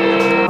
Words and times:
hip 0.00 0.43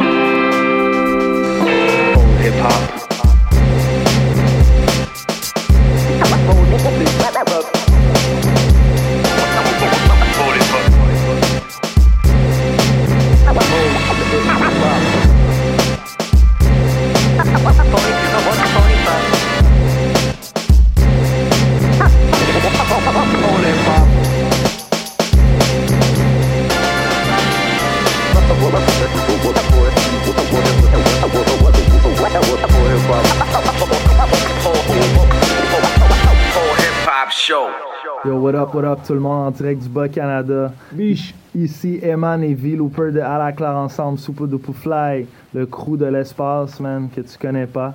what 38.44 38.54
up, 38.54 38.74
what 38.74 38.84
up, 38.84 39.02
tout 39.06 39.14
le 39.14 39.20
monde 39.20 39.46
en 39.46 39.50
direct 39.50 39.82
du 39.82 39.88
Bas-Canada. 39.88 40.70
Biche. 40.92 41.34
Ici, 41.54 41.98
Eman 42.02 42.42
et 42.42 42.52
V 42.52 42.76
Looper 42.76 43.10
de 43.10 43.20
À 43.20 43.38
la 43.38 43.52
Claire 43.52 43.76
Ensemble, 43.76 44.18
Soupe 44.18 44.46
de 44.46 44.58
Fly, 44.58 45.26
le 45.54 45.64
crew 45.64 45.96
de 45.96 46.04
l'espace, 46.04 46.78
man, 46.78 47.08
que 47.08 47.22
tu 47.22 47.38
connais 47.38 47.66
pas. 47.66 47.94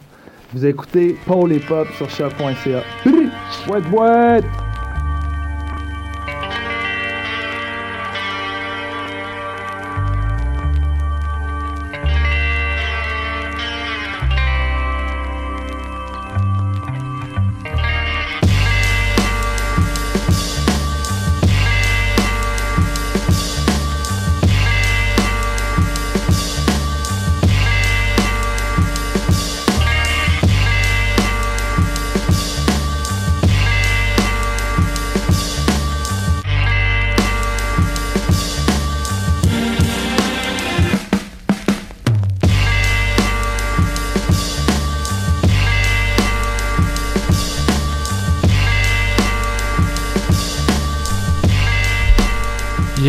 Vous 0.52 0.66
écoutez 0.66 1.16
Paul 1.28 1.52
et 1.52 1.60
Pop 1.60 1.88
sur 1.98 2.10
choc.ca. 2.10 2.82
What, 3.68 3.82
what? 3.92 4.69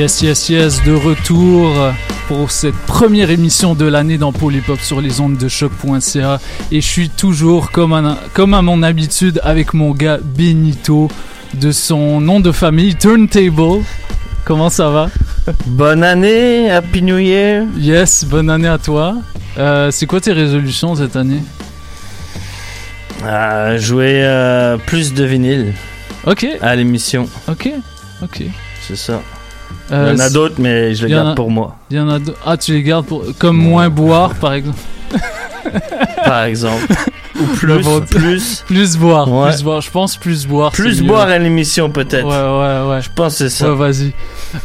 Yes, 0.00 0.22
yes, 0.22 0.48
yes, 0.48 0.82
de 0.82 0.94
retour 0.94 1.76
pour 2.26 2.50
cette 2.50 2.74
première 2.86 3.28
émission 3.28 3.74
de 3.74 3.84
l'année 3.84 4.16
dans 4.16 4.32
Polypop 4.32 4.80
sur 4.80 5.02
les 5.02 5.20
ondes 5.20 5.36
de 5.36 5.46
choc.ca. 5.46 6.40
Et 6.72 6.80
je 6.80 6.86
suis 6.86 7.10
toujours, 7.10 7.70
comme 7.70 7.92
à, 7.92 8.16
comme 8.32 8.54
à 8.54 8.62
mon 8.62 8.82
habitude, 8.82 9.42
avec 9.44 9.74
mon 9.74 9.90
gars 9.90 10.16
Benito, 10.24 11.08
de 11.52 11.70
son 11.70 12.18
nom 12.22 12.40
de 12.40 12.50
famille, 12.50 12.94
Turntable. 12.96 13.84
Comment 14.46 14.70
ça 14.70 14.88
va? 14.88 15.10
Bonne 15.66 16.02
année, 16.02 16.70
Happy 16.70 17.02
New 17.02 17.18
Year. 17.18 17.66
Yes, 17.76 18.24
bonne 18.24 18.48
année 18.48 18.68
à 18.68 18.78
toi. 18.78 19.16
Euh, 19.58 19.90
c'est 19.90 20.06
quoi 20.06 20.22
tes 20.22 20.32
résolutions 20.32 20.94
cette 20.94 21.14
année? 21.14 21.42
Euh, 23.24 23.76
jouer 23.78 24.22
euh, 24.24 24.78
plus 24.78 25.12
de 25.12 25.24
vinyle 25.24 25.74
Ok, 26.26 26.46
à 26.62 26.74
l'émission, 26.74 27.28
ok, 27.48 27.68
ok. 28.22 28.44
c'est 28.88 28.96
ça. 28.96 29.20
Euh, 29.92 30.10
Il 30.12 30.18
y 30.18 30.22
en 30.22 30.24
a 30.24 30.30
d'autres, 30.30 30.54
mais 30.58 30.94
je 30.94 31.06
les 31.06 31.14
en 31.14 31.16
garde 31.16 31.28
a- 31.30 31.34
pour 31.34 31.50
moi, 31.50 31.76
Il 31.90 31.96
y 31.96 32.00
en 32.00 32.08
a 32.08 32.18
Ah, 32.46 32.56
tu 32.56 32.72
les 32.72 32.82
gardes 32.82 33.06
pour... 33.06 33.24
comme 33.38 33.56
moins 33.56 33.88
boire, 33.88 34.34
par 34.34 34.52
exemple. 34.52 34.78
par 36.24 36.44
exemple. 36.44 36.86
Ou 37.40 37.44
plus, 37.56 37.82
plus, 38.10 38.64
Plus 38.66 38.96
boire, 38.98 39.32
Ouais. 39.32 39.50
plus 39.50 39.62
boire. 39.62 39.80
Je 39.80 39.90
pense 39.90 40.16
plus 40.16 40.46
boire. 40.46 40.72
plus 40.72 41.00
mieux. 41.00 41.08
boire 41.08 41.28
à 41.28 41.38
l'émission 41.38 41.90
peut-être. 41.90 42.26
Ouais, 42.26 42.84
ouais, 42.86 42.94
ouais. 42.96 43.02
Je 43.02 43.08
pense 43.14 43.32
que 43.38 43.48
c'est 43.48 43.50
ça. 43.50 43.70
Ouais, 43.70 43.76
vas-y. 43.76 44.12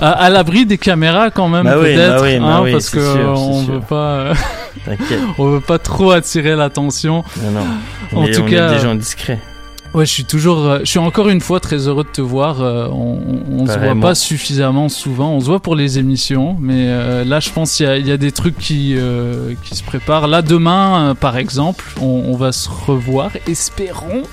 À, 0.01 0.11
à 0.11 0.29
l'abri 0.29 0.65
des 0.65 0.77
caméras 0.77 1.29
quand 1.31 1.47
même, 1.47 1.63
Bah 1.63 1.75
oui, 1.77 1.93
peut-être, 1.95 2.15
bah 2.17 2.21
oui, 2.23 2.37
bah 2.39 2.45
hein, 2.45 2.61
oui, 2.63 2.71
parce 2.73 2.91
euh, 2.95 3.27
on 3.33 3.63
sûr. 3.63 3.73
veut 3.75 3.79
pas, 3.79 3.95
euh, 3.95 4.33
T'inquiète. 4.85 5.19
on 5.37 5.45
veut 5.51 5.59
pas 5.61 5.79
trop 5.79 6.11
attirer 6.11 6.55
l'attention. 6.55 7.23
Non, 7.41 7.51
non. 7.51 8.19
En 8.19 8.23
Mais 8.23 8.31
tout 8.31 8.41
on 8.41 8.49
cas, 8.49 8.69
est 8.71 8.75
des 8.75 8.81
gens 8.81 8.95
discrets. 8.95 9.39
Ouais, 9.95 10.05
je 10.05 10.11
suis 10.11 10.25
toujours, 10.25 10.59
euh, 10.59 10.79
je 10.81 10.89
suis 10.89 10.99
encore 10.99 11.29
une 11.29 11.39
fois 11.39 11.61
très 11.61 11.87
heureux 11.87 12.03
de 12.03 12.09
te 12.09 12.19
voir. 12.19 12.61
euh, 12.61 12.89
on 12.91 13.17
on, 13.49 13.65
se 13.65 13.79
voit 13.79 13.95
pas 13.95 14.13
suffisamment 14.13 14.89
souvent. 14.89 15.31
On 15.31 15.39
se 15.39 15.45
voit 15.45 15.61
pour 15.61 15.73
les 15.75 15.97
émissions, 15.99 16.57
mais 16.59 16.87
euh, 16.89 17.23
là, 17.23 17.39
je 17.39 17.49
pense 17.49 17.75
qu'il 17.77 17.85
y 17.85 17.89
a, 17.89 17.97
il 17.97 18.05
y 18.05 18.11
a 18.11 18.17
des 18.17 18.33
trucs 18.33 18.57
qui 18.57 18.95
euh, 18.97 19.53
qui 19.63 19.73
se 19.73 19.83
préparent. 19.83 20.27
Là, 20.27 20.41
demain, 20.41 21.11
euh, 21.11 21.13
par 21.13 21.37
exemple, 21.37 21.85
on, 22.01 22.23
on 22.27 22.35
va 22.35 22.51
se 22.51 22.67
revoir. 22.67 23.31
Espérons. 23.47 24.23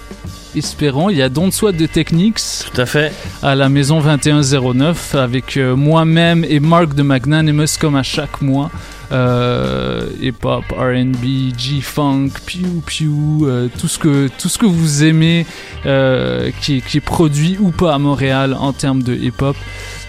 Espérons, 0.56 1.08
il 1.10 1.16
y 1.16 1.22
a 1.22 1.28
Don't 1.28 1.52
Soit 1.52 1.72
de 1.72 1.86
Techniques 1.86 2.40
Tout 2.74 2.80
à 2.80 2.84
fait. 2.84 3.12
à 3.42 3.54
la 3.54 3.68
maison 3.70 4.00
2109 4.02 5.14
avec 5.14 5.56
moi-même 5.56 6.44
et 6.46 6.60
Marc 6.60 6.94
de 6.94 7.02
Magnanimous 7.02 7.78
comme 7.80 7.94
à 7.96 8.02
chaque 8.02 8.42
mois. 8.42 8.70
Euh, 9.12 10.06
hip-hop, 10.22 10.64
R&B, 10.70 11.52
G-funk, 11.56 12.30
pew 12.46 12.80
pew, 12.86 13.44
euh, 13.44 13.68
tout 13.78 13.88
ce 13.88 13.98
que 13.98 14.28
tout 14.38 14.48
ce 14.48 14.56
que 14.56 14.64
vous 14.64 15.04
aimez 15.04 15.44
euh, 15.84 16.50
qui, 16.62 16.80
qui 16.80 16.96
est 16.96 17.02
produit 17.02 17.58
ou 17.60 17.72
pas 17.72 17.94
à 17.94 17.98
Montréal 17.98 18.56
en 18.58 18.72
termes 18.72 19.02
de 19.02 19.14
hip-hop. 19.14 19.56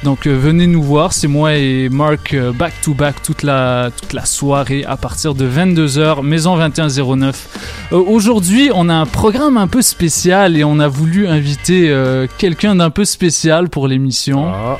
Donc 0.03 0.27
venez 0.27 0.67
nous 0.67 0.83
voir, 0.83 1.11
c'est 1.11 1.27
moi 1.27 1.55
et 1.55 1.89
Marc 1.89 2.33
euh, 2.33 2.53
back 2.53 2.73
to 2.81 2.93
back 2.93 3.21
toute 3.23 3.43
la 3.43 3.89
toute 3.99 4.13
la 4.13 4.25
soirée 4.25 4.85
à 4.85 4.95
partir 4.95 5.35
de 5.35 5.47
22h 5.49 6.23
Maison 6.23 6.57
2109. 6.57 7.89
Euh, 7.91 7.97
Aujourd'hui, 7.97 8.69
on 8.73 8.87
a 8.87 8.93
un 8.93 9.05
programme 9.05 9.57
un 9.57 9.67
peu 9.67 9.81
spécial 9.81 10.55
et 10.55 10.63
on 10.63 10.79
a 10.79 10.87
voulu 10.87 11.27
inviter 11.27 11.93
quelqu'un 12.37 12.75
d'un 12.75 12.89
peu 12.89 13.05
spécial 13.05 13.69
pour 13.69 13.87
l'émission. 13.87 14.47
Ah, 14.47 14.77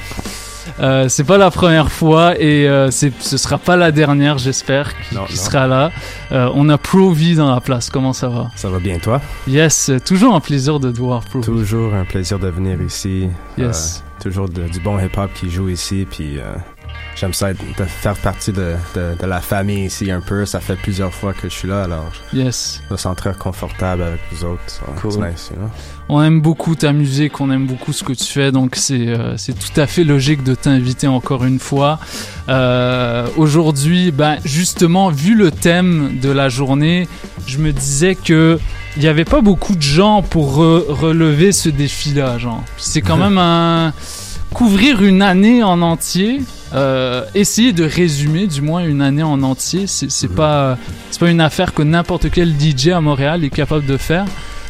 Euh, 0.80 1.08
c'est 1.08 1.24
pas 1.24 1.38
la 1.38 1.52
première 1.52 1.92
fois 1.92 2.40
et 2.40 2.68
euh, 2.68 2.90
ce 2.92 3.38
sera 3.38 3.58
pas 3.58 3.76
la 3.76 3.92
dernière, 3.92 4.38
j'espère, 4.38 4.94
qui, 5.28 5.38
sera 5.38 5.68
là. 5.68 5.92
Euh, 6.32 6.50
on 6.56 6.68
a 6.70 6.78
Pro-V 6.78 7.36
dans 7.36 7.54
la 7.54 7.62
place. 7.62 7.90
Comment 7.90 8.14
ça 8.14 8.28
va? 8.30 8.50
ça 8.56 8.70
va 8.70 8.80
bien, 8.80 8.98
toi? 8.98 9.22
Yes, 9.48 9.90
euh, 9.90 10.00
toujours 10.00 10.34
un 10.36 10.40
plaisir 10.40 10.80
de 10.80 10.92
te 10.92 10.98
voir, 10.98 11.22
Pro-V. 11.26 11.46
Toujours 11.46 11.94
un 11.94 12.06
plaisir 12.06 12.40
de 12.40 12.48
venir 12.50 12.82
ici. 12.82 13.28
Yes. 13.58 14.04
Toujours 14.22 14.50
de- 14.50 14.68
du 14.68 14.80
bon 14.80 14.98
hip-hop 15.00 15.30
qui 15.34 15.50
joue 15.50 15.70
ici, 15.70 16.08
puis 16.10 16.38
j'aime 17.16 17.34
ça 17.34 17.52
être- 17.52 17.64
de 17.78 17.84
faire 17.86 18.16
partie 18.16 18.52
de, 18.52 18.76
de- 18.96 19.16
de 19.20 19.26
la 19.26 19.40
famille 19.42 19.86
ici 19.86 20.12
un 20.12 20.22
peu. 20.22 20.46
Ça 20.46 20.60
fait 20.60 20.76
plusieurs 20.76 21.14
fois 21.14 21.34
que 21.34 21.50
je 21.50 21.54
suis 21.54 21.68
là, 21.68 21.84
alors 21.84 22.12
Yes. 22.34 22.82
je 22.88 22.94
me 22.94 22.98
sens 22.98 23.16
très 23.16 23.34
confortable 23.34 24.04
avec 24.04 24.20
vous 24.32 24.46
autres. 24.46 24.62
So, 24.68 24.82
Cool. 25.02 25.12
It's 25.12 25.20
nice, 25.20 25.50
you 25.52 25.58
know? 25.58 25.70
On 26.10 26.22
aime 26.22 26.42
beaucoup 26.42 26.76
ta 26.76 26.92
musique, 26.92 27.40
on 27.40 27.50
aime 27.50 27.66
beaucoup 27.66 27.94
ce 27.94 28.04
que 28.04 28.12
tu 28.14 28.26
fais, 28.26 28.52
donc 28.52 28.76
c'est 28.76 29.08
euh, 29.08 29.38
c'est 29.38 29.54
tout 29.58 29.80
à 29.80 29.88
fait 29.88 30.04
logique 30.04 30.44
de 30.44 30.54
t'inviter 30.54 31.08
encore 31.08 31.46
une 31.46 31.60
fois. 31.60 31.98
Euh, 32.50 33.28
Aujourd'hui, 33.38 34.12
ben 34.12 34.38
justement, 34.44 35.10
vu 35.10 35.34
le 35.36 35.50
thème 35.50 36.20
de 36.22 36.30
la 36.30 36.50
journée, 36.50 37.08
je 37.48 37.58
me 37.58 37.72
disais 37.72 38.16
que 38.16 38.60
il 38.98 39.02
n'y 39.02 39.08
avait 39.08 39.26
pas 39.26 39.42
beaucoup 39.42 39.76
de 39.76 39.82
gens 39.82 40.22
pour 40.22 40.60
re- 40.60 40.86
relever 40.90 41.52
ce 41.52 41.70
défi-là, 41.70 42.38
genre. 42.38 42.62
C'est 42.78 43.02
quand 43.02 43.18
même 43.26 43.38
un 43.38 43.94
couvrir 44.54 45.04
une 45.04 45.22
année 45.22 45.64
en 45.64 45.82
entier. 45.82 46.42
euh, 46.76 47.24
essayer 47.36 47.72
de 47.72 47.84
résumer 47.84 48.48
du 48.48 48.62
moins 48.64 48.84
une 48.84 49.04
année 49.04 49.22
en 49.22 49.44
entier, 49.44 49.86
c'est 49.86 50.08
Mhm. 50.28 50.36
pas 50.36 50.76
c'est 51.12 51.20
pas 51.20 51.30
une 51.30 51.40
affaire 51.42 51.72
que 51.72 51.84
n'importe 51.84 52.32
quel 52.32 52.52
DJ 52.58 52.88
à 52.94 53.00
Montréal 53.00 53.44
est 53.44 53.52
capable 53.52 53.86
de 53.86 53.96
faire. 53.96 54.26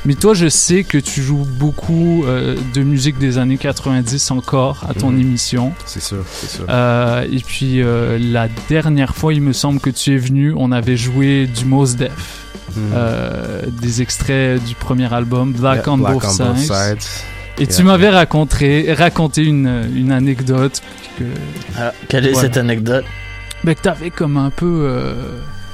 Mais 0.05 0.15
toi, 0.15 0.33
je 0.33 0.49
sais 0.49 0.83
que 0.83 0.97
tu 0.97 1.21
joues 1.23 1.47
beaucoup 1.47 2.25
euh, 2.25 2.57
de 2.73 2.81
musique 2.83 3.17
des 3.19 3.37
années 3.37 3.55
90 3.57 4.31
encore 4.31 4.83
à 4.89 4.93
ton 4.93 5.11
Mhm. 5.11 5.21
émission. 5.21 5.71
C'est 5.85 6.01
sûr, 6.03 6.25
c'est 6.29 6.49
sûr. 6.57 6.65
Euh, 6.67 7.25
et 7.31 7.39
puis 7.39 7.81
la 8.33 8.49
dernière 8.67 9.15
fois, 9.15 9.33
il 9.33 9.41
me 9.41 9.53
semble 9.53 9.79
que 9.79 9.89
tu 9.89 10.13
es 10.13 10.17
venu, 10.17 10.53
on 10.57 10.73
avait 10.73 10.97
joué 10.97 11.47
du 11.47 11.63
Mos 11.63 11.95
Def, 11.95 12.43
Mhm. 12.75 13.71
des 13.79 14.01
extraits 14.01 14.61
du 14.61 14.75
premier 14.75 15.13
album 15.13 15.53
Black, 15.53 15.85
Yeah, 15.85 15.93
on, 15.93 15.97
Black 15.99 16.13
Both 16.15 16.57
Sides. 16.57 17.07
Et 17.59 17.67
tu 17.67 17.83
m'avais 17.83 18.09
raconté, 18.09 18.93
raconté 18.93 19.43
une, 19.43 19.83
une 19.95 20.11
anecdote 20.11 20.81
que, 21.19 21.23
Ah, 21.77 21.91
quelle 22.07 22.25
est 22.27 22.31
Voilà. 22.31 22.47
cette 22.47 22.57
anecdote 22.57 23.05
ben, 23.63 23.75
que 23.75 23.81
t'avais 23.81 24.09
comme 24.09 24.37
un 24.37 24.49
peu 24.49 24.85
euh, 24.89 25.13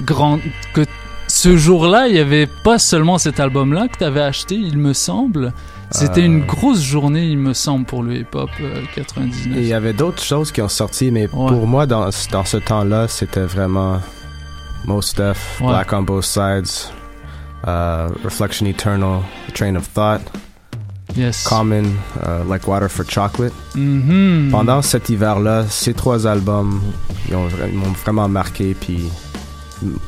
grand, 0.03 0.39
que 0.73 0.81
ce 1.27 1.55
jour-là, 1.57 2.07
il 2.07 2.15
y 2.15 2.19
avait 2.19 2.47
pas 2.47 2.77
seulement 2.79 3.17
cet 3.17 3.39
album-là 3.39 3.87
que 3.87 3.97
t'avais 3.97 4.21
acheté, 4.21 4.55
il 4.55 4.77
me 4.77 4.93
semble. 4.93 5.53
C'était 5.91 6.21
Euh. 6.21 6.25
une 6.25 6.41
grosse 6.45 6.81
journée, 6.83 7.25
il 7.27 7.37
me 7.39 7.53
semble, 7.53 7.85
pour 7.85 8.03
le 8.03 8.15
hip-hop 8.17 8.49
euh, 8.61 8.81
99. 8.93 9.57
Et 9.57 9.61
il 9.61 9.67
y 9.67 9.73
avait 9.73 9.93
d'autres 9.93 10.21
choses 10.21 10.51
qui 10.51 10.61
ont 10.61 10.67
sorti, 10.69 11.09
mais 11.11 11.23
Ouais. 11.33 11.47
pour 11.51 11.65
moi, 11.65 11.85
dans, 11.87 12.09
dans 12.31 12.45
ce 12.45 12.57
temps-là, 12.57 13.07
c'était 13.07 13.41
vraiment 13.45 13.99
Most 14.85 15.17
Def, 15.17 15.59
Ouais. 15.61 15.67
Black 15.69 15.93
on 15.93 16.01
Both 16.03 16.25
Sides, 16.25 16.91
uh, 17.65 18.11
Reflection 18.23 18.65
Eternal, 18.67 19.21
Train 19.53 19.75
of 19.75 19.91
Thought, 19.93 20.21
Yes. 21.15 21.43
Common, 21.43 21.83
uh, 22.23 22.43
Like 22.47 22.67
Water 22.67 22.89
for 22.89 23.03
Chocolate. 23.09 23.53
Mhm. 23.75 24.49
Pendant 24.51 24.81
cet 24.81 25.09
hiver-là, 25.09 25.65
ces 25.69 25.93
trois 25.93 26.25
albums, 26.27 26.79
ils 27.27 27.33
vra- 27.35 27.71
m'ont 27.73 27.91
vraiment 28.03 28.29
marqué, 28.29 28.75
puis 28.79 29.09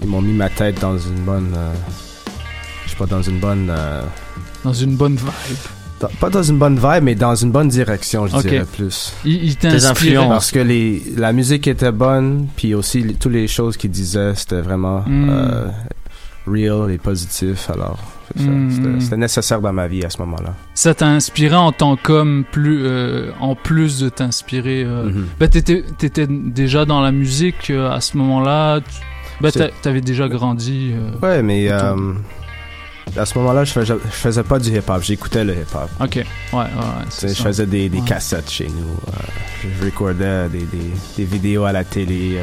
ils 0.02 0.08
m'ont 0.08 0.22
mis 0.22 0.34
ma 0.34 0.50
tête 0.50 0.80
dans 0.80 0.98
une 0.98 1.20
bonne, 1.26 1.54
euh, 1.58 1.74
je 2.86 2.92
sais 2.92 2.96
pas, 2.96 3.08
dans 3.08 3.22
une 3.22 3.40
bonne, 3.40 3.68
euh, 3.70 4.02
Dans 4.64 4.74
une 4.74 4.96
bonne 4.96 5.16
vibe. 5.16 5.58
dans- 6.00 6.08
pas 6.20 6.30
dans 6.30 6.44
une 6.44 6.58
bonne 6.60 6.76
vibe, 6.78 7.04
mais 7.04 7.16
dans 7.16 7.36
une 7.36 7.52
bonne 7.52 7.68
direction, 7.70 8.28
je 8.28 8.38
dirais 8.38 8.66
plus. 8.72 9.14
Il, 9.26 9.44
il 9.44 9.50
inspiré. 9.50 9.88
influences. 9.88 10.30
Parce 10.30 10.52
que 10.52 10.60
les, 10.60 11.02
la 11.18 11.34
musique 11.34 11.68
était 11.68 11.92
bonne, 11.92 12.48
puis 12.56 12.74
aussi 12.76 13.02
les- 13.02 13.16
toutes 13.16 13.34
les 13.34 13.48
choses 13.48 13.76
qu'il 13.76 13.92
disait, 13.92 14.34
c'était 14.36 14.62
vraiment 14.62 15.04
Mm. 15.08 15.30
euh, 15.30 15.66
real 16.48 16.92
et 16.92 16.98
positif. 17.00 17.70
Alors, 17.74 17.98
c'est 18.36 18.44
ça. 18.44 18.50
Mm. 18.50 19.02
C'était- 19.02 19.18
nécessaire 19.18 19.62
dans 19.62 19.74
ma 19.74 19.88
vie 19.88 20.04
à 20.04 20.10
ce 20.10 20.18
moment-là. 20.20 20.54
Ça 20.74 20.94
t'a 20.94 21.08
inspiré 21.08 21.56
en 21.56 21.72
tant 21.72 21.96
qu'homme, 21.96 22.44
plus, 22.52 22.82
euh, 22.86 23.32
en 23.40 23.56
plus 23.56 24.00
de 24.00 24.10
t'inspirer. 24.10 24.84
euh. 24.86 25.10
Ben, 25.40 25.48
t'étais, 25.50 25.84
t'étais 25.98 26.28
déjà 26.28 26.86
dans 26.86 27.02
la 27.02 27.12
musique 27.12 27.70
euh, 27.70 27.92
à 27.92 28.02
ce 28.02 28.18
moment-là. 28.18 28.80
Tu- 28.82 28.86
Ben, 29.42 29.52
t'avais 29.82 30.02
déjà 30.02 30.28
grandi. 30.28 30.92
euh, 30.94 31.12
Ouais, 31.22 31.42
mais 31.42 31.70
à 31.70 33.26
ce 33.26 33.38
moment-là, 33.40 33.64
je 33.66 33.72
faisais, 33.74 33.94
je 34.06 34.10
faisais 34.16 34.44
pas 34.44 34.60
du 34.60 34.70
hip-hop, 34.70 35.02
j'écoutais 35.02 35.44
le 35.44 35.54
hip-hop. 35.54 35.90
Ok, 36.00 36.16
ouais, 36.18 36.26
ouais, 36.54 36.66
c'est 37.10 37.30
Je 37.30 37.34
ça. 37.34 37.44
faisais 37.46 37.66
des, 37.66 37.90
des 37.90 38.00
Ouais. 38.00 38.06
cassettes 38.08 38.50
chez 38.50 38.68
nous. 38.68 38.96
je, 39.80 39.86
recordais 39.86 40.48
des, 40.50 40.60
des, 40.60 40.92
des 41.18 41.26
vidéos 41.26 41.66
à 41.66 41.72
la 41.72 41.84
télé, 41.84 42.38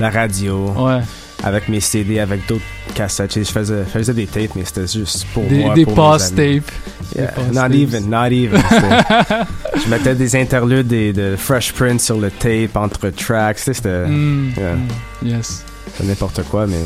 la 0.00 0.10
radio, 0.10 0.70
Ouais, 0.76 1.00
avec 1.44 1.68
mes 1.68 1.80
CD, 1.80 2.18
avec 2.18 2.46
d'autres 2.46 2.62
cassettes. 2.94 3.34
Je 3.38 3.44
faisais, 3.44 3.84
je 3.84 3.90
faisais 3.90 4.14
des 4.14 4.26
tapes, 4.26 4.54
mais 4.56 4.64
c'était 4.64 4.86
juste 4.86 5.26
pour 5.32 5.44
des, 5.44 5.58
moi. 5.64 5.74
des 5.74 5.84
amis. 6.32 6.60
tapes. 6.60 6.72
Yeah, 7.16 7.32
Des 7.36 7.54
Not 7.54 7.60
tapes. 7.62 7.74
even, 7.74 8.10
not 8.10 8.30
even. 8.32 8.62
Je 9.84 9.88
mettais 9.88 10.14
des 10.14 10.34
interludes 10.36 10.88
des- 10.88 11.12
de 11.12 11.36
Fresh 11.36 11.72
Prince 11.72 12.04
sur 12.04 12.18
le 12.18 12.30
tape 12.30 12.76
entre 12.76 13.08
tracks. 13.10 13.58
C'était 13.60 14.06
Mm, 14.06 14.52
yeah. 14.56 14.74
mm, 14.74 14.88
Yes. 15.28 15.64
N'importe 16.04 16.42
quoi, 16.44 16.66
mais 16.66 16.82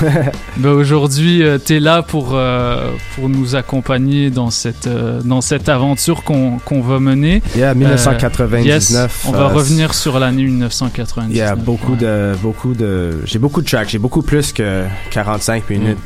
Ben 0.56 0.70
aujourd'hui, 0.70 1.42
euh, 1.42 1.58
t'es 1.58 1.80
là 1.80 2.02
pour, 2.02 2.30
euh, 2.32 2.90
pour 3.14 3.28
nous 3.28 3.54
accompagner 3.54 4.30
dans 4.30 4.50
cette, 4.50 4.86
euh, 4.86 5.20
dans 5.22 5.40
cette 5.40 5.68
aventure 5.68 6.22
qu'on 6.24 6.58
qu'on 6.64 6.80
va 6.80 6.98
mener. 7.00 7.42
yeah, 7.56 7.74
1999. 7.74 8.64
Yes, 8.66 8.96
on 9.26 9.32
va 9.32 9.38
euh, 9.40 9.46
revenir 9.48 9.94
sur 9.94 10.18
l'année 10.18 10.44
1999. 10.44 11.30
Il 11.34 11.38
y 11.38 11.40
a 11.42 11.54
beaucoup 11.56 11.92
ouais. 11.92 11.98
de, 11.98 12.32
beaucoup 12.42 12.74
de, 12.74 13.20
j'ai 13.24 13.38
beaucoup 13.38 13.60
de 13.62 13.66
tracks. 13.68 13.88
J'ai 13.88 13.98
beaucoup 13.98 14.22
plus 14.22 14.52
que 14.52 14.84
45 15.10 15.68
minutes 15.70 15.98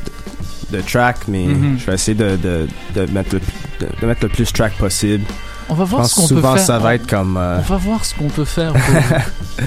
de 0.71 0.81
tracks, 0.81 1.27
mais 1.27 1.45
Mhm. 1.45 1.77
je 1.79 1.85
vais 1.85 1.93
essayer 1.93 2.15
de, 2.15 2.35
de, 2.35 2.67
de 2.95 3.11
mettre 3.11 3.35
le, 3.35 3.41
de, 3.79 3.87
de 4.01 4.05
mettre 4.05 4.23
le 4.23 4.29
plus 4.29 4.45
de 4.47 4.51
tracks 4.51 4.77
possible. 4.77 5.23
On 5.69 5.73
va 5.73 5.83
voir 5.83 6.05
ce 6.05 6.15
qu'on 6.15 6.21
peut 6.21 6.27
souvent 6.35 6.55
faire. 6.55 6.65
ça 6.65 6.79
va 6.79 6.95
être 6.95 7.07
comme, 7.07 7.35
euh, 7.37 7.57
On 7.59 7.61
va 7.61 7.77
voir 7.77 8.05
ce 8.05 8.13
qu'on 8.15 8.29
peut 8.29 8.45
faire. 8.45 8.73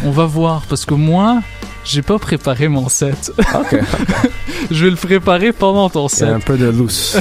on 0.05 0.11
va 0.13 0.25
voir 0.27 0.63
parce 0.69 0.85
que 0.87 0.95
moi, 0.95 1.41
j'ai 1.85 2.03
pas 2.03 2.19
préparé 2.19 2.69
mon 2.69 2.89
set. 2.89 3.33
ok, 3.39 3.77
Je 4.71 4.85
vais 4.85 4.91
le 4.91 4.97
préparer 4.97 5.53
pendant 5.53 5.89
ton 5.91 6.09
c'est 6.09 6.25
un 6.25 6.37
set. 6.37 6.45
peu 6.45 6.57
de 6.59 6.67
loose. 6.67 7.19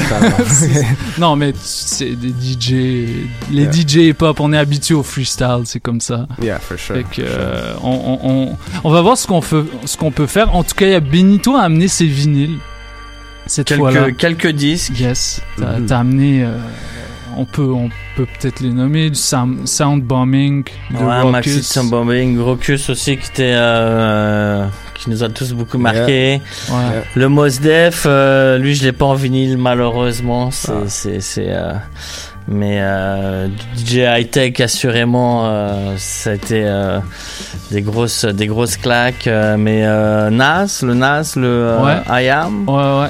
non, 1.17 1.35
mais 1.35 1.53
c'est 1.61 2.15
des 2.15 2.29
DJ, 2.29 2.71
les 3.51 3.63
Yeah. 3.63 3.71
DJ 3.71 3.95
hip-hop, 4.09 4.39
on 4.39 4.53
est 4.53 4.57
habitué 4.57 4.93
au 4.95 5.03
freestyle, 5.03 5.61
c'est 5.65 5.79
comme 5.79 6.01
ça. 6.01 6.27
yeah, 6.41 6.59
for 6.59 6.77
sure. 6.77 6.95
Fait 6.97 7.03
que, 7.03 7.21
euh, 7.25 7.73
on, 7.83 7.89
on, 8.23 8.29
on, 8.29 8.57
on 8.83 8.89
va 8.91 9.01
voir 9.01 9.17
ce 9.17 9.25
qu'on 9.27 9.41
ce 9.41 9.97
qu'on 9.97 10.11
peut 10.11 10.27
faire. 10.27 10.55
En 10.55 10.63
tout 10.63 10.75
cas, 10.75 10.85
il 10.87 10.91
y 10.91 10.95
a 10.95 10.99
Benito 10.99 11.55
a 11.55 11.61
amené 11.61 11.87
ses 11.87 12.05
vinyles 12.05 12.57
cette 13.47 13.73
fois-là. 13.73 14.11
quelques, 14.11 14.17
quelques 14.17 14.55
disques. 14.55 14.99
Yes, 14.99 15.41
t'as 15.57 15.79
Mhm. 15.79 15.85
t'as 15.87 15.99
amené. 15.99 16.43
euh, 16.43 16.57
on 17.37 17.45
peut, 17.45 17.63
on 17.71 17.89
peut 18.15 18.25
peut-être 18.39 18.59
les 18.59 18.71
nommer 18.71 19.09
du 19.09 19.15
sound, 19.15 19.67
sound 19.67 20.03
bombing, 20.03 20.63
de 20.91 20.97
Ouais, 20.97 21.31
Maxi 21.31 21.51
Raucus. 21.51 21.67
Sambombing, 21.67 22.39
Rocus 22.39 22.89
aussi 22.89 23.17
qui 23.17 23.29
était 23.31 23.53
euh, 23.55 24.65
qui 24.95 25.09
nous 25.09 25.23
a 25.23 25.29
tous 25.29 25.53
beaucoup 25.53 25.77
marqué. 25.77 26.41
Ouais. 26.69 27.03
Le 27.15 27.29
Mos 27.29 27.59
Def, 27.61 28.03
euh, 28.05 28.57
lui 28.57 28.75
je 28.75 28.83
l'ai 28.83 28.91
pas 28.91 29.05
en 29.05 29.13
vinyle 29.15 29.57
malheureusement. 29.57 30.51
C'est 30.51 30.71
Ah. 30.71 30.83
c'est 30.87 31.21
c'est 31.21 31.47
euh, 31.49 31.73
mais 32.47 32.79
euh, 32.81 33.47
DJ 33.77 33.97
High 34.07 34.29
Tech 34.31 34.59
assurément 34.59 35.43
euh, 35.45 35.93
ça 35.97 36.31
a 36.31 36.33
été 36.33 36.63
euh, 36.65 36.99
des 37.71 37.81
grosses 37.83 38.25
des 38.25 38.47
grosses 38.47 38.77
claques. 38.77 39.27
euh, 39.27 39.55
mais 39.57 39.81
euh, 39.85 40.29
Nas, 40.31 40.79
le 40.83 40.93
Nas, 40.95 41.33
le 41.35 41.47
euh, 41.47 41.83
Ouais. 42.07 42.23
I 42.25 42.29
Am. 42.29 42.67
Ouais, 42.67 43.01
ouais. 43.03 43.09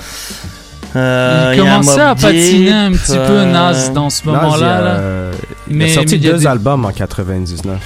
Euh, 0.95 1.53
il 1.55 1.59
commençait 1.61 2.01
à 2.01 2.15
patiner 2.15 2.65
Deep, 2.65 2.73
un 2.73 2.91
petit 2.91 3.11
peu 3.17 3.17
euh, 3.19 3.51
Nas 3.51 3.89
dans 3.89 4.09
ce 4.09 4.25
Nas, 4.25 4.31
il 4.31 4.35
a, 4.35 4.41
moment-là. 4.41 4.81
là. 4.81 4.87
euh, 4.91 5.31
il 5.69 5.75
Mais- 5.77 5.91
a 5.91 5.93
sorti 5.93 6.19
mais 6.19 6.27
a 6.27 6.31
deux 6.31 6.37
des- 6.39 6.47
albums 6.47 6.85
en 6.85 6.91
99. 6.91 7.79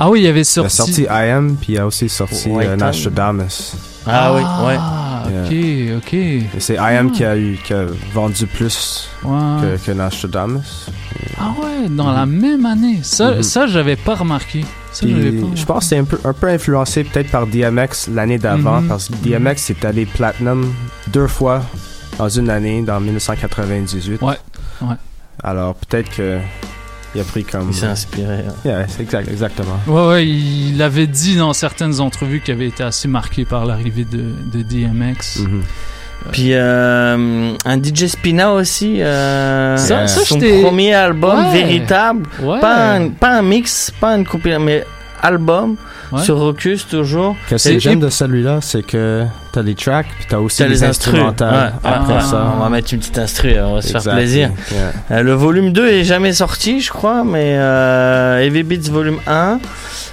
Ah 0.00 0.08
oui, 0.10 0.20
il 0.20 0.24
y 0.24 0.28
avait 0.28 0.38
Il 0.40 0.42
a 0.42 0.44
sorti. 0.44 0.76
sorti 0.76 1.02
I 1.02 1.30
Am, 1.30 1.56
puis 1.60 1.72
il 1.74 1.78
a 1.78 1.86
aussi 1.86 2.08
sorti 2.08 2.44
Town. 2.44 2.76
Nostradamus. 2.78 3.74
Ah, 4.06 4.32
oui, 4.32 4.40
ouais. 4.66 4.76
Ah, 4.78 5.22
ok, 5.26 5.98
ok. 5.98 6.14
Et 6.14 6.42
c'est 6.60 6.74
I 6.74 6.96
Am 6.96 7.10
qui 7.10 7.24
a 7.24 7.36
eu, 7.36 7.58
qui 7.62 7.74
a 7.74 7.84
vendu 8.14 8.46
plus 8.46 9.08
Ouais. 9.24 9.38
que, 9.60 9.86
que 9.86 9.92
Nostradamus. 9.92 10.86
Ah 11.40 11.50
ouais, 11.60 11.88
dans 11.90 12.12
la 12.12 12.24
même 12.26 12.64
année. 12.64 13.00
Ça, 13.02 13.32
Mhm. 13.32 13.42
ça 13.42 13.66
j'avais 13.66 13.96
pas 13.96 14.14
remarqué. 14.14 14.64
Ça, 14.92 15.06
je 15.06 15.64
pense 15.64 15.80
que 15.80 15.84
c'est 15.84 15.98
un 15.98 16.04
peu, 16.04 16.18
un 16.24 16.32
peu 16.32 16.48
influencé 16.48 17.04
peut-être 17.04 17.30
par 17.30 17.46
DMX 17.46 18.08
l'année 18.12 18.38
d'avant, 18.38 18.80
Mhm. 18.80 18.88
parce 18.88 19.08
que 19.08 19.14
DMX 19.16 19.70
est 19.70 19.84
allé 19.84 20.06
platinum 20.06 20.72
deux 21.08 21.26
fois 21.26 21.62
dans 22.18 22.28
une 22.28 22.50
année, 22.50 22.82
dans 22.82 23.00
1998. 23.00 24.20
Ouais, 24.22 24.34
ouais. 24.82 24.94
Alors 25.42 25.74
peut-être 25.76 26.10
que 26.14 26.38
Il 27.14 27.20
a 27.20 27.24
pris 27.24 27.42
comme. 27.44 27.68
Il 27.70 27.74
s'est 27.74 27.86
inspiré. 27.86 28.44
Yeah, 28.64 28.86
c'est 28.88 29.02
exact, 29.02 29.28
exactement. 29.30 29.78
Ouais, 29.86 30.08
ouais, 30.08 30.26
il 30.26 30.82
avait 30.82 31.06
dit 31.06 31.36
dans 31.36 31.52
certaines 31.54 32.00
entrevues 32.00 32.40
qu'il 32.40 32.52
avait 32.54 32.68
été 32.68 32.82
assez 32.82 33.08
marqué 33.08 33.44
par 33.46 33.64
l'arrivée 33.64 34.04
de, 34.04 34.34
de 34.52 34.62
DMX. 34.62 35.38
Mhm. 35.40 35.62
Puis 36.32 36.48
euh, 36.52 37.52
un 37.64 37.82
DJ 37.82 38.06
Spina 38.08 38.52
aussi. 38.52 39.00
euh, 39.00 39.76
Ça- 39.76 40.06
ça, 40.08 40.24
son 40.24 40.38
j'étais- 40.38 40.60
premier 40.62 40.92
album 40.92 41.46
Ouais. 41.46 41.52
véritable. 41.52 42.26
Ouais. 42.42 42.60
Pas, 42.60 42.94
un, 42.96 43.08
pas 43.10 43.38
un 43.38 43.42
mix, 43.42 43.90
pas 44.00 44.14
une 44.16 44.26
compilation, 44.26 44.64
mais 44.64 44.84
album 45.22 45.76
Ouais. 46.12 46.22
sur 46.22 46.38
Rocus 46.38 46.86
toujours. 46.88 47.36
Et- 47.50 47.54
que 47.56 47.78
j'aime 47.78 48.00
de 48.00 48.08
celui-là, 48.08 48.58
c'est 48.62 48.82
que 48.82 49.24
t'as 49.52 49.62
les 49.62 49.74
tracks, 49.74 50.06
puis 50.18 50.26
t'as 50.28 50.38
aussi 50.38 50.58
T'as 50.58 50.64
les, 50.64 50.70
les 50.70 50.84
instrumentales 50.84 51.72
Ouais, 51.84 51.90
après 51.90 52.20
ça. 52.22 52.52
On 52.56 52.62
va 52.62 52.68
mettre 52.70 52.92
une 52.94 53.00
petite 53.00 53.18
instru, 53.18 53.54
on 53.60 53.74
va 53.74 53.82
se 53.82 53.96
faire 53.98 54.12
plaisir. 54.14 54.50
Yeah. 54.72 54.92
Euh, 55.18 55.22
le 55.22 55.32
volume 55.34 55.72
2 55.72 55.88
est 55.88 56.04
jamais 56.04 56.32
sorti, 56.32 56.80
je 56.80 56.90
crois, 56.90 57.24
mais 57.24 57.56
euh, 57.58 58.38
Heavy 58.40 58.62
Beats 58.62 58.90
volume 58.90 59.18
1. 59.26 59.58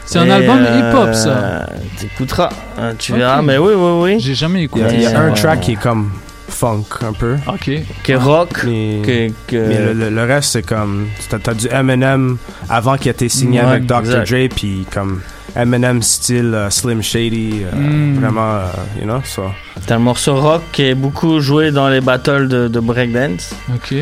C'est 0.05 0.19
un 0.19 0.29
album 0.29 0.59
euh, 0.59 0.79
hip-hop, 0.91 1.13
ça. 1.15 1.65
T'écouteras, 1.99 2.49
hein, 2.77 2.91
tu 2.97 3.11
Ok. 3.13 3.17
verras, 3.17 3.41
mais 3.41 3.57
oui, 3.57 3.73
oui, 3.75 3.91
oui. 4.03 4.19
J'ai 4.19 4.35
jamais 4.35 4.59
Il 4.59 4.61
y 4.61 4.65
écouté. 4.65 4.85
a, 4.85 4.91
il 4.93 5.01
y 5.01 5.05
a 5.05 5.09
Ouais. 5.11 5.15
un 5.15 5.31
track 5.31 5.61
qui 5.61 5.71
est 5.71 5.75
comme 5.81 6.11
funk 6.47 6.85
un 7.01 7.13
peu. 7.13 7.35
Ok. 7.47 7.69
Qui 8.03 8.11
est 8.11 8.15
rock. 8.15 8.63
Mais, 8.65 9.01
que- 9.03 9.29
que- 9.47 9.67
mais 9.67 9.79
le, 9.79 9.93
le- 9.93 10.09
le 10.09 10.23
reste, 10.23 10.51
c'est 10.53 10.65
comme. 10.65 11.07
T'as 11.29 11.51
as 11.51 11.53
du 11.53 11.67
Eminem 11.69 12.37
avant 12.69 12.97
qu'il 12.97 13.07
ait 13.07 13.11
été 13.11 13.29
signé 13.29 13.61
Ouais, 13.61 13.65
avec 13.67 13.85
Dr. 13.85 13.99
exact. 13.99 14.29
Dre, 14.29 14.47
puis 14.55 14.85
comme 14.93 15.21
Eminem 15.55 16.01
style 16.01 16.53
euh, 16.53 16.69
Slim 16.69 17.01
Shady. 17.01 17.63
euh, 17.63 17.75
Mm. 17.75 18.19
Vraiment, 18.19 18.55
euh, 18.55 18.65
you 18.99 19.03
know, 19.05 19.21
so. 19.23 19.43
T'as 19.87 19.95
le 19.95 20.01
morceau 20.01 20.35
rock 20.39 20.61
qui 20.71 20.83
est 20.83 20.95
beaucoup 20.95 21.39
joué 21.39 21.71
dans 21.71 21.87
les 21.89 22.01
battles 22.01 22.47
de, 22.47 22.67
de 22.67 22.79
breakdance. 22.79 23.51
Ok. 23.73 23.93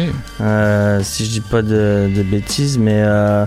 Euh, 0.41 0.99
si 1.03 1.25
je 1.25 1.29
dis 1.31 1.41
pas 1.41 1.61
de, 1.61 2.09
de 2.15 2.23
bêtises, 2.23 2.77
mais 2.77 3.01
euh, 3.05 3.45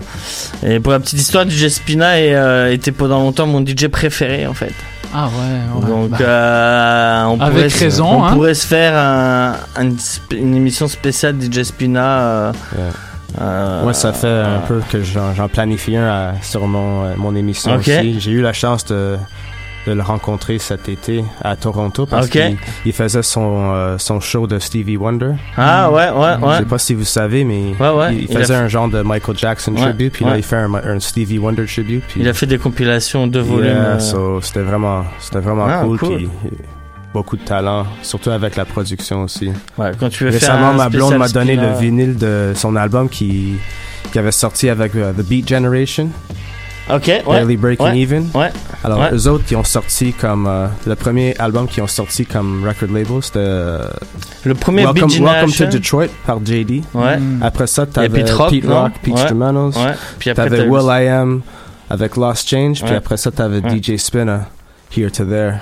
et 0.63 0.79
pour 0.79 0.91
la 0.91 0.99
petite 0.99 1.19
histoire, 1.19 1.49
DJ 1.49 1.67
Spina 1.69 2.19
est, 2.19 2.33
euh, 2.35 2.71
était 2.71 2.91
pendant 2.91 3.19
longtemps 3.19 3.47
mon 3.47 3.65
DJ 3.65 3.87
préféré 3.87 4.45
en 4.47 4.53
fait. 4.53 4.73
Ah 5.13 5.27
ouais, 5.29 5.81
ouais. 5.81 5.89
Donc 5.89 6.09
Bah, 6.11 6.17
euh, 6.21 7.23
on 7.25 7.39
Avec 7.39 7.53
pourrait 7.55 7.69
se- 7.69 7.79
raison, 7.79 8.07
on 8.07 8.23
hein. 8.25 8.33
pourrait 8.33 8.53
se 8.53 8.67
faire 8.67 8.93
un- 8.97 9.53
un 9.77 9.89
une 10.31 10.53
émission 10.55 10.87
spéciale 10.89 11.35
DJ 11.41 11.63
Spina. 11.63 12.19
euh, 12.19 12.51
Yeah. 12.77 12.83
Euh, 13.39 13.83
Moi, 13.83 13.93
ça 13.93 14.13
fait 14.13 14.27
un 14.27 14.59
peu 14.67 14.81
que 14.91 15.01
j'en 15.03 15.47
planifie 15.47 15.95
un 15.95 16.07
à- 16.07 16.33
sur 16.41 16.67
mon, 16.67 17.03
euh, 17.05 17.13
mon 17.17 17.35
émission 17.35 17.75
aussi. 17.75 18.19
J'ai 18.19 18.31
eu 18.31 18.41
la 18.41 18.53
chance 18.53 18.85
de, 18.85 19.17
de 19.85 19.91
le 19.93 20.01
rencontrer 20.01 20.59
cet 20.59 20.89
été 20.89 21.23
à 21.41 21.55
Toronto 21.55 22.05
parce 22.05 22.27
qu'il 22.29 22.57
il 22.85 22.93
faisait 22.93 23.21
son, 23.23 23.71
euh, 23.73 23.97
son 23.97 24.19
show 24.19 24.47
de 24.47 24.59
Stevie 24.59 24.97
Wonder. 24.97 25.31
Ah 25.55 25.89
ouais, 25.91 26.09
ouais, 26.09 26.33
Je 26.41 26.45
ouais. 26.45 26.57
sais 26.59 26.65
pas 26.65 26.77
si 26.77 26.93
vous 26.93 27.05
savez, 27.05 27.43
mais 27.43 27.73
Ouais, 27.79 27.89
ouais. 27.89 28.13
il, 28.15 28.23
il 28.23 28.29
Il 28.31 28.35
a 28.37 28.39
faisait 28.41 28.53
fait- 28.53 28.59
un 28.59 28.67
genre 28.67 28.89
de 28.89 29.01
Michael 29.01 29.37
Jackson 29.37 29.73
Ouais, 29.75 29.81
tribute, 29.81 30.13
puis 30.13 30.25
ouais. 30.25 30.31
là, 30.31 30.37
il 30.37 30.43
fait 30.43 30.57
un, 30.57 30.73
un 30.73 30.99
Stevie 30.99 31.37
Wonder 31.39 31.65
tribute. 31.65 32.03
Puis 32.07 32.21
Il 32.21 32.27
a 32.27 32.33
fait 32.33 32.47
des 32.47 32.57
compilations 32.57 33.27
de 33.27 33.39
Yeah, 33.41 33.49
volumes. 33.49 33.67
euh, 33.77 33.99
so, 33.99 34.41
c'était 34.41 34.61
vraiment, 34.61 35.03
c'était 35.19 35.39
vraiment 35.39 35.67
Ah, 35.69 35.81
cool, 35.83 35.99
cool. 35.99 36.15
puis 36.17 36.29
beaucoup 37.13 37.37
de 37.37 37.41
talent, 37.43 37.85
surtout 38.03 38.29
avec 38.31 38.55
la 38.55 38.65
production 38.65 39.23
aussi. 39.23 39.51
ouais, 39.77 39.91
quand 39.99 40.09
tu 40.09 40.25
veux 40.25 40.31
faire 40.31 40.51
Récemment, 40.53 40.73
ma 40.73 40.89
blonde 40.89 41.17
m'a 41.17 41.29
donné 41.29 41.55
le 41.55 41.73
vinyle 41.79 42.17
de 42.17 42.53
son 42.55 42.75
album 42.75 43.09
qui, 43.09 43.55
qui 44.11 44.19
avait 44.19 44.31
sorti 44.31 44.69
avec 44.69 44.95
euh, 44.95 45.13
The 45.13 45.23
Beat 45.23 45.47
Generation, 45.47 46.09
Ok, 46.89 47.07
ouais. 47.07 47.21
Barely 47.25 47.57
Breaking 47.57 47.83
ouais, 47.85 47.99
Even. 47.99 48.29
Ouais. 48.33 48.49
Alors, 48.81 48.99
Ouais. 48.99 49.09
eux 49.11 49.27
autres 49.27 49.43
qui 49.43 49.57
ont 49.57 49.63
sorti 49.65 50.13
comme. 50.13 50.47
euh, 50.47 50.67
le 50.85 50.95
premier 50.95 51.35
album 51.37 51.67
qui 51.67 51.81
ont 51.81 51.87
sorti 51.87 52.25
comme 52.25 52.63
record 52.65 52.87
label, 52.93 53.21
c'était. 53.21 53.39
euh, 53.39 53.81
Le 54.45 54.53
premier 54.53 54.85
Welcome, 54.85 55.09
Beat 55.09 55.19
Welcome 55.21 55.51
to. 55.51 55.65
Detroit 55.65 56.07
par 56.25 56.39
JD. 56.39 56.83
Ouais. 56.93 57.17
Mm. 57.17 57.43
Après 57.43 57.67
ça, 57.67 57.85
t'avais 57.85 58.07
Pete 58.23 58.29
Rock, 58.29 58.51
Pete? 58.51 58.65
Rock, 58.67 58.91
Peach 59.03 59.15
Ouais. 59.15 59.21
Hermanos. 59.27 59.75
Ouais. 59.75 59.95
Puis 60.17 60.29
après, 60.29 60.49
T'avais 60.49 60.65
Will 60.65 60.85
I 60.87 61.07
Am 61.09 61.41
avec 61.89 62.15
Lost 62.15 62.47
Change. 62.47 62.81
Puis 62.81 62.95
après 62.95 63.17
ça, 63.17 63.31
t'avais 63.31 63.59
Ouais. 63.59 63.81
DJ 63.83 63.97
Spinner, 63.97 64.39
Here 64.95 65.11
to 65.11 65.25
There. 65.25 65.55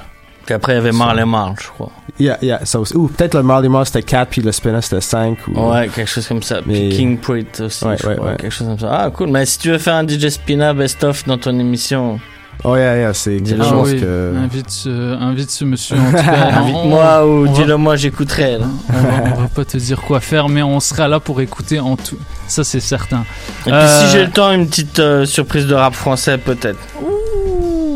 Puis 0.46 0.54
après, 0.54 0.74
il 0.74 0.76
y 0.76 0.80
avait 0.80 0.92
Marley 0.92 1.26
Marl, 1.26 1.56
je 1.62 1.68
crois. 1.70 1.92
Yeah, 2.20 2.38
yeah. 2.42 2.64
ça 2.66 2.80
aussi. 2.80 2.96
Ou 2.96 3.08
peut-être 3.08 3.34
le 3.36 3.44
Marley 3.44 3.68
Marl 3.68 3.86
c'était 3.86 4.04
4 4.04 4.30
puis 4.30 4.42
le 4.42 4.52
Spinner 4.52 4.80
c'était 4.82 5.02
5. 5.02 5.38
Ou... 5.48 5.72
Ouais, 5.72 5.90
quelque 5.94 6.08
chose 6.10 6.28
comme 6.28 6.44
ça. 6.44 6.60
Mais- 6.66 6.88
Puis 6.90 6.98
King 6.98 7.18
Pruitt 7.18 7.60
aussi, 7.62 7.84
Ouais, 7.84 7.98
je 8.02 8.08
ouais, 8.08 8.16
crois, 8.16 8.30
ouais. 8.32 8.38
quelque 8.38 8.52
chose 8.54 8.68
comme 8.68 8.80
ça. 8.80 8.90
Ah, 8.92 9.10
cool. 9.10 9.30
Mais 9.30 9.46
si 9.46 9.58
tu 9.60 9.72
veux 9.72 9.78
faire 9.80 9.96
un 9.96 10.08
DJ 10.08 10.30
Spina 10.30 10.74
best-of 10.74 11.26
dans 11.26 11.38
ton 11.38 11.58
émission, 11.60 12.20
Oh, 12.64 12.76
yeah, 12.78 12.96
yeah. 12.98 13.14
C'est 13.14 13.32
quelque 13.34 13.44
Dis-le. 13.44 13.62
Ah 13.64 13.70
chose 13.70 13.92
oui, 13.94 14.00
que. 14.02 14.34
invite, 14.38 14.70
ce, 14.72 14.90
invite 15.22 15.52
ce 15.52 15.66
monsieur 15.66 15.98
en 15.98 16.06
tout 16.10 16.14
cas. 16.16 16.52
invite-moi 16.62 17.20
on- 17.22 17.26
ou 17.26 17.28
on 17.28 17.44
va- 17.44 17.52
dis-le 17.52 17.78
moi, 17.78 17.96
j'écouterai. 17.98 18.58
On 18.58 18.94
va, 18.94 19.10
on 19.36 19.42
va 19.42 19.48
pas 19.54 19.66
te 19.66 19.78
dire 19.78 20.02
quoi 20.02 20.20
faire, 20.22 20.48
mais 20.48 20.64
on 20.64 20.80
sera 20.80 21.08
là 21.10 21.20
pour 21.20 21.42
écouter 21.42 21.80
en 21.82 21.96
tout. 21.98 22.18
Ça, 22.48 22.64
c'est 22.64 22.80
certain. 22.80 23.26
Et 23.68 23.72
puis 23.72 23.74
Euh, 23.74 24.06
si 24.06 24.12
j'ai 24.14 24.26
le 24.26 24.32
temps, 24.32 24.52
une 24.54 24.68
petite 24.68 24.98
euh, 25.00 25.26
surprise 25.26 25.68
de 25.68 25.76
rap 25.76 25.94
français 25.94 26.38
peut-être. 26.38 26.80
Ouh, 27.04 27.10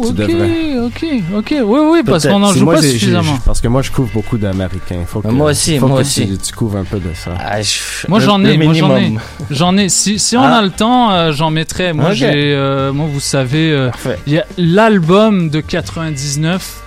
ok, 0.07 0.15
devrais. 0.15 0.79
ok, 0.79 1.05
ok. 1.37 1.55
Oui, 1.65 1.79
oui, 1.91 1.99
parce 2.05 2.25
qu'on 2.27 2.41
en 2.43 2.53
Si 2.53 2.59
joue 2.59 2.65
moi, 2.65 2.75
pas 2.75 2.81
suffisamment. 2.81 3.37
parce 3.45 3.61
que 3.61 3.67
moi, 3.67 3.81
je 3.81 3.91
couvre 3.91 4.09
beaucoup 4.13 4.37
d'Américains. 4.37 5.03
Faut 5.05 5.21
que, 5.21 5.27
Moi 5.27 5.51
aussi, 5.51 5.77
faut 5.77 5.87
moi 5.87 5.97
que 5.97 6.01
aussi. 6.01 6.27
Tu, 6.27 6.37
tu 6.37 6.53
couvres 6.53 6.77
un 6.77 6.83
peu 6.85 6.99
de 6.99 7.13
ça. 7.13 7.31
Ah, 7.39 7.61
je- 7.61 7.79
Moi, 8.07 8.19
j'en 8.19 8.43
ai, 8.43 8.57
moi, 8.57 8.73
j'en 8.73 8.95
ai. 8.97 9.13
J'en 9.51 9.77
ai. 9.77 9.89
Si, 9.89 10.19
si 10.19 10.37
on 10.37 10.43
Ah. 10.43 10.57
a 10.57 10.61
le 10.61 10.69
temps, 10.71 11.11
euh, 11.11 11.31
j'en 11.31 11.51
mettrai. 11.51 11.93
Moi, 11.93 12.09
Ok. 12.09 12.13
j'ai, 12.15 12.31
euh, 12.53 12.91
moi, 12.93 13.07
vous 13.11 13.19
savez, 13.19 13.71
euh, 13.71 13.89
Parfait. 13.89 14.19
il 14.27 14.33
y 14.33 14.37
a 14.39 14.45
l'album 14.57 15.49
de 15.49 15.59
99 15.61 16.81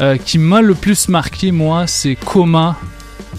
euh, 0.00 0.16
qui 0.16 0.38
m'a 0.38 0.60
le 0.60 0.74
plus 0.74 1.08
marqué, 1.08 1.50
moi, 1.52 1.86
c'est 1.86 2.14
Coma. 2.16 2.76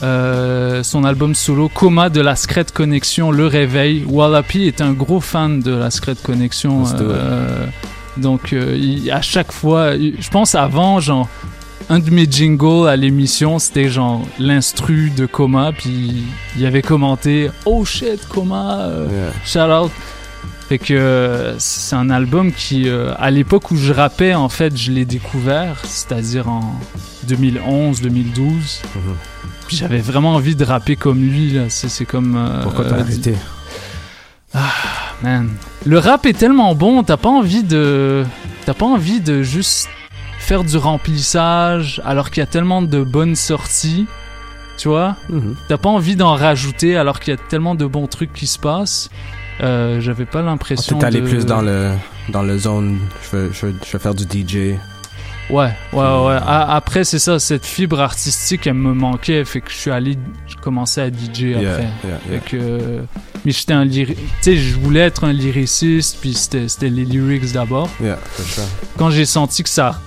Euh, 0.02 0.82
son 0.82 1.04
album 1.04 1.36
solo 1.36 1.68
Coma 1.68 2.10
de 2.10 2.22
la 2.22 2.38
Secret 2.38 2.66
Connection 2.74 3.32
Le 3.32 3.48
Réveil 3.48 4.06
Wallapi 4.08 4.64
est 4.64 4.80
un 4.80 4.94
gros 4.94 5.20
fan 5.20 5.60
de 5.60 5.72
la 5.76 5.92
Secret 5.92 6.16
Connection 6.24 6.84
euh, 7.02 7.66
donc 8.20 8.54
euh, 8.54 8.76
il- 8.78 9.10
à 9.12 9.22
chaque 9.22 9.52
fois 9.52 9.96
je 9.98 10.30
pense 10.30 10.56
avant 10.56 11.00
genre 11.00 11.28
un 11.90 12.00
de 12.00 12.10
mes 12.12 12.28
jingles 12.30 12.88
à 12.88 12.96
l'émission 12.96 13.58
c'était 13.58 13.90
genre 13.90 14.22
l'instru 14.38 15.10
de 15.16 15.26
Coma 15.26 15.72
puis 15.72 16.24
il 16.58 16.66
avait 16.66 16.82
commenté 16.84 17.50
oh 17.66 17.84
shit 17.86 18.28
Coma 18.28 18.82
euh, 18.82 19.08
Yeah. 19.12 19.32
shout 19.68 19.72
out 19.86 19.92
fait 20.68 20.78
que 20.78 21.56
c'est 21.58 21.96
un 21.96 22.12
album 22.12 22.52
qui 22.52 22.88
euh, 22.88 23.14
à 23.18 23.32
l'époque 23.32 23.72
où 23.72 23.76
je 23.76 23.92
rappais 23.92 24.36
en 24.36 24.50
fait 24.50 24.78
je 24.78 24.92
l'ai 24.92 25.06
découvert 25.06 25.78
c'est-à-dire 25.84 26.48
en 26.48 26.80
2011 27.28 28.02
2012 28.02 28.82
Mhm. 28.96 29.02
puis 29.68 29.78
j'avais 29.78 29.98
vraiment 30.00 30.36
envie 30.36 30.56
de 30.56 30.64
rapper 30.64 30.96
comme 30.96 31.20
lui 31.22 31.52
là 31.52 31.64
c'est 31.70 32.06
comme 32.06 32.36
euh, 32.38 32.62
Pourquoi 32.64 32.86
t'as 32.86 32.98
euh, 32.98 33.04
arrêté 34.54 35.00
Man. 35.22 35.50
Le 35.86 36.00
rap 36.00 36.26
est 36.26 36.34
tellement 36.34 36.76
bon, 36.76 37.04
t'as 37.04 37.18
pas 37.18 37.30
envie 37.30 37.64
de. 37.64 38.26
T'as 38.66 38.74
pas 38.74 38.86
envie 38.86 39.20
de 39.20 39.44
juste 39.44 39.90
faire 40.40 40.64
du 40.64 40.78
remplissage 40.78 42.02
alors 42.06 42.30
qu'il 42.30 42.42
y 42.42 42.44
a 42.44 42.48
tellement 42.48 42.82
de 42.82 43.04
bonnes 43.04 43.36
sorties. 43.36 44.08
Tu 44.78 44.88
vois? 44.88 45.18
Mhm. 45.30 45.56
T'as 45.68 45.78
pas 45.78 45.90
envie 45.90 46.16
d'en 46.16 46.36
rajouter 46.36 46.96
alors 46.96 47.20
qu'il 47.20 47.34
y 47.34 47.38
a 47.38 47.40
tellement 47.50 47.76
de 47.76 47.86
bons 47.86 48.08
trucs 48.08 48.32
qui 48.32 48.48
se 48.48 48.58
passent. 48.58 49.10
Euh, 49.62 50.00
J'avais 50.00 50.26
pas 50.26 50.42
l'impression. 50.42 50.98
T'es 50.98 51.06
allé 51.06 51.20
de... 51.22 51.28
plus 51.28 51.46
dans 51.46 51.62
le, 51.62 51.92
dans 52.30 52.44
le 52.44 52.58
zone. 52.58 52.98
Je 53.24 53.36
veux, 53.36 53.52
je 53.52 53.66
veux, 53.66 53.76
je 53.86 53.92
veux 53.92 54.00
faire 54.00 54.16
du 54.16 54.24
DJ. 54.24 54.78
Ouais, 55.50 55.72
ouais, 55.94 56.00
ouais. 56.28 56.38
Après, 56.46 57.04
c'est 57.04 57.18
ça, 57.20 57.40
cette 57.40 57.66
fibre 57.66 58.00
artistique, 58.00 58.68
elle 58.68 58.76
me 58.76 58.94
manquait. 58.94 59.44
Fait 59.46 59.62
que 59.62 59.72
je 59.72 59.76
suis 59.78 59.92
allé. 59.92 60.18
Je 60.48 60.56
commençais 60.58 61.02
à 61.02 61.10
DJ 61.10 61.40
Yeah, 61.42 61.58
après. 61.72 61.84
yeah, 61.84 61.90
yeah. 62.04 62.20
Fait 62.42 62.50
que, 62.50 63.04
mais 63.46 63.52
j'étais 63.52 63.74
un 63.74 63.86
lyri- 63.86 64.16
Tu 64.16 64.24
sais, 64.42 64.58
je 64.58 64.76
voulais 64.76 65.00
être 65.00 65.24
un 65.24 65.34
lyriciste, 65.34 66.18
puis 66.22 66.34
c'était 66.36 66.90
les 66.90 67.06
lyrics 67.06 67.52
d'abord. 67.52 67.90
Sure. 68.46 68.64
Quand 68.98 69.10
j'ai 69.10 69.26
senti 69.26 69.64
que 69.64 69.70
ça, 69.70 70.00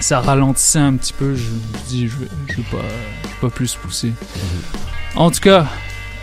ça 0.00 0.20
ralentissait 0.20 0.78
un 0.78 0.94
petit 0.96 1.12
peu, 1.12 1.34
je 1.34 1.42
me 1.50 1.88
dit, 1.88 2.08
je 2.08 2.16
vais, 2.16 2.28
je 2.48 2.56
vais, 2.56 2.62
pas, 2.70 2.84
pas 3.42 3.50
plus 3.50 3.74
pousser. 3.74 4.12
En 5.16 5.30
tout 5.30 5.40
cas, 5.40 5.66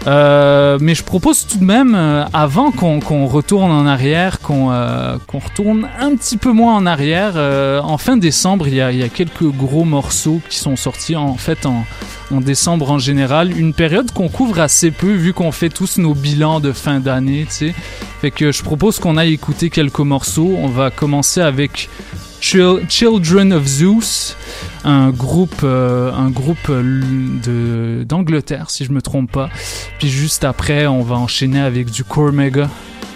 euh, 0.08 0.78
mais 0.80 0.94
je 0.94 1.04
propose 1.04 1.48
tout 1.48 1.58
de 1.58 1.64
même, 1.64 1.96
euh, 1.96 2.26
avant 2.32 2.72
qu'on 2.72 3.26
retourne 3.26 3.72
en 3.72 3.88
arrière, 3.88 4.40
qu'on 4.40 4.72
euh, 4.72 5.18
qu'on 5.28 5.40
retourne 5.40 5.88
un 6.00 6.16
petit 6.16 6.38
peu 6.38 6.52
moins 6.52 6.76
en 6.76 6.86
arrière, 6.86 7.36
en 7.84 7.98
fin 7.98 8.18
décembre, 8.18 8.68
il 8.68 8.76
y, 8.76 8.82
a, 8.82 9.10
quelques 9.10 9.44
gros 9.44 9.84
morceaux 9.84 10.42
qui 10.50 10.58
sont 10.58 10.76
sortis, 10.76 11.16
en 11.16 11.36
fait, 11.36 11.66
en, 11.66 11.86
décembre 12.32 12.92
en 12.92 13.00
général. 13.00 13.58
Une 13.58 13.74
période 13.74 14.12
qu'on 14.12 14.30
couvre 14.30 14.60
assez 14.60 14.92
peu, 14.92 15.12
vu 15.12 15.34
qu'on 15.34 15.52
fait 15.52 15.70
tous 15.70 15.98
nos 15.98 16.14
bilans 16.14 16.60
de 16.60 16.72
fin 16.72 17.00
d'année, 17.00 17.46
tu 17.48 17.56
sais. 17.56 17.76
Fait 18.22 18.32
que 18.32 18.52
je 18.52 18.64
propose 18.64 19.00
qu'on 19.00 19.18
aille 19.18 19.34
écouter 19.34 19.70
quelques 19.70 20.00
morceaux. 20.00 20.56
On 20.60 20.68
va 20.68 20.90
commencer 20.90 21.42
avec 21.42 21.90
Children 22.46 23.54
of 23.54 23.66
Zeus, 23.66 24.38
un 24.84 25.10
groupe, 25.10 25.62
euh, 25.64 26.14
un 26.14 26.30
groupe 26.30 26.70
euh, 26.70 28.04
d'Angleterre, 28.04 28.70
si 28.70 28.86
je 28.86 28.92
me 28.92 29.02
trompe 29.02 29.32
pas. 29.32 29.50
Puis 29.98 30.10
juste 30.10 30.44
après, 30.44 30.86
on 30.86 31.02
va 31.02 31.16
enchaîner 31.16 31.60
avec 31.60 31.90
du 31.90 32.04
Cormega. 32.04 32.70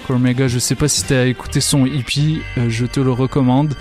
Cormega, 0.07 0.48
je 0.48 0.57
sais 0.57 0.74
pas 0.74 0.88
si 0.88 1.03
tu 1.03 1.13
as 1.13 1.27
écouté 1.27 1.62
son 1.62 1.86
EP, 1.86 2.41
euh, 2.57 2.69
je 2.69 2.88
te 2.88 3.00
le 3.00 3.12
recommande. 3.12 3.75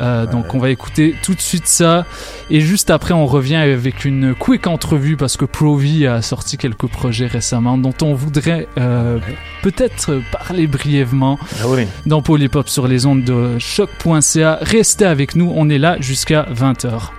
Euh, 0.00 0.26
donc 0.26 0.54
on 0.54 0.58
va 0.58 0.70
écouter 0.70 1.14
tout 1.22 1.34
de 1.34 1.40
suite 1.40 1.66
ça. 1.66 2.04
Et 2.50 2.60
juste 2.60 2.90
après, 2.90 3.14
on 3.14 3.26
revient 3.26 3.56
avec 3.56 4.04
une 4.04 4.34
quick 4.34 4.66
entrevue 4.66 5.16
parce 5.16 5.36
que 5.36 5.44
Provi 5.44 6.06
a 6.06 6.22
sorti 6.22 6.56
quelques 6.58 6.86
projets 6.86 7.26
récemment 7.26 7.78
dont 7.78 7.94
on 8.02 8.14
voudrait 8.14 8.68
euh, 8.78 9.18
peut-être 9.62 10.20
parler 10.32 10.66
brièvement 10.66 11.38
Ah 11.60 11.68
oui. 11.68 11.86
dans 12.06 12.22
Polypop 12.22 12.68
sur 12.68 12.86
les 12.88 13.06
ondes 13.06 13.24
de 13.24 13.58
choc.ca. 13.58 14.58
Restez 14.62 15.04
avec 15.06 15.34
nous, 15.34 15.52
on 15.54 15.68
est 15.68 15.78
là 15.78 15.96
jusqu'à 16.00 16.46
20h. 16.54 17.10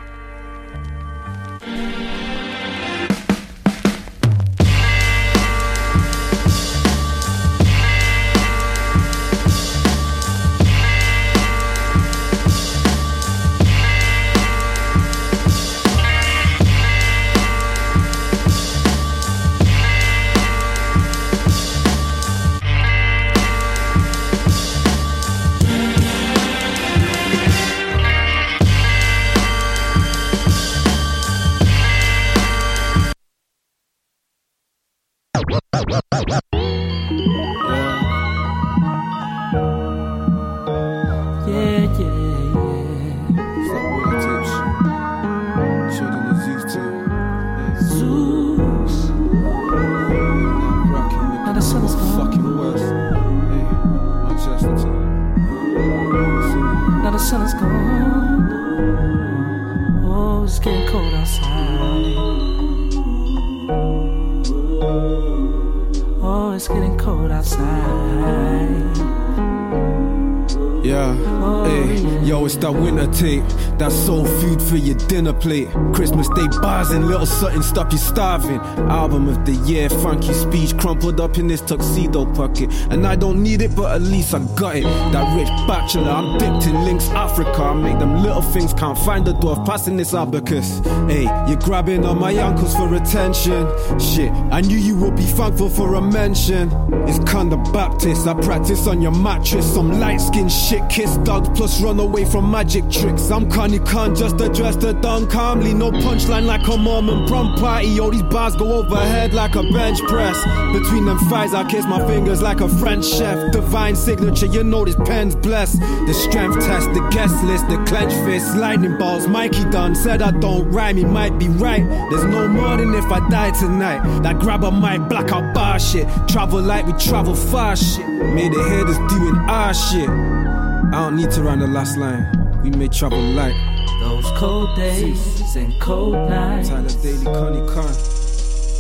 Plate. 75.39 75.70
Christmas 75.94 76.27
Day 76.29 76.48
bars 76.62 76.91
and 76.91 77.08
little 77.08 77.25
something 77.25 77.62
stop 77.62 77.91
you 77.91 77.98
starving. 77.98 78.60
Album 78.89 79.27
of 79.27 79.46
the 79.46 79.53
year, 79.53 79.89
funky 79.89 80.34
speech 80.34 80.77
crumpled 80.77 81.20
up 81.20 81.38
in 81.38 81.48
this 81.48 81.62
tuxedo 81.62 82.25
pocket. 82.34 82.72
And 82.89 83.06
I 83.06 83.15
don't 83.15 83.41
need 83.41 83.62
it, 83.62 83.75
but 83.75 83.91
at 83.94 84.01
least 84.01 84.34
I 84.34 84.39
got 84.56 84.75
it. 84.75 84.84
That 84.84 85.38
rich 85.38 85.50
bachelor, 85.67 86.10
I'm 86.10 86.38
dipped 86.38 86.67
in 86.67 86.84
links 86.84 87.10
Africa. 87.10 87.62
I 87.62 87.74
make 87.74 88.00
them 88.00 88.24
little 88.24 88.41
things 88.41 88.74
can't 88.74 88.98
find 88.98 89.25
the 89.25 89.34
dwarf 89.34 89.65
passing 89.65 89.98
this 89.98 90.13
abacus. 90.13 90.79
Hey, 91.08 91.24
you're 91.48 91.60
grabbing 91.60 92.06
on 92.06 92.20
my 92.20 92.32
ankles 92.32 92.75
for 92.75 92.94
attention. 92.96 93.67
Shit, 94.00 94.32
I 94.51 94.62
knew 94.62 94.77
you 94.77 94.98
would 94.98 95.15
be 95.15 95.24
thankful 95.24 95.70
for 95.70 95.96
a 95.96 96.01
mention. 96.01 96.70
It's 97.07 97.19
kinda 97.31 97.57
Baptist, 97.71 98.27
I 98.27 98.33
practice 98.33 98.85
on 98.87 99.01
your 99.01 99.11
mattress. 99.11 99.73
Some 99.73 99.99
light 99.99 100.19
skin 100.19 100.49
shit, 100.49 100.87
kiss 100.89 101.17
dogs, 101.17 101.49
plus 101.57 101.81
run 101.81 101.99
away 101.99 102.25
from 102.25 102.51
magic 102.51 102.89
tricks. 102.89 103.31
I'm 103.31 103.49
Kanye 103.49 103.85
Khan, 103.85 104.15
just 104.15 104.41
address 104.41 104.75
the 104.75 104.93
dawn 104.93 105.27
calmly. 105.27 105.73
No 105.73 105.91
punchline 105.91 106.45
like 106.45 106.67
a 106.67 106.77
Mormon 106.77 107.27
prom 107.27 107.55
party. 107.55 107.99
All 107.99 108.11
these 108.11 108.23
bars 108.23 108.55
go 108.55 108.73
overhead 108.73 109.33
like 109.33 109.55
a 109.55 109.63
bench 109.63 109.99
press. 110.03 110.37
Between 110.73 111.05
them 111.05 111.17
thighs, 111.29 111.53
I 111.53 111.63
kiss 111.69 111.85
my 111.85 112.05
fingers 112.07 112.41
like 112.41 112.59
a 112.61 112.67
French 112.67 113.05
chef. 113.05 113.51
Divine 113.51 113.95
signature, 113.95 114.47
you 114.47 114.63
know 114.63 114.83
this 114.83 114.95
pen's 115.05 115.35
blessed. 115.35 115.79
The 115.79 116.13
strength 116.13 116.59
test, 116.65 116.93
the 116.93 117.07
guest 117.11 117.35
list, 117.45 117.67
the 117.69 117.77
clenched 117.85 118.17
fist, 118.25 118.57
lightning 118.57 118.97
balls. 118.97 119.27
Mikey 119.27 119.63
done 119.69 119.95
said 119.95 120.21
I 120.21 120.31
don't 120.31 120.69
rhyme, 120.71 120.97
he 120.97 121.05
might 121.05 121.38
be 121.39 121.47
right. 121.47 121.84
There's 122.10 122.25
no 122.25 122.47
more 122.47 122.75
than 122.75 122.93
if 122.95 123.05
I 123.05 123.27
die 123.29 123.51
tonight. 123.51 124.01
That 124.23 124.39
grabber 124.39 124.71
might 124.71 125.08
blackout 125.08 125.53
bar 125.53 125.79
shit. 125.79 126.08
Travel 126.27 126.62
like 126.62 126.86
we 126.86 126.93
travel 126.99 127.36
far 127.36 127.75
shit. 127.75 128.07
Made 128.07 128.53
here 128.53 128.83
that's 128.83 129.13
doing 129.13 129.36
our 129.47 129.73
shit. 129.73 130.10
I 130.10 130.91
don't 130.91 131.15
need 131.17 131.31
to 131.31 131.43
run 131.43 131.60
the 131.60 131.67
last 131.67 131.97
line. 131.97 132.25
We 132.63 132.69
may 132.71 132.88
travel 132.88 133.19
light. 133.19 133.55
Those 133.99 134.25
cold 134.38 134.75
days 134.75 135.55
and 135.55 135.79
cold 135.79 136.29
nights. 136.29 136.69
Tyler 136.69 136.89
Daley, 137.01 137.25
Konny 137.25 137.62
Kon. 137.73 137.93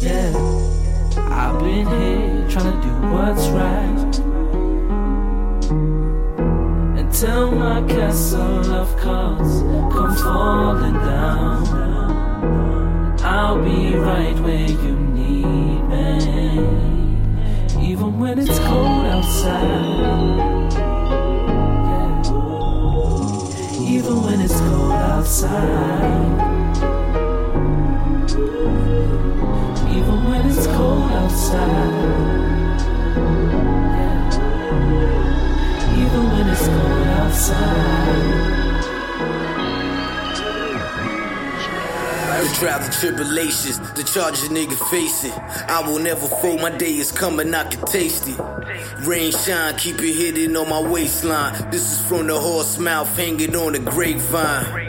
Yeah, 0.01 0.31
I've 1.31 1.59
been 1.59 1.87
here 1.87 2.47
trying 2.49 2.71
to 2.73 2.87
do 2.87 2.93
what's 3.11 3.47
right. 3.49 4.21
Until 6.99 7.51
my 7.51 7.81
castle 7.87 8.73
of 8.73 8.95
cards 8.97 9.61
come 9.93 10.15
falling 10.15 10.93
down. 10.93 11.67
I'll 13.21 13.61
be 13.63 13.95
right 13.95 14.39
where 14.39 14.67
you 14.67 14.95
need 14.95 15.83
me. 15.89 16.96
When 18.17 18.39
it's 18.39 18.57
cold 18.57 19.05
outside. 19.05 20.73
Even 23.79 24.23
when 24.23 24.41
it's 24.41 24.59
cold 24.59 24.91
outside. 24.91 26.31
Even 29.95 30.25
when 30.25 30.45
it's 30.47 30.65
cold 30.65 31.11
outside. 31.11 32.81
Even 35.93 36.31
when 36.31 36.47
it's 36.49 36.67
cold 36.67 37.07
outside. 37.21 38.66
The 42.37 42.53
trials 42.53 42.85
and 42.85 42.93
tribulations, 42.93 43.79
the 43.93 44.03
charges 44.03 44.49
nigga 44.49 44.77
facing. 44.91 45.31
I 45.31 45.81
will 45.81 45.97
never 45.97 46.27
fold, 46.27 46.61
my 46.61 46.69
day 46.69 46.95
is 46.95 47.11
coming, 47.11 47.51
I 47.51 47.63
can 47.63 47.83
taste 47.87 48.27
it. 48.27 48.37
Rain 49.07 49.31
shine, 49.31 49.75
keep 49.75 49.99
it 50.03 50.13
hidden 50.13 50.55
on 50.55 50.69
my 50.69 50.79
waistline. 50.79 51.71
This 51.71 51.93
is 51.93 52.07
from 52.07 52.27
the 52.27 52.39
horse 52.39 52.77
mouth 52.77 53.09
hanging 53.17 53.55
on 53.55 53.73
the 53.73 53.79
grapevine. 53.79 54.87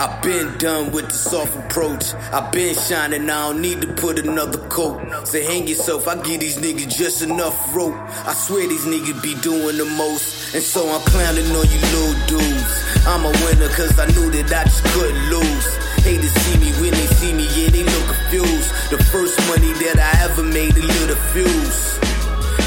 I've 0.00 0.20
been 0.20 0.58
done 0.58 0.90
with 0.90 1.06
the 1.06 1.14
soft 1.14 1.54
approach. 1.54 2.12
I've 2.32 2.50
been 2.50 2.74
shining, 2.74 3.30
I 3.30 3.52
don't 3.52 3.60
need 3.60 3.80
to 3.82 3.92
put 3.92 4.18
another 4.18 4.58
coat. 4.66 5.00
Say 5.28 5.44
hang 5.44 5.68
yourself, 5.68 6.08
I 6.08 6.20
give 6.22 6.40
these 6.40 6.56
niggas 6.56 6.96
just 6.96 7.22
enough 7.22 7.56
rope. 7.72 7.94
I 8.26 8.34
swear 8.34 8.66
these 8.66 8.84
niggas 8.84 9.22
be 9.22 9.36
doing 9.42 9.76
the 9.76 9.84
most. 9.84 10.56
And 10.56 10.62
so 10.62 10.88
I'm 10.90 11.02
clowning 11.02 11.46
on 11.46 11.66
you 11.70 11.80
little 11.94 12.26
dudes. 12.26 13.06
I'm 13.06 13.24
a 13.24 13.30
winner 13.46 13.68
cause 13.74 13.96
I 13.96 14.06
knew 14.06 14.28
that 14.42 14.52
I 14.52 14.64
just 14.64 14.82
couldn't 14.86 15.30
lose. 15.30 15.83
Haters 16.04 16.36
see 16.44 16.58
me 16.60 16.70
when 16.84 16.92
they 16.92 17.08
see 17.16 17.32
me, 17.32 17.48
yeah, 17.56 17.70
they 17.72 17.82
look 17.82 18.04
confused. 18.04 18.68
The 18.92 19.00
first 19.08 19.40
money 19.48 19.72
that 19.88 19.96
I 19.96 20.28
ever 20.28 20.42
made, 20.44 20.76
a 20.76 20.84
little 20.84 21.16
fuse. 21.32 21.96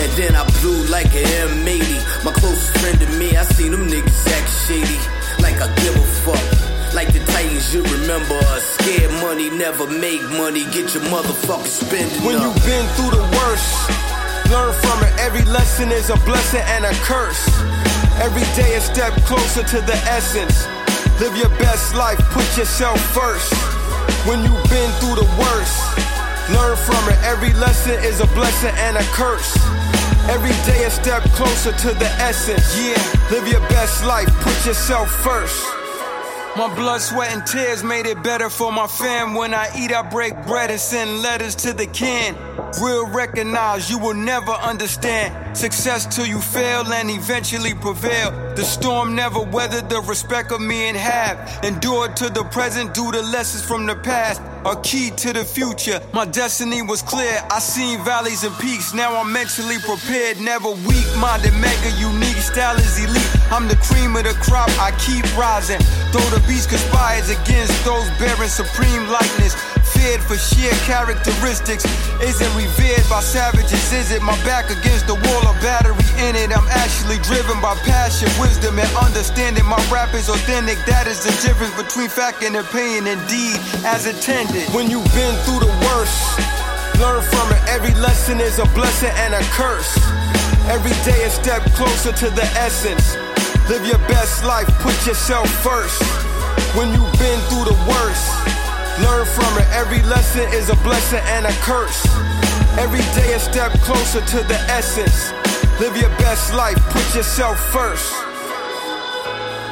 And 0.02 0.10
then 0.17 0.34
I 0.34 0.41
blew 0.58 0.89
like 0.89 1.13
an 1.13 1.21
M80. 1.45 2.26
My 2.26 2.34
closest 2.34 2.73
friend 2.82 2.97
to 3.00 3.08
me, 3.21 3.38
I 3.38 3.45
seen 3.45 3.71
them 3.78 3.86
niggas 3.86 4.26
act 4.34 4.50
shady. 4.65 4.97
Like 5.38 5.62
I 5.62 5.69
give 5.86 5.93
a 5.93 6.08
fuck. 6.26 6.41
Like 6.97 7.13
the 7.13 7.21
Titans, 7.30 7.71
you 7.71 7.84
remember 7.84 8.41
us. 8.58 8.63
Scared 8.82 9.13
money, 9.21 9.52
never 9.52 9.86
make 9.86 10.23
money. 10.34 10.65
Get 10.73 10.97
your 10.97 11.06
motherfucking 11.13 11.69
spending 11.69 12.26
When 12.26 12.41
you've 12.41 12.65
been 12.65 12.86
through 12.97 13.21
the 13.21 13.26
worst, 13.38 13.69
learn 14.50 14.73
from 14.82 14.97
it. 15.06 15.13
Every 15.21 15.45
lesson 15.45 15.91
is 15.91 16.10
a 16.10 16.17
blessing 16.26 16.65
and 16.73 16.86
a 16.86 16.93
curse. 17.06 17.45
Every 18.17 18.41
day 18.58 18.73
a 18.73 18.82
step 18.82 19.13
closer 19.30 19.62
to 19.62 19.78
the 19.86 19.97
essence. 20.10 20.65
Live 21.19 21.36
your 21.36 21.49
best 21.58 21.95
life, 21.95 22.19
put 22.30 22.45
yourself 22.56 22.99
first. 23.12 23.51
When 24.27 24.43
you've 24.43 24.69
been 24.69 24.91
through 24.99 25.15
the 25.15 25.30
worst, 25.39 25.82
learn 26.53 26.77
from 26.77 27.10
it. 27.10 27.17
Every 27.23 27.53
lesson 27.53 27.93
is 28.03 28.19
a 28.19 28.27
blessing 28.27 28.73
and 28.77 28.97
a 28.97 29.03
curse. 29.17 29.58
Every 30.30 30.53
day 30.69 30.84
a 30.84 30.91
step 30.91 31.23
closer 31.34 31.71
to 31.71 31.93
the 31.95 32.10
essence. 32.21 32.65
Yeah, 32.77 33.01
live 33.32 33.47
your 33.47 33.62
best 33.62 34.06
life, 34.06 34.30
put 34.41 34.63
yourself 34.63 35.10
first. 35.23 35.77
My 36.58 36.74
blood, 36.74 37.02
sweat, 37.02 37.32
and 37.34 37.46
tears 37.46 37.84
made 37.84 38.08
it 38.08 38.24
better 38.24 38.50
for 38.50 38.72
my 38.72 38.88
fam. 38.88 39.36
When 39.36 39.54
I 39.54 39.70
eat, 39.78 39.93
I 39.93 40.02
break 40.02 40.34
bread 40.48 40.72
and 40.72 40.80
send 40.80 41.22
letters 41.22 41.54
to 41.58 41.72
the 41.72 41.86
kin. 41.86 42.36
Real 42.82 43.06
recognize 43.06 43.91
you 43.91 44.00
will 44.00 44.15
never 44.15 44.54
understand. 44.54 45.56
Success 45.56 46.08
till 46.08 46.26
you 46.26 46.41
fail 46.41 46.91
and 46.91 47.12
eventually 47.12 47.76
prevail. 47.76 48.32
The 48.56 48.63
storm 48.63 49.13
never 49.13 49.39
weathered 49.39 49.88
the 49.88 50.02
respect 50.02 50.52
of 50.52 50.60
me 50.60 50.88
and 50.88 50.98
have. 50.98 51.63
Endured 51.63 52.15
to 52.17 52.30
the 52.32 52.43
present, 52.46 52.96
due 52.96 53.12
to 53.12 53.22
lessons 53.22 53.63
from 53.63 53.86
the 53.86 53.96
past 53.96 54.41
a 54.67 54.75
key 54.82 55.10
to 55.12 55.32
the 55.32 55.45
future. 55.45 56.01
My 56.13 56.25
destiny 56.25 56.82
was 56.82 57.01
clear. 57.01 57.39
I 57.49 57.60
seen 57.60 58.03
valleys 58.03 58.43
and 58.43 58.56
peaks. 58.60 58.93
Now 58.93 59.15
I'm 59.15 59.32
mentally 59.32 59.77
prepared, 59.80 60.39
never 60.39 60.71
weak 60.88 61.08
minded, 61.17 61.53
mega 61.53 61.91
unique. 61.97 62.38
Style 62.38 62.75
is 62.75 62.99
elite. 62.99 63.32
I'm 63.51 63.67
the 63.67 63.77
cream 63.77 64.15
of 64.15 64.23
the 64.23 64.36
crop. 64.43 64.69
I 64.80 64.91
keep 64.99 65.23
rising. 65.38 65.80
Though 66.12 66.30
the 66.36 66.43
beast 66.47 66.69
conspires 66.69 67.30
against 67.30 67.73
those 67.86 68.10
bearing 68.19 68.49
supreme 68.49 69.08
likeness 69.08 69.56
for 70.15 70.39
sheer 70.39 70.72
characteristics. 70.88 71.84
Isn't 72.24 72.54
revered 72.56 73.04
by 73.12 73.20
savages, 73.20 73.91
is 73.91 74.12
it? 74.12 74.22
My 74.22 74.36
back 74.48 74.72
against 74.72 75.08
the 75.08 75.15
wall, 75.15 75.43
a 75.52 75.54
battery 75.60 76.08
in 76.24 76.36
it. 76.39 76.56
I'm 76.56 76.67
actually 76.72 77.20
driven 77.28 77.60
by 77.60 77.76
passion, 77.84 78.32
wisdom, 78.39 78.80
and 78.80 78.88
understanding. 78.96 79.65
My 79.65 79.82
rap 79.91 80.13
is 80.15 80.30
authentic. 80.30 80.80
That 80.88 81.08
is 81.08 81.20
the 81.28 81.36
difference 81.43 81.76
between 81.76 82.08
fact 82.08 82.43
and 82.43 82.56
opinion, 82.56 83.08
indeed, 83.08 83.60
as 83.84 84.08
intended. 84.08 84.63
When 84.72 84.88
you've 84.88 85.12
been 85.12 85.36
through 85.43 85.67
the 85.67 85.74
worst, 85.84 86.15
learn 87.04 87.20
from 87.28 87.52
it. 87.52 87.60
Every 87.67 87.93
lesson 88.00 88.39
is 88.39 88.60
a 88.60 88.67
blessing 88.72 89.12
and 89.28 89.36
a 89.36 89.43
curse. 89.52 89.91
Every 90.72 90.96
day 91.04 91.20
a 91.28 91.30
step 91.30 91.63
closer 91.76 92.15
to 92.15 92.28
the 92.32 92.48
essence. 92.56 93.20
Live 93.67 93.86
your 93.86 94.00
best 94.08 94.46
life, 94.46 94.67
put 94.80 94.96
yourself 95.06 95.52
first. 95.60 96.00
When 96.80 96.88
you've 96.96 97.20
been 97.20 97.39
through 97.52 97.67
the 97.67 97.78
worst, 97.84 98.32
Learn 99.02 99.26
from 99.26 99.58
it. 99.58 99.68
Every 99.74 100.02
lesson 100.04 100.48
is 100.54 100.70
a 100.70 100.76
blessing 100.78 101.22
and 101.26 101.46
a 101.46 101.52
curse. 101.62 102.06
Every 102.78 103.02
day 103.16 103.34
a 103.34 103.40
step 103.40 103.72
closer 103.82 104.22
to 104.22 104.38
the 104.48 104.60
essence. 104.70 105.32
Live 105.80 105.96
your 105.98 106.10
best 106.18 106.54
life. 106.54 106.78
Put 106.90 107.16
yourself 107.16 107.60
first. 107.72 108.12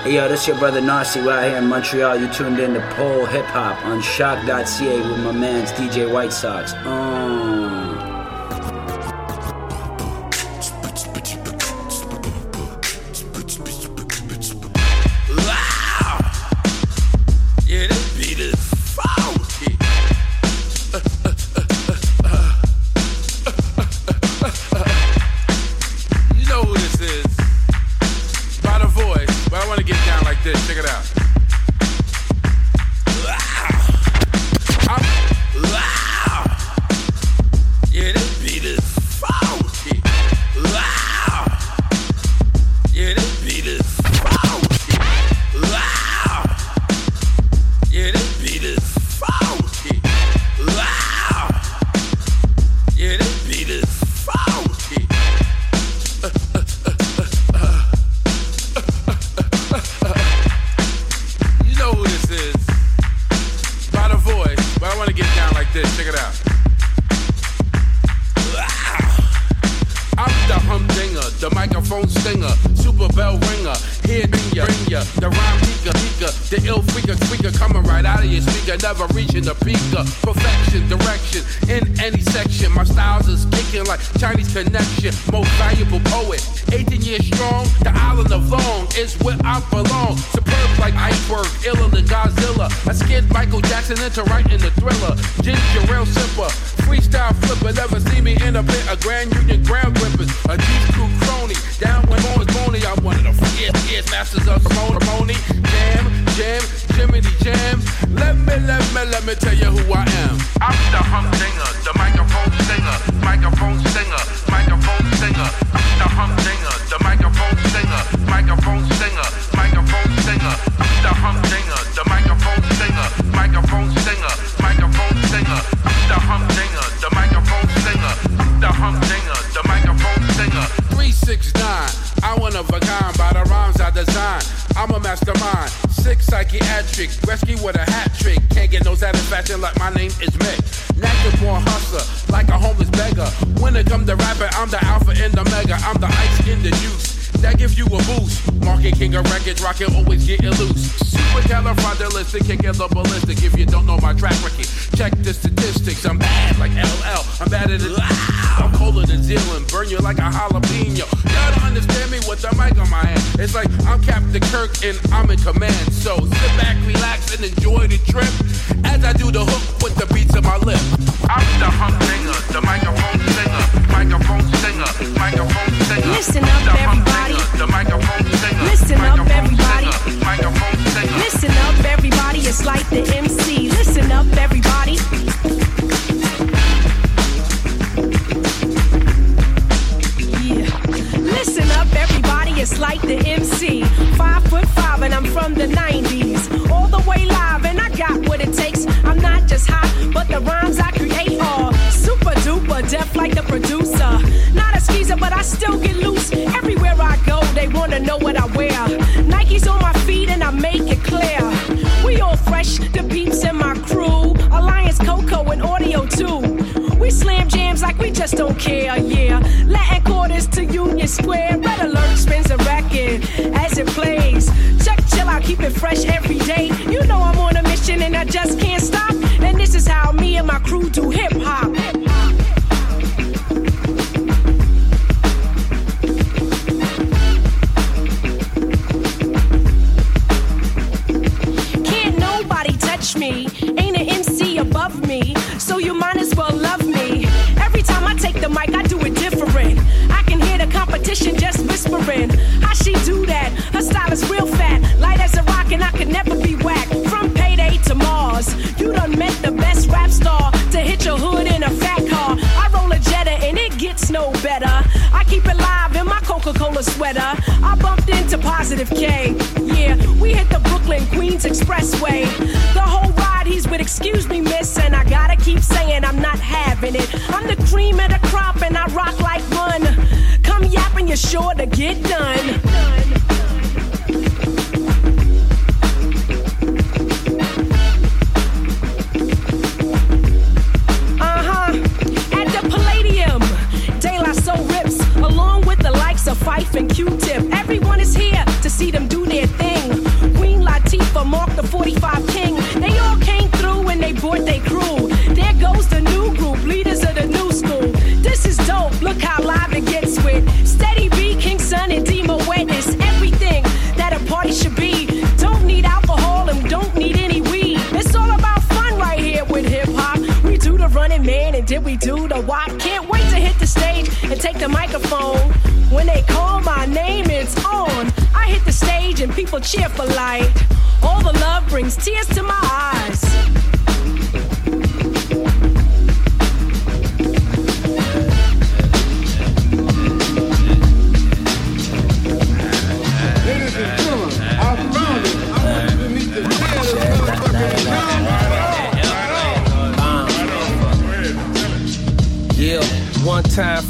Hey 0.04 0.16
yo, 0.16 0.28
this 0.28 0.48
your 0.48 0.58
brother 0.60 0.82
Narcy. 0.82 1.26
We're 1.26 1.34
out 1.34 1.46
here 1.46 1.58
in 1.58 1.68
Montreal. 1.68 2.18
You 2.18 2.32
tuned 2.32 2.60
in 2.60 2.76
to 2.76 2.82
Pole 2.92 3.26
Hip 3.26 3.46
Hop 3.46 3.84
on 3.86 4.02
choc.ca 4.04 5.02
with 5.02 5.24
my 5.24 5.32
man's 5.32 5.72
DJ 5.72 6.12
White 6.12 6.32
Sox. 6.32 6.74
Um. 6.86 7.85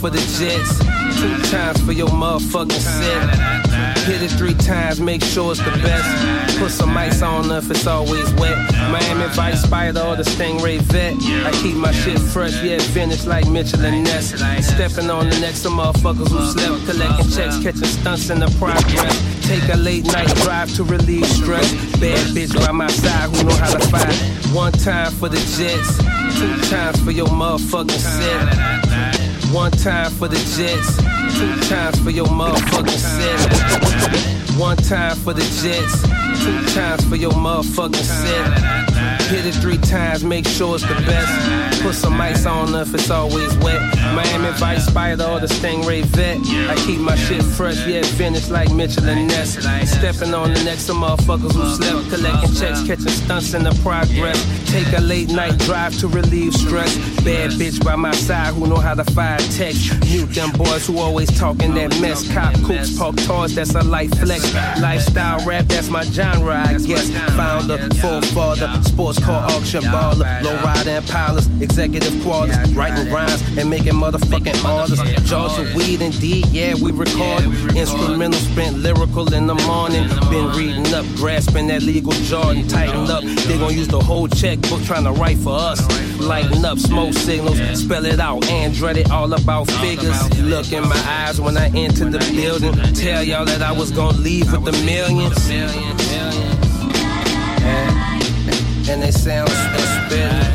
For 0.05 0.11
the 0.11 0.19
Jets, 0.37 0.77
two 1.19 1.49
times 1.49 1.81
for 1.81 1.91
your 1.91 2.09
motherfucking 2.09 2.73
set. 2.73 3.97
Hit 4.05 4.21
it 4.21 4.29
three 4.37 4.53
times, 4.53 5.01
make 5.01 5.23
sure 5.23 5.51
it's 5.51 5.61
the 5.61 5.71
best. 5.81 6.59
Put 6.59 6.69
some 6.69 6.95
ice 6.95 7.23
on 7.23 7.49
if 7.49 7.71
it's 7.71 7.87
always 7.87 8.31
wet. 8.35 8.55
Miami 8.91 9.25
Vice 9.33 9.63
Spider 9.63 10.01
or 10.01 10.15
the 10.15 10.21
Stingray 10.21 10.77
Vet. 10.93 11.15
I 11.47 11.51
keep 11.63 11.75
my 11.75 11.91
shit 11.91 12.19
fresh, 12.19 12.61
yeah, 12.61 12.77
finished 12.77 13.25
like 13.25 13.47
Mitchell 13.47 13.83
and 13.83 14.03
Ness. 14.03 14.29
Stepping 14.67 15.09
on 15.09 15.27
the 15.29 15.39
necks 15.39 15.65
of 15.65 15.71
motherfuckers 15.71 16.29
who 16.29 16.39
slept, 16.53 16.85
collecting 16.85 17.31
checks, 17.31 17.57
catching 17.63 17.85
stunts 17.85 18.29
in 18.29 18.39
the 18.39 18.49
progress. 18.59 19.47
Take 19.47 19.67
a 19.73 19.77
late 19.77 20.05
night 20.05 20.29
drive 20.43 20.71
to 20.75 20.83
relieve 20.83 21.25
stress. 21.25 21.73
Bad 21.99 22.35
bitch 22.35 22.53
by 22.63 22.71
my 22.71 22.87
side 22.87 23.35
who 23.35 23.43
know 23.43 23.55
how 23.55 23.73
to 23.73 23.87
fight. 23.87 24.15
One 24.53 24.71
time 24.71 25.11
for 25.13 25.29
the 25.29 25.41
Jets, 25.57 25.97
two 26.37 26.69
times 26.69 26.99
for 27.03 27.11
your 27.11 27.27
motherfucking 27.27 27.97
set. 27.97 29.14
One 29.55 29.71
time 29.71 30.11
for 30.11 30.27
the 30.27 30.35
Jets, 30.35 30.97
two 31.39 31.69
times 31.69 31.97
for 32.03 32.09
your 32.09 32.25
motherfucking 32.25 32.89
set. 32.89 34.59
One 34.59 34.75
time 34.75 35.15
for 35.15 35.33
the 35.33 35.43
Jets, 35.63 36.01
two 36.43 36.75
times 36.75 37.05
for 37.05 37.15
your 37.15 37.31
motherfucking 37.31 37.95
set. 37.95 39.21
Hit 39.29 39.45
it 39.45 39.53
three 39.53 39.77
times, 39.77 40.25
make 40.25 40.45
sure 40.45 40.75
it's 40.75 40.83
the 40.83 40.95
best. 41.07 41.81
Put 41.81 41.95
some 41.95 42.19
ice 42.19 42.45
on 42.45 42.75
if 42.75 42.93
it's 42.93 43.09
always 43.09 43.57
wet. 43.59 43.81
Miami 44.13 44.51
Vice 44.57 44.87
Spider 44.87 45.23
or 45.23 45.39
the 45.39 45.47
Stingray 45.47 46.03
Vet. 46.03 46.37
I 46.69 46.75
keep 46.85 46.99
my 46.99 47.15
shit 47.15 47.41
fresh, 47.41 47.87
yeah, 47.87 48.01
finished 48.01 48.51
like 48.51 48.71
Mitchell 48.73 49.05
and 49.05 49.29
Ness. 49.29 49.55
Stepping 49.89 50.33
on 50.33 50.53
the 50.53 50.61
necks 50.65 50.89
of 50.89 50.97
motherfuckers 50.97 51.53
who 51.53 51.75
slept, 51.75 52.09
collecting 52.09 52.53
checks, 52.55 52.85
catching 52.85 53.07
stunts 53.07 53.53
in 53.53 53.63
the 53.63 53.71
progress. 53.81 54.37
Take 54.75 54.91
a 54.97 54.99
late 54.99 55.29
night 55.29 55.57
drive 55.59 55.97
to 55.99 56.07
relieve 56.09 56.53
stress. 56.53 56.97
Bad 57.23 57.51
bitch 57.51 57.81
by 57.81 57.95
my 57.95 58.11
side 58.11 58.53
who 58.55 58.67
know 58.67 58.75
how 58.75 58.93
to 58.93 59.05
fire 59.05 59.39
text. 59.55 59.97
Mute 60.03 60.35
them 60.35 60.51
boys 60.51 60.85
who 60.85 60.97
always 60.97 61.31
talking 61.39 61.73
that 61.75 61.97
mess. 62.01 62.29
Cop 62.33 62.53
coops, 62.55 62.97
park 62.97 63.15
toys, 63.23 63.55
that's 63.55 63.73
a 63.73 63.83
light 63.83 64.13
flex. 64.17 64.53
Lifestyle 64.81 65.39
rap, 65.45 65.63
that's 65.67 65.87
my 65.87 66.03
genre, 66.03 66.61
I 66.67 66.73
guess. 66.73 67.09
Founder, 67.37 67.77
full 68.01 68.21
father, 68.35 68.69
sports 68.83 69.17
car 69.23 69.49
auction 69.49 69.81
baller. 69.83 70.43
Low 70.43 70.57
rider 70.57 71.01
pilots, 71.07 71.47
executive 71.61 72.21
quarters. 72.21 72.57
Writing 72.73 73.13
rhymes 73.13 73.41
and 73.57 73.69
making 73.69 73.93
motherfucking 73.93 74.59
orders. 74.69 74.99
Jaws 75.23 75.57
of 75.57 75.73
weed, 75.73 76.01
indeed, 76.01 76.47
yeah, 76.47 76.73
we 76.75 76.91
record. 76.91 77.45
Instrumental 77.77 78.41
spent 78.41 78.79
lyrical 78.79 79.33
in 79.33 79.47
the 79.47 79.55
morning. 79.55 80.09
Been 80.29 80.49
reading 80.51 80.93
up, 80.93 81.05
grasping 81.15 81.67
that 81.67 81.81
legal 81.81 82.11
Jordan. 82.11 82.67
Tighten 82.67 83.09
up, 83.09 83.23
they 83.23 83.57
gon' 83.57 83.73
use 83.73 83.87
the 83.87 84.01
whole 84.01 84.27
checkbook 84.65 84.85
trying 84.85 85.03
to 85.03 85.11
write 85.11 85.37
for 85.37 85.55
us. 85.55 85.81
Lighten 86.19 86.63
up, 86.65 86.79
smoke 86.79 87.13
signals, 87.13 87.59
spell 87.79 88.05
it 88.05 88.19
out. 88.19 88.45
and 88.49 88.73
dread 88.73 88.97
it 88.97 89.11
all 89.11 89.31
about 89.33 89.69
figures. 89.69 90.39
Look 90.41 90.71
in 90.71 90.87
my 90.87 90.97
eyes 91.07 91.39
when 91.39 91.57
I 91.57 91.67
enter 91.75 92.09
the 92.09 92.19
building. 92.35 92.73
Tell 92.93 93.23
y'all 93.23 93.45
that 93.45 93.61
I 93.61 93.71
was 93.71 93.91
gonna 93.91 94.17
leave 94.17 94.51
with 94.51 94.65
the 94.65 94.71
millions. 94.85 95.49
And, 95.49 95.71
and 98.89 99.01
they 99.01 99.11
sound 99.11 99.49
spitting. 99.49 100.53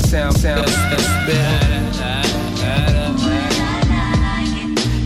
Sound, 0.00 0.36
sound, 0.36 0.68
spitting. 0.68 1.80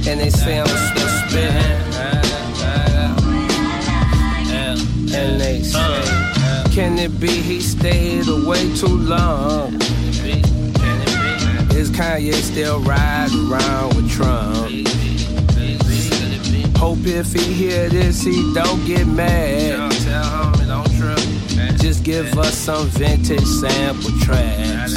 And 0.06 0.20
they 0.20 0.30
say 0.30 0.60
I'm 0.60 0.66
sound 0.66 1.30
spitting. 1.30 1.93
And 5.16 5.40
Can 6.72 6.98
it 6.98 7.20
be 7.20 7.28
he 7.28 7.60
stayed 7.60 8.26
away 8.28 8.74
too 8.74 8.86
long? 8.88 9.74
Is 11.72 11.90
Kanye 11.90 12.34
still 12.34 12.80
riding 12.80 13.50
around 13.50 13.94
with 13.94 14.10
Trump? 14.10 14.70
Hope 16.76 17.06
if 17.06 17.32
he 17.32 17.52
hear 17.52 17.88
this, 17.88 18.22
he 18.22 18.52
don't 18.54 18.84
get 18.84 19.06
mad. 19.06 19.92
Just 21.78 22.02
give 22.02 22.36
us 22.36 22.56
some 22.56 22.86
vintage 22.88 23.44
sample 23.44 24.10
tracks. 24.20 24.94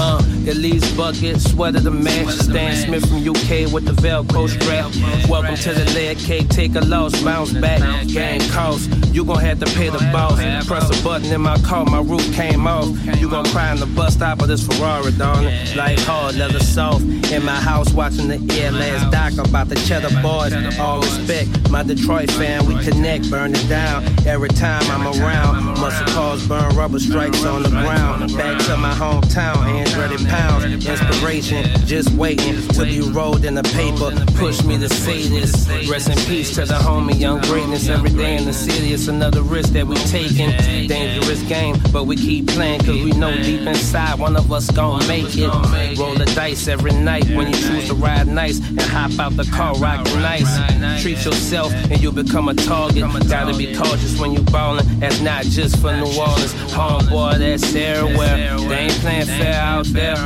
Uh, 0.00 0.22
at 0.46 0.56
least 0.56 0.96
bucket, 0.96 1.40
sweater 1.40 1.80
the 1.80 1.90
match. 1.90 2.28
Stan 2.28 2.76
Smith 2.76 3.04
from 3.08 3.18
UK 3.18 3.70
with 3.72 3.84
the 3.84 3.92
Velcro 4.00 4.48
strap. 4.48 4.94
Welcome 5.28 5.56
to 5.56 5.72
the 5.74 5.84
lead 5.92 6.18
cake, 6.18 6.48
take 6.48 6.76
a 6.76 6.80
loss, 6.80 7.20
bounce 7.20 7.52
back. 7.52 8.06
Game 8.06 8.40
cost, 8.50 8.88
you 9.12 9.24
gon' 9.24 9.40
have 9.40 9.58
to 9.58 9.66
pay 9.74 9.88
the 9.88 9.98
boss. 10.12 10.38
Press 10.68 10.88
a 10.88 11.02
button 11.02 11.32
in 11.32 11.40
my 11.40 11.58
car, 11.62 11.84
my 11.84 12.00
roof 12.00 12.32
came 12.32 12.68
off. 12.68 12.86
You 13.18 13.28
gon' 13.28 13.44
cry 13.46 13.72
in 13.72 13.80
the 13.80 13.86
bus 13.86 14.14
stop 14.14 14.40
of 14.40 14.46
this 14.46 14.64
Ferrari, 14.64 15.10
darling. 15.12 15.52
Like 15.74 15.98
hard, 15.98 16.36
leather 16.36 16.60
soft. 16.60 17.02
In 17.32 17.44
my 17.44 17.60
house 17.60 17.92
watching 17.92 18.28
the 18.28 18.38
air 18.54 18.70
last 18.70 19.10
doc 19.10 19.46
about 19.48 19.68
the 19.68 19.74
cheddar 19.74 20.14
boys. 20.22 20.54
All 20.78 21.00
respect, 21.00 21.70
my 21.70 21.82
Detroit 21.82 22.30
fan, 22.30 22.66
we 22.66 22.80
connect, 22.84 23.28
burn 23.32 23.52
it 23.52 23.68
down. 23.68 24.04
Every 24.24 24.48
time 24.48 24.88
I'm 24.92 25.08
around, 25.20 25.64
muscle 25.80 26.06
cars 26.14 26.46
burn 26.46 26.76
rubber 26.76 27.00
stripes 27.00 27.44
on 27.44 27.64
the 27.64 27.70
ground. 27.70 28.32
Back 28.36 28.64
to 28.66 28.76
my 28.76 28.94
hometown, 28.94 29.66
and 29.66 29.87
Hundred 29.88 30.26
pounds, 30.28 30.64
inspiration, 30.86 31.64
just 31.86 32.10
waiting 32.12 32.56
to 32.68 32.84
be 32.84 33.00
rolled 33.00 33.44
in 33.44 33.54
the 33.54 33.62
paper. 33.62 34.12
Push 34.38 34.62
me 34.64 34.78
to 34.78 34.88
say 34.88 35.28
this. 35.28 35.68
Rest 35.88 36.08
in 36.08 36.16
peace 36.26 36.54
to 36.54 36.64
the 36.64 36.74
homie, 36.74 37.18
young 37.18 37.40
greatness. 37.42 37.88
Every 37.88 38.10
day 38.10 38.36
in 38.36 38.44
the 38.44 38.52
city, 38.52 38.92
it's 38.92 39.08
another 39.08 39.42
risk 39.42 39.72
that 39.72 39.86
we 39.86 39.96
taking. 39.96 40.50
Dangerous 40.88 41.42
game, 41.42 41.76
but 41.92 42.04
we 42.04 42.16
keep 42.16 42.46
playing 42.48 42.80
cause 42.80 43.02
we 43.02 43.10
know 43.12 43.34
deep 43.42 43.62
inside 43.62 44.18
one 44.18 44.36
of 44.36 44.52
us 44.52 44.70
gon' 44.70 45.06
make 45.08 45.36
it. 45.36 45.98
Roll 45.98 46.14
the 46.14 46.30
dice 46.34 46.68
every 46.68 46.92
night 46.92 47.28
when 47.30 47.48
you 47.48 47.54
choose 47.54 47.88
to 47.88 47.94
ride 47.94 48.28
nice 48.28 48.58
and 48.58 48.80
hop 48.80 49.18
out 49.18 49.36
the 49.36 49.44
car 49.50 49.74
rockin' 49.76 50.22
nice. 50.22 51.02
Treat 51.02 51.24
yourself 51.24 51.72
and 51.72 52.00
you'll 52.00 52.12
become 52.12 52.48
a 52.48 52.54
target. 52.54 53.04
Gotta 53.28 53.56
be 53.56 53.74
cautious 53.74 54.18
when 54.20 54.32
you 54.32 54.42
ballin'. 54.42 54.86
That's 55.00 55.20
not 55.20 55.44
just 55.44 55.78
for 55.78 55.92
New 55.92 56.06
Orleans. 56.18 56.54
Homeboy, 56.72 57.38
that's 57.38 57.74
everywhere. 57.74 58.56
They 58.68 58.76
ain't 58.76 58.92
playing 59.00 59.26
fair 59.26 59.60
out 59.78 59.86
there. 59.86 60.16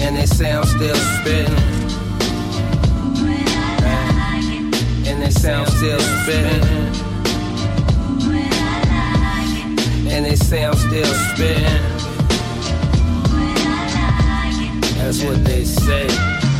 And 0.00 0.16
they 0.16 0.24
say 0.24 0.50
I'm 0.50 0.64
still 0.64 0.94
spittin'. 0.94 1.52
And 5.06 5.22
they 5.22 5.30
say 5.30 5.52
I'm 5.52 5.66
still 5.66 6.00
spittin'. 6.00 6.62
And 10.10 10.24
they 10.24 10.36
say 10.36 10.64
I'm 10.64 10.74
still 10.74 11.14
spittin'. 11.34 11.82
That's 14.96 15.22
what 15.22 15.44
they 15.44 15.64
say. 15.64 16.51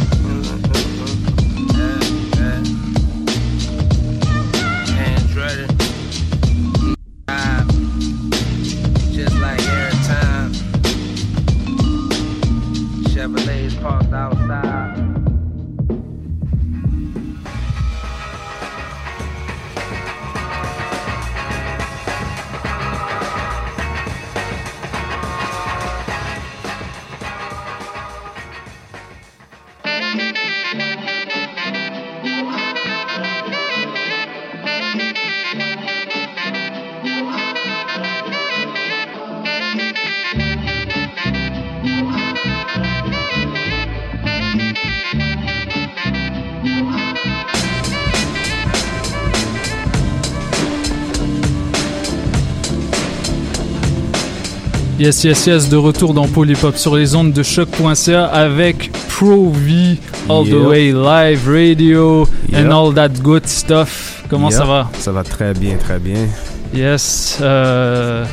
Yes, 55.02 55.24
yes, 55.24 55.46
yes, 55.48 55.68
de 55.68 55.76
retour 55.76 56.14
dans 56.14 56.28
Polypop 56.28 56.76
sur 56.76 56.94
les 56.94 57.16
ondes 57.16 57.32
de 57.32 57.42
choc.ca 57.42 58.26
avec 58.26 58.92
Pro 59.08 59.50
V 59.50 59.98
All 60.28 60.48
the. 60.48 60.52
Way 60.52 60.92
Live 60.92 61.48
Radio 61.48 62.28
and 62.54 62.70
all 62.70 62.94
that 62.94 63.08
good 63.20 63.44
stuff. 63.48 64.22
Comment 64.30 64.50
ça 64.50 64.64
va? 64.64 64.88
Ça 65.00 65.10
va 65.10 65.24
très 65.24 65.54
bien, 65.54 65.74
très 65.74 65.98
bien. 65.98 66.28
Yes. 66.72 67.38
euh, 67.40 68.24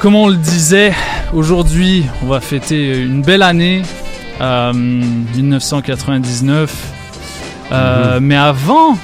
comme 0.00 0.14
on 0.14 0.30
le 0.30 0.36
disait, 0.36 0.94
aujourd'hui, 1.34 2.06
on 2.22 2.28
va 2.28 2.40
fêter 2.40 3.02
une 3.02 3.20
belle 3.20 3.42
année, 3.42 3.82
euh, 4.40 4.72
1999. 4.72 6.74
Euh, 7.72 8.20
Mais 8.22 8.36
avant, 8.36 8.96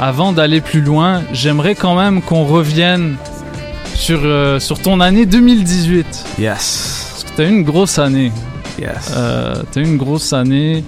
avant 0.00 0.32
d'aller 0.32 0.60
plus 0.60 0.80
loin, 0.80 1.22
j'aimerais 1.32 1.76
quand 1.76 1.94
même 1.94 2.20
qu'on 2.20 2.46
revienne 2.46 3.14
sur, 4.04 4.20
euh, 4.24 4.60
sur 4.60 4.78
ton 4.80 5.00
année 5.00 5.24
2018. 5.24 6.04
Yes. 6.38 7.08
Parce 7.10 7.24
que 7.24 7.36
tu 7.36 7.40
as 7.42 7.44
eu 7.46 7.48
une 7.56 7.62
grosse 7.62 7.98
année. 7.98 8.32
Yes. 8.78 9.14
Euh, 9.16 9.54
tu 9.72 9.78
as 9.78 9.82
eu 9.82 9.86
une 9.86 9.96
grosse 9.96 10.34
année. 10.34 10.84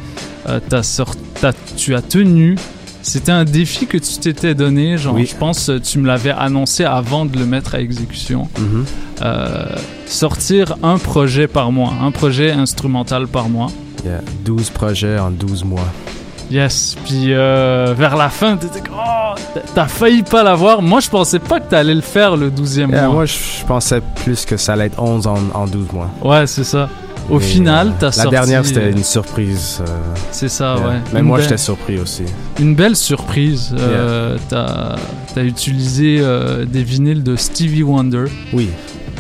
Euh, 0.47 0.61
t'as 0.69 0.83
sort- 0.83 1.15
t'as- 1.41 1.55
tu 1.79 1.95
as 1.95 2.03
tenu. 2.03 2.57
C'était 3.01 3.33
un 3.33 3.45
défi 3.45 3.87
que 3.87 3.97
tu 3.97 4.19
t'étais 4.19 4.55
donné. 4.55 4.99
Genre, 4.99 5.15
Oui. 5.15 5.25
je 5.25 5.35
pense 5.35 5.67
que 5.69 5.79
tu 5.79 5.99
me 5.99 6.07
l'avais 6.07 6.33
annoncé 6.33 6.85
avant 6.85 7.25
de 7.25 7.39
le 7.39 7.47
mettre 7.47 7.75
à 7.75 7.81
exécution. 7.81 8.49
Mhm. 8.59 8.85
Euh, 9.23 9.65
sortir 10.07 10.77
un 10.83 10.99
projet 10.99 11.47
par 11.47 11.73
mois, 11.73 11.95
un 12.03 12.11
projet 12.11 12.51
instrumental 12.53 13.29
par 13.29 13.49
mois. 13.49 13.69
Yeah. 14.05 14.21
12 14.45 14.69
projets 14.69 15.19
en 15.19 15.31
12 15.31 15.65
mois. 15.65 15.89
Yes. 16.51 16.97
Puis 17.07 17.33
euh, 17.33 17.95
vers 17.97 18.15
la 18.17 18.29
fin, 18.29 18.57
t'étais 18.59 18.83
oh, 18.93 18.95
t'as- 19.75 19.87
failli 19.87 20.23
pas 20.23 20.43
l'avoir. 20.43 20.83
Moi, 20.83 21.01
je 21.01 21.09
pensais 21.09 21.39
pas 21.39 21.61
que 21.61 21.71
t'allais 21.71 21.95
le 21.95 22.01
faire 22.01 22.37
le 22.37 22.51
12e 22.51 22.91
Yeah, 22.91 23.03
mois. 23.07 23.15
moi, 23.15 23.25
je 23.27 23.35
pensais 23.67 24.01
plus 24.25 24.45
que 24.45 24.57
ça 24.57 24.75
allait 24.75 24.87
être 24.87 25.01
11 25.03 25.27
en, 25.27 25.39
en 25.55 25.67
12 25.67 25.93
mois. 25.93 26.11
Ouais, 26.23 26.47
c'est 26.47 26.65
ça. 26.65 26.89
Au 27.29 27.39
Mais, 27.41 27.45
final, 27.45 27.89
euh, 27.89 27.91
t'as 27.99 28.07
La 28.07 28.13
sorti. 28.13 28.31
dernière, 28.31 28.65
c'était 28.65 28.81
euh, 28.83 28.93
une 28.93 29.03
surprise. 29.03 29.79
euh, 29.81 29.85
C'est 30.31 30.49
ça, 30.49 30.77
yeah. 30.79 30.87
ouais. 30.89 31.19
Une 31.21 31.23
moi, 31.27 31.41
j'étais 31.41 31.57
surpris 31.57 31.99
aussi. 31.99 32.23
Une 32.61 32.77
belle 32.77 32.95
surprise. 32.95 33.75
Euh, 33.77 34.37
T'as 34.49 34.95
as 35.37 35.43
utilisé 35.43 36.19
euh, 36.21 36.65
des 36.65 36.85
vinyles 36.85 37.23
de 37.25 37.35
Stevie 37.35 37.83
Wonder. 37.83 38.27
Oui. 38.53 38.71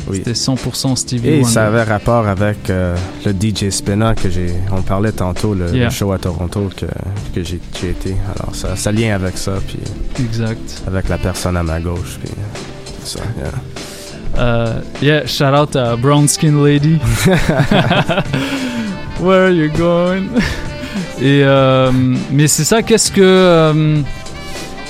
Oui. 0.08 0.18
C'était 0.18 0.32
100% 0.32 0.96
Stevie 0.96 1.28
Et 1.28 1.32
Wonder. 1.38 1.48
ça 1.48 1.66
avait 1.66 1.82
rapport 1.82 2.26
avec 2.28 2.70
euh, 2.70 2.96
le 3.24 3.32
DJ 3.32 3.70
Spinner 3.70 4.12
que 4.20 4.30
j'ai. 4.30 4.52
On 4.72 4.82
parlait 4.82 5.12
tantôt, 5.12 5.54
le, 5.54 5.90
show 5.90 6.12
à 6.12 6.18
Toronto 6.18 6.70
que, 6.76 6.86
que 7.34 7.42
j'ai 7.42 7.60
été. 7.88 8.14
Alors, 8.36 8.54
ça, 8.54 8.76
ça 8.76 8.92
lien 8.92 9.14
avec 9.14 9.36
ça, 9.38 9.54
puis 9.66 9.78
Exact. 10.24 10.82
avec 10.86 11.08
la 11.08 11.18
personne 11.18 11.56
à 11.56 11.62
ma 11.62 11.80
gauche, 11.80 12.18
puis 12.22 12.32
ça. 13.04 13.20
yeah. 13.38 13.50
Euh, 14.38 14.80
yeah, 15.00 15.26
shout 15.26 15.44
out 15.54 15.74
à 15.76 15.96
Brown 15.96 16.28
Skin 16.28 16.62
Lady. 16.62 16.98
Where 19.20 19.46
are 19.46 19.50
you 19.50 19.70
going? 19.70 20.28
Et 21.20 21.42
euh, 21.42 21.90
mais 22.30 22.46
c'est 22.46 22.64
ça. 22.64 22.82
Qu'est-ce 22.82 23.10
que 23.10 23.22
euh, 23.22 24.00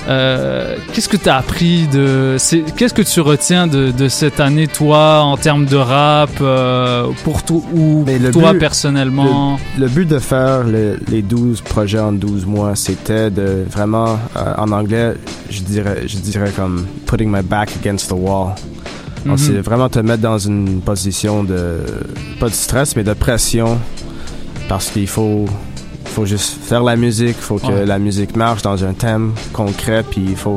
euh, 0.07 0.75
qu'est-ce 0.93 1.09
que 1.09 1.17
t'as 1.17 1.37
appris 1.37 1.87
de 1.87 2.37
qu'est-ce 2.77 2.93
que 2.93 3.01
tu 3.01 3.19
retiens 3.21 3.67
de, 3.67 3.91
de 3.91 4.07
cette 4.07 4.39
année 4.39 4.67
toi 4.67 5.19
en 5.21 5.35
termes 5.37 5.65
de 5.65 5.75
rap 5.75 6.29
euh, 6.41 7.07
pour 7.23 7.43
toi 7.43 7.61
ou 7.73 8.05
le 8.07 8.31
toi 8.31 8.53
but- 8.53 8.59
personnellement? 8.59 9.59
Le, 9.77 9.83
le 9.85 9.89
but 9.89 10.07
de 10.07 10.19
faire 10.19 10.63
le- 10.63 10.99
les 11.09 11.21
12 11.21 11.61
projets 11.61 11.99
en 11.99 12.13
12 12.13 12.45
mois, 12.45 12.75
c'était 12.75 13.29
de 13.29 13.65
vraiment, 13.69 14.17
euh, 14.37 14.53
en 14.57 14.71
anglais, 14.71 15.13
je 15.49 15.61
dirais, 15.61 16.03
je 16.07 16.17
dirais 16.17 16.51
comme 16.55 16.85
putting 17.05 17.29
my 17.29 17.41
back 17.41 17.69
against 17.81 18.09
the 18.09 18.13
wall. 18.13 18.51
Donc, 19.25 19.37
Mhm. 19.39 19.45
C'est 19.45 19.59
vraiment 19.61 19.89
te 19.89 19.99
mettre 19.99 20.21
dans 20.21 20.37
une 20.37 20.79
position 20.79 21.43
de, 21.43 21.79
pas 22.39 22.47
de 22.47 22.53
stress, 22.53 22.95
mais 22.95 23.03
de 23.03 23.13
pression, 23.13 23.77
parce 24.69 24.89
qu'il 24.89 25.07
faut, 25.07 25.45
faut 26.13 26.25
juste 26.25 26.57
faire 26.63 26.83
la 26.83 26.95
musique, 26.95 27.37
faut 27.37 27.57
que 27.59 27.67
Ouais. 27.67 27.85
la 27.85 27.99
musique 27.99 28.35
marche 28.35 28.61
dans 28.61 28.83
un 28.83 28.93
thème 28.93 29.33
concret, 29.53 30.03
puis 30.09 30.25
il 30.29 30.35
faut, 30.35 30.55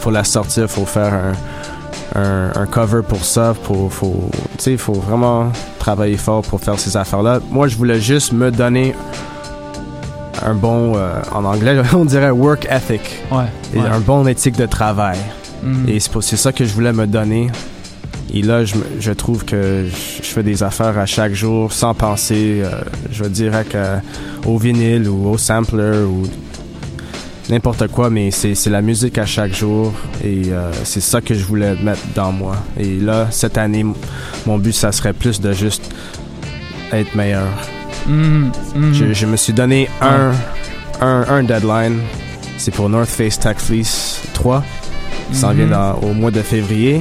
faut 0.00 0.10
la 0.10 0.24
sortir, 0.24 0.68
faut 0.70 0.84
faire 0.84 1.12
un, 1.14 2.20
un, 2.20 2.52
un 2.62 2.66
cover 2.66 3.00
pour 3.08 3.24
ça, 3.24 3.54
pour, 3.64 3.92
faut, 3.92 4.28
il 4.66 4.78
faut 4.78 4.92
vraiment 4.92 5.50
travailler 5.78 6.16
fort 6.16 6.42
pour 6.42 6.60
faire 6.60 6.78
ces 6.78 6.96
affaires-là. 6.96 7.40
Moi, 7.50 7.68
je 7.68 7.76
voulais 7.76 8.00
juste 8.00 8.32
me 8.32 8.50
donner 8.50 8.94
un 10.44 10.54
bon, 10.54 10.94
euh, 10.96 11.12
en 11.32 11.44
anglais, 11.44 11.80
on 11.94 12.04
dirait 12.04 12.30
work 12.30 12.66
ethic. 12.70 13.00
Ouais, 13.30 13.44
Et 13.74 13.80
un 13.80 14.00
bon 14.00 14.26
éthique 14.26 14.56
de 14.56 14.66
travail. 14.66 15.18
Mhm. 15.62 15.88
Et 15.88 15.98
c'est 16.00 16.36
ça 16.36 16.52
que 16.52 16.64
je 16.64 16.72
voulais 16.74 16.92
me 16.92 17.06
donner. 17.06 17.48
Et 18.36 18.42
là, 18.42 18.64
je, 18.64 18.74
je 18.98 19.12
trouve 19.12 19.44
que 19.44 19.86
je, 19.86 20.22
fais 20.26 20.42
des 20.42 20.64
affaires 20.64 20.98
à 20.98 21.06
chaque 21.06 21.34
jour 21.34 21.72
sans 21.72 21.94
penser, 21.94 22.62
euh, 22.64 22.80
je 23.12 23.22
veux 23.22 23.30
dire, 23.30 23.52
au 24.44 24.58
vinyle 24.58 25.08
ou 25.08 25.28
au 25.28 25.38
sampler 25.38 25.98
ou 26.02 26.24
n'importe 27.48 27.86
quoi, 27.88 28.10
mais 28.10 28.32
c'est 28.32 28.56
c'est 28.56 28.70
la 28.70 28.82
musique 28.82 29.18
à 29.18 29.26
chaque 29.26 29.54
jour 29.54 29.92
et 30.24 30.46
euh, 30.48 30.72
c'est 30.82 31.00
ça 31.00 31.20
que 31.20 31.32
je 31.34 31.44
voulais 31.44 31.76
mettre 31.76 32.00
dans 32.16 32.32
moi. 32.32 32.56
Et 32.76 32.98
là, 32.98 33.28
cette 33.30 33.56
année, 33.56 33.84
mon 34.46 34.58
but, 34.58 34.72
ça 34.72 34.90
serait 34.90 35.12
plus 35.12 35.40
de 35.40 35.52
juste 35.52 35.94
être 36.92 37.14
meilleur. 37.14 37.46
Mhm, 38.08 38.50
mhm. 38.74 38.94
Je, 38.94 39.12
je 39.12 39.26
me 39.26 39.36
suis 39.36 39.52
donné 39.52 39.88
un, 40.00 40.32
un, 41.00 41.24
un 41.28 41.42
deadline. 41.44 42.00
C'est 42.58 42.72
pour 42.74 42.88
North 42.88 43.08
Face 43.10 43.38
Tech 43.38 43.58
Fleece 43.58 44.22
3. 44.32 44.64
Il 45.30 45.36
s'en 45.36 45.50
Mhm. 45.50 45.56
vient 45.56 45.66
dans- 45.68 45.94
au 46.02 46.12
mois 46.14 46.32
de 46.32 46.42
février. 46.42 47.00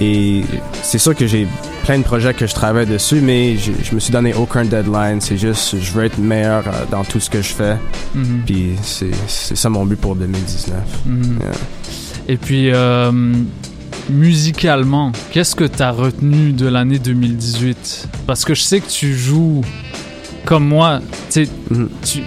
Et 0.00 0.42
c'est 0.82 0.98
sûr 0.98 1.14
que 1.14 1.26
j'ai 1.26 1.46
plein 1.84 1.98
de 1.98 2.02
projets 2.04 2.34
que 2.34 2.46
je 2.46 2.54
travaille 2.54 2.86
dessus, 2.86 3.20
mais 3.20 3.56
je, 3.56 3.70
je 3.82 3.94
me 3.94 4.00
suis 4.00 4.12
donné 4.12 4.34
aucun 4.34 4.64
deadline. 4.64 5.20
C'est 5.20 5.36
juste, 5.36 5.76
je 5.80 5.92
veux 5.92 6.04
être 6.04 6.18
meilleur 6.18 6.66
euh, 6.66 6.70
dans 6.90 7.04
tout 7.04 7.20
ce 7.20 7.30
que 7.30 7.40
je 7.42 7.52
fais. 7.52 7.76
Mhm. 8.14 8.42
Puis 8.46 8.70
c'est 8.82 9.10
ça 9.56 9.68
mon 9.68 9.84
but 9.86 9.96
pour 10.00 10.16
2019. 10.16 10.76
Mhm. 11.06 11.38
Yeah. 11.40 11.50
Et 12.26 12.36
puis, 12.36 12.70
euh, 12.72 13.12
musicalement, 14.10 15.12
qu'est-ce 15.30 15.54
que 15.54 15.64
tu 15.64 15.82
as 15.82 15.90
retenu 15.90 16.52
de 16.52 16.66
l'année 16.66 16.98
2018 16.98 18.08
Parce 18.26 18.44
que 18.44 18.54
je 18.54 18.62
sais 18.62 18.80
que 18.80 18.88
tu 18.88 19.14
joues 19.14 19.62
comme 20.44 20.66
moi. 20.68 21.00
tu 21.30 21.46
Mhm. 21.70 21.88
tu- 22.04 22.22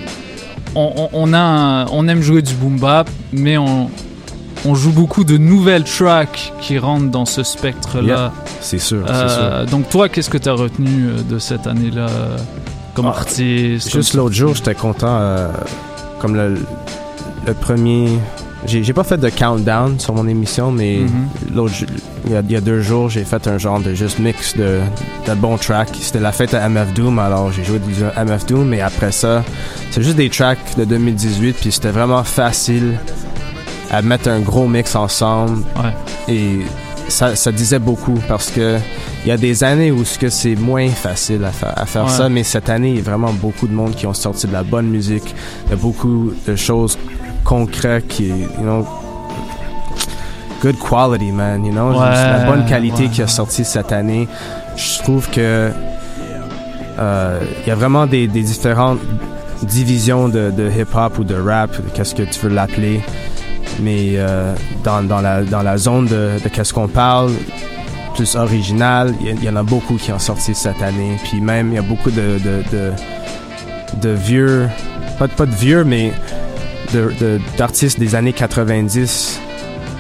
on, 0.75 1.33
a 1.33 1.87
on 1.91 2.07
aime 2.07 2.21
jouer 2.21 2.43
du 2.43 2.53
boom 2.53 2.77
bap, 2.79 3.09
mais 3.33 3.57
on, 3.57 3.89
on 4.67 4.75
joue 4.75 4.91
beaucoup 4.91 5.23
de 5.23 5.37
nouvelles 5.37 5.83
tracks 5.85 6.53
qui 6.61 6.77
rentrent 6.77 7.09
dans 7.09 7.25
ce 7.25 7.43
spectre-là. 7.43 8.01
Yeah, 8.07 8.31
c'est 8.61 8.79
sûr, 8.79 9.05
Euh, 9.09 9.65
Donc 9.65 9.89
toi, 9.89 10.09
qu'est-ce 10.09 10.29
que 10.29 10.37
tu 10.37 10.49
as 10.49 10.53
retenu 10.53 11.07
euh, 11.07 11.21
de 11.23 11.39
cette 11.39 11.65
année-là 11.67 12.07
comme 12.93 13.05
Ah, 13.07 13.17
artiste 13.17 13.91
Juste 13.91 14.13
l'autre 14.13 14.35
jour, 14.35 14.53
j'étais 14.55 14.75
content. 14.75 15.07
euh, 15.19 15.49
comme 16.19 16.35
le, 16.35 16.57
le 17.45 17.53
premier. 17.53 18.09
J'ai 18.65 18.91
pas 18.91 19.03
fait 19.03 19.17
de 19.19 19.29
countdown 19.29 19.99
sur 19.99 20.13
mon 20.15 20.27
émission, 20.27 20.71
mais 20.71 20.97
Mhm. 20.97 21.55
l'autre 21.55 21.73
il 22.25 22.31
y, 22.33 22.35
a, 22.35 22.41
il 22.41 22.51
y 22.51 22.55
a 22.55 22.59
deux 22.59 22.81
jours, 22.81 23.07
j'ai 23.09 23.23
fait 23.23 23.47
un 23.47 23.57
genre 23.59 23.79
de 23.79 23.93
juste 23.93 24.19
mix 24.19 24.57
de, 24.57 24.79
de 25.27 25.33
bons 25.35 25.57
tracks. 25.57 25.95
C'était 26.01 26.19
la 26.19 26.31
fête 26.33 26.53
à 26.55 26.67
MF 26.67 26.91
Doom, 26.93 27.19
alors 27.19 27.51
j'ai 27.53 27.63
joué 27.63 27.79
du 27.79 27.93
MF 27.93 28.45
Doom, 28.47 28.67
mais 28.67 28.81
après 28.81 29.11
ça, 29.13 29.43
c'est 29.91 30.01
juste 30.01 30.17
des 30.17 30.29
tracks 30.29 30.75
de 30.77 30.83
2018, 30.83 31.55
puis 31.61 31.71
c'était 31.71 31.91
vraiment 31.91 32.23
facile 32.25 32.99
à 33.91 34.01
mettre 34.01 34.29
un 34.29 34.39
gros 34.39 34.67
mix 34.67 34.95
ensemble. 34.95 35.63
Et 36.27 36.59
ça, 37.07 37.35
ça 37.35 37.51
disait 37.51 37.79
beaucoup 37.79 38.19
parce 38.27 38.49
que 38.49 38.77
il 39.23 39.29
y 39.29 39.31
a 39.31 39.37
des 39.37 39.63
années 39.63 39.91
où 39.91 40.03
ce 40.05 40.17
que 40.19 40.29
c'est 40.29 40.55
moins 40.55 40.89
facile 40.89 41.43
à, 41.45 41.51
fa- 41.51 41.73
à 41.75 41.85
faire 41.85 42.03
Ouais. 42.05 42.09
ça, 42.11 42.29
mais 42.29 42.43
cette 42.43 42.69
année, 42.69 42.89
il 42.91 42.95
y 42.97 42.99
a 42.99 43.03
vraiment 43.03 43.31
beaucoup 43.33 43.67
de 43.67 43.73
monde 43.73 43.95
qui 43.95 44.05
ont 44.07 44.13
sorti 44.13 44.47
de 44.47 44.53
la 44.53 44.63
bonne 44.63 44.87
musique. 44.87 45.33
Il 45.65 45.71
y 45.71 45.73
a 45.73 45.77
beaucoup 45.77 46.31
de 46.47 46.55
choses 46.55 46.97
concrètes 47.43 48.07
qui, 48.07 48.27
you 48.27 48.61
know, 48.61 48.85
good 50.61 50.77
quality, 50.79 51.31
man, 51.31 51.65
you 51.65 51.71
know, 51.71 51.91
Ouais, 51.91 52.09
la 52.09 52.45
bonne 52.45 52.65
qualité 52.65 53.03
ouais. 53.03 53.09
qui 53.09 53.21
a 53.21 53.27
sorti 53.27 53.63
cette 53.65 53.91
année. 53.91 54.27
Je 54.75 54.99
trouve 55.03 55.29
que 55.29 55.71
euh, 56.99 57.39
il 57.63 57.67
y 57.67 57.71
a 57.71 57.75
vraiment 57.75 58.05
des, 58.07 58.27
des 58.27 58.41
différentes 58.43 58.99
divisions 59.63 60.29
de, 60.29 60.51
de 60.51 60.69
hip-hop 60.69 61.19
ou 61.19 61.23
de 61.23 61.35
rap, 61.35 61.71
qu'est-ce 61.93 62.15
que 62.15 62.23
tu 62.23 62.39
veux 62.41 62.49
l'appeler. 62.53 63.01
Mais 63.81 64.13
euh, 64.15 64.53
dans, 64.83 65.03
dans, 65.03 65.21
la, 65.21 65.43
dans 65.43 65.61
la 65.61 65.77
zone 65.77 66.05
de, 66.07 66.31
de 66.43 66.49
qu'est-ce 66.49 66.73
qu'on 66.73 66.87
parle, 66.87 67.31
plus 68.15 68.35
original, 68.35 69.13
il 69.21 69.43
y, 69.43 69.49
en 69.49 69.55
a 69.55 69.63
beaucoup 69.63 69.95
qui 69.95 70.11
ont 70.11 70.19
sorti 70.19 70.55
cette 70.55 70.81
année. 70.81 71.17
Puis 71.25 71.39
même, 71.39 71.69
il 71.71 71.75
y 71.75 71.77
a 71.77 71.83
beaucoup 71.83 72.09
de, 72.09 72.39
de, 72.39 72.63
de, 72.71 72.91
de 74.01 74.09
vieux, 74.09 74.67
pas, 75.19 75.27
de- 75.27 75.33
pas 75.33 75.45
de 75.45 75.53
vieux, 75.55 75.83
mais 75.83 76.11
d'artistes 77.57 77.99
des 77.99 78.15
années 78.15 78.33
90 78.33 79.39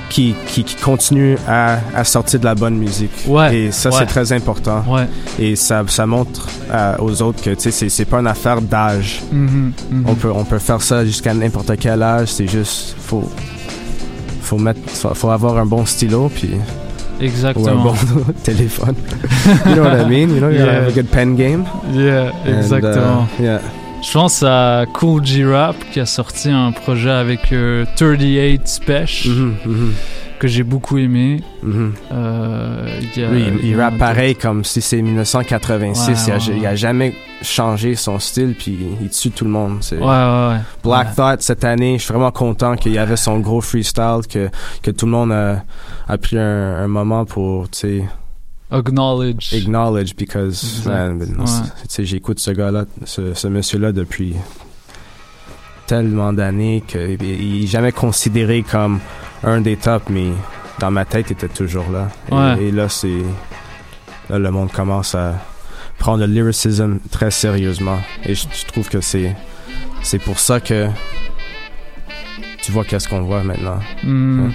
qui, 0.09 0.35
qui, 0.47 0.63
qui 0.63 0.75
continuent 0.75 1.35
à, 1.47 1.79
à 1.93 2.03
sortir 2.05 2.39
de 2.39 2.45
la 2.45 2.55
bonne 2.55 2.75
musique. 2.77 3.11
Ouais, 3.27 3.55
Et 3.55 3.71
ça, 3.71 3.89
ouais. 3.89 3.95
c'est 3.99 4.05
très 4.05 4.31
important. 4.31 4.83
Ouais. 4.87 5.05
Et 5.37 5.55
ça, 5.57 5.83
ça 5.87 6.05
montre 6.05 6.47
euh, 6.71 6.95
aux 6.99 7.21
autres 7.21 7.43
que 7.43 7.51
c'est, 7.59 8.05
pas 8.05 8.19
une 8.19 8.27
affaire 8.27 8.61
d'âge. 8.61 9.21
Mhm, 9.31 9.73
mhm. 9.91 10.05
On, 10.07 10.15
peut, 10.15 10.31
on 10.33 10.45
peut 10.45 10.59
faire 10.59 10.81
ça 10.81 11.03
jusqu'à 11.05 11.33
n'importe 11.33 11.71
quel 11.77 12.01
âge. 12.01 12.29
C'est 12.29 12.47
juste, 12.47 12.95
faut, 12.99 13.29
faut, 14.47 14.57
mettre, 14.57 14.79
faut, 14.89 15.29
avoir 15.29 15.57
un 15.57 15.65
bon 15.65 15.85
stylo, 15.85 16.29
puis. 16.33 16.51
Exactement. 17.19 17.65
Ou 17.65 17.69
un 17.69 17.83
bon 17.83 17.95
téléphone. 18.43 18.95
you 19.65 19.73
know 19.75 19.83
what 19.83 19.99
I 19.99 20.05
mean? 20.05 20.29
You 20.29 20.39
know, 20.39 20.49
you 20.49 20.59
gotta 20.59 20.71
have 20.73 20.87
a 20.87 20.91
good 20.91 21.09
pen 21.09 21.35
game. 21.35 21.65
Yeah, 21.93 22.31
And, 22.45 22.53
uh, 22.53 22.57
exactement. 22.59 23.27
yeah. 23.39 23.59
Je 24.03 24.13
pense 24.13 24.43
à 24.43 24.85
Cool 24.93 25.25
G 25.25 25.43
Rap 25.43 25.75
qui 25.91 25.99
a 25.99 26.05
sorti 26.05 26.49
un 26.51 26.71
projet 26.71 27.09
avec 27.09 27.51
euh, 27.51 27.83
38 27.95 28.61
Special 28.67 29.33
Mhm, 29.33 29.55
mhm. 29.65 29.93
Que 30.39 30.47
j'ai 30.47 30.63
beaucoup 30.63 30.97
aimé. 30.97 31.41
Mhm. 31.63 31.93
Euh, 32.11 32.99
il 33.15 33.21
y 33.21 33.25
a- 33.25 33.29
Lui, 33.31 33.45
il, 33.63 33.79
rappe 33.79 33.97
pareil 33.97 34.35
comme 34.35 34.63
si 34.63 34.81
c'est 34.81 35.01
1986. 35.01 36.09
Ouais, 36.09 36.15
il, 36.27 36.31
a, 36.31 36.35
ouais, 36.37 36.57
il 36.59 36.65
a 36.65 36.75
jamais 36.75 37.15
changé 37.41 37.95
son 37.95 38.19
style, 38.19 38.55
puis 38.57 38.77
il 39.01 39.09
tue 39.09 39.31
tout 39.31 39.45
le 39.45 39.51
monde. 39.51 39.79
Black. 40.83 41.15
Thought 41.15 41.41
cette 41.41 41.63
année, 41.63 41.97
je 41.97 42.03
suis 42.03 42.13
vraiment 42.13 42.31
content 42.31 42.75
qu'il 42.75 42.93
y 42.93 42.97
avait 42.97 43.15
son 43.17 43.39
gros 43.39 43.61
freestyle, 43.61 44.21
que, 44.29 44.49
que 44.81 44.91
tout 44.91 45.05
le 45.05 45.11
monde 45.11 45.31
a, 45.31 45.63
a 46.07 46.17
pris 46.17 46.37
un, 46.37 46.75
un 46.83 46.87
moment 46.87 47.25
pour, 47.25 47.69
tu 47.69 47.79
sais, 47.79 48.03
Acknowledge. 48.69 49.53
acknowledge, 49.53 50.13
because, 50.15 50.87
j'écoute 51.99 52.39
ce 52.39 52.51
gars-là, 52.51 52.83
ce, 53.05 53.33
ce 53.33 53.47
monsieur-là 53.47 53.91
depuis 53.93 54.35
tellement 55.85 56.33
d'années 56.33 56.83
qu'il 56.85 57.17
il 57.23 57.63
est 57.63 57.67
jamais 57.67 57.93
considéré 57.93 58.63
comme 58.69 58.99
un 59.43 59.61
des 59.61 59.75
tops, 59.77 60.09
mais 60.09 60.29
dans 60.79 60.91
ma 60.91 61.05
tête, 61.05 61.27
il 61.29 61.33
était 61.33 61.47
toujours 61.47 61.89
là. 61.91 62.07
Et- 62.29 62.33
Ouais. 62.35 62.63
Et, 62.67 62.71
là, 62.71 62.89
c'est, 62.89 63.21
là, 64.29 64.37
le 64.39 64.51
monde 64.51 64.71
commence 64.71 65.15
à 65.15 65.35
prendre 65.99 66.19
le 66.25 66.31
lyricism 66.31 66.99
très 67.11 67.31
sérieusement. 67.31 67.99
Et 68.23 68.35
je, 68.35 68.45
je 68.53 68.65
trouve 68.65 68.87
que 68.89 69.01
c'est, 69.01 69.35
c'est 70.03 70.19
pour 70.19 70.39
ça 70.39 70.59
que 70.59 70.87
tu 72.61 72.71
vois 72.71 72.83
qu'est-ce 72.83 73.07
qu'on 73.07 73.21
voit 73.21 73.43
maintenant. 73.43 73.79
Hmm. 74.03 74.45
Ouais. 74.47 74.51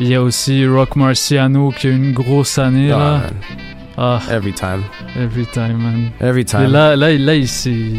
Il 0.00 0.06
y 0.06 0.14
a 0.14 0.22
aussi 0.22 0.64
Rock 0.66 0.94
Marciano 0.94 1.70
qui 1.76 1.88
a 1.88 1.90
une 1.90 2.12
grosse 2.12 2.58
année 2.58 2.92
Ah, 2.92 2.98
là. 2.98 3.10
man. 3.18 3.30
Ah, 4.00 4.20
Every 4.30 4.52
time. 4.52 4.84
every 5.18 5.44
time, 5.46 5.76
man. 5.78 6.10
Every 6.20 6.44
time. 6.44 6.62
Et 6.62 6.66
là, 6.68 6.94
là, 6.94 7.12
là, 7.18 7.34
il 7.34 7.48
s'est, 7.48 7.94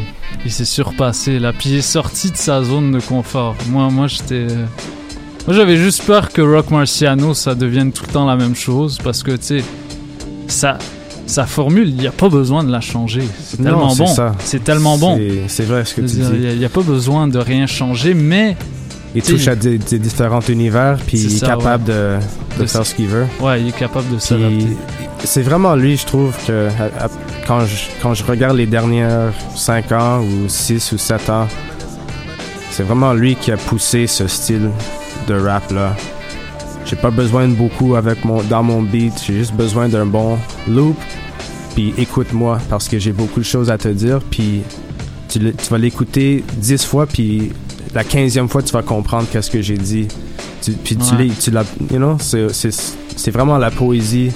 il 0.46 0.52
s'est 0.52 0.64
surpassé 0.64 1.40
là. 1.40 1.52
Puis 1.52 1.72
il 1.72 1.76
est 1.80 1.82
sorti 1.82 2.32
de 2.32 2.38
sa 2.38 2.64
zone 2.64 2.94
de 2.94 3.02
confort. 3.02 3.56
Moi, 3.68 3.90
moi, 3.90 4.08
j'étais, 4.08 4.48
moi, 5.50 5.56
j'avais 5.58 5.78
juste 5.78 6.04
peur 6.04 6.30
que 6.32 6.44
Rock 6.44 6.70
Marciano, 6.70 7.34
ça 7.34 7.56
devienne 7.56 7.92
tout 7.92 8.04
le 8.06 8.14
temps 8.14 8.28
la 8.28 8.36
même 8.36 8.56
chose 8.56 9.00
parce 9.04 9.24
que 9.24 9.32
tu 9.32 9.38
sais, 9.42 9.64
ça, 10.48 10.78
sa 11.26 11.48
formule, 11.48 11.90
il 11.90 11.96
n'y 11.96 12.06
a 12.06 12.12
pas 12.12 12.30
besoin 12.30 12.64
de 12.64 12.72
la 12.72 12.82
changer. 12.82 13.24
C'est 13.44 13.58
tellement 13.58 13.96
bon. 13.96 14.06
C'est 14.44 14.64
tellement 14.64 15.00
bon. 15.00 15.20
C'est- 15.48 15.64
vrai 15.64 15.86
ce 15.86 15.96
que 15.96 16.02
tu 16.02 16.08
dis. 16.18 16.22
Il 16.54 16.60
n'y 16.60 16.66
a, 16.66 16.70
pas 16.70 16.84
besoin 16.84 17.28
de 17.28 17.40
rien 17.40 17.66
changer, 17.66 18.14
mais 18.14 18.58
Il 19.16 19.24
touche 19.24 19.48
à 19.48 19.56
des, 19.56 19.80
des 19.80 19.98
différents 19.98 20.42
univers, 20.42 21.00
puis 21.08 21.18
il 21.20 21.26
est 21.36 21.40
ça, 21.40 21.48
capable 21.48 21.84
de, 21.86 22.18
de 22.60 22.62
De 22.62 22.68
faire 22.68 22.86
ce 22.86 22.94
qu'il 22.94 23.08
veut. 23.08 23.26
Ouais, 23.40 23.60
il 23.60 23.70
est 23.70 23.76
capable 23.76 24.14
de 24.14 24.20
s'adapter. 24.20 24.78
c'est 25.24 25.42
vraiment 25.42 25.74
lui, 25.76 25.98
je 25.98 26.06
trouve, 26.06 26.32
que 26.46 26.68
à- 26.80 27.06
à- 27.06 27.10
quand, 27.48 27.62
je, 27.62 27.76
quand 28.04 28.14
je 28.14 28.24
regarde 28.24 28.56
les 28.56 28.68
dernières 28.68 29.34
5 29.56 29.92
ans 29.94 30.20
ou 30.22 30.48
6 30.48 30.92
ou 30.92 31.00
7 31.00 31.28
ans, 31.32 31.48
c'est 32.70 32.84
vraiment 32.84 33.14
lui 33.14 33.36
qui 33.36 33.52
a 33.52 33.58
poussé 33.58 34.06
ce 34.06 34.28
style 34.28 34.70
de 35.30 35.40
rap-là. 35.40 35.96
J'ai 36.86 36.96
pas 36.96 37.12
besoin 37.12 37.48
de 37.48 37.54
beaucoup 37.54 37.96
avec 37.96 38.26
mon, 38.26 38.42
dans 38.44 38.64
mon 38.64 38.82
beat, 38.82 39.14
j'ai 39.26 39.36
juste 39.36 39.54
besoin 39.54 39.88
d'un 39.88 40.06
bon 40.08 40.38
loop, 40.68 40.98
puis 41.76 41.94
écoute-moi, 41.98 42.58
parce 42.70 42.88
que 42.90 42.98
j'ai 42.98 43.12
beaucoup 43.12 43.40
de 43.40 43.46
choses 43.46 43.70
à 43.70 43.78
te 43.78 43.88
dire, 43.90 44.20
puis 44.32 44.62
tu, 45.28 45.40
tu 45.40 45.70
vas 45.70 45.78
l'écouter 45.78 46.44
10 46.58 46.86
fois, 46.86 47.06
puis 47.06 47.52
la 47.94 48.04
15e 48.04 48.48
fois, 48.48 48.64
tu 48.64 48.74
vas 48.74 48.82
comprendre 48.82 49.28
qu'est-ce 49.32 49.52
que 49.52 49.62
j'ai 49.62 49.78
dit. 49.78 50.08
Tu- 50.62 50.72
puis 50.72 50.96
tu 50.98 51.16
Ouais. 51.16 51.26
l'as, 51.28 51.34
tu 51.40 51.52
l'as, 51.52 51.64
you 51.92 51.98
know, 51.98 52.18
c'est, 52.20 52.52
c'est, 52.54 52.72
c'est 53.16 53.32
vraiment 53.32 53.58
la 53.58 53.70
poésie 53.72 54.32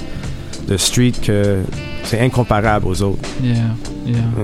de 0.68 0.78
street 0.78 1.14
que 1.26 1.62
c'est 2.04 2.20
incomparable 2.20 2.86
aux 2.88 3.02
autres. 3.02 3.28
Yeah, 3.44 3.56
yeah. 4.06 4.16
Ouais. 4.38 4.44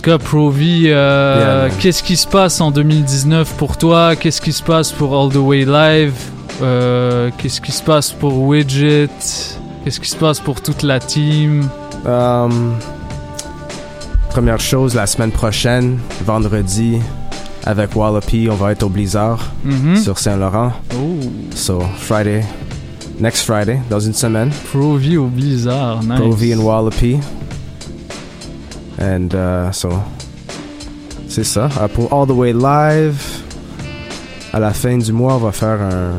En 0.00 0.02
tout 0.02 0.10
cas, 0.12 0.16
Provi, 0.18 0.84
euh, 0.86 1.66
Yeah, 1.68 1.76
qu'est-ce 1.78 2.02
qui 2.02 2.16
se 2.16 2.26
passe 2.26 2.62
en 2.62 2.70
2019 2.70 3.52
pour 3.58 3.76
toi? 3.76 4.16
Qu'est-ce 4.16 4.40
qui 4.40 4.50
se 4.54 4.62
passe 4.62 4.92
pour 4.92 5.14
All 5.14 5.30
the 5.30 5.36
Way 5.36 5.66
Live? 5.66 6.14
Euh, 6.62 7.28
Qu'est-ce 7.36 7.60
qui 7.60 7.70
se 7.70 7.82
passe 7.82 8.10
pour 8.10 8.32
Widget? 8.44 9.10
Qu'est-ce 9.84 10.00
qui 10.00 10.08
se 10.08 10.16
passe 10.16 10.40
pour 10.40 10.62
toute 10.62 10.84
la 10.84 11.00
team? 11.00 11.68
Um, 12.06 12.76
première 14.30 14.58
chose, 14.58 14.94
la 14.94 15.06
semaine 15.06 15.32
prochaine, 15.32 15.98
vendredi, 16.24 16.96
avec 17.66 17.94
Wallopy, 17.94 18.48
on 18.50 18.54
va 18.54 18.72
être 18.72 18.84
au 18.84 18.88
Blizzard 18.88 19.50
Mhm. 19.64 19.96
sur 19.96 20.18
Saint-Laurent. 20.18 20.72
Oh, 20.94 21.18
So, 21.54 21.82
Friday, 21.98 22.42
next 23.20 23.42
Friday, 23.44 23.78
dans 23.90 24.00
une 24.00 24.14
semaine. 24.14 24.50
Provi 24.72 25.18
au 25.18 25.26
Blizzard, 25.26 26.02
nice. 26.04 26.18
Provi 26.18 26.54
and 26.54 26.60
Wallopy. 26.60 27.18
And 29.00 29.28
uh, 29.34 29.72
so, 29.72 29.88
c'est 31.28 31.44
ça. 31.44 31.68
Uh, 31.82 31.88
pour 31.88 32.12
All 32.12 32.26
the 32.26 32.32
Way 32.32 32.52
Live, 32.52 33.22
à 34.52 34.58
la 34.60 34.72
fin 34.72 34.98
du 34.98 35.12
mois, 35.12 35.34
on 35.34 35.38
va 35.38 35.52
faire 35.52 35.80
un, 35.80 36.12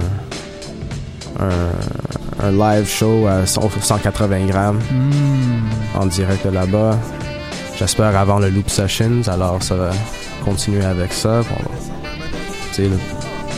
un, 1.39 2.47
un 2.47 2.51
live 2.51 2.87
show 2.87 3.27
à 3.27 3.45
100 3.45 3.69
180 3.81 4.45
grammes 4.47 4.79
Hmm. 4.89 5.99
en 5.99 6.05
direct 6.07 6.45
là-bas. 6.45 6.97
J'espère 7.77 8.15
avant 8.17 8.39
le 8.39 8.49
Loop 8.49 8.69
Sessions, 8.69 9.21
alors 9.27 9.61
ça 9.61 9.75
va 9.75 9.89
continuer 10.45 10.83
avec 10.85 11.13
ça. 11.13 11.41
Bon, 11.41 12.85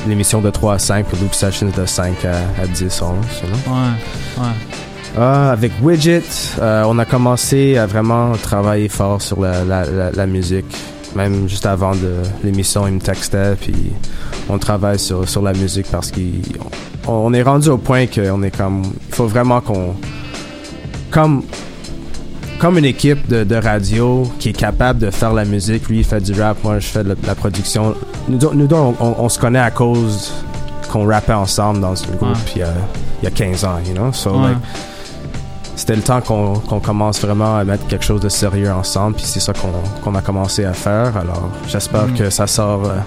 l'émission 0.08 0.42
de 0.42 0.50
3 0.50 0.74
à 0.76 0.80
5, 0.80 1.06
le 1.14 1.20
Loop 1.20 1.34
Sessions 1.34 1.72
de 1.76 1.86
5 1.86 2.26
à, 2.26 2.62
à 2.62 2.68
10, 2.68 2.84
11, 2.84 2.92
you 3.02 3.48
know? 3.48 3.74
Ouais, 3.74 4.44
ouais. 4.44 4.54
Ah, 5.18 5.52
avec 5.52 5.72
Widget, 5.82 6.24
euh, 6.60 6.84
on 6.88 6.98
a 6.98 7.06
commencé 7.06 7.78
à 7.78 7.86
vraiment 7.86 8.32
travailler 8.34 8.90
fort 8.90 9.22
sur 9.22 9.40
la, 9.42 9.64
la, 9.64 9.86
la, 9.86 10.12
la 10.12 10.26
musique. 10.26 10.66
même 11.16 11.48
juste 11.48 11.68
avant 11.68 11.92
l'émission, 12.44 12.88
il 12.88 12.94
me 12.96 13.00
textait, 13.00 13.54
puis 13.62 13.76
on 14.50 14.58
travaille 14.58 14.98
sur, 14.98 15.30
sur 15.30 15.44
la 15.44 15.54
musique 15.54 15.86
parce 15.92 16.12
qu'on 16.12 16.22
on 17.08 17.32
est 17.34 17.44
rendu 17.44 17.70
au 17.70 17.78
point 17.78 18.08
qu'on 18.08 18.42
est 18.42 18.56
comme. 18.58 18.82
Il 19.10 19.16
faut 19.16 19.28
vraiment 19.28 19.62
qu'on. 19.62 19.94
Comme. 21.12 21.44
Comme 22.60 22.78
une 22.78 22.86
équipe 22.86 23.28
de, 23.28 23.44
de 23.44 23.56
radio 23.56 24.24
qui 24.40 24.50
est 24.50 24.54
capable 24.58 25.00
de 25.00 25.10
faire 25.12 25.34
la 25.34 25.44
musique, 25.44 25.90
lui 25.90 25.98
il 26.00 26.04
fait 26.06 26.22
du 26.22 26.40
rap, 26.42 26.64
moi 26.64 26.80
je 26.80 26.88
fais 26.88 27.04
de 27.04 27.14
la, 27.28 27.36
production. 27.36 27.94
Nous, 28.30 28.40
nous 28.54 28.68
on, 28.74 28.96
on- 29.02 29.16
on 29.20 29.28
se 29.30 29.38
connaît 29.38 29.60
à 29.60 29.70
cause 29.70 30.32
qu'on 30.90 31.06
rappait 31.06 31.34
ensemble 31.34 31.82
dans 31.82 31.92
un 31.92 32.08
groupe 32.16 32.22
Ouais. 32.22 32.38
il 32.56 32.60
y 32.60 32.64
a, 32.64 32.74
y 33.24 33.28
a 33.28 33.32
15 33.32 33.66
ans, 33.66 33.80
you 33.86 33.94
know? 33.94 34.14
So, 34.14 34.30
Ouais. 34.32 34.50
like, 34.50 34.58
c'était 35.76 35.96
le 35.96 36.02
temps 36.02 36.22
qu'on 36.22 36.80
commence 36.80 37.20
vraiment 37.22 37.58
à 37.58 37.64
mettre 37.64 37.88
quelque 37.88 38.06
chose 38.06 38.22
de 38.22 38.30
sérieux 38.30 38.72
ensemble, 38.72 39.16
puis 39.16 39.26
c'est 39.26 39.40
ça 39.40 39.54
qu'on 40.04 40.16
a 40.16 40.22
commencé 40.22 40.66
à 40.66 40.74
faire. 40.74 41.18
Alors, 41.18 41.50
j'espère 41.68 42.08
Mm. 42.08 42.14
que 42.14 42.30
ça 42.30 42.48
sort 42.48 42.86
euh, 42.86 42.98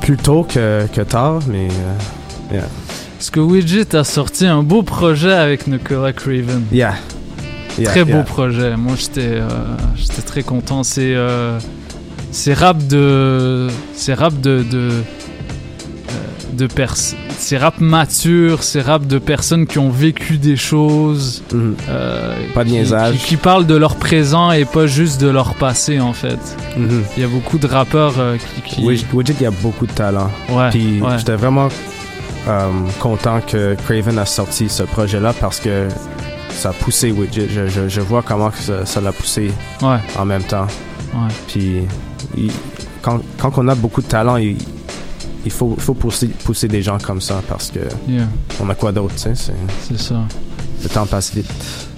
plus 0.00 0.16
tôt 0.16 0.44
que, 0.48 0.86
que 0.92 1.00
tard, 1.00 1.40
mais 1.48 1.68
euh, 1.68 2.54
yeah. 2.54 2.64
Parce 3.16 3.30
que 3.30 3.40
Widget 3.40 3.96
a 3.96 4.04
sorti 4.04 4.46
un 4.46 4.62
beau 4.62 4.82
projet 4.82 5.32
avec 5.32 5.66
Nicolas 5.66 6.12
Craven. 6.12 6.64
Yeah. 6.70 6.94
Yeah, 7.78 7.90
très 7.90 8.04
beau 8.04 8.10
yeah. 8.12 8.22
projet. 8.22 8.76
Moi, 8.76 8.94
j'étais 8.96 9.20
euh, 9.32 9.48
j'étais 9.96 10.22
très 10.22 10.42
content. 10.42 10.82
C'est 10.84 11.14
euh, 11.16 11.58
c'est 12.30 12.54
rap 12.54 12.76
de 12.86 13.68
c'est 13.94 14.14
rap 14.14 14.40
de 14.40 14.62
de 14.70 14.90
de 16.52 16.66
pers 16.66 16.94
c'est 17.38 17.56
rap 17.58 17.80
mature, 17.80 18.62
c'est 18.62 18.80
rap 18.82 19.06
de 19.06 19.18
personnes 19.18 19.66
qui 19.66 19.78
ont 19.78 19.90
vécu 19.90 20.36
des 20.38 20.56
choses. 20.56 21.42
euh, 21.54 21.72
Mm-hmm. 22.48 22.52
Pas 22.52 22.64
de 22.64 22.68
qui- 22.68 22.74
niaisage. 22.74 23.14
Qui, 23.16 23.24
qui 23.26 23.36
parlent 23.36 23.66
de 23.66 23.74
leur 23.76 23.96
présent 23.96 24.50
et 24.52 24.64
pas 24.64 24.86
juste 24.86 25.20
de 25.20 25.28
leur 25.28 25.54
passé 25.54 26.00
en 26.00 26.12
fait. 26.12 26.38
Mhm. 26.76 27.02
Il 27.16 27.22
y 27.22 27.24
a 27.24 27.28
beaucoup 27.28 27.58
de 27.58 27.66
rappeurs 27.66 28.14
euh, 28.18 28.36
qui, 28.64 28.76
qui- 28.76 28.84
Widget, 28.86 29.06
Widget, 29.12 29.34
il 29.40 29.42
y 29.44 29.46
a 29.46 29.50
beaucoup 29.50 29.86
de 29.86 29.92
talent. 29.92 30.30
Ouais, 30.50 30.70
Puis 30.70 31.00
ouais. 31.00 31.18
j'étais 31.18 31.36
vraiment 31.36 31.68
euh, 32.48 32.68
content 33.00 33.40
que 33.46 33.74
Craven 33.86 34.18
a 34.18 34.26
sorti 34.26 34.68
ce 34.68 34.82
projet-là 34.82 35.32
parce 35.40 35.60
que 35.60 35.88
ça 36.50 36.70
a 36.70 36.72
poussé 36.72 37.10
Widget. 37.12 37.48
Je, 37.48 37.68
je, 37.68 37.88
je 37.88 38.00
vois 38.00 38.22
comment 38.22 38.50
ça 38.84 39.00
l'a 39.00 39.12
poussé 39.12 39.50
Ouais. 39.82 39.98
en 40.18 40.24
même 40.24 40.42
temps. 40.42 40.66
Ouais. 41.14 41.28
Puis 41.46 41.82
il- 42.36 42.50
quand, 43.02 43.20
quand 43.38 43.52
on 43.58 43.68
a 43.68 43.74
beaucoup 43.74 44.02
de 44.02 44.06
talent, 44.08 44.36
il, 44.36 44.56
il 45.48 45.52
faut, 45.80 45.94
pousser, 45.94 46.28
pousser 46.28 46.68
des 46.68 46.82
gens 46.82 46.98
comme 46.98 47.20
ça 47.20 47.42
parce 47.48 47.70
que 47.70 47.80
Yeah. 48.08 48.26
on 48.60 48.68
a 48.70 48.74
quoi 48.74 48.92
d'autre, 48.92 49.14
tu 49.16 49.20
sais. 49.22 49.32
c'est- 49.34 49.98
ça. 49.98 50.14
Le 50.82 50.88
temps 50.88 51.06
passe 51.06 51.34
vite. 51.34 51.50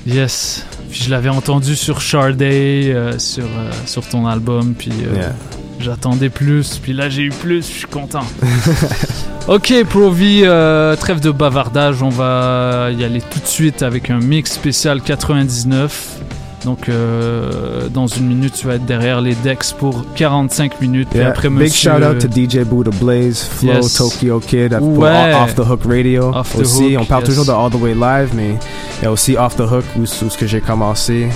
Yes. 0.07 0.65
Puis 0.91 1.03
je 1.05 1.11
l'avais 1.11 1.29
entendu 1.29 1.77
sur 1.77 2.01
Sharday, 2.01 2.93
euh, 2.93 3.19
sur, 3.19 3.45
euh, 3.45 3.71
sur 3.87 4.07
ton 4.09 4.27
album, 4.27 4.75
puis 4.75 4.91
euh, 5.05 5.15
Yeah. 5.15 5.35
j'attendais 5.79 6.31
plus, 6.31 6.79
puis 6.83 6.93
là 6.95 7.09
j'ai 7.11 7.23
eu 7.23 7.29
plus, 7.31 7.59
je 7.67 7.73
suis 7.79 7.87
content. 7.87 8.25
ok, 9.49 9.85
Provi, 9.89 10.43
euh, 10.45 10.97
trêve 10.97 11.21
de 11.21 11.31
bavardage, 11.31 12.03
on 12.03 12.09
va 12.09 12.91
y 12.97 13.05
aller 13.05 13.21
tout 13.21 13.39
de 13.41 13.47
suite 13.47 13.83
avec 13.83 14.11
un 14.11 14.19
mix 14.19 14.53
spécial 14.53 15.01
99. 15.03 16.19
Donc 16.65 16.89
euh, 16.91 17.89
dans 17.89 18.07
une 18.07 18.27
minute, 18.27 18.53
tu 18.55 18.67
vas 18.67 18.75
être 18.75 18.85
derrière 18.85 19.21
les 19.23 19.35
decks 19.35 19.73
pour 19.79 20.05
45 20.15 20.81
minutes. 20.81 21.09
Yeah, 21.15 21.29
après, 21.29 21.49
Big 21.49 21.59
monsieur, 21.59 21.91
shout 21.93 22.05
out 22.05 22.19
to 22.19 22.29
DJ 22.29 22.65
Buddha 22.65 22.91
Blaze, 23.01 23.43
Flow, 23.43 23.73
Yes. 23.75 23.95
Tokyo 23.95 24.41
Kid, 24.41 24.77
Ouais. 24.81 25.33
Off 25.35 25.55
the 25.55 25.61
Hook 25.61 25.81
Radio. 25.87 26.33
Off 26.35 26.53
the 26.55 26.61
aussi, 26.61 26.95
Hook, 26.97 27.03
on 27.03 27.05
parle 27.07 27.23
yes. 27.23 27.29
toujours 27.31 27.47
de 27.47 27.53
All 27.53 27.71
the 27.71 27.83
Way 27.83 27.95
Live, 27.95 28.31
mais 28.35 28.57
il 29.01 29.05
y 29.05 29.07
a 29.07 29.13
aussi 29.13 29.37
Off 29.39 29.57
the 29.57 29.61
Hook 29.61 29.85
où, 29.97 30.03
où 30.03 30.07
ce 30.07 30.37
que 30.37 30.47
j'ai 30.47 30.61
commencé 30.61 31.29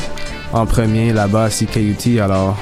en 0.52 0.66
premier 0.66 1.12
là-bas 1.12 1.44
à 1.44 1.48
CKUT. 1.48 2.20
Alors, 2.20 2.56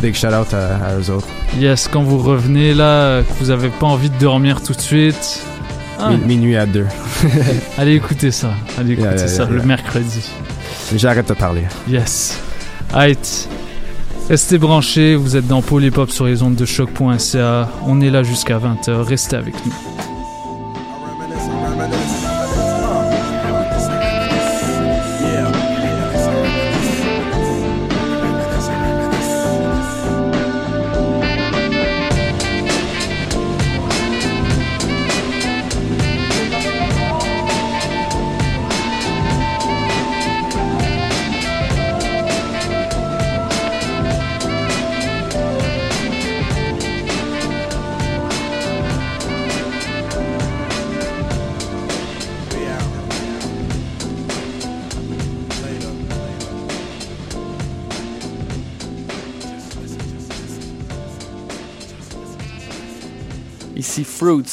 big 0.00 0.14
shout 0.14 0.28
out 0.28 0.54
à, 0.54 0.76
à 0.76 0.94
eux 1.00 1.10
autres. 1.10 1.26
Yes, 1.58 1.88
quand 1.92 2.02
vous 2.04 2.18
revenez 2.18 2.74
là, 2.74 3.22
que 3.22 3.32
vous 3.40 3.50
avez 3.50 3.70
pas 3.70 3.86
envie 3.86 4.10
de 4.10 4.18
dormir 4.18 4.62
tout 4.62 4.72
de 4.72 4.80
suite. 4.80 5.40
ah, 5.98 6.10
Mi- 6.10 6.36
minuit 6.36 6.56
à 6.56 6.64
deux. 6.66 6.86
allez 7.76 7.94
écouter 7.96 8.30
ça. 8.30 8.50
Allez 8.78 8.92
écouter 8.92 9.08
Yeah, 9.08 9.16
yeah, 9.18 9.28
ça 9.28 9.46
le 9.50 9.62
mercredi. 9.62 10.30
J'arrête 10.96 11.28
de 11.28 11.34
parler. 11.34 11.64
Yes. 11.88 12.40
Alright. 12.92 13.48
Restez 14.28 14.58
branchés, 14.58 15.16
vous 15.16 15.36
êtes 15.36 15.46
dans 15.46 15.62
Polypop 15.62 16.10
sur 16.10 16.26
les 16.26 16.42
ondes 16.42 16.54
de 16.54 16.66
choc.ca. 16.66 17.68
On 17.86 18.00
est 18.00 18.10
là 18.10 18.22
jusqu'à 18.22 18.58
20h, 18.58 19.02
restez 19.02 19.36
avec 19.36 19.54
nous. 19.64 19.72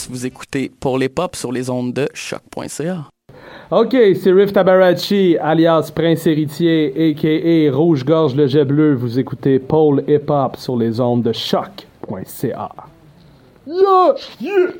Vous 0.10 0.26
écoutez 0.26 0.72
Pour 0.80 0.98
les 0.98 1.10
Pop 1.10 1.36
sur 1.36 1.52
les 1.52 1.70
ondes 1.70 1.94
de 1.94 2.08
choc.ca. 2.14 3.10
Ok, 3.72 3.96
c'est 4.22 4.32
Riff 4.32 4.54
Tabarachi, 4.54 5.38
alias 5.42 5.92
Prince 5.94 6.28
Héritier, 6.28 6.94
a.k.a. 7.12 7.76
Rouge-Gorge 7.76 8.36
le 8.36 8.48
Jet 8.48 8.66
Bleu. 8.66 8.94
Vous 8.94 9.18
écoutez 9.18 9.60
Paul 9.60 10.04
Hip 10.08 10.30
Hop 10.30 10.58
sur 10.58 10.78
les 10.78 11.00
ondes 11.00 11.24
de 11.24 11.32
choc.ca. 11.32 12.72
Yeah! 13.66 14.16
Yeah! 14.40 14.74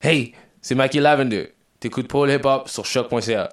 Hey, 0.00 0.32
c'est 0.60 0.74
Mikey 0.74 1.00
Lavender. 1.00 1.52
T'écoutes 1.78 2.08
Paul 2.08 2.30
Hip 2.30 2.44
Hop 2.44 2.68
sur 2.68 2.84
choc.ca. 2.84 3.50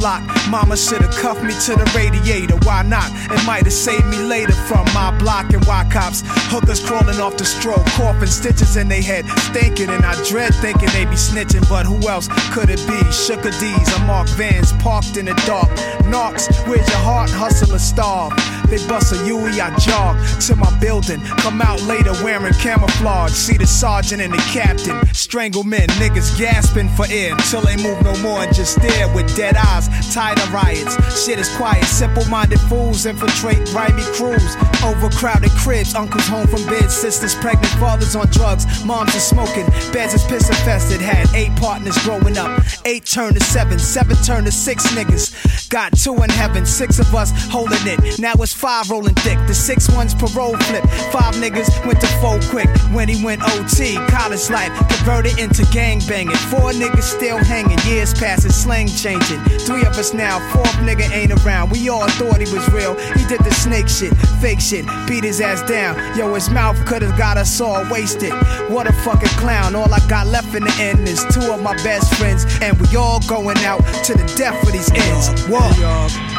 Lock 0.00 0.22
the 0.22 0.28
top 0.28 0.40
lock. 0.40 0.50
Mama 0.50 0.76
should 0.76 1.02
have 1.02 1.14
cuffed 1.16 1.42
me 1.42 1.52
to 1.66 1.74
the 1.76 1.90
radiator. 1.94 2.56
Why 2.66 2.82
not? 2.82 3.10
It 3.30 3.44
might 3.46 3.64
have 3.64 3.72
saved 3.72 4.06
me 4.06 4.18
later 4.18 4.52
from 4.52 4.84
my 4.94 5.16
block 5.18 5.52
and 5.52 5.64
why 5.64 5.86
cops. 5.90 6.22
Hookers 6.50 6.84
crawling 6.84 7.20
off 7.20 7.36
the 7.36 7.44
stroke, 7.44 7.84
coughing 7.96 8.26
stitches 8.26 8.76
in 8.76 8.88
their 8.88 9.02
head, 9.02 9.26
stinking. 9.50 9.90
And 9.90 10.04
I 10.04 10.14
dread 10.24 10.54
thinking 10.56 10.88
they 10.92 11.04
be 11.04 11.16
snitching, 11.16 11.68
but 11.68 11.86
who 11.86 12.08
else 12.08 12.28
could 12.52 12.70
it 12.70 12.82
be? 12.86 13.00
Sugar 13.12 13.50
D's, 13.50 13.96
a 13.96 13.98
Mark 14.06 14.28
Vans 14.30 14.72
parked 14.74 15.16
in 15.16 15.26
the 15.26 15.34
dark. 15.46 15.70
Knocks, 16.06 16.48
where's 16.66 16.88
your 16.88 16.98
heart? 16.98 17.30
Hustle 17.30 17.74
or 17.74 17.78
starve. 17.78 18.32
They 18.70 18.78
bust 18.86 19.12
a 19.12 19.26
Yui, 19.26 19.60
I 19.60 19.76
jog 19.78 20.16
to 20.46 20.54
my 20.54 20.70
building. 20.78 21.20
Come 21.42 21.60
out 21.60 21.82
later 21.82 22.12
wearing 22.22 22.54
camouflage. 22.54 23.32
See 23.32 23.56
the 23.56 23.66
sergeant 23.66 24.22
and 24.22 24.32
the 24.32 24.42
captain. 24.52 24.96
Strangle 25.12 25.64
men, 25.64 25.88
niggas 25.98 26.38
gasping 26.38 26.88
for 26.90 27.06
air 27.10 27.34
till 27.50 27.62
they 27.62 27.76
move 27.76 28.00
no 28.02 28.16
more 28.22 28.40
and 28.42 28.54
just 28.54 28.76
stare 28.76 29.12
with 29.12 29.34
dead 29.36 29.56
eyes. 29.56 29.88
Tired 30.14 30.38
of 30.38 30.52
riots. 30.52 30.94
Shit 31.24 31.38
is 31.38 31.48
quiet. 31.56 31.84
Simple 31.84 32.24
minded 32.26 32.60
fools 32.60 33.06
infiltrate 33.06 33.66
grimy 33.66 34.04
crews. 34.14 34.56
Overcrowded 34.84 35.50
cribs. 35.52 35.94
Uncles 35.94 36.28
home 36.28 36.46
from 36.46 36.64
bed. 36.66 36.90
Sisters 36.90 37.34
pregnant. 37.34 37.72
Fathers 37.80 38.14
on 38.14 38.28
drugs. 38.28 38.84
Moms 38.84 39.16
are 39.16 39.20
smoking. 39.20 39.66
Beds 39.92 40.14
is 40.14 40.24
piss 40.24 40.48
infested. 40.48 41.00
Had 41.00 41.28
eight 41.34 41.54
partners 41.56 41.98
growing 42.04 42.38
up. 42.38 42.62
Eight 42.84 43.04
turned 43.04 43.36
to 43.36 43.44
seven. 43.44 43.78
Seven 43.80 44.16
turned 44.24 44.46
to 44.46 44.52
six 44.52 44.86
niggas. 44.94 45.68
Got 45.70 45.96
two 45.96 46.14
in 46.22 46.30
heaven. 46.30 46.64
Six 46.64 46.98
of 47.00 47.12
us 47.14 47.32
holding 47.50 47.84
it. 47.84 48.18
Now 48.18 48.34
it's 48.34 48.54
five 48.60 48.90
rolling 48.90 49.14
thick. 49.16 49.38
The 49.46 49.54
six 49.54 49.88
ones 49.88 50.14
parole 50.14 50.56
flip. 50.68 50.84
Five 51.10 51.34
niggas 51.36 51.70
went 51.86 52.00
to 52.02 52.06
four 52.20 52.38
quick 52.50 52.68
when 52.92 53.08
he 53.08 53.24
went 53.24 53.42
OT. 53.42 53.96
College 54.08 54.50
life 54.50 54.70
converted 54.88 55.38
into 55.38 55.64
gang 55.72 56.00
banging. 56.06 56.36
Four 56.52 56.72
niggas 56.72 57.16
still 57.16 57.38
hanging. 57.38 57.78
Years 57.86 58.12
passing, 58.12 58.50
slang 58.50 58.86
changing. 58.86 59.40
Three 59.60 59.80
of 59.86 59.96
us 59.96 60.12
now. 60.12 60.38
Fourth 60.52 60.76
nigga 60.84 61.10
ain't 61.10 61.32
around. 61.32 61.70
We 61.70 61.88
all 61.88 62.06
thought 62.10 62.38
he 62.38 62.52
was 62.52 62.68
real. 62.70 62.94
He 63.16 63.24
did 63.26 63.40
the 63.40 63.52
snake 63.52 63.88
shit, 63.88 64.14
fake 64.40 64.60
shit, 64.60 64.84
beat 65.08 65.24
his 65.24 65.40
ass 65.40 65.62
down. 65.68 65.96
Yo, 66.18 66.34
his 66.34 66.50
mouth 66.50 66.76
could've 66.84 67.16
got 67.16 67.38
us 67.38 67.60
all 67.60 67.88
wasted. 67.90 68.32
What 68.68 68.86
a 68.86 68.92
fucking 68.92 69.36
clown. 69.40 69.74
All 69.74 69.92
I 69.92 70.00
got 70.06 70.26
left 70.26 70.54
in 70.54 70.64
the 70.64 70.76
end 70.78 71.08
is 71.08 71.24
two 71.32 71.50
of 71.50 71.62
my 71.62 71.74
best 71.82 72.14
friends, 72.16 72.44
and 72.60 72.78
we 72.78 72.94
all 72.94 73.20
going 73.20 73.58
out 73.58 73.80
to 74.04 74.12
the 74.12 74.34
death 74.36 74.58
for 74.62 74.70
these 74.70 74.90
ends. 74.92 75.46
Whoa. 75.48 76.29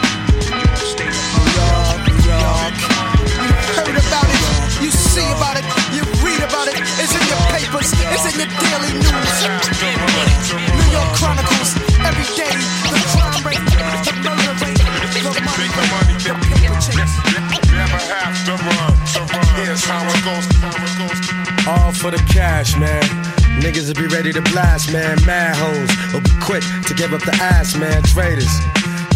Heard 2.51 3.95
about 3.95 4.27
it, 4.27 4.41
you 4.83 4.91
see 4.91 5.25
about 5.31 5.57
it, 5.57 5.65
you 5.95 6.03
read 6.23 6.41
about 6.43 6.67
it. 6.67 6.77
It's 6.99 7.13
in 7.15 7.23
your 7.31 7.41
papers, 7.51 7.89
it's 7.95 8.25
in 8.27 8.35
your 8.39 8.51
daily 8.59 8.91
news. 8.99 9.35
New 10.51 10.89
York 10.91 11.11
Chronicles, 11.15 11.75
every 12.03 12.27
day, 12.35 12.55
the 12.91 12.99
crime 13.15 13.41
rate, 13.47 13.63
the 13.63 13.79
murder 13.79 14.63
rate, 15.57 15.73
the 15.73 15.85
money, 15.91 16.15
the 16.19 16.33
paper 16.45 16.79
chase. 16.79 17.15
Never 17.71 17.99
have 18.11 18.35
to 18.45 18.53
run. 18.59 18.93
Here's 19.55 19.83
how 19.85 20.03
it 20.03 20.21
goes. 20.23 20.45
All 21.67 21.91
for 21.91 22.11
the 22.11 22.21
cash, 22.33 22.75
man. 22.77 23.03
Niggas 23.61 23.87
will 23.87 24.01
be 24.01 24.07
ready 24.07 24.33
to 24.33 24.41
blast, 24.41 24.91
man. 24.91 25.17
Mad 25.25 25.55
hoes 25.55 26.13
will 26.13 26.21
be 26.21 26.31
quick 26.41 26.63
to 26.87 26.93
give 26.93 27.13
up 27.13 27.21
the 27.21 27.33
ass, 27.35 27.75
man. 27.75 28.01
Traitors, 28.03 28.51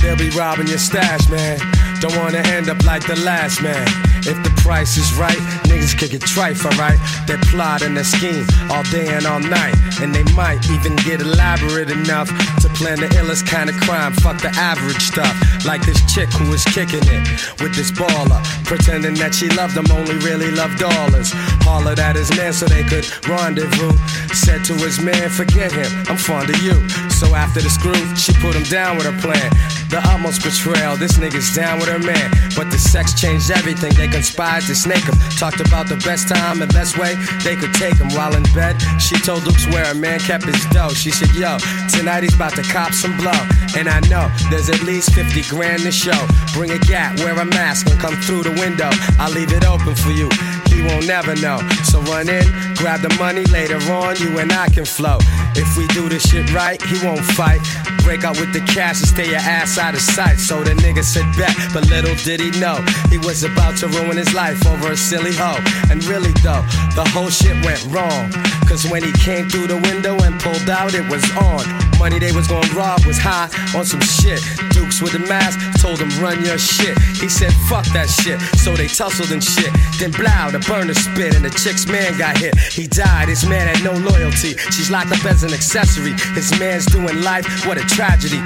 they'll 0.01 0.17
be 0.17 0.29
robbing 0.37 0.67
your 0.67 0.77
stash, 0.77 1.27
man. 1.29 1.59
Don't 1.99 2.15
wanna 2.17 2.39
end 2.55 2.69
up 2.69 2.83
like 2.83 3.05
the 3.05 3.15
last 3.23 3.61
man. 3.61 3.87
If 4.27 4.41
the 4.43 4.51
price 4.57 4.97
is 4.97 5.13
right, 5.13 5.37
niggas 5.69 5.97
kick 5.97 6.13
it 6.13 6.21
trife, 6.21 6.65
alright? 6.65 6.99
They're 7.27 7.41
plotting 7.53 7.93
their 7.93 8.03
scheme 8.03 8.45
all 8.71 8.83
day 8.83 9.07
and 9.13 9.25
all 9.25 9.39
night. 9.39 9.75
And 10.01 10.13
they 10.13 10.23
might 10.33 10.69
even 10.69 10.95
get 10.97 11.21
elaborate 11.21 11.91
enough 11.91 12.29
plan 12.75 12.99
the 12.99 13.07
illest 13.15 13.47
kind 13.47 13.69
of 13.69 13.75
crime. 13.81 14.13
Fuck 14.13 14.41
the 14.41 14.51
average 14.59 15.01
stuff. 15.01 15.33
Like 15.65 15.81
this 15.85 15.99
chick 16.13 16.29
who 16.29 16.49
was 16.51 16.63
kicking 16.65 17.03
it 17.03 17.23
with 17.61 17.73
this 17.75 17.91
baller. 17.91 18.43
Pretending 18.65 19.15
that 19.15 19.33
she 19.33 19.49
loved 19.49 19.75
him, 19.75 19.87
only 19.91 20.17
really 20.19 20.51
loved 20.51 20.77
dollars. 20.77 21.31
Hollered 21.63 21.99
at 21.99 22.15
his 22.15 22.29
man 22.37 22.53
so 22.53 22.65
they 22.65 22.83
could 22.83 23.07
rendezvous. 23.27 23.95
Said 24.35 24.63
to 24.65 24.73
his 24.75 24.99
man, 24.99 25.29
forget 25.29 25.71
him, 25.71 25.89
I'm 26.09 26.17
fond 26.17 26.49
of 26.49 26.59
you. 26.61 26.75
So 27.15 27.33
after 27.33 27.61
the 27.61 27.69
screw, 27.69 27.95
she 28.15 28.33
put 28.43 28.55
him 28.55 28.67
down 28.67 28.97
with 28.97 29.07
her 29.07 29.17
plan. 29.23 29.49
The 29.89 30.03
utmost 30.11 30.43
betrayal, 30.43 30.97
this 30.97 31.17
nigga's 31.17 31.55
down 31.55 31.79
with 31.79 31.87
her 31.87 31.99
man. 31.99 32.29
But 32.55 32.69
the 32.71 32.77
sex 32.77 33.15
changed 33.15 33.51
everything, 33.51 33.93
they 33.95 34.07
conspired 34.07 34.63
to 34.67 34.75
snake 34.75 35.07
him. 35.07 35.15
Talked 35.39 35.61
about 35.61 35.87
the 35.87 35.95
best 36.03 36.27
time 36.27 36.61
and 36.61 36.71
best 36.73 36.97
way 36.97 37.15
they 37.43 37.55
could 37.55 37.73
take 37.73 37.95
him. 37.95 38.09
While 38.11 38.35
in 38.35 38.43
bed, 38.53 38.75
she 38.99 39.15
told 39.15 39.43
Luke's 39.45 39.65
where 39.71 39.89
a 39.91 39.95
man 39.95 40.19
kept 40.19 40.43
his 40.43 40.59
dough. 40.75 40.89
She 40.89 41.11
said, 41.11 41.31
Yo, 41.35 41.57
tonight 41.87 42.23
he's 42.23 42.35
about 42.35 42.55
to 42.55 42.64
cop 42.71 42.93
some 42.93 43.15
blow. 43.17 43.39
And 43.75 43.87
I 43.89 43.99
know 44.11 44.29
there's 44.49 44.69
at 44.69 44.81
least 44.83 45.13
50 45.13 45.43
grand 45.49 45.81
to 45.83 45.91
show. 45.91 46.19
Bring 46.53 46.71
a 46.71 46.79
gat, 46.79 47.19
wear 47.19 47.37
a 47.39 47.45
mask, 47.45 47.87
and 47.87 47.99
come 47.99 48.15
through 48.21 48.43
the 48.43 48.51
window. 48.51 48.89
I'll 49.19 49.31
leave 49.31 49.51
it 49.51 49.65
open 49.65 49.95
for 49.95 50.11
you. 50.11 50.29
He 50.71 50.81
won't 50.81 51.07
never 51.07 51.35
know. 51.35 51.59
So 51.83 52.01
run 52.01 52.29
in, 52.29 52.45
grab 52.75 53.01
the 53.01 53.13
money 53.17 53.43
later 53.45 53.79
on, 53.91 54.17
you 54.17 54.39
and 54.39 54.51
I 54.51 54.69
can 54.69 54.85
flow. 54.85 55.17
If 55.55 55.77
we 55.77 55.87
do 55.87 56.09
this 56.09 56.29
shit 56.29 56.53
right, 56.53 56.81
he 56.81 57.05
won't 57.05 57.23
fight. 57.23 57.61
Break 58.03 58.23
out 58.23 58.39
with 58.39 58.53
the 58.53 58.59
cash 58.59 58.99
and 58.99 59.07
stay 59.07 59.29
your 59.29 59.41
ass 59.41 59.77
out 59.77 59.95
of 59.95 60.01
sight. 60.01 60.37
So 60.37 60.63
the 60.63 60.71
nigga 60.71 61.03
said 61.03 61.25
bet, 61.37 61.55
but 61.73 61.89
little 61.89 62.13
did 62.23 62.39
he 62.39 62.51
know 62.59 62.83
he 63.09 63.17
was 63.17 63.43
about 63.43 63.77
to 63.77 63.87
ruin 63.87 64.17
his 64.17 64.33
life 64.33 64.65
over 64.67 64.91
a 64.91 64.97
silly 64.97 65.33
hoe. 65.33 65.57
And 65.89 66.03
really 66.05 66.31
though, 66.43 66.63
the 66.93 67.07
whole 67.13 67.29
shit 67.29 67.57
went 67.65 67.83
wrong. 67.87 68.31
Cause 68.67 68.85
when 68.89 69.03
he 69.03 69.11
came 69.13 69.49
through 69.49 69.67
the 69.67 69.77
window 69.77 70.17
and 70.21 70.39
pulled 70.39 70.69
out, 70.69 70.93
it 70.93 71.07
was 71.09 71.23
on. 71.37 71.84
Money 72.05 72.19
they 72.19 72.31
was 72.33 72.47
gonna 72.47 72.71
rob 72.75 73.03
was 73.07 73.17
high 73.17 73.49
on 73.75 73.83
some 73.83 73.99
shit. 73.99 74.39
Dukes 74.69 75.01
with 75.01 75.13
the 75.13 75.25
mask 75.25 75.57
told 75.81 75.97
him 75.97 76.11
run 76.21 76.37
your 76.45 76.59
shit. 76.59 76.95
He 77.17 77.27
said 77.27 77.51
fuck 77.65 77.83
that 77.97 78.05
shit. 78.05 78.39
So 78.61 78.75
they 78.75 78.85
tussled 78.85 79.31
and 79.31 79.43
shit. 79.43 79.73
Then 79.97 80.11
blow, 80.11 80.53
the 80.53 80.61
burner 80.69 80.93
spit 80.93 81.33
and 81.33 81.43
the 81.43 81.49
chick's 81.49 81.87
man 81.87 82.15
got 82.15 82.37
hit. 82.37 82.53
He 82.59 82.85
died, 82.85 83.27
his 83.27 83.43
man 83.49 83.65
had 83.65 83.83
no 83.83 83.97
loyalty. 83.97 84.53
She's 84.69 84.91
locked 84.91 85.13
up 85.13 85.25
as 85.25 85.41
an 85.41 85.51
accessory. 85.51 86.13
His 86.37 86.53
man's 86.59 86.85
doing 86.85 87.23
life, 87.23 87.65
what 87.65 87.79
a 87.79 87.85
tragedy. 87.89 88.37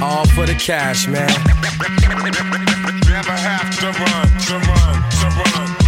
All 0.00 0.24
for 0.28 0.46
the 0.46 0.54
cash, 0.54 1.06
man. 1.06 1.28
Never 3.12 3.36
have 3.44 3.68
to 3.80 3.92
run, 3.92 4.28
to 4.48 4.56
run, 4.56 4.96
to 5.20 5.68
run. 5.68 5.83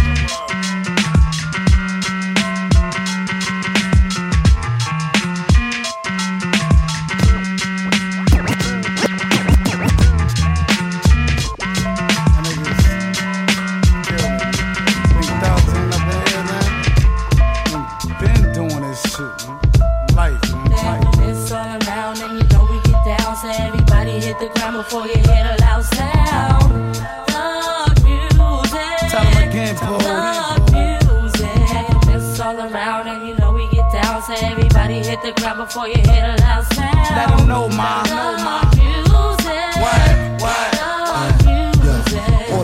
Before 24.89 25.05
you 25.05 25.15
hear 25.15 25.43
the 25.43 25.57
loud 25.63 25.83
sound. 25.83 26.95
The 26.95 28.01
music. 28.05 29.09
Tell 29.11 29.25
'em 29.25 29.49
again, 29.49 29.75
Paul. 29.75 29.99
The 29.99 30.71
music. 30.71 32.15
It's 32.15 32.39
all 32.39 32.57
around 32.57 33.07
and 33.07 33.27
you 33.27 33.35
know 33.35 33.51
we 33.51 33.67
get 33.67 33.91
down. 33.91 34.21
So 34.23 34.33
everybody 34.33 34.99
hit 35.03 35.21
the 35.23 35.33
ground 35.33 35.57
before 35.57 35.89
you 35.89 36.01
hear 36.09 36.23
the 36.31 36.41
loud 36.41 36.63
sound. 36.73 37.17
Let 37.17 37.31
'em 37.31 37.47
know, 37.47 37.67
ma. 37.67 38.76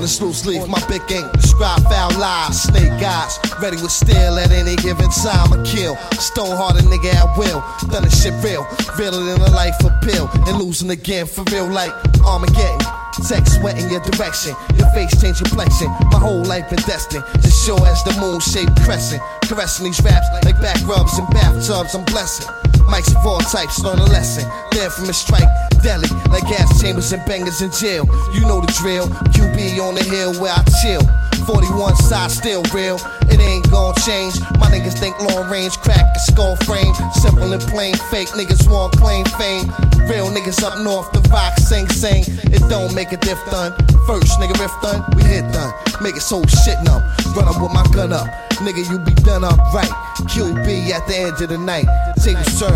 The 0.04 0.26
loose 0.26 0.46
leaf, 0.46 0.68
my 0.68 0.84
big 0.92 1.00
ink 1.10 1.32
describe 1.32 1.82
foul 1.84 2.12
lies, 2.20 2.64
snake 2.64 2.92
eyes, 2.92 3.40
ready 3.62 3.78
with 3.80 3.90
steel 3.90 4.36
at 4.36 4.52
any 4.52 4.76
given 4.76 5.08
time. 5.24 5.54
I 5.56 5.64
kill, 5.64 5.96
stone 6.20 6.58
hearted 6.60 6.84
nigga 6.92 7.16
at 7.16 7.38
will. 7.38 7.64
Done 7.88 8.04
this 8.04 8.22
shit 8.22 8.36
real, 8.44 8.68
realer 9.00 9.24
than 9.24 9.40
a 9.40 9.50
life 9.56 9.80
appeal, 9.80 10.28
and 10.44 10.60
losing 10.60 10.90
again 10.90 11.26
for 11.26 11.48
real 11.56 11.72
like 11.72 11.94
Armageddon. 12.20 12.84
Sex 13.24 13.56
sweat 13.56 13.80
in 13.80 13.90
your 13.90 14.02
direction, 14.02 14.52
your 14.76 14.92
face 14.92 15.16
change 15.22 15.38
complexion. 15.40 15.88
My 16.12 16.20
whole 16.20 16.44
life 16.44 16.70
been 16.70 16.84
destined, 16.84 17.24
as 17.40 17.64
sure 17.64 17.80
as 17.88 18.04
the 18.04 18.12
moon 18.20 18.42
shaped 18.42 18.76
crescent. 18.84 19.24
Caressing 19.48 19.86
these 19.86 20.04
raps 20.04 20.28
like 20.44 20.60
back 20.60 20.86
rubs 20.86 21.18
and 21.18 21.30
bathtubs, 21.30 21.96
I'm 21.96 22.04
blessing. 22.04 22.52
Mics 22.94 23.10
of 23.16 23.26
all 23.26 23.40
types, 23.40 23.80
learn 23.84 23.98
a 23.98 24.06
lesson. 24.06 24.48
Then 24.70 24.88
from 24.92 25.10
a 25.10 25.14
strike, 25.14 25.50
deli, 25.82 26.08
like 26.30 26.44
gas 26.44 26.80
chambers 26.80 27.12
and 27.12 27.26
bangers 27.26 27.60
in 27.60 27.72
jail. 27.72 28.06
You 28.36 28.42
know 28.42 28.62
the 28.62 28.72
drill, 28.78 29.08
QB 29.34 29.82
on 29.82 29.96
the 29.96 30.04
hill 30.04 30.40
where 30.40 30.54
I 30.54 30.62
chill. 30.84 31.02
41 31.46 31.96
side 31.96 32.32
still 32.32 32.64
real, 32.74 32.98
it 33.30 33.40
ain't 33.40 33.70
gon' 33.70 33.94
change. 34.06 34.40
My 34.60 34.68
niggas 34.72 34.98
think 34.98 35.20
long 35.20 35.50
range, 35.50 35.78
crack 35.78 36.06
a 36.16 36.20
skull 36.20 36.56
frame. 36.68 36.94
Simple 37.14 37.52
and 37.52 37.62
plain, 37.62 37.96
fake 38.12 38.30
niggas 38.30 38.70
want 38.70 38.94
claim 38.98 39.26
fame. 39.38 39.68
Real 40.08 40.28
niggas 40.28 40.64
up 40.64 40.80
north, 40.84 41.12
the 41.12 41.22
rock 41.30 41.58
sing 41.60 41.88
sing. 41.90 42.24
It 42.52 42.64
don't 42.70 42.94
make 42.94 43.12
a 43.12 43.18
diff 43.18 43.40
done. 43.52 43.74
First 44.08 44.40
nigga 44.40 44.60
riff 44.60 44.74
done, 44.82 45.04
we 45.16 45.24
hit 45.24 45.52
done. 45.54 45.74
Make 46.02 46.16
it 46.16 46.22
so 46.22 46.44
shit 46.44 46.82
numb. 46.84 47.04
Run 47.36 47.48
up 47.48 47.62
with 47.62 47.72
my 47.72 47.84
gun 47.94 48.14
up. 48.14 48.28
Nigga, 48.64 48.90
you 48.90 49.00
be 49.00 49.14
done 49.24 49.44
up 49.44 49.58
right. 49.74 49.90
QB 50.32 50.90
at 50.90 51.08
the 51.08 51.16
end 51.16 51.42
of 51.42 51.50
the 51.50 51.58
night. 51.58 51.86
Take 52.20 52.38
a 52.38 52.44
turn. 52.44 52.76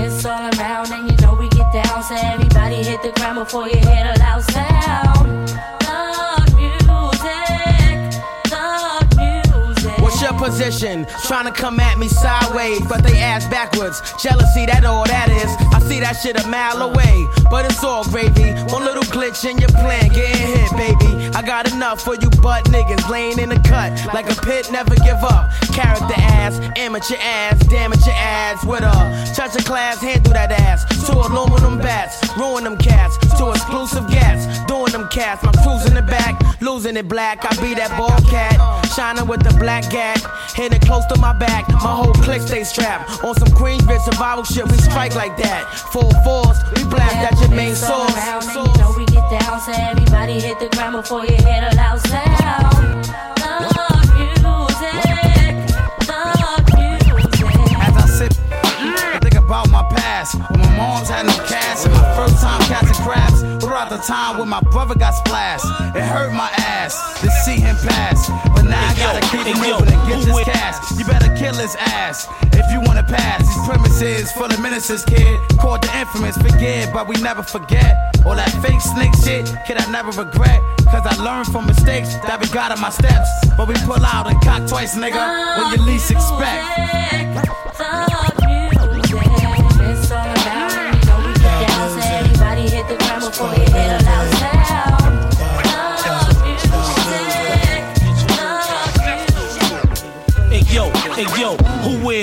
It's 0.00 0.24
all 0.24 0.50
around 0.58 0.92
and 0.92 1.10
you 1.10 1.16
know 1.18 1.34
we 1.34 1.48
get 1.48 1.72
down. 1.72 2.02
So 2.02 2.14
everybody 2.14 2.76
hit 2.82 3.02
the 3.02 3.12
ground 3.12 3.38
before 3.38 3.68
you 3.68 3.76
hear 3.76 4.12
the 4.12 4.18
loud 4.20 4.42
sound. 4.44 5.85
What's 10.16 10.30
your 10.30 10.48
position. 10.48 11.06
Trying 11.26 11.44
to 11.44 11.52
come 11.52 11.78
at 11.78 11.98
me 11.98 12.08
sideways, 12.08 12.80
but 12.88 13.02
they 13.02 13.18
ass 13.20 13.44
backwards. 13.48 14.00
Jealousy, 14.22 14.64
that 14.64 14.82
all 14.86 15.04
that 15.04 15.28
is. 15.28 15.52
I 15.74 15.78
see 15.86 16.00
that 16.00 16.14
shit 16.14 16.42
a 16.42 16.48
mile 16.48 16.80
away, 16.88 17.26
but 17.50 17.66
it's 17.66 17.84
all 17.84 18.02
gravy. 18.04 18.56
One 18.72 18.82
little 18.82 19.04
glitch 19.12 19.44
in 19.44 19.58
your 19.58 19.68
plan, 19.68 20.08
getting 20.08 20.40
hit, 20.40 20.72
baby. 20.72 21.28
I 21.36 21.42
got 21.42 21.70
enough 21.70 22.00
for 22.00 22.14
you 22.14 22.30
butt 22.40 22.64
niggas 22.72 23.10
laying 23.10 23.38
in 23.38 23.50
the 23.50 23.60
cut 23.60 23.92
like 24.14 24.24
a 24.32 24.40
pit. 24.40 24.72
Never 24.72 24.94
give 25.04 25.20
up. 25.20 25.52
Character 25.76 26.16
ass, 26.16 26.56
amateur 26.76 27.20
ass, 27.20 27.58
damage 27.66 28.06
your 28.06 28.16
ass 28.16 28.64
with 28.64 28.80
a 28.80 29.34
touch 29.36 29.54
of 29.54 29.66
class. 29.66 30.00
Handle 30.00 30.32
that 30.32 30.50
ass. 30.50 30.88
Two 31.06 31.12
aluminum 31.12 31.76
bats, 31.76 32.24
ruin 32.38 32.64
them 32.64 32.78
cats. 32.78 33.18
Two 33.36 33.50
exclusive 33.50 34.08
gas, 34.08 34.64
doing 34.64 34.92
them 34.92 35.08
cats. 35.08 35.42
My 35.44 35.52
crew's 35.60 35.84
in 35.84 35.92
the 35.92 36.00
back, 36.00 36.40
losing 36.62 36.96
it 36.96 37.06
black. 37.06 37.44
I 37.44 37.52
be 37.60 37.74
that 37.74 37.92
ball 37.98 38.16
cat, 38.30 38.56
shining 38.96 39.28
with 39.28 39.42
the 39.44 39.52
black 39.60 39.84
hitting 40.54 40.80
close 40.80 41.04
to 41.06 41.18
my 41.20 41.32
back. 41.32 41.68
My 41.68 41.94
whole 41.94 42.12
clique 42.14 42.42
stay 42.42 42.64
strapped 42.64 43.24
on 43.24 43.34
some 43.34 43.48
Queensbridge 43.48 44.02
survival 44.02 44.44
shit. 44.44 44.64
We 44.70 44.78
strike 44.78 45.14
like 45.14 45.36
that, 45.38 45.64
full 45.92 46.12
force. 46.24 46.58
We 46.74 46.84
blast 46.84 47.16
at 47.16 47.40
your 47.40 47.50
main 47.50 47.74
source. 47.74 48.14
Around 48.14 48.44
you 48.44 48.78
know 48.78 48.94
we 48.96 49.04
get 49.06 49.28
down, 49.30 49.60
so 49.60 49.72
everybody 49.72 50.40
hit 50.40 50.58
the 50.58 50.68
ground 50.68 50.96
before 50.96 51.24
you 51.24 51.36
hit 51.36 51.62
a 51.72 51.74
loud 51.76 52.00
sound. 52.08 53.04
The 53.36 53.58
music, 54.16 54.96
the 56.06 56.22
music. 56.76 57.76
As 57.80 57.96
I 57.96 58.06
sit 58.06 58.38
and 58.38 58.96
mm, 58.96 59.22
think 59.22 59.34
about 59.34 59.70
my 59.70 59.82
past, 59.96 60.34
when 60.50 60.60
my 60.60 60.76
mom's 60.76 61.08
had 61.08 61.26
no 61.26 61.36
cash, 61.46 61.84
and 61.84 61.94
my 61.94 62.16
first 62.16 62.42
time 62.42 62.60
catching 62.62 63.02
crabs. 63.04 63.40
Throughout 63.62 63.90
the 63.90 63.98
time 63.98 64.38
when 64.38 64.48
my 64.48 64.60
brother 64.60 64.94
got 64.94 65.12
splashed, 65.12 65.66
it 65.96 66.02
hurt 66.02 66.32
my 66.32 66.50
ass 66.56 66.65
to 66.94 67.30
see 67.44 67.58
him 67.58 67.76
pass. 67.82 68.28
But 68.54 68.62
now 68.62 68.78
I 68.78 68.94
gotta 68.94 69.20
keep 69.30 69.46
him 69.46 69.58
moving 69.58 69.92
and 69.92 70.08
get 70.08 70.24
this 70.24 70.44
cash. 70.44 70.76
You 70.98 71.04
better 71.04 71.34
kill 71.36 71.54
his 71.54 71.74
ass 71.76 72.28
if 72.52 72.70
you 72.72 72.80
wanna 72.80 73.02
pass. 73.02 73.40
These 73.46 73.66
premises 73.66 74.32
full 74.32 74.46
of 74.46 74.60
ministers, 74.60 75.04
kid. 75.04 75.38
Called 75.58 75.82
the 75.82 75.98
infamous, 75.98 76.36
forget, 76.36 76.92
but 76.92 77.08
we 77.08 77.16
never 77.16 77.42
forget. 77.42 77.94
All 78.24 78.34
that 78.36 78.50
fake 78.62 78.80
snake 78.80 79.14
shit, 79.24 79.50
kid, 79.66 79.78
I 79.78 79.90
never 79.90 80.10
regret. 80.10 80.60
Cause 80.86 81.04
I 81.04 81.16
learned 81.22 81.46
from 81.48 81.66
mistakes 81.66 82.14
that 82.26 82.40
we 82.40 82.46
got 82.48 82.70
in 82.70 82.80
my 82.80 82.90
steps. 82.90 83.28
But 83.56 83.66
we 83.68 83.74
pull 83.84 84.04
out 84.04 84.28
and 84.30 84.40
cock 84.42 84.68
twice, 84.68 84.94
nigga, 84.96 85.22
when 85.58 85.72
you 85.74 85.86
least 85.86 86.10
expect. 86.10 86.62
It's 87.66 87.80
all 87.80 88.04
about 88.04 88.38
when 88.38 88.50
you 88.50 88.70
know 88.70 88.86
we 88.94 89.00
get 89.02 89.26
down, 89.34 89.90
so 91.90 92.00
everybody 92.00 92.68
hit 92.68 92.86
the 92.88 92.96
ground 92.96 93.22
before 93.26 93.54
you 93.54 93.75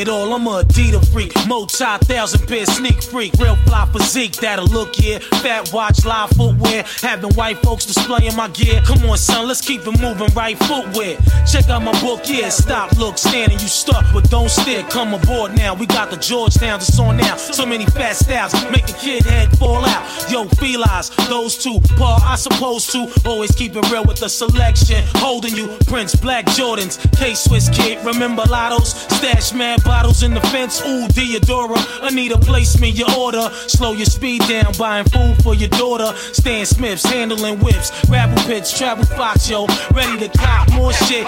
it 0.04 0.10
all? 0.10 0.34
I'm 0.34 0.46
a 0.48 0.64
Adidas 0.64 1.12
freak, 1.12 1.34
multi 1.48 1.86
thousand 2.06 2.48
pair 2.48 2.66
sneak 2.66 3.02
freak, 3.02 3.34
real 3.40 3.56
fly 3.68 3.86
physique 3.92 4.34
that'll 4.38 4.68
look 4.68 5.00
yeah. 5.00 5.20
Fat 5.42 5.72
watch, 5.74 6.06
live 6.06 6.30
footwear, 6.32 6.84
having 7.02 7.34
white 7.34 7.58
folks 7.60 7.86
displaying 7.86 8.36
my 8.36 8.50
gear. 8.50 8.82
Come 8.86 9.10
on, 9.10 9.18
son, 9.18 9.48
let's 9.48 9.62
keep 9.62 9.82
it 9.88 10.02
moving, 10.02 10.34
right 10.34 10.58
footwear. 10.58 11.18
Check 11.50 11.70
out 11.70 11.84
my 11.84 11.94
book, 12.02 12.22
yeah. 12.26 12.50
Stop, 12.50 12.92
look, 12.98 13.18
standing, 13.18 13.60
you 13.60 13.68
stuck, 13.68 14.06
but 14.14 14.30
don't 14.30 14.50
stare. 14.50 14.84
Come 14.90 15.14
aboard 15.14 15.56
now, 15.56 15.74
we 15.74 15.86
got 15.86 16.12
the 16.12 16.18
Georgetown, 16.18 16.80
it's 16.80 17.00
on 17.00 17.18
now. 17.18 17.36
So 17.38 17.66
many 17.66 17.86
fat 17.86 18.16
styles, 18.16 18.54
make 18.72 18.90
a 18.90 18.94
kid 18.94 19.24
head 19.26 19.58
fall 19.58 19.86
out. 19.86 20.04
Yo, 20.32 20.46
felines, 20.46 21.10
those 21.30 21.58
two, 21.58 21.80
Paul, 21.98 22.20
I 22.24 22.36
supposed 22.36 22.92
to 22.92 23.12
always 23.26 23.52
keep 23.52 23.76
it 23.76 23.90
real 23.92 24.04
with 24.06 24.18
the 24.18 24.30
selection. 24.30 25.04
Holding 25.16 25.56
you, 25.56 25.68
Prince, 25.88 26.16
Black 26.16 26.46
Jordans, 26.46 26.98
K 27.18 27.34
Swiss 27.36 27.70
kid, 27.70 28.04
remember 28.06 28.44
Lottos, 28.44 28.96
stash 29.12 29.54
mad 29.54 29.82
bottles 29.94 30.24
in 30.24 30.34
the 30.34 30.42
fence. 30.54 30.82
Ooh, 30.82 31.08
Theodora, 31.10 31.78
Anita, 32.02 32.36
place 32.40 32.80
me 32.80 32.90
your 32.90 33.12
order. 33.16 33.48
Slow 33.68 33.94
your 33.94 34.08
speed 34.08 34.42
down, 34.48 34.74
buying 34.76 35.06
food 35.06 35.36
for 35.44 35.54
your 35.54 35.70
daughter. 35.70 36.18
Stan 36.34 36.66
Smiths, 36.66 37.06
handling 37.06 37.60
whips, 37.60 37.92
rabble 38.10 38.42
pits, 38.44 38.76
travel 38.76 39.06
fox, 39.06 39.48
yo, 39.48 39.68
ready 39.94 40.18
to 40.18 40.30
cop 40.36 40.72
more 40.74 40.94
shit. 40.94 41.28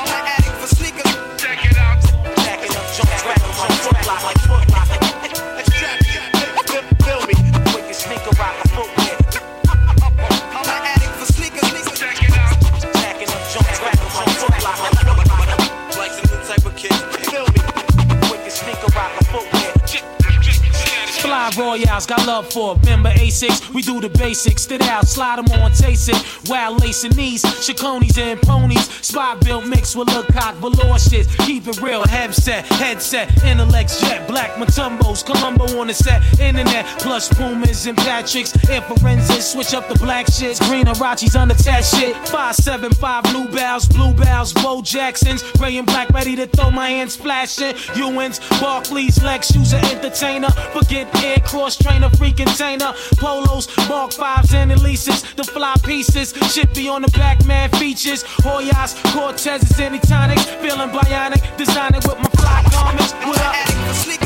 Fly 21.56 21.78
Royales, 21.78 22.06
got 22.06 22.26
love 22.28 22.52
for 22.52 22.76
it. 22.76 22.80
Remember 22.82 23.10
A6, 23.12 23.74
we 23.74 23.82
do 23.82 24.02
the 24.02 24.10
basics. 24.10 24.64
Stood 24.64 24.82
out, 24.84 25.08
slide 25.08 25.40
them 25.40 25.62
on, 25.62 25.72
taste 25.72 26.10
it. 26.10 26.50
Wild 26.50 26.82
lacing 26.82 27.16
knees, 27.16 27.44
Chaconis 27.44 28.18
and 28.18 28.42
ponies. 28.42 28.90
Spot 29.06 29.40
built 29.44 29.66
mixed 29.66 29.96
with 29.96 30.10
look 30.14 30.28
cock, 30.28 30.56
velour 30.56 31.00
shit. 31.00 31.28
Keep 31.40 31.68
it 31.68 31.82
real, 31.82 32.06
headset, 32.06 32.66
headset, 32.66 33.44
intellects, 33.44 34.02
jet, 34.02 34.28
black 34.28 34.52
Matumbos, 34.56 35.26
Colombo 35.26 35.80
on 35.80 35.88
the 35.88 35.94
set, 35.94 36.22
internet, 36.40 36.86
plus 37.00 37.30
Pumas 37.34 37.86
and 37.86 37.98
Patricks. 37.98 38.54
Air 38.70 38.82
forensics, 38.82 39.46
switch 39.46 39.74
up 39.74 39.88
the 39.88 39.96
black 39.96 40.28
shit. 40.32 40.60
Green 40.62 40.86
Arachis 40.86 41.40
unattached 41.40 41.96
shit. 41.96 42.16
575 42.28 43.24
blue 43.26 43.48
bells, 43.48 43.88
blue 43.88 44.14
bells, 44.14 44.54
Bo 44.54 44.82
Jacksons. 44.82 45.44
Gray 45.54 45.78
and 45.78 45.88
black, 45.88 46.10
ready 46.10 46.36
to 46.36 46.48
throw 46.48 46.70
my 46.70 46.90
hands 46.90 47.16
flashing. 47.16 47.76
Ewins, 47.96 48.40
Barclays, 48.60 49.24
Lex, 49.24 49.54
shoes 49.54 49.74
an 49.74 49.86
entertainer. 49.86 50.50
Forget 50.74 51.08
air 51.24 51.45
cross 51.46 51.78
trainer, 51.78 52.10
free 52.10 52.34
container. 52.34 52.94
Polos, 53.18 53.68
Mark 53.88 54.12
5s 54.12 54.54
and 54.54 54.72
Elises. 54.72 55.36
The 55.36 55.44
fly 55.44 55.74
pieces, 55.84 56.34
chippy 56.54 56.88
on 56.88 57.02
the 57.04 57.12
back, 57.12 57.46
man 57.46 57.70
features. 57.72 58.24
Hoyas, 58.44 58.96
Cortezes, 59.14 59.80
any 59.80 60.00
tonics. 60.00 60.46
Feeling 60.46 60.90
bionic, 60.90 61.58
designing 61.58 62.02
with 62.02 62.18
my 62.18 62.30
fly 62.40 62.64
garments. 62.72 63.14
What 63.14 63.40
up? 63.42 64.25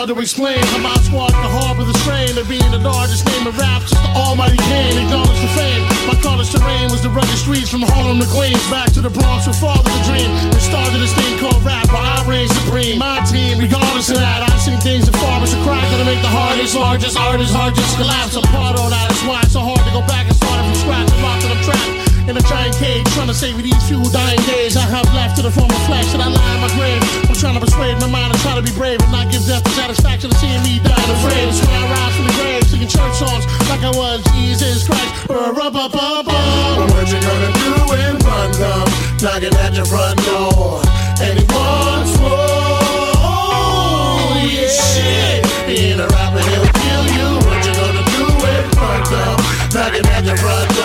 Hard 0.00 0.16
to 0.16 0.16
explain 0.16 0.56
how 0.72 0.80
my 0.80 0.96
squad 1.04 1.28
can 1.28 1.50
harbor 1.60 1.84
the 1.84 1.92
strain 2.00 2.32
of 2.40 2.48
being 2.48 2.64
the 2.72 2.80
largest 2.80 3.20
name 3.28 3.44
in 3.44 3.52
rap 3.60 3.84
Just 3.84 4.00
the 4.00 4.08
Almighty 4.16 4.56
Kane 4.56 4.96
acknowledged 4.96 5.44
the 5.44 5.52
fame. 5.52 5.84
My 6.08 6.16
college 6.24 6.48
terrain 6.48 6.88
was 6.88 7.04
the 7.04 7.12
rugged 7.12 7.36
streets 7.36 7.68
from 7.68 7.84
Harlem 7.84 8.16
to 8.16 8.28
Queens, 8.32 8.64
back 8.72 8.88
to 8.96 9.04
the 9.04 9.12
Bronx 9.12 9.44
who 9.44 9.52
fathered 9.52 9.84
the 9.92 10.00
dream. 10.08 10.32
It 10.56 10.64
started 10.64 10.96
this 11.04 11.12
thing 11.12 11.36
called 11.36 11.60
rap, 11.60 11.84
where 11.92 12.00
I 12.00 12.24
reign 12.24 12.48
supreme. 12.48 12.96
My 12.96 13.20
team, 13.28 13.60
regardless 13.60 14.08
of 14.08 14.16
that, 14.24 14.40
I've 14.48 14.62
seen 14.64 14.80
things 14.80 15.04
as 15.04 15.16
far 15.20 15.36
as 15.44 15.52
a 15.52 15.60
crack 15.68 15.84
that'll 15.92 16.08
make 16.08 16.24
the 16.24 16.32
hardest, 16.32 16.72
largest 16.72 17.20
hardest 17.20 17.52
just 17.52 17.96
collapse 18.00 18.40
apart. 18.40 18.80
All 18.80 18.88
that 18.88 19.12
is 19.12 19.20
why 19.28 19.44
it's 19.44 19.52
so 19.52 19.60
hard 19.60 19.84
to 19.84 19.92
go 19.92 20.00
back 20.08 20.29
a 22.40 22.48
giant 22.48 22.76
cage, 22.76 23.04
trying 23.12 23.28
to 23.28 23.34
save 23.34 23.56
me 23.56 23.62
these 23.62 23.82
few 23.88 24.02
dying 24.10 24.40
days 24.48 24.76
I 24.76 24.86
have 24.88 25.06
left 25.14 25.36
to 25.36 25.42
the 25.42 25.50
form 25.50 25.70
of 25.70 25.82
flesh 25.86 26.06
that 26.12 26.20
I 26.20 26.28
lie 26.28 26.54
in 26.56 26.60
my 26.60 26.70
grave. 26.78 27.02
I'm 27.28 27.36
trying 27.36 27.54
to 27.54 27.60
persuade 27.60 28.00
my 28.00 28.08
mind 28.08 28.32
and 28.32 28.40
try 28.40 28.54
to 28.56 28.62
be 28.62 28.72
brave 28.72 29.00
and 29.02 29.12
not 29.12 29.30
give 29.30 29.44
death 29.44 29.64
the 29.64 29.70
satisfaction 29.70 30.30
of 30.30 30.36
seeing 30.38 30.62
me 30.62 30.80
die 30.80 30.96
afraid. 30.96 31.48
That's 31.48 31.60
when 31.60 31.74
I 31.76 31.84
rise 31.90 32.14
from 32.16 32.26
the 32.26 32.36
grave, 32.40 32.62
singing 32.70 32.88
church 32.88 33.14
songs 33.20 33.44
like 33.68 33.82
I 33.84 33.92
was 33.92 34.22
Jesus 34.32 34.86
Christ. 34.88 35.10
What 35.28 37.08
you 37.10 37.20
gonna 37.20 37.50
do 37.60 37.72
when 37.90 38.14
fun 38.24 38.48
comes 38.56 39.22
knocking 39.22 39.54
at 39.54 39.74
your 39.74 39.86
front 39.86 40.18
door? 40.24 40.80
And 41.20 41.34
he 41.38 41.44
wants 41.52 42.14
more. 42.20 42.38
Yeah. 44.40 44.70
Shit. 44.70 45.44
Being 45.66 46.00
a 46.00 46.06
rapper, 46.08 46.42
he'll 46.48 46.68
kill 46.78 47.04
you. 47.16 47.28
What 47.44 47.58
you 47.66 47.74
gonna 47.74 48.04
do 48.16 48.22
when 48.38 48.64
fun 48.78 49.00
comes 49.12 49.74
knocking 49.74 50.06
at 50.06 50.24
your 50.24 50.36
front 50.38 50.70
door? 50.74 50.79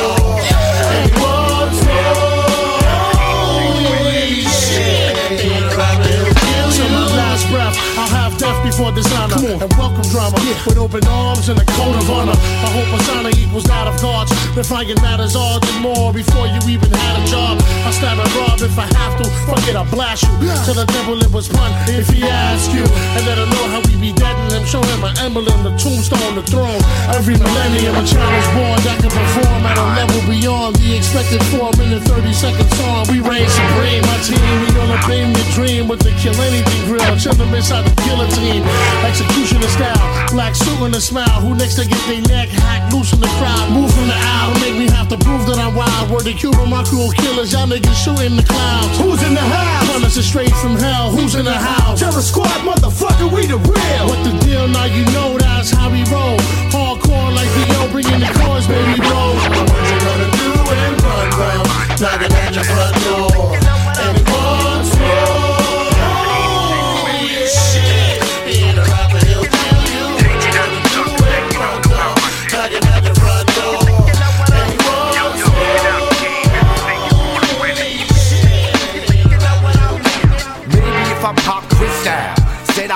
Before 8.75 8.91
dishonor 8.91 9.39
and 9.63 9.71
welcome 9.79 10.03
drama 10.11 10.35
with 10.67 10.77
open 10.77 10.99
arms 11.07 11.47
and 11.47 11.57
a 11.57 11.63
code 11.79 11.95
of 11.95 12.11
honor. 12.11 12.35
I 12.35 12.67
hope 12.75 12.91
honor 13.15 13.31
equals 13.31 13.63
that 13.71 13.87
of 13.87 13.95
gods. 14.01 14.35
I 14.75 14.83
mad 14.99 15.21
as 15.23 15.35
odds 15.35 15.63
and 15.71 15.79
more 15.79 16.11
before 16.11 16.47
you 16.47 16.59
even 16.67 16.91
had 16.91 17.15
a 17.15 17.23
job, 17.31 17.55
I'll 17.87 17.95
stab 17.95 18.19
and 18.19 18.27
rob 18.35 18.59
if 18.59 18.75
I 18.75 18.87
have 18.99 19.15
to. 19.23 19.25
Fuck 19.47 19.63
it, 19.71 19.75
I'll 19.75 19.87
blast 19.87 20.27
you. 20.27 20.51
Tell 20.67 20.75
the 20.75 20.83
devil 20.91 21.15
it 21.23 21.31
was 21.31 21.47
fun 21.47 21.71
if 21.87 22.11
he 22.11 22.27
asks 22.27 22.67
you. 22.75 22.83
And 23.15 23.23
let 23.23 23.39
him 23.39 23.47
know 23.47 23.65
how 23.71 23.79
we 23.87 23.95
be 23.95 24.11
dead 24.11 24.35
and 24.51 24.67
show 24.67 24.83
him 24.83 24.99
my 24.99 25.15
emblem, 25.23 25.63
the 25.63 25.71
tombstone, 25.79 26.35
the 26.35 26.43
throne. 26.43 26.81
Every 27.15 27.39
millennium, 27.39 27.95
a 27.95 28.03
child 28.03 28.33
is 28.35 28.49
born 28.51 28.79
that 28.83 28.99
can 28.99 29.11
perform 29.15 29.63
at 29.63 29.79
a 29.79 29.87
level 29.95 30.19
beyond 30.27 30.75
the 30.83 30.91
expected 30.91 31.39
4 31.55 31.71
minute 31.79 32.03
30 32.03 32.33
second 32.33 32.67
song. 32.75 33.07
We 33.07 33.23
reign 33.23 33.47
supreme. 33.47 34.03
My 34.03 34.19
team, 34.27 34.43
we 34.59 34.67
gonna 34.75 34.99
bring 35.07 35.31
the 35.31 35.45
dream 35.55 35.87
with 35.87 36.03
the 36.03 36.11
kill 36.19 36.35
anything 36.43 36.81
grill. 36.91 37.15
Chill 37.15 37.37
them 37.39 37.53
inside 37.55 37.87
the 37.87 37.95
guillotine. 38.03 38.64
Executioner 39.05 39.69
style. 39.69 40.01
Black 40.31 40.55
suit 40.55 40.79
and 40.81 40.95
a 40.95 41.01
smile. 41.01 41.39
Who 41.41 41.55
next 41.55 41.75
to 41.75 41.85
get 41.87 42.01
their 42.07 42.21
neck 42.21 42.49
hacked? 42.49 42.93
Loose 42.93 43.13
in 43.13 43.19
the 43.19 43.31
crowd. 43.39 43.71
Move 43.71 43.93
from 43.93 44.07
the 44.07 44.17
aisle. 44.17 44.53
Make 44.59 44.77
me 44.77 44.89
have 44.91 45.07
to 45.09 45.17
prove 45.17 45.45
that 45.47 45.59
I'm 45.59 45.75
wild. 45.75 46.09
Word 46.09 46.25
to 46.25 46.33
Cuba, 46.33 46.65
my 46.65 46.81
of 46.81 47.13
killers. 47.15 47.53
Y'all 47.53 47.67
niggas 47.67 47.95
shooting 47.95 48.35
the 48.35 48.43
clouds. 48.43 48.97
Who's 48.99 49.21
in 49.23 49.33
the 49.33 49.45
house? 49.45 49.89
Runners 49.89 50.17
are 50.17 50.27
straight 50.27 50.55
from 50.61 50.75
hell. 50.75 51.11
Who's 51.11 51.35
in 51.35 51.45
the 51.45 51.53
house? 51.53 51.99
Terror 51.99 52.21
squad, 52.21 52.59
motherfucker, 52.65 53.31
we 53.31 53.45
the 53.45 53.57
real. 53.57 54.03
What 54.09 54.21
the 54.25 54.33
deal? 54.45 54.67
Now 54.67 54.85
you 54.85 55.05
know 55.13 55.37
that's 55.37 55.71
how 55.71 55.89
we 55.89 56.03
roll. 56.11 56.37
Hardcore 56.73 57.33
like 57.33 57.49
the. 57.55 57.75
Bringing 57.95 58.19
the 58.19 58.25
chords, 58.43 58.67
baby, 58.67 58.99
roll. 59.07 59.35
What 59.35 59.89
you 59.89 59.99
gonna 60.03 60.29
do 60.35 60.51
and 60.69 61.01
run 61.01 61.29
round? 61.39 62.01
Knocking 62.01 62.33
at 62.33 62.53
your 62.53 62.65
front 62.65 62.95
door. 63.05 63.64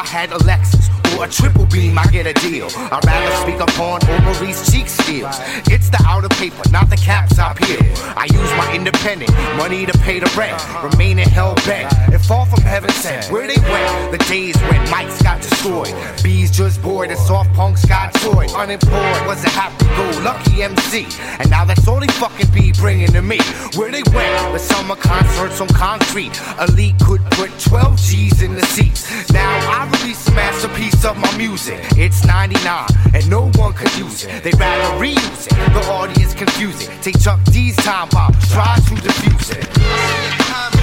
Had 0.09 0.31
a 0.31 0.39
Lexus 0.39 0.78
or 0.78 0.78
a 1.23 1.27
triple 1.27 1.65
beam, 1.65 1.97
I 1.97 2.05
get 2.05 2.27
a 2.27 2.33
deal. 2.33 2.67
I'd 2.75 3.03
rather 3.05 3.35
speak 3.43 3.59
upon 3.59 3.99
Maurice 4.23 4.71
cheek 4.71 4.87
steals. 4.87 5.39
It's 5.67 5.89
the 5.89 6.01
outer 6.07 6.29
paper, 6.29 6.61
not 6.71 6.89
the 6.89 6.97
caps 6.97 7.39
I 7.39 7.53
peel. 7.53 7.79
I 8.15 8.25
use 8.31 8.51
my 8.57 8.73
independent 8.73 9.31
money 9.57 9.85
to 9.85 9.97
pay 9.99 10.19
the 10.19 10.31
rent, 10.37 10.57
remaining 10.83 11.27
hell 11.27 11.55
bent. 11.65 11.91
If 12.13 12.25
fall 12.25 12.45
from 12.45 12.61
heaven 12.61 12.89
sent, 12.91 13.31
where 13.31 13.47
they 13.47 13.59
went? 13.69 14.11
The 14.11 14.17
days 14.29 14.55
when 14.69 14.85
mics 14.87 15.21
got 15.23 15.41
destroyed, 15.41 15.93
bees 16.23 16.51
just 16.51 16.81
bored, 16.81 17.09
and 17.09 17.19
soft 17.19 17.53
punks 17.53 17.85
got 17.85 18.13
toyed. 18.15 18.51
Unemployed 18.51 19.25
was 19.27 19.43
a 19.43 19.49
happy-go-lucky 19.49 20.63
MC, 20.63 21.07
and 21.39 21.49
now 21.49 21.65
that's 21.65 21.87
all 21.87 21.99
they 21.99 22.07
fucking 22.07 22.51
be 22.53 22.71
bringing 22.73 23.11
to 23.11 23.21
me. 23.21 23.39
Where 23.75 23.91
they 23.91 24.03
went? 24.13 24.53
The 24.53 24.59
summer 24.59 24.95
concerts 24.95 25.59
on 25.61 25.67
concrete. 25.69 26.39
Elite 26.67 26.95
could 26.99 27.23
put 27.31 27.51
12 27.59 27.97
G's 27.97 28.41
in 28.41 28.55
the 28.55 28.65
seats. 28.65 29.31
Now 29.31 29.49
I 29.69 29.89
release 29.99 30.27
a 30.27 30.31
masterpiece 30.31 31.05
of 31.09 31.17
my 31.17 31.37
music. 31.37 31.79
It's 31.97 32.23
99 32.23 32.85
and 33.15 33.29
no 33.29 33.49
one 33.55 33.73
could 33.73 33.93
use 33.97 34.25
it. 34.25 34.43
They 34.43 34.51
rather 34.51 35.03
reuse 35.03 35.47
it. 35.47 35.73
The 35.73 35.81
audience 35.91 36.35
confuse 36.35 36.87
it. 36.87 36.89
Take 37.01 37.19
Chuck 37.19 37.43
D's 37.45 37.75
time 37.77 38.09
bomb, 38.09 38.33
try 38.49 38.75
to 38.75 38.95
defuse 38.95 39.51
it. 39.57 39.67
It 39.67 40.78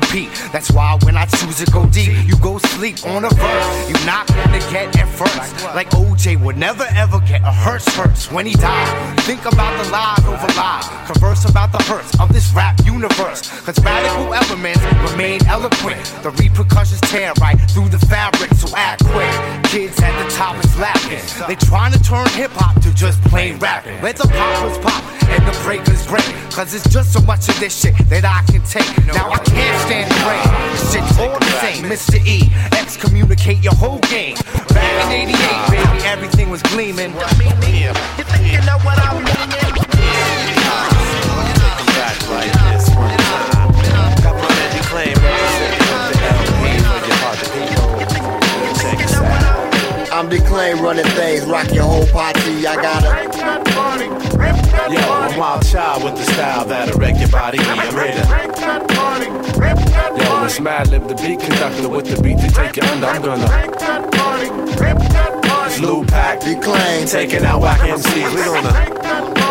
come 0.00 0.07
that's 0.26 0.70
why 0.72 0.98
when 1.04 1.16
I 1.16 1.26
choose 1.26 1.64
to 1.64 1.70
go 1.70 1.86
deep, 1.86 2.10
you 2.26 2.36
go 2.38 2.58
sleep 2.58 3.06
on 3.06 3.24
a 3.24 3.30
verse. 3.30 3.88
You're 3.88 4.06
not 4.06 4.26
gonna 4.26 4.58
get 4.70 4.94
it 4.96 5.06
first. 5.06 5.64
Like 5.74 5.90
OJ 5.90 6.42
would 6.42 6.56
never 6.56 6.84
ever 6.96 7.20
get 7.20 7.42
a 7.42 7.52
hearse 7.52 7.88
first 7.90 8.32
when 8.32 8.46
he 8.46 8.54
died. 8.54 9.20
Think 9.20 9.44
about 9.44 9.72
the 9.82 9.90
lies 9.90 10.18
over 10.26 10.52
lies. 10.58 10.88
Converse 11.06 11.48
about 11.48 11.70
the 11.72 11.82
hurts 11.84 12.18
of 12.20 12.32
this 12.32 12.52
rap 12.52 12.78
universe. 12.84 13.42
Cause 13.62 13.78
radical 13.84 14.34
elements 14.34 14.82
remain 15.10 15.44
eloquent. 15.46 16.02
The 16.22 16.30
repercussions 16.30 17.00
tear 17.02 17.32
right 17.40 17.58
through 17.70 17.88
the 17.90 17.98
fabric, 17.98 18.52
so 18.54 18.74
act 18.76 19.04
quick. 19.04 19.32
Kids 19.70 20.00
at 20.02 20.14
the 20.22 20.30
top 20.34 20.56
is 20.64 20.78
laughing. 20.78 21.22
They 21.46 21.54
trying 21.54 21.92
to 21.92 22.02
turn 22.02 22.26
hip 22.30 22.50
hop 22.54 22.80
to 22.82 22.92
just 22.94 23.22
plain 23.22 23.58
rapping. 23.58 24.02
Let 24.02 24.16
the 24.16 24.26
poppers 24.26 24.78
pop 24.78 25.04
and 25.28 25.46
the 25.46 25.56
breakers 25.62 26.06
break. 26.06 26.26
Cause 26.50 26.74
it's 26.74 26.88
just 26.88 27.12
so 27.12 27.20
much 27.20 27.48
of 27.48 27.58
this 27.60 27.78
shit 27.80 27.94
that 28.08 28.24
I 28.24 28.42
can 28.50 28.62
take. 28.64 28.88
Now 29.14 29.30
I 29.30 29.38
can't 29.38 29.78
stand 29.86 30.07
the 30.08 30.20
rain. 30.26 30.48
Shit's 30.90 31.18
all 31.18 31.38
the 31.38 31.52
same. 31.60 31.84
Mr. 31.84 32.18
E, 32.26 32.50
excommunicate 32.72 33.62
your 33.62 33.74
whole 33.74 33.98
game. 34.10 34.36
Back 34.74 35.12
in 35.12 35.30
88, 35.30 35.70
baby, 35.70 36.04
everything 36.04 36.50
was 36.50 36.62
gleaming. 36.62 37.12
You 37.12 38.24
think 38.24 38.52
you 38.52 38.60
know 38.66 38.78
what 38.84 38.98
I 38.98 39.14
mean? 39.14 39.38
I'm 50.18 50.28
declaim 50.28 50.80
running 50.80 51.04
things, 51.04 51.44
rock 51.46 51.72
your 51.72 51.84
whole 51.84 52.06
party. 52.08 52.66
I 52.66 53.27
gotta. 54.88 55.06
Yo, 55.06 55.12
I'm 55.12 55.38
wild 55.38 55.66
child 55.66 56.04
with 56.04 56.16
the 56.16 56.32
style 56.32 56.64
that'll 56.64 56.98
wreck 56.98 57.18
your 57.18 57.28
body. 57.28 57.58
I'm 57.60 57.78
here 57.78 58.12
to. 58.12 58.28
Yo, 60.18 60.44
it's 60.44 60.58
Madlib, 60.58 61.08
the 61.08 61.14
beat 61.14 61.40
conductor 61.40 61.88
with 61.88 62.06
the 62.06 62.22
beat 62.22 62.38
to 62.38 62.48
take 62.48 62.76
you 62.76 62.82
under. 62.82 63.06
I'm 63.06 63.22
gonna. 63.22 63.46
It's 65.66 65.80
Lou 65.80 66.04
Pack, 66.04 66.40
Declaime. 66.40 67.10
taking 67.10 67.44
out 67.44 67.60
whack 67.60 67.80
MCs. 67.80 68.34
We 68.34 68.44
gonna. 68.44 69.47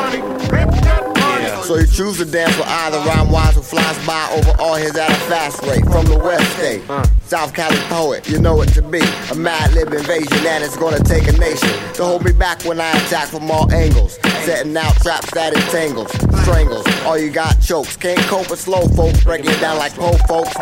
So 1.68 1.76
you 1.76 1.86
choose 1.86 2.16
to 2.20 2.24
dance 2.24 2.56
with 2.58 2.66
either 2.66 2.98
rhyme 3.00 3.30
wise 3.30 3.56
who 3.56 3.62
flies 3.62 4.08
by 4.08 4.26
over 4.38 4.56
all 4.58 4.76
his 4.76 4.96
at 4.96 5.10
a 5.12 5.16
fast 5.28 5.62
rate 5.64 5.84
from 5.84 6.06
the 6.06 6.18
West 6.18 6.50
State. 6.56 6.82
South 7.26 7.54
Cali 7.54 7.76
poet, 7.90 8.26
you 8.30 8.40
know 8.40 8.62
it 8.62 8.68
to 8.68 8.82
be 8.82 9.02
a 9.32 9.36
mad 9.36 9.74
lib 9.74 9.92
invasion, 9.92 10.48
and 10.48 10.64
it's 10.64 10.78
gonna 10.78 11.04
take 11.04 11.28
a 11.28 11.34
nation 11.34 11.68
to 11.96 12.06
hold 12.06 12.24
me 12.24 12.32
back 12.32 12.64
when 12.64 12.80
I 12.80 12.90
attack 12.92 13.28
from 13.28 13.52
all 13.52 13.70
angles. 13.74 14.18
Setting 14.46 14.78
out 14.78 14.96
traps 15.04 15.30
that 15.32 15.54
entangles, 15.54 16.10
strangles. 16.44 16.88
All 17.04 17.18
you 17.18 17.32
got 17.32 17.60
chokes, 17.60 17.98
can't 17.98 18.20
cope 18.32 18.50
with 18.50 18.62
slow 18.62 18.88
folks, 18.96 19.22
breaking 19.26 19.52
it 19.52 19.60
down 19.60 19.78
like 19.78 19.94
po 19.94 20.14
folks. 20.24 20.56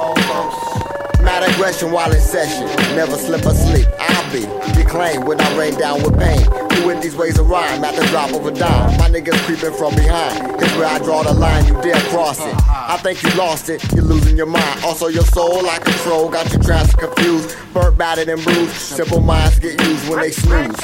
Mad 1.22 1.44
aggression 1.48 1.92
while 1.92 2.12
in 2.12 2.20
session, 2.20 2.66
never 2.96 3.16
slip 3.16 3.46
asleep. 3.46 3.86
I'll 4.00 4.25
be 4.36 4.46
declaimed 4.74 5.24
when 5.26 5.40
I 5.40 5.58
rain 5.58 5.76
down 5.76 6.04
with 6.04 6.20
pain. 6.20 6.44
Doing 6.82 7.00
these 7.00 7.16
ways 7.16 7.40
of 7.40 7.50
rhyme 7.50 7.84
at 7.84 7.96
the 7.96 8.06
drop 8.08 8.34
of 8.34 8.46
a 8.46 8.52
dime. 8.52 8.98
My 8.98 9.10
niggas 9.10 9.40
creeping 9.46 9.74
from 9.74 9.96
behind. 9.96 10.60
Here's 10.60 10.76
where 10.76 10.88
I 10.88 11.00
draw 11.00 11.24
the 11.24 11.34
line, 11.34 11.66
you 11.68 11.74
dare 11.82 12.00
cross 12.12 12.40
it. 12.46 12.54
I 12.68 12.98
think 12.98 13.24
you 13.24 13.30
lost 13.32 13.70
it, 13.70 13.82
you're 13.94 14.04
losing 14.04 14.36
your 14.36 14.46
mind. 14.46 14.84
Also, 14.84 15.08
your 15.08 15.24
soul 15.24 15.68
I 15.68 15.80
control, 15.80 16.30
got 16.30 16.52
you 16.52 16.60
trapped 16.60 16.98
confused. 16.98 17.56
Burnt, 17.74 17.98
battered, 17.98 18.30
and 18.30 18.44
bruised. 18.44 18.74
Simple 18.74 19.22
minds 19.22 19.58
get 19.60 19.82
used 19.82 20.10
when 20.10 20.20
they 20.20 20.32
snooze. 20.32 20.76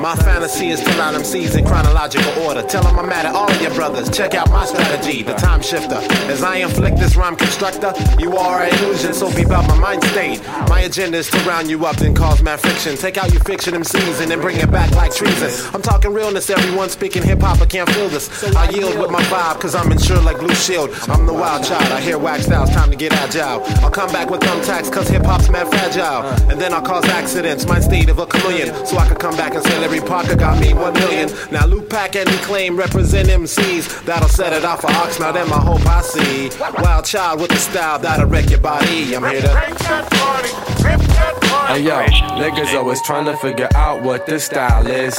My 0.00 0.16
fantasy 0.16 0.70
is 0.70 0.80
to 0.80 0.96
line 0.96 1.14
MCs 1.14 1.58
in 1.58 1.66
chronological 1.66 2.32
order. 2.44 2.62
Tell 2.62 2.82
them 2.82 2.98
I'm 2.98 3.08
mad 3.08 3.26
at 3.26 3.34
all 3.34 3.50
of 3.50 3.60
your 3.60 3.74
brothers. 3.74 4.08
Check 4.08 4.34
out 4.34 4.48
my 4.50 4.64
strategy, 4.64 5.22
the 5.22 5.34
time 5.34 5.60
shifter. 5.60 5.98
As 6.30 6.42
I 6.42 6.56
inflict 6.56 6.96
this 6.98 7.16
rhyme 7.16 7.36
constructor, 7.36 7.92
you 8.18 8.36
are 8.36 8.62
an 8.62 8.72
illusion, 8.78 9.12
so 9.12 9.34
be 9.34 9.42
about 9.42 9.66
my 9.68 9.78
mind 9.78 10.02
state. 10.04 10.40
My 10.68 10.80
agenda 10.80 11.18
is 11.18 11.28
to 11.30 11.39
round 11.46 11.68
you 11.68 11.84
up, 11.86 11.96
then 11.96 12.14
cause 12.14 12.42
mad 12.42 12.60
friction. 12.60 12.96
Take 12.96 13.16
out 13.18 13.32
your 13.32 13.42
fiction 13.42 13.74
MCs 13.74 14.20
and 14.20 14.30
then 14.30 14.40
bring 14.40 14.56
it 14.56 14.70
back 14.70 14.90
like 14.92 15.14
treason. 15.14 15.50
I'm 15.74 15.82
talking 15.82 16.12
realness, 16.12 16.50
everyone 16.50 16.88
speaking 16.88 17.22
hip 17.22 17.40
hop, 17.40 17.60
I 17.60 17.66
can't 17.66 17.88
feel 17.90 18.08
this. 18.08 18.28
I 18.54 18.70
yield 18.70 18.98
with 18.98 19.10
my 19.10 19.22
vibe, 19.24 19.60
cause 19.60 19.74
I'm 19.74 19.90
insured 19.92 20.24
like 20.24 20.38
Blue 20.38 20.54
Shield. 20.54 20.90
I'm 21.08 21.26
the 21.26 21.32
wild 21.32 21.64
child, 21.64 21.92
I 21.92 22.00
hear 22.00 22.18
wax 22.18 22.46
styles, 22.46 22.70
time 22.70 22.90
to 22.90 22.96
get 22.96 23.12
agile. 23.12 23.62
I'll 23.82 23.90
come 23.90 24.10
back 24.12 24.30
with 24.30 24.40
thumbtacks, 24.40 24.92
cause 24.92 25.08
hip 25.08 25.24
hop's 25.24 25.48
mad 25.48 25.68
fragile. 25.68 26.22
And 26.50 26.60
then 26.60 26.72
I'll 26.72 26.82
cause 26.82 27.04
accidents, 27.06 27.66
mind 27.66 27.84
state 27.84 28.08
of 28.08 28.18
a 28.18 28.26
chameleon. 28.26 28.74
So 28.86 28.98
I 28.98 29.06
could 29.08 29.18
come 29.18 29.36
back 29.36 29.54
and 29.54 29.64
say 29.64 29.78
Larry 29.78 30.00
Parker 30.00 30.36
got 30.36 30.60
me 30.60 30.74
one 30.74 30.94
million. 30.94 31.28
Now 31.50 31.62
Lootpack 31.62 32.16
and 32.16 32.28
claim 32.42 32.76
represent 32.76 33.28
MCs. 33.28 34.04
That'll 34.04 34.28
set 34.28 34.52
it 34.52 34.64
off 34.64 34.80
for 34.82 34.90
Ox, 34.90 35.18
now 35.20 35.32
then 35.32 35.48
my 35.48 35.60
hope 35.60 35.86
I 35.86 36.02
see. 36.02 36.50
Wild 36.82 37.04
child 37.04 37.40
with 37.40 37.50
the 37.50 37.56
style 37.56 37.98
that'll 37.98 38.26
wreck 38.26 38.50
your 38.50 38.60
body. 38.60 39.14
I'm 39.14 39.24
here 39.24 39.42
to. 39.42 41.29
Hey 41.70 41.84
yo, 41.84 42.02
niggas 42.02 42.76
always 42.76 43.00
trying 43.02 43.26
to 43.26 43.36
figure 43.36 43.68
out 43.76 44.02
what 44.02 44.26
this 44.26 44.46
style 44.46 44.84
is. 44.88 45.16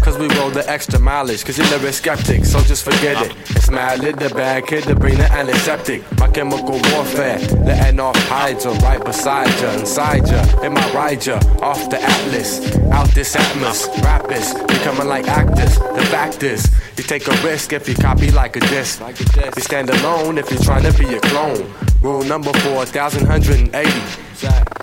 Cause 0.00 0.16
we 0.16 0.28
roll 0.36 0.50
the 0.50 0.62
extra 0.68 1.00
mileage, 1.00 1.44
cause 1.44 1.58
you're 1.58 1.66
lyric 1.76 1.94
skeptic, 1.94 2.44
so 2.44 2.60
just 2.60 2.84
forget 2.84 3.20
it. 3.26 3.36
It's 3.50 3.68
mad 3.68 3.98
lit, 3.98 4.16
the 4.16 4.28
bad 4.28 4.64
kid 4.68 4.84
to 4.84 4.94
bring 4.94 5.18
the 5.18 5.28
antiseptic. 5.32 6.04
My 6.20 6.28
chemical 6.28 6.80
warfare, 6.92 7.40
letting 7.64 7.98
off 7.98 8.16
hydra 8.28 8.74
right 8.74 9.04
beside 9.04 9.48
ya, 9.60 9.72
inside 9.72 10.28
ya. 10.28 10.40
It 10.62 10.70
my 10.70 10.92
ride 10.92 11.26
ya 11.26 11.40
off 11.60 11.90
the 11.90 12.00
atlas, 12.00 12.78
out 12.92 13.08
this 13.08 13.34
atmos. 13.34 13.88
Rappers, 14.04 14.54
becoming 14.68 15.08
like 15.08 15.26
actors. 15.26 15.76
The 15.80 16.06
fact 16.12 16.44
is, 16.44 16.70
you 16.96 17.02
take 17.02 17.26
a 17.26 17.34
risk 17.42 17.72
if 17.72 17.88
you 17.88 17.96
copy 17.96 18.30
like 18.30 18.54
a 18.54 18.60
disc. 18.60 19.00
You 19.00 19.62
stand 19.62 19.90
alone 19.90 20.38
if 20.38 20.48
you're 20.52 20.62
trying 20.62 20.84
to 20.84 20.96
be 20.96 21.12
a 21.12 21.20
clone. 21.22 21.74
Rule 22.04 22.22
number 22.22 22.52
4180. 22.52 23.72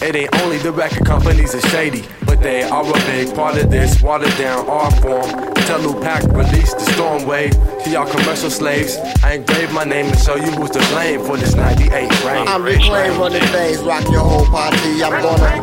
It 0.04 0.16
ain't 0.16 0.42
only 0.42 0.58
the 0.58 0.72
record 0.72 1.06
companies 1.06 1.54
are 1.54 1.62
shady, 1.70 2.04
but 2.26 2.42
they 2.42 2.64
are 2.64 2.82
a 2.82 2.94
big 3.06 3.36
part 3.36 3.62
of 3.62 3.70
this 3.70 4.02
watered 4.02 4.36
down 4.40 4.68
art 4.68 4.92
form. 5.04 5.30
Tell 5.70 5.80
Lootpack 5.82 6.36
release 6.36 6.74
the 6.74 6.80
storm 6.80 7.28
wave 7.28 7.54
to 7.84 7.92
y'all 7.92 8.10
commercial 8.10 8.50
slaves. 8.50 8.98
I 9.22 9.34
engraved 9.34 9.72
my 9.72 9.84
name 9.84 10.10
to 10.10 10.18
show 10.18 10.36
you 10.36 10.50
who's 10.50 10.72
to 10.72 10.80
blame 10.90 11.22
for 11.24 11.38
this 11.38 11.54
98 11.54 11.94
rain. 12.26 12.48
I'm 12.48 12.64
reclaimed 12.64 13.22
the 13.36 13.40
things, 13.54 13.78
rock 13.84 14.04
your 14.10 14.26
whole 14.26 14.48
party. 14.48 15.04
I'm 15.04 15.22
gonna. 15.22 15.62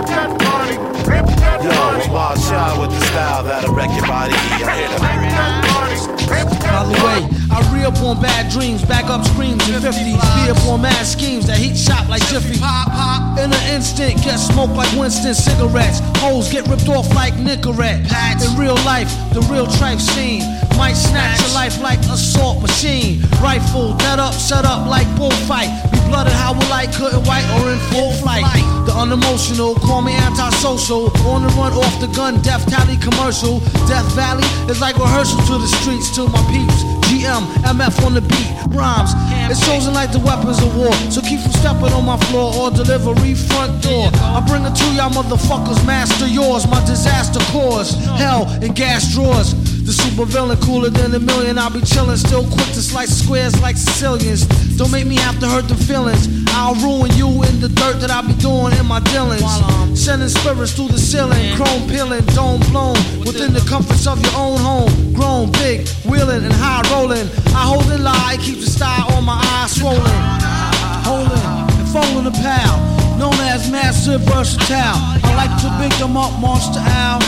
Yo, 1.59 1.99
it's 1.99 2.07
Wild 2.07 2.39
Child 2.39 2.81
with 2.83 2.91
the 2.97 3.05
style 3.07 3.43
that'll 3.43 3.75
wreck 3.75 3.91
your 3.97 4.07
body. 4.07 4.33
I 4.63 4.77
hit 4.79 6.28
By 6.45 6.85
the 6.85 6.95
way, 7.03 7.21
I 7.51 7.59
re 7.73 7.85
up 7.85 7.97
on 8.03 8.21
bad 8.21 8.53
dreams, 8.53 8.85
back 8.85 9.07
up 9.07 9.25
screams 9.25 9.67
in 9.69 9.81
50s, 9.81 9.95
be 10.05 10.51
up 10.51 10.63
on 10.69 10.83
mad 10.83 11.07
schemes 11.07 11.47
that 11.47 11.57
heat 11.59 11.77
shop 11.77 12.09
like 12.09 12.23
Jiffy. 12.29 12.61
In 13.43 13.53
an 13.53 13.75
instant, 13.75 14.23
get 14.23 14.37
smoked 14.37 14.75
like 14.75 14.91
Winston 14.99 15.35
cigarettes. 15.35 16.01
Hoes 16.19 16.51
get 16.51 16.67
ripped 16.69 16.89
off 16.89 17.13
like 17.15 17.35
Nicorette. 17.35 18.07
In 18.43 18.59
real 18.59 18.77
life, 18.85 19.11
the 19.33 19.41
real 19.51 19.67
tripe 19.67 19.99
scene 19.99 20.43
might 20.77 20.95
snatch 20.95 21.41
your 21.41 21.55
life 21.55 21.81
like 21.81 21.99
assault 22.07 22.63
machine. 22.63 23.23
Rifle, 23.43 23.95
dead 23.97 24.19
up, 24.19 24.35
set 24.35 24.65
up 24.65 24.87
like 24.87 25.07
bullfight. 25.17 25.71
Be 25.91 25.99
blooded 26.07 26.33
how 26.33 26.53
we 26.55 26.65
like, 26.69 26.93
couldn't 26.93 27.25
white 27.27 27.47
or 27.59 27.73
in 27.73 27.79
full 27.91 28.13
flight. 28.23 28.45
The 28.87 28.95
unemotional, 28.95 29.75
call 29.75 30.03
me 30.03 30.15
antisocial. 30.15 31.11
On 31.27 31.43
the 31.43 31.51
run 31.59 31.73
off 31.73 32.01
the 32.01 32.07
gun, 32.15 32.41
death 32.43 32.67
tally 32.71 32.97
commercial. 32.97 33.61
Death 33.91 34.07
Valley 34.15 34.47
is 34.71 34.81
like 34.81 34.97
rehearsal 34.97 35.39
to 35.47 35.59
the 35.59 35.67
streets 35.81 36.15
to 36.17 36.28
my 36.33 36.43
peeps. 36.51 36.85
GM, 37.09 37.43
MF 37.65 38.05
on 38.05 38.15
the 38.15 38.21
beat, 38.21 38.51
rhymes. 38.69 39.13
It's 39.51 39.65
chosen 39.65 39.95
like 39.95 40.13
the 40.13 40.19
weapons 40.19 40.61
of 40.63 40.77
war. 40.77 40.93
So 41.11 41.21
keep 41.23 41.41
from 41.41 41.53
stepping 41.53 41.93
on 41.93 42.05
my 42.05 42.19
floor 42.29 42.53
or 42.55 42.71
delivery 42.71 43.35
front 43.35 43.83
door. 43.83 44.11
I 44.13 44.45
bring 44.47 44.65
it 44.65 44.75
to 44.77 44.87
y'all 44.93 45.11
motherfuckers, 45.11 45.85
master 45.87 46.27
yours. 46.27 46.69
My 46.69 46.85
disaster 46.85 47.41
cause 47.53 47.95
hell 48.21 48.45
in 48.63 48.75
gas 48.75 49.13
drawers. 49.15 49.55
The 49.89 49.95
super 49.95 50.27
villain 50.27 50.61
cooler 50.61 50.91
than 50.91 51.15
a 51.15 51.19
million. 51.19 51.57
I'll 51.57 51.73
be 51.73 51.81
chillin', 51.81 52.19
still 52.19 52.45
quick 52.45 52.69
to 52.77 52.83
slice 52.85 53.09
squares 53.09 53.59
like 53.63 53.79
Sicilians. 53.79 54.45
Don't 54.77 54.93
make 54.93 55.07
me 55.07 55.17
have 55.17 55.41
to 55.41 55.49
hurt 55.49 55.67
the 55.67 55.77
feelings. 55.77 56.29
I'll 56.53 56.77
ruin 56.85 57.09
you 57.17 57.33
in 57.49 57.57
the 57.65 57.73
dirt 57.73 57.97
that 58.05 58.11
I 58.11 58.21
be 58.21 58.35
doing 58.37 58.77
in 58.77 58.85
my 58.85 59.01
dealings. 59.09 59.49
Sending 59.97 60.29
spirits 60.29 60.77
through 60.77 60.93
the 60.93 61.01
ceiling, 61.01 61.57
chrome 61.57 61.89
peeling, 61.89 62.21
dome 62.37 62.61
blown 62.69 63.01
within 63.25 63.57
the 63.57 63.65
comforts 63.65 64.07
of 64.07 64.21
your 64.21 64.37
own 64.37 64.61
home. 64.61 64.93
Grown, 65.17 65.51
big, 65.53 65.89
wheeling 66.05 66.45
and 66.45 66.53
high 66.53 66.85
rolling. 66.93 67.25
I 67.57 67.65
hold 67.65 67.89
it 67.89 68.05
lie, 68.05 68.37
keep 68.45 68.61
the 68.61 68.69
style 68.69 69.09
on 69.17 69.25
my 69.25 69.41
eyes 69.41 69.73
swollen. 69.73 70.05
Holding 71.09 71.33
and 71.81 71.89
folding 71.89 72.29
a 72.29 72.35
pal, 72.45 72.77
known 73.17 73.41
as 73.49 73.73
massive 73.73 74.21
versatile. 74.29 75.01
I 75.25 75.33
like 75.33 75.55
to 75.65 75.73
big 75.81 75.97
them 75.97 76.19
up, 76.19 76.39
monster 76.45 76.85
owl. 76.85 77.25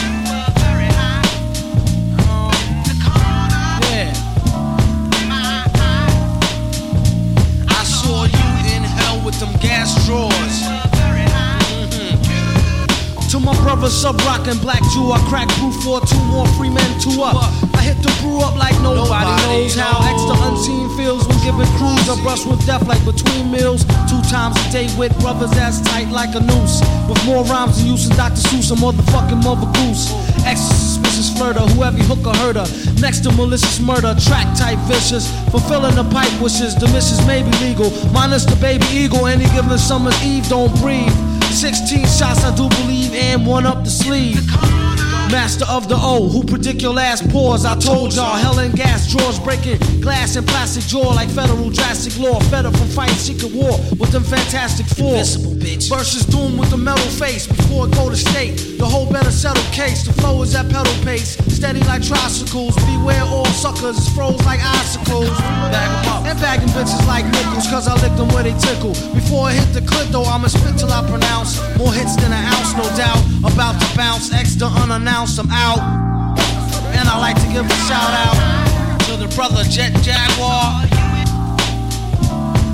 Them 9.41 9.57
gas 9.59 9.89
drawers. 10.05 10.55
Mhm. 11.81 12.21
To 13.31 13.39
my 13.39 13.55
brother, 13.63 13.89
sub 13.89 14.21
rockin' 14.21 14.59
black 14.59 14.83
Jew, 14.93 15.11
I 15.11 15.19
crack 15.29 15.47
brew 15.57 15.71
for 15.81 15.99
two 16.05 16.23
more 16.25 16.45
free 16.57 16.69
men, 16.69 16.99
two 16.99 17.23
up. 17.23 17.37
I 17.73 17.81
hit 17.81 17.97
the 18.03 18.11
brew 18.21 18.39
up 18.41 18.55
like 18.55 18.79
nobody, 18.81 19.31
knows 19.47 19.75
how 19.75 19.97
extra 20.05 20.35
unseen 20.47 20.95
feels 20.95 21.27
when 21.27 21.39
giving 21.39 21.65
crews 21.77 22.07
a 22.07 22.17
brush 22.21 22.45
with 22.45 22.63
death 22.67 22.85
like 22.87 23.03
between 23.03 23.49
meals. 23.49 23.83
Two 24.07 24.21
times 24.29 24.55
a 24.57 24.71
day 24.71 24.87
with 24.95 25.17
brothers 25.21 25.49
that's 25.51 25.81
tight 25.81 26.11
like 26.11 26.35
a 26.35 26.39
noose. 26.39 26.81
With 27.09 27.25
more 27.25 27.43
rhymes 27.45 27.77
than 27.77 27.87
use 27.87 28.07
than 28.07 28.17
Dr. 28.17 28.41
Seuss, 28.49 28.69
a 28.71 28.75
motherfucking 28.75 29.43
mother 29.43 29.65
goose. 29.79 30.11
Extra 30.45 30.75
suspicious 30.75 31.29
flirter, 31.29 31.67
whoever 31.75 31.97
hook 32.03 32.25
or 32.25 32.35
herder. 32.37 32.65
Next 32.99 33.21
to 33.21 33.31
malicious 33.31 33.79
murder, 33.79 34.15
track 34.19 34.47
type 34.57 34.79
vicious. 34.87 35.29
Fulfilling 35.49 35.95
the 35.95 36.03
pipe 36.11 36.33
wishes, 36.41 36.75
the 36.75 36.87
missus 36.87 37.25
may 37.27 37.43
be 37.43 37.51
legal. 37.59 37.89
Minus 38.11 38.45
the 38.45 38.55
baby 38.57 38.85
eagle, 38.91 39.27
any 39.27 39.45
given 39.55 39.77
summer's 39.77 40.17
eve, 40.23 40.47
don't 40.49 40.73
breathe. 40.81 41.13
16 41.51 41.99
shots, 42.07 42.43
I 42.43 42.55
do 42.55 42.69
believe, 42.81 43.13
and 43.13 43.45
one 43.45 43.65
up 43.65 43.83
the 43.83 43.89
sleeve. 43.89 44.90
Master 45.31 45.65
of 45.69 45.87
the 45.87 45.95
O, 45.95 46.27
who 46.27 46.43
predict 46.43 46.81
your 46.81 46.93
last 46.93 47.29
pause. 47.31 47.63
I 47.63 47.79
told 47.79 48.13
y'all, 48.13 48.35
hell 48.35 48.59
and 48.59 48.75
gas 48.75 49.09
drawers 49.09 49.39
breaking 49.39 49.79
glass 50.01 50.35
and 50.35 50.45
plastic 50.45 50.83
jaw 50.83 51.15
like 51.15 51.29
federal 51.29 51.69
drastic 51.69 52.19
law. 52.19 52.39
Fed 52.51 52.65
up 52.65 52.75
from 52.75 52.87
fighting 52.87 53.15
secret 53.15 53.53
war 53.55 53.79
with 53.97 54.11
them 54.11 54.23
fantastic 54.23 54.85
four. 54.97 55.15
Invisible 55.15 55.55
bitch. 55.55 55.87
Versus 55.87 56.25
doom 56.25 56.57
with 56.57 56.69
the 56.69 56.77
metal 56.77 57.07
face 57.15 57.47
before 57.47 57.87
it 57.87 57.95
go 57.95 58.09
to 58.09 58.15
state. 58.15 58.77
The 58.77 58.85
whole 58.85 59.09
better 59.09 59.31
settle 59.31 59.63
case. 59.71 60.03
The 60.03 60.13
flow 60.19 60.41
is 60.43 60.53
at 60.53 60.67
pedal 60.67 60.93
pace, 61.05 61.37
steady 61.47 61.79
like 61.87 62.03
tricycles. 62.03 62.75
Beware 62.83 63.23
all 63.23 63.45
suckers, 63.45 63.97
it's 63.97 64.09
froze 64.13 64.43
like 64.43 64.59
icicles. 64.59 65.31
Bag 65.71 65.89
'em 65.95 66.11
up 66.11 66.25
and 66.27 66.39
bagging 66.41 66.69
bitches 66.75 67.07
like 67.07 67.25
nickels, 67.31 67.67
cause 67.71 67.87
I 67.87 67.95
lick 68.03 68.15
them 68.19 68.27
where 68.35 68.43
they 68.43 68.55
tickle. 68.59 68.91
Before 69.15 69.47
I 69.47 69.53
hit 69.53 69.71
the 69.71 69.81
clip 69.81 70.09
though, 70.11 70.27
I'ma 70.27 70.47
spit 70.47 70.77
till 70.77 70.91
I 70.91 71.01
pronounce 71.07 71.55
more 71.77 71.93
hits 71.93 72.15
than 72.17 72.33
an 72.35 72.43
ounce, 72.51 72.75
no 72.75 72.83
doubt. 72.97 73.21
About 73.47 73.79
to 73.79 73.87
bounce, 73.95 74.33
extra 74.33 74.67
unannounced, 74.67 75.20
I'm 75.21 75.51
out. 75.51 75.77
And 76.97 77.07
I 77.07 77.19
like 77.19 77.35
to 77.35 77.47
give 77.53 77.63
a 77.63 77.75
shout 77.85 78.11
out 78.25 78.35
to 79.05 79.17
the 79.17 79.27
brother 79.35 79.63
Jet 79.65 79.93
Jaguar, 80.01 80.81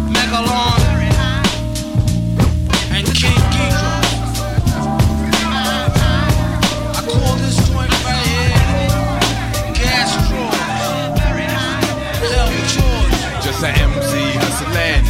Megalon, 0.08 0.80
and 2.96 3.06
King 3.12 3.36
Ghidra. 3.52 4.00
I 6.96 7.02
call 7.04 7.36
this 7.36 7.58
joint 7.68 7.92
right 8.08 8.24
here 8.32 8.56
Gas 9.76 10.16
Drawers. 10.30 11.20
Hell 12.32 12.48
yours. 12.48 13.44
Just 13.44 13.62
a 13.62 13.68
MC 13.68 14.40
hustling, 14.40 15.04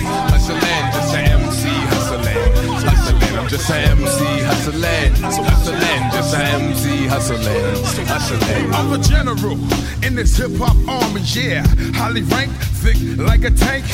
just 3.57 3.71
a 3.71 3.75
MC 3.75 4.43
hustling, 4.43 5.13
hustling, 5.15 6.11
just 6.11 6.35
a 6.35 6.37
MC 6.37 7.07
hustling, 7.07 8.05
hustling. 8.05 8.73
I'm 8.73 8.93
a 8.93 8.99
general 8.99 9.57
in 10.05 10.15
this 10.15 10.37
hip 10.37 10.51
hop 10.57 10.77
army, 10.87 11.21
yeah. 11.33 11.65
Highly 11.95 12.21
ranked, 12.21 12.61
thick 12.93 13.17
like 13.17 13.43
a 13.43 13.51
tank. 13.51 13.85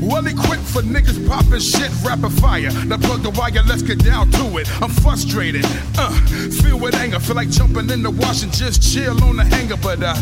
Well 0.00 0.26
equipped 0.26 0.64
for 0.64 0.80
niggas 0.80 1.28
popping 1.28 1.60
shit, 1.60 1.90
rapid 2.02 2.32
fire. 2.40 2.72
Now 2.86 2.96
plug 2.96 3.22
the 3.22 3.30
wire, 3.30 3.62
let's 3.68 3.82
get 3.82 4.02
down 4.02 4.30
to 4.32 4.56
it. 4.56 4.66
I'm 4.80 4.88
frustrated, 4.88 5.64
uh, 5.98 6.10
filled 6.62 6.80
with 6.80 6.94
anger. 6.94 7.20
Feel 7.20 7.36
like 7.36 7.50
jumping 7.50 7.90
in 7.90 8.02
the 8.02 8.10
wash 8.10 8.42
and 8.42 8.52
just 8.52 8.82
chill 8.82 9.22
on 9.22 9.36
the 9.36 9.44
hanger. 9.44 9.76
But 9.76 10.02
uh, 10.02 10.16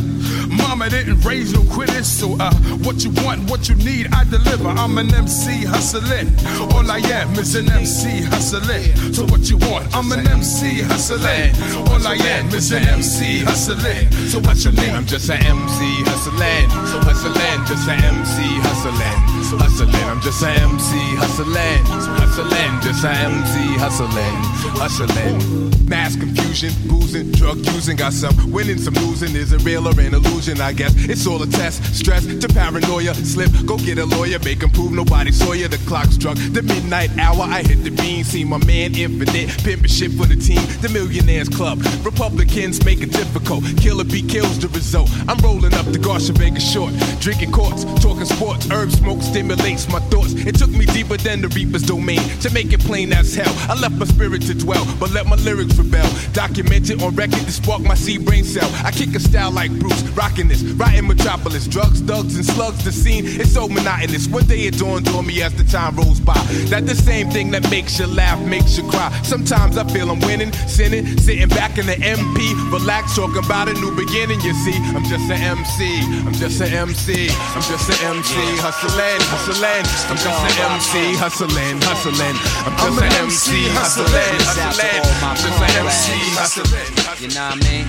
mama 0.51 0.91
didn't 0.91 1.21
raise 1.25 1.53
no 1.55 1.63
quitters, 1.73 2.09
so 2.09 2.37
uh, 2.41 2.53
what 2.83 3.05
you 3.05 3.11
want, 3.23 3.49
what 3.49 3.69
you 3.69 3.77
need, 3.77 4.09
I 4.13 4.25
deliver. 4.25 4.69
I'm 4.69 4.99
an 4.99 5.15
MC 5.15 5.65
hustling. 5.65 6.35
All 6.75 6.91
I 6.91 6.99
am 6.99 7.33
is 7.39 7.55
an 7.55 7.71
MC 7.71 8.23
hustling. 8.23 9.15
So 9.15 9.27
what 9.27 9.49
you 9.49 9.59
want, 9.59 9.95
I'm 9.95 10.11
an 10.11 10.27
MC 10.27 10.83
hustling. 10.83 11.55
All 11.87 12.05
I 12.05 12.17
am 12.35 12.49
is 12.53 12.73
an 12.73 12.83
MC 12.83 13.45
hustling. 13.45 14.11
So 14.27 14.41
what 14.41 14.65
you 14.65 14.73
need, 14.73 14.91
I'm 14.91 15.07
just 15.07 15.31
an 15.31 15.39
MC 15.39 16.03
hustling, 16.03 16.69
hustling, 17.07 17.65
just 17.67 17.89
an 17.89 18.08
MC 18.09 18.41
hustling, 18.65 19.61
hustling. 19.61 20.05
I'm 20.09 20.21
just 20.21 20.43
an 20.43 20.57
MC 20.57 20.97
hustling, 21.17 21.85
hustling, 21.85 22.81
just 22.81 23.05
an 23.05 23.17
MC 23.17 23.77
hustling, 23.77 24.39
hustling. 24.81 25.89
Mass 25.89 26.17
confusion, 26.17 26.73
boozing, 26.87 27.33
drug 27.33 27.59
using, 27.59 27.97
got 27.97 28.13
some 28.13 28.35
winning, 28.51 28.79
some 28.79 28.95
losing. 28.95 29.35
Is 29.37 29.53
it 29.53 29.63
real 29.65 29.87
or 29.87 29.99
an 30.01 30.15
illusion? 30.15 30.61
I 30.61 30.73
guess 30.73 30.93
it's 30.97 31.27
all 31.27 31.43
a 31.43 31.47
test. 31.47 31.83
Stress 31.95 32.27
to 32.27 32.49
paranoia, 32.49 33.15
slip, 33.15 33.51
go 33.67 33.77
get 33.79 33.99
a 33.99 34.05
lawyer, 34.05 34.39
make 34.41 34.63
him 34.63 34.71
prove 34.71 34.93
nobody 34.93 35.33
saw 35.33 35.53
you. 35.53 35.69
The 35.69 35.79
clock 35.89 36.07
struck 36.07 36.37
the 36.37 36.63
midnight 36.63 37.17
hour. 37.19 37.43
I 37.43 37.63
hit 37.63 37.85
the 37.85 37.91
bean, 37.91 38.25
see 38.25 38.45
my 38.45 38.59
man 38.65 38.95
infinite, 38.95 39.49
pimping 39.65 39.89
shit 39.89 40.13
for 40.13 40.27
the 40.27 40.37
team. 40.37 40.61
The 40.81 40.89
Millionaires 40.89 41.49
Club, 41.49 41.81
Republicans 42.05 42.85
make 42.85 43.01
it 43.01 43.13
difficult. 43.13 43.65
Killer 43.77 44.05
B 44.05 44.23
kills 44.23 44.59
the 44.59 44.69
result. 44.69 45.11
I'm 45.29 45.39
rolling 45.39 45.75
up 45.75 45.87
the 45.87 45.99
Vegas 46.39 46.73
short, 46.73 46.93
drinking 47.21 47.53
courts, 47.53 47.85
talking 47.99 48.25
sports. 48.25 48.67
Herb 48.71 48.91
smoke 48.91 49.23
stimulates 49.23 49.89
my 49.89 50.01
thoughts. 50.11 50.33
It 50.35 50.55
took 50.57 50.71
me 50.71 50.87
deeper 50.87 51.17
than 51.17 51.41
the 51.41 51.49
Reaper's 51.49 51.83
domain 51.83 52.21
to 52.41 52.51
make 52.51 52.73
it 52.73 52.81
plain 52.81 53.13
as 53.13 53.35
hell. 53.35 53.53
I 53.71 53.79
left 53.79 53.97
my 53.97 54.07
spirit 54.07 54.43
to 54.43 54.55
dwell, 54.55 54.87
but 54.99 55.11
let 55.11 55.27
my 55.27 55.37
lyrics 55.37 55.77
rebel. 55.77 56.09
Documented 56.33 57.03
on 57.03 57.15
record 57.15 57.45
to 57.45 57.53
spark 57.53 57.83
my 57.83 57.95
seed 57.95 58.25
brain 58.25 58.45
cell. 58.45 58.71
I 58.85 58.91
kick 58.91 59.15
a 59.15 59.21
style 59.21 59.51
like 59.51 59.71
Bruce, 59.79 60.03
rocking 60.11 60.49
this, 60.49 60.63
rotten 60.63 61.07
metropolis. 61.07 61.67
Drugs, 61.67 62.01
thugs, 62.01 62.37
and 62.37 62.45
slugs. 62.45 62.85
The 62.85 62.93
scene 62.93 63.27
is 63.27 63.53
so 63.53 63.69
monotonous. 63.69 64.27
One 64.29 64.47
day 64.47 64.67
it 64.67 64.79
dawned 64.79 65.09
on 65.09 65.27
me 65.27 65.43
as 65.43 65.55
the 65.55 65.65
time 65.65 65.97
rolls 65.97 66.21
by 66.21 66.39
that 66.71 66.87
the 66.87 66.95
same 66.95 67.31
thing 67.31 67.51
that 67.51 67.69
makes 67.71 67.99
you 67.99 68.07
laugh 68.07 68.41
makes 68.47 68.77
you 68.79 68.89
cry. 68.89 69.11
Sometimes 69.23 69.77
I 69.77 69.85
feel 69.85 70.11
I'm 70.11 70.21
winning, 70.21 70.53
sinning, 70.67 71.07
sitting 71.19 71.49
back 71.49 71.79
in 71.79 71.87
the 71.87 71.97
MP, 71.97 72.73
relax, 72.73 73.17
talking 73.17 73.45
about 73.45 73.69
a 73.69 73.75
new 73.75 73.95
beginning. 73.95 74.41
You 74.41 74.55
see, 74.55 74.77
I'm 74.95 75.05
just 75.05 75.31
an 75.31 75.41
MC. 75.41 76.01
I'm 76.27 76.33
just 76.35 76.61
an 76.61 76.73
MC. 76.73 77.29
I'm 77.31 77.63
just 77.63 77.78
just 77.79 78.03
an 78.03 78.17
MC 78.17 78.35
hustling, 78.59 79.21
hustling. 79.31 79.87
I'm 80.11 80.19
just 80.19 80.43
an 80.43 80.59
MC 80.75 81.15
hustling, 81.15 81.79
hustling. 81.83 82.37
I'm 82.67 82.75
just 82.75 82.99
an 83.03 83.13
MC 83.23 83.69
hustling, 83.71 84.09
hustling. 84.43 85.03
I'm 85.23 85.37
just 85.37 85.63
an 85.63 85.71
MC 85.87 86.11
hustling. 86.35 86.83
You 87.23 87.29
know 87.35 87.47
what 87.47 87.55
I 87.55 87.71
mean? 87.71 87.87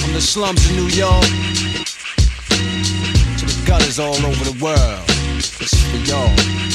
From 0.00 0.12
the 0.12 0.20
slums 0.20 0.64
of 0.64 0.72
New 0.76 0.88
York 0.88 1.24
to 3.36 3.44
the 3.44 3.64
gutters 3.66 3.98
all 3.98 4.16
over 4.16 4.44
the 4.44 4.56
world. 4.62 5.06
This 5.36 5.72
is 5.72 5.84
for 5.90 5.98
y'all. 6.08 6.65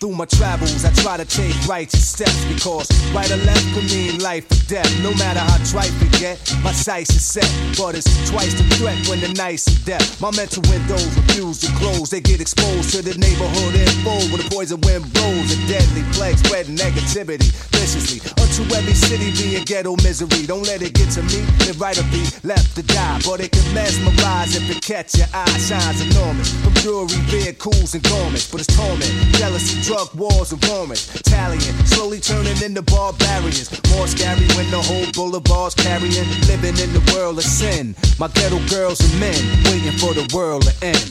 Through 0.00 0.14
my 0.14 0.26
travels, 0.26 0.84
I 0.84 0.92
try 1.02 1.16
to 1.16 1.24
take 1.24 1.50
righteous 1.66 2.06
steps 2.06 2.44
because 2.46 2.86
right 3.10 3.28
or 3.32 3.42
left 3.42 3.66
could 3.74 3.90
mean 3.90 4.20
life 4.22 4.46
or 4.46 4.62
death. 4.70 4.86
No 5.02 5.10
matter 5.14 5.40
how 5.40 5.58
trite 5.66 5.90
we 5.98 6.06
get, 6.22 6.38
my 6.62 6.70
sights 6.70 7.10
are 7.10 7.42
set. 7.42 7.50
But 7.74 7.98
it's 7.98 8.06
twice 8.30 8.54
the 8.54 8.62
threat 8.78 8.94
when 9.08 9.18
the 9.18 9.34
night's 9.34 9.66
are 9.66 9.84
depth. 9.84 10.20
My 10.20 10.30
mental 10.38 10.62
windows 10.70 11.10
refuse 11.18 11.58
to 11.66 11.72
close. 11.82 12.10
They 12.10 12.20
get 12.20 12.40
exposed 12.40 12.94
to 12.94 13.02
the 13.02 13.18
neighborhood 13.18 13.74
info 13.74 14.22
when 14.30 14.38
the 14.38 14.46
poison 14.54 14.78
wind 14.86 15.02
blows. 15.12 15.50
A 15.50 15.58
deadly 15.66 16.06
plague 16.14 16.38
spreading 16.38 16.76
negativity 16.78 17.50
viciously. 17.74 18.22
Unto 18.38 18.62
every 18.78 18.94
city 18.94 19.34
be 19.34 19.56
a 19.56 19.64
ghetto 19.66 19.96
misery. 20.06 20.46
Don't 20.46 20.62
let 20.62 20.80
it 20.80 20.94
get 20.94 21.10
to 21.18 21.26
me. 21.26 21.42
Live 21.66 21.80
right 21.80 21.98
or 21.98 22.06
be 22.14 22.22
left 22.46 22.76
to 22.78 22.86
die. 22.86 23.18
But 23.26 23.40
it 23.40 23.50
can 23.50 23.66
mesmerize 23.74 24.54
if 24.54 24.70
it 24.70 24.78
catch 24.78 25.18
your 25.18 25.26
eye. 25.34 25.58
Shines 25.58 26.06
enormous. 26.06 26.54
From 26.62 26.74
jewelry, 26.74 27.18
vehicles, 27.26 27.98
and 27.98 28.02
garments. 28.06 28.46
But 28.46 28.62
it's 28.62 28.70
torment, 28.78 29.10
jealousy, 29.34 29.87
drug 29.88 30.12
wars, 30.14 30.52
and 30.52 30.60
romance. 30.68 31.08
Tallying, 31.24 31.72
slowly 31.88 32.20
turning 32.20 32.60
into 32.60 32.82
barbarians. 32.82 33.72
More 33.96 34.06
scary 34.06 34.44
when 34.52 34.70
the 34.70 34.82
whole 34.84 35.08
boulevard's 35.16 35.74
carrying. 35.74 36.28
Living 36.44 36.76
in 36.76 36.92
the 36.92 37.00
world 37.16 37.38
of 37.38 37.44
sin. 37.44 37.96
My 38.20 38.28
ghetto 38.28 38.60
girls 38.68 39.00
and 39.00 39.18
men 39.18 39.40
waiting 39.64 39.96
for 39.96 40.12
the 40.12 40.28
world 40.36 40.68
to 40.68 40.74
end. 40.84 41.08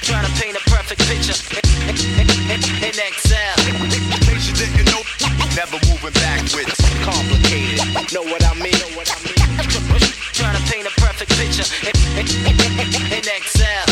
Trying 0.00 0.24
to 0.24 0.32
paint 0.40 0.56
a 0.56 0.64
perfect 0.72 1.04
picture 1.04 1.36
in 2.88 2.96
Excel. 3.04 3.56
Case 4.24 4.48
you 4.48 4.56
didn't 4.56 4.88
know, 4.88 5.04
never 5.52 5.76
moving 5.92 6.16
backwards. 6.16 6.80
Complicated. 7.04 7.84
Know 8.16 8.24
what 8.24 8.40
I 8.48 8.54
mean? 8.56 8.72
Know 8.80 8.96
what 8.96 9.12
I 9.12 9.18
mean? 9.28 9.36
Trying 10.32 10.56
to 10.56 10.64
paint 10.72 10.88
a 10.88 10.94
perfect 11.04 11.36
picture 11.36 11.68
in 11.84 13.24
Excel. 13.28 13.84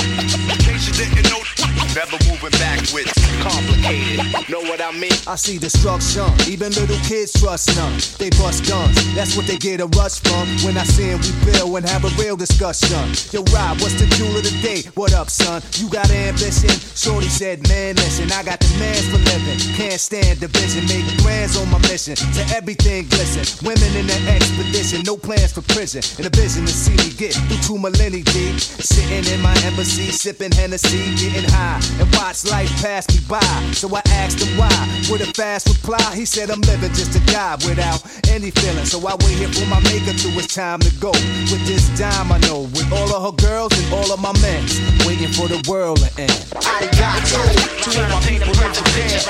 Case 0.64 0.88
you 0.88 0.95
didn't 0.97 1.28
know, 1.28 1.45
never 1.92 2.16
moving 2.24 2.57
backwards. 2.57 3.14
Complicated. 3.43 4.49
Know 4.49 4.61
what 4.61 4.81
I 4.81 4.93
mean? 4.93 5.12
I 5.27 5.37
see 5.37 5.59
destruction, 5.59 6.25
even 6.49 6.72
little 6.72 6.97
kids 7.05 7.33
trust 7.33 7.75
none. 7.77 7.99
They 8.18 8.31
bust 8.41 8.68
guns, 8.68 8.97
that's 9.14 9.37
what 9.37 9.47
they 9.47 9.57
get 9.57 9.81
a 9.81 9.87
rush 9.99 10.20
from. 10.20 10.49
When 10.64 10.77
I 10.77 10.85
see 10.85 11.11
'em, 11.11 11.20
we 11.20 11.33
build 11.45 11.77
and 11.77 11.89
have 11.89 12.05
a 12.05 12.12
real 12.20 12.37
discussion. 12.37 13.05
Yo, 13.33 13.43
Rob, 13.53 13.81
what's 13.81 13.95
the 13.95 14.07
jewel 14.16 14.37
of 14.37 14.45
the 14.45 14.55
day? 14.62 14.83
What 14.95 15.12
up, 15.12 15.31
son? 15.31 15.62
You 15.77 15.89
got 15.89 16.11
ambition? 16.11 16.72
Shorty 16.95 17.29
said, 17.29 17.66
man, 17.68 17.97
listen, 17.97 18.31
I 18.33 18.43
got 18.43 18.61
the 18.61 18.68
for 19.11 19.18
living. 19.18 19.59
Can't 19.77 20.01
stand 20.01 20.41
division, 20.41 20.85
make 20.87 21.07
plans 21.18 21.57
on 21.57 21.70
my 21.70 21.79
mission. 21.89 22.16
To 22.16 22.43
everything 22.55 23.09
glisten. 23.09 23.45
Women 23.66 23.91
in 23.97 24.07
the 24.07 24.18
expedition, 24.29 25.03
no 25.05 25.16
plans 25.16 25.53
for 25.53 25.62
prison. 25.75 26.03
In 26.18 26.27
a 26.27 26.31
vision 26.31 26.66
to 26.66 26.72
see 26.72 26.97
me 26.97 27.11
get 27.16 27.35
through 27.35 27.62
two 27.66 27.79
millennia 27.79 28.22
deep. 28.25 28.61
Sitting 28.61 29.25
in 29.33 29.41
my 29.43 29.57
embassy, 29.64 30.11
sipping 30.11 30.53
Hennessy, 30.53 31.14
getting 31.16 31.49
high, 31.51 31.81
and 32.01 32.09
watch 32.14 32.45
life 32.45 32.70
pass 32.83 33.09
me 33.09 33.24
by. 33.29 33.41
So 33.72 33.89
I 33.95 34.03
asked 34.11 34.41
him 34.43 34.57
why. 34.59 34.70
With 35.11 35.20
a 35.20 35.31
fast 35.35 35.68
reply, 35.68 36.14
he 36.14 36.25
said 36.25 36.51
I'm 36.51 36.61
living 36.62 36.93
just 36.95 37.12
to 37.12 37.20
die 37.33 37.57
without 37.66 38.03
any 38.29 38.51
feeling. 38.51 38.85
So 38.85 38.99
I 39.07 39.14
wait 39.25 39.39
here 39.39 39.49
for 39.49 39.66
my 39.66 39.81
maker 39.85 40.12
till 40.16 40.37
it's 40.39 40.55
time 40.55 40.81
to 40.81 40.91
go. 41.01 41.11
With 41.51 41.66
this 41.66 41.89
dime 41.99 42.33
I 42.33 42.39
know, 42.47 42.62
with 42.75 42.91
all 42.93 43.12
of 43.14 43.22
her 43.25 43.37
girls 43.47 43.72
and 43.77 43.93
all 43.93 44.11
of 44.12 44.20
my 44.20 44.33
men, 44.41 44.62
waiting 45.07 45.33
for 45.33 45.49
the 45.49 45.62
world 45.68 45.99
to 45.99 46.11
end. 46.20 46.33
I 46.64 46.87
got 46.99 47.20
told 47.27 47.57
to 47.93 48.01
my 48.09 48.20
people 48.25 48.55
in 48.55 48.70
Japan. 48.72 49.20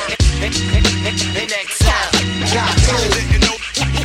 In 0.45 1.51
Excel. 1.51 2.07
Got 2.53 2.75
told. 2.87 3.25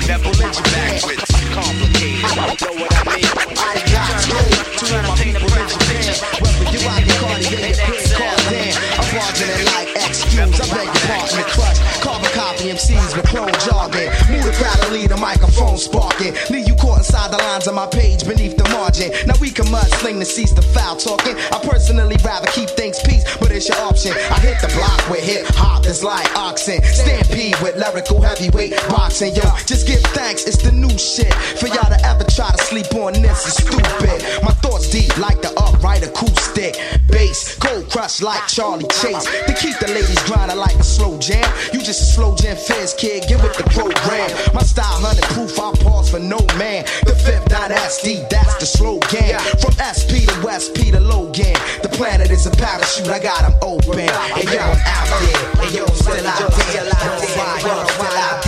Never 0.10 0.30
let 0.30 0.50
moving 0.50 0.64
backwards. 0.74 1.30
Complicated. 1.54 2.34
Know 2.34 2.74
what 2.82 2.94
I 2.98 3.14
mean? 3.14 3.30
I 3.54 3.78
got 3.94 4.10
told 4.26 4.58
to 4.82 4.96
my 5.06 5.14
people 5.22 5.50
in 5.54 5.66
Japan. 5.70 6.18
Whether 6.42 6.66
you 6.74 6.90
out 6.90 7.06
your 7.06 7.20
Cartier, 7.22 7.78
your 7.78 8.09
I'm 8.20 9.08
bargaining 9.16 9.66
like 9.72 9.96
excuse. 9.96 10.60
I 10.60 10.66
beg 10.76 10.92
your 10.92 11.06
pardon, 11.08 11.38
the 11.40 11.46
clutch. 11.56 11.80
Carbon 12.04 12.32
copy 12.36 12.68
MCs 12.68 13.16
with 13.16 13.26
clone 13.28 13.54
jargon. 13.64 14.12
Move 14.28 14.44
the 14.44 14.52
crowd 14.60 14.76
to 14.84 14.92
lead 14.92 15.10
the 15.10 15.18
microphone 15.18 15.78
sparking. 15.78 16.34
Leave 16.50 16.68
you 16.68 16.76
caught 16.76 17.00
inside 17.00 17.32
the 17.32 17.38
lines 17.38 17.68
of 17.68 17.76
my 17.76 17.88
page 17.88 18.28
beneath 18.28 18.58
the 18.58 18.68
margin. 18.76 19.12
Now 19.26 19.36
we 19.40 19.52
can 19.52 19.66
mudsling 19.68 20.20
to 20.20 20.26
cease 20.26 20.52
the 20.52 20.62
foul 20.62 20.98
talking. 20.98 21.36
I 21.52 21.60
personally 21.64 22.18
rather 22.24 22.48
keep 22.52 22.70
things 22.70 23.00
peace, 23.00 23.24
but 23.40 23.52
it's 23.52 23.70
your 23.70 23.80
option. 23.80 24.12
I 24.12 24.40
hit 24.44 24.60
the 24.60 24.68
block 24.76 25.00
with 25.10 25.24
hip 25.24 25.48
hop 25.56 25.84
that's 25.84 26.04
like 26.04 26.28
oxen. 26.36 26.84
Stampede 26.84 27.56
with 27.62 27.78
lyrical 27.78 28.20
heavyweight 28.22 28.76
boxing. 28.90 29.34
Yo, 29.36 29.48
just 29.66 29.88
give 29.88 30.02
thanks, 30.12 30.44
it's 30.44 30.62
the 30.62 30.72
new 30.72 30.92
shit. 30.98 31.34
For 31.56 31.68
y'all 31.68 31.88
to 31.88 32.00
ever 32.04 32.26
try 32.26 32.52
to 32.52 32.62
sleep 32.64 32.94
on 32.96 33.14
this 33.14 33.48
is 33.48 33.56
stupid. 33.64 34.20
My 34.44 34.52
thoughts 34.60 34.90
deep 34.90 35.16
like 35.18 35.42
the 35.42 35.54
upright 35.56 36.04
acoustic. 36.04 36.76
Bass, 37.08 37.56
cold 37.56 37.90
crush 37.90 38.09
like 38.18 38.48
Charlie 38.48 38.90
Chase. 38.90 39.26
To 39.46 39.54
keep 39.54 39.78
the 39.78 39.88
ladies 39.94 40.18
grinding 40.26 40.58
like 40.58 40.76
a 40.76 40.84
slow 40.84 41.18
jam. 41.20 41.46
You 41.72 41.80
just 41.80 42.02
a 42.02 42.10
slow 42.18 42.36
jam 42.36 42.58
fizz 42.58 42.96
kid, 42.96 43.26
give 43.30 43.42
it 43.46 43.54
the 43.54 43.64
program. 43.70 44.30
My 44.54 44.64
style, 44.66 44.98
hundred 44.98 45.30
proof, 45.36 45.54
I 45.60 45.72
pause 45.84 46.10
for 46.10 46.20
no 46.20 46.40
man. 46.58 46.86
The 47.06 47.14
fifth 47.14 47.46
dynasty, 47.46 48.26
that's 48.30 48.58
the 48.58 48.66
slogan. 48.66 49.38
From 49.62 49.74
SP 49.78 50.26
to 50.26 50.36
West 50.44 50.74
P 50.74 50.90
to 50.92 51.00
Logan. 51.00 51.54
The 51.86 51.90
planet 51.94 52.32
is 52.32 52.48
a 52.48 52.52
parachute, 52.52 53.08
I 53.08 53.20
got 53.20 53.46
'em 53.46 53.54
open. 53.62 54.10
And 54.10 54.46
yo, 54.50 54.58
I'm 54.58 54.82
out 54.90 55.08
there. 55.22 55.64
And 55.64 55.72
yo, 55.72 55.86
still 55.94 56.26
out 56.26 56.50
there. 56.50 56.90
Worldwide, 57.06 57.62
yo, 57.62 57.74
I'm 57.78 57.88
still 57.94 58.18
out 58.18 58.34
there. 58.34 58.39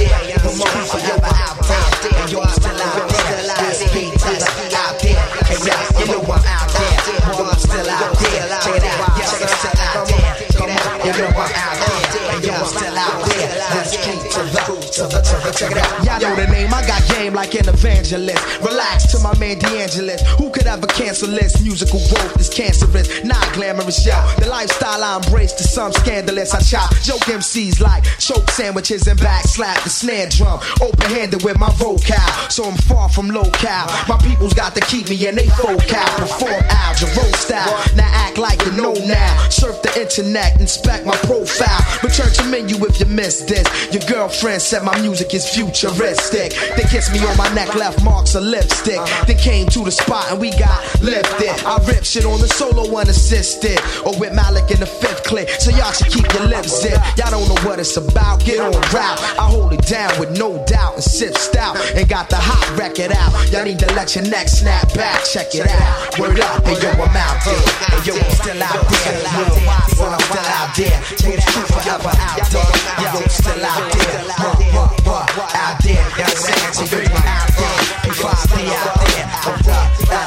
Check 15.09 15.71
it 15.71 15.77
out. 15.77 16.03
Y'all 16.03 16.19
know 16.19 16.35
the 16.35 16.47
name, 16.51 16.73
I 16.73 16.85
got 16.85 17.01
game 17.15 17.33
like 17.33 17.55
an 17.55 17.69
evangelist. 17.69 18.41
Relax 18.61 19.11
to 19.11 19.19
my 19.19 19.37
man 19.39 19.57
D'Angelis. 19.59 20.21
Who 20.37 20.49
could 20.51 20.67
ever 20.67 20.87
cancel 20.87 21.29
this? 21.29 21.61
Musical 21.61 21.99
growth 22.09 22.39
is 22.39 22.49
cancerous, 22.49 23.23
not 23.23 23.45
glamorous, 23.53 24.05
yo. 24.05 24.13
The 24.39 24.47
lifestyle 24.47 25.03
I 25.03 25.17
embrace 25.17 25.53
to 25.53 25.63
some 25.63 25.91
scandalous. 25.93 26.53
I 26.53 26.59
chop 26.61 26.93
joke 27.01 27.21
MCs 27.21 27.79
like 27.79 28.03
choke 28.19 28.49
sandwiches 28.51 29.07
and 29.07 29.19
back 29.19 29.45
slap 29.45 29.83
the 29.83 29.89
snare 29.89 30.29
drum. 30.29 30.59
Open 30.81 31.09
handed 31.09 31.43
with 31.43 31.57
my 31.57 31.69
vocal, 31.71 32.15
so 32.49 32.65
I'm 32.65 32.77
far 32.77 33.09
from 33.09 33.29
local. 33.29 33.51
My 34.07 34.19
people's 34.23 34.53
got 34.53 34.75
to 34.75 34.81
keep 34.81 35.09
me 35.09 35.27
in 35.27 35.35
they 35.35 35.47
focal. 35.47 35.77
Perform 36.17 36.63
out 36.69 36.91
road 37.17 37.35
style. 37.35 37.71
Now 37.95 38.09
act 38.13 38.37
like 38.37 38.63
you 38.65 38.71
know 38.73 38.93
now. 38.93 39.49
Surf 39.49 39.81
the 39.81 39.91
internet, 39.99 40.59
inspect 40.59 41.05
my 41.05 41.15
profile. 41.27 41.81
Return 42.03 42.31
to 42.33 42.43
menu 42.45 42.75
if 42.85 42.99
you 42.99 43.05
missed 43.07 43.47
this. 43.47 43.65
Your 43.93 44.03
girlfriend 44.07 44.61
said 44.61 44.83
my 44.83 44.90
music 44.99 45.33
is 45.33 45.47
futuristic. 45.47 46.53
They 46.75 46.83
kiss 46.83 47.11
me 47.11 47.19
on 47.25 47.37
my 47.37 47.53
neck, 47.53 47.75
left 47.75 48.03
marks 48.03 48.35
of 48.35 48.43
lipstick. 48.43 48.99
They 49.27 49.35
came 49.35 49.67
to 49.67 49.83
the 49.83 49.91
spot 49.91 50.31
and 50.31 50.39
we 50.39 50.51
got 50.51 50.79
lifted. 51.01 51.53
I 51.65 51.77
rip 51.87 52.03
shit 52.03 52.25
on 52.25 52.39
the 52.39 52.47
solo 52.47 52.83
unassisted. 52.97 53.79
Or 54.05 54.17
with 54.19 54.33
Malik 54.33 54.71
in 54.71 54.79
the 54.79 54.85
fifth 54.85 55.23
clip. 55.23 55.49
So 55.49 55.71
y'all 55.71 55.91
should 55.91 56.11
keep 56.11 56.31
your 56.33 56.45
lips 56.47 56.81
zipped. 56.81 56.99
Y'all 57.17 57.31
don't 57.31 57.47
know 57.47 57.61
what 57.67 57.79
it's 57.79 57.95
about. 57.97 58.43
Get 58.43 58.59
on 58.59 58.73
route. 58.91 59.19
I 59.37 59.47
hold 59.49 59.73
it 59.73 59.85
down 59.85 60.19
with 60.19 60.37
no 60.37 60.63
doubt 60.65 60.95
and 60.95 61.03
sip 61.03 61.37
stout. 61.37 61.77
And 61.95 62.07
got 62.09 62.29
the 62.29 62.37
hot 62.37 62.65
record 62.77 63.11
out. 63.11 63.31
Y'all 63.51 63.65
need 63.65 63.79
to 63.79 63.87
let 63.93 64.15
your 64.15 64.25
neck 64.25 64.47
snap 64.47 64.93
back. 64.93 65.23
Check 65.23 65.53
it 65.53 65.67
out. 65.67 66.19
Word 66.19 66.39
up. 66.39 66.65
And 66.65 66.81
yo, 66.81 66.89
I'm 66.89 67.15
out 67.15 67.39
there. 67.45 67.61
And 67.93 68.05
yo, 68.05 68.13
I'm 68.15 68.31
still 68.31 68.63
out 68.63 68.81
there. 68.89 69.21
Worldwide, 69.37 69.91
well, 69.99 70.13
I'm 70.13 70.21
still 70.25 70.49
out 70.49 70.75
there. 70.75 70.97
True 71.21 71.67
forever 71.69 72.11
out 72.15 72.41
there. 72.49 72.65
Yo, 73.01 73.09
I'm 73.19 73.29
still 73.29 73.65
out 73.65 73.91
there. 73.93 74.80
Out 75.31 75.79
there. 75.81 75.95
Y'all 76.19 76.27
saying 76.35 76.91
to 76.91 76.97
you, 76.99 77.07
out 77.07 77.47
there. 77.55 77.79
P5P 78.03 78.67
out 78.67 78.99
there. 78.99 79.23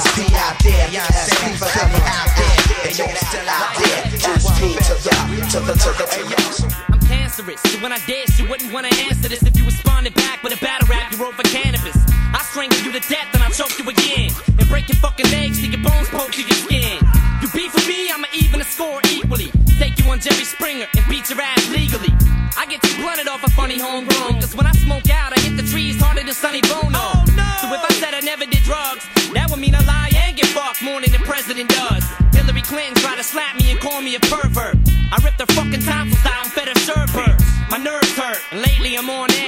SP 0.00 0.32
out 0.32 0.56
there. 0.64 0.88
SP 1.12 1.60
forever 1.60 2.00
out 2.08 2.32
there. 2.32 2.88
And 2.88 2.96
yo, 2.96 3.04
I'm 3.04 3.16
still 3.28 3.48
out 3.52 3.76
there. 3.76 4.00
SP 4.16 4.80
to 4.80 4.94
the, 5.04 5.12
to 5.52 5.60
the, 5.60 5.74
to 5.76 5.90
the, 5.92 6.06
to. 6.08 6.84
I'm 6.88 7.00
cancerous. 7.00 7.60
So 7.60 7.78
when 7.82 7.92
I 7.92 7.98
dish, 8.06 8.40
you 8.40 8.48
wouldn't 8.48 8.72
wanna 8.72 8.88
answer 9.04 9.28
this 9.28 9.42
if 9.42 9.54
you 9.58 9.66
responded 9.66 10.14
back 10.14 10.42
with 10.42 10.56
a 10.56 10.64
battle 10.64 10.88
rap 10.88 11.12
you 11.12 11.18
wrote 11.18 11.34
for 11.34 11.42
cannabis. 11.42 12.00
I 12.32 12.40
strangle 12.48 12.80
you 12.80 12.92
to 12.92 13.00
death 13.00 13.28
and 13.34 13.42
I 13.42 13.50
choke 13.50 13.78
you 13.78 13.84
again. 13.86 14.30
And 14.58 14.66
break 14.70 14.88
your 14.88 14.96
fucking 15.04 15.30
legs 15.30 15.60
till 15.60 15.68
your 15.68 15.84
bones 15.84 16.08
poke 16.08 16.32
through 16.32 16.48
your 16.48 16.56
skin. 16.64 16.96
You 17.42 17.48
beef 17.52 17.74
with 17.74 17.86
me, 17.86 18.08
I'ma 18.08 18.26
even 18.32 18.58
the 18.58 18.64
score 18.64 19.02
equally. 19.12 19.52
Take 19.78 19.98
you 19.98 20.10
on 20.10 20.18
Jerry 20.18 20.44
Springer 20.44 20.86
and 20.96 21.04
beat 21.10 21.28
your 21.28 21.42
ass 21.42 21.68
legally. 21.68 22.08
I 22.56 22.66
get 22.66 22.80
too 22.82 22.96
blunted 23.02 23.28
off 23.28 23.42
a 23.44 23.50
funny 23.50 23.78
homegrown. 23.78 24.40
Cause 24.40 24.54
when 24.54 24.66
I 24.66 24.72
than 26.34 26.50
Sonny 26.50 26.60
Bono. 26.62 27.24
So 27.60 27.66
if 27.72 27.82
I 27.82 27.94
said 28.00 28.14
I 28.14 28.20
never 28.20 28.46
did 28.46 28.62
drugs, 28.62 29.06
that 29.34 29.50
would 29.50 29.60
mean 29.60 29.74
I 29.74 29.84
lie 29.84 30.10
and 30.26 30.36
get 30.36 30.46
fucked 30.46 30.82
more 30.82 31.00
than 31.00 31.12
the 31.12 31.22
president 31.24 31.70
does. 31.70 32.04
Hillary 32.34 32.62
Clinton 32.62 32.94
tried 33.02 33.16
to 33.16 33.24
slap 33.24 33.56
me 33.56 33.70
and 33.70 33.80
call 33.80 34.00
me 34.00 34.14
a 34.16 34.20
pervert. 34.20 34.76
I 35.12 35.20
ripped 35.22 35.40
her 35.40 35.46
fucking 35.54 35.82
tonsils 35.82 36.24
out 36.26 36.44
and 36.44 36.52
fed 36.52 36.68
her 36.68 36.80
sherbet. 36.80 37.34
My 37.70 37.78
nerves 37.78 38.12
hurt, 38.16 38.40
and 38.52 38.60
lately 38.60 38.96
I'm 38.96 39.10
on 39.10 39.30
edge. 39.32 39.43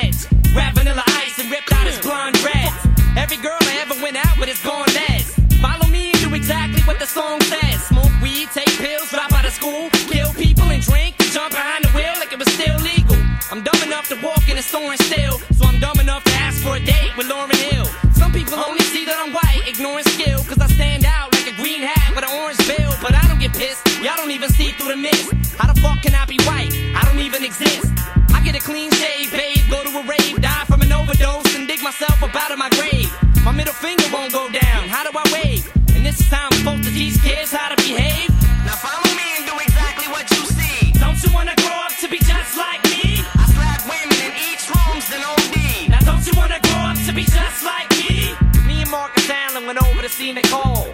Even 24.97 25.13
see 25.13 25.27
through 25.27 25.33
the 25.33 25.37
mist. 25.37 25.57
How 25.57 25.73
the 25.73 25.81
fuck 25.81 26.03
can 26.03 26.15
I 26.15 26.25
be 26.27 26.39
white? 26.45 26.73
I 26.95 27.05
don't 27.05 27.21
even 27.21 27.45
exist. 27.45 27.93
I 28.33 28.41
get 28.45 28.55
a 28.55 28.61
clean 28.61 28.91
shave, 28.93 29.31
babe, 29.33 29.59
go 29.71 29.83
to 29.83 29.91
a 29.99 30.03
rave, 30.07 30.41
die 30.41 30.65
from 30.67 30.83
an 30.83 30.93
overdose, 30.93 31.55
and 31.57 31.67
dig 31.67 31.83
myself 31.83 32.23
up 32.23 32.35
out 32.35 32.51
of 32.51 32.59
my 32.59 32.71
grave. 32.71 33.11
My 33.45 33.53
middle 33.53 33.75
finger 33.75 34.05
won't 34.13 34.33
go 34.33 34.49
down, 34.49 34.89
how 34.89 35.05
do 35.05 35.17
I 35.17 35.25
wave? 35.33 35.65
And 35.95 36.05
this 36.05 36.21
is 36.21 36.29
how 36.29 36.49
I'm 36.51 36.59
supposed 36.59 36.85
to 36.85 36.91
teach 36.91 37.21
kids 37.23 37.53
how 37.53 37.75
to 37.75 37.77
behave. 37.77 38.31
Now 38.65 38.77
follow 38.77 39.11
me 39.17 39.27
and 39.39 39.47
do 39.47 39.55
exactly 39.59 40.09
what 40.09 40.29
you 40.31 40.43
see. 40.47 40.93
Don't 40.99 41.19
you 41.23 41.31
wanna 41.33 41.55
grow 41.57 41.79
up 41.87 41.95
to 42.01 42.09
be 42.09 42.19
just 42.19 42.57
like 42.57 42.83
me? 42.85 43.23
I 43.23 43.45
slap 43.55 43.81
women 43.87 44.19
and 44.27 44.35
eat 44.37 44.61
shrooms 44.61 45.09
and 45.15 45.23
OD. 45.25 45.89
Now 45.89 46.01
don't 46.01 46.25
you 46.27 46.35
wanna 46.37 46.61
grow 46.63 46.93
up 46.93 46.99
to 47.07 47.13
be 47.13 47.25
just 47.25 47.65
like 47.65 47.89
me? 47.97 48.35
Me 48.67 48.83
and 48.83 48.91
Marcus 48.91 49.31
Allen 49.31 49.67
went 49.67 49.81
over 49.83 50.03
to 50.03 50.09
see 50.09 50.33
Nicole 50.33 50.86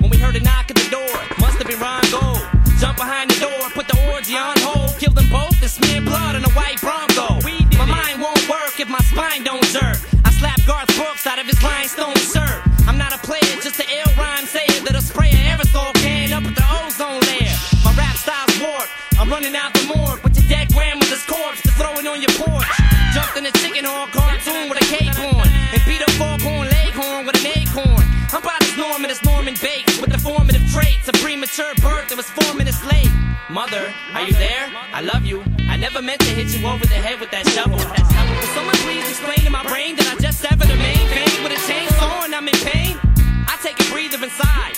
my 9.14 9.28
spine 9.28 9.44
don't 9.44 9.64
jerk. 9.64 9.98
I 10.24 10.30
slap 10.30 10.58
Garth 10.66 10.94
Brooks 10.96 11.26
out 11.26 11.38
of 11.38 11.46
his 11.46 11.62
rhinestone 11.62 12.16
shirt. 12.16 12.60
I'm 12.86 12.98
not 12.98 13.14
a 13.14 13.18
player, 13.18 13.54
just 13.62 13.78
an 13.80 13.86
ill 13.88 14.12
rhyme 14.16 14.46
sayer 14.46 14.80
that'll 14.84 15.02
spray 15.02 15.30
an 15.30 15.58
aerosol 15.58 15.92
can 15.94 16.32
up 16.32 16.44
at 16.44 16.54
the 16.54 16.66
ozone 16.80 17.20
layer. 17.28 17.56
My 17.84 17.92
rap 17.94 18.16
style's 18.16 18.56
warped. 18.60 18.90
I'm 19.18 19.30
running 19.30 19.54
out 19.54 19.72
the 19.74 19.84
morgue 19.94 20.22
with 20.24 20.36
your 20.36 20.48
dead 20.48 20.72
grandmother's 20.72 21.24
corpse 21.26 21.62
to 21.62 21.70
throw 21.72 21.92
it 21.94 22.06
on 22.06 22.20
your 22.20 22.34
porch. 22.36 22.66
Jumped 23.14 23.36
in 23.36 23.46
a 23.46 23.52
chicken 23.52 23.84
horn 23.84 24.08
cartoon 24.10 24.68
with 24.68 24.82
a 24.82 24.86
cape 24.88 25.18
on. 25.20 25.46
And 25.46 25.82
beat 25.86 26.02
up 26.02 26.10
foghorn 26.16 26.68
leghorn 26.68 27.26
with 27.26 27.36
an 27.40 27.52
acorn. 27.54 28.04
I'm 28.32 28.42
about 28.42 28.62
as 28.62 28.76
Norman 28.76 29.10
as 29.10 29.22
Norman 29.22 29.54
Bates 29.60 30.00
with 30.00 30.10
the 30.10 30.18
formative 30.18 30.64
traits. 30.72 31.08
A 31.08 31.12
premature 31.12 31.74
birth 31.80 32.08
that 32.08 32.16
was 32.16 32.28
four 32.30 32.54
minutes 32.54 32.82
late. 32.84 33.12
Mother, 33.50 33.92
are 34.14 34.24
you 34.24 34.32
there? 34.32 34.72
I 34.92 35.02
love 35.02 35.24
you. 35.24 35.44
I 35.68 35.76
never 35.76 36.00
meant 36.00 36.20
to 36.22 36.32
hit 36.32 36.48
you 36.56 36.66
over 36.66 36.86
the 36.86 37.00
head 37.00 37.20
with 37.20 37.30
that 37.30 37.46
shovel. 37.48 37.78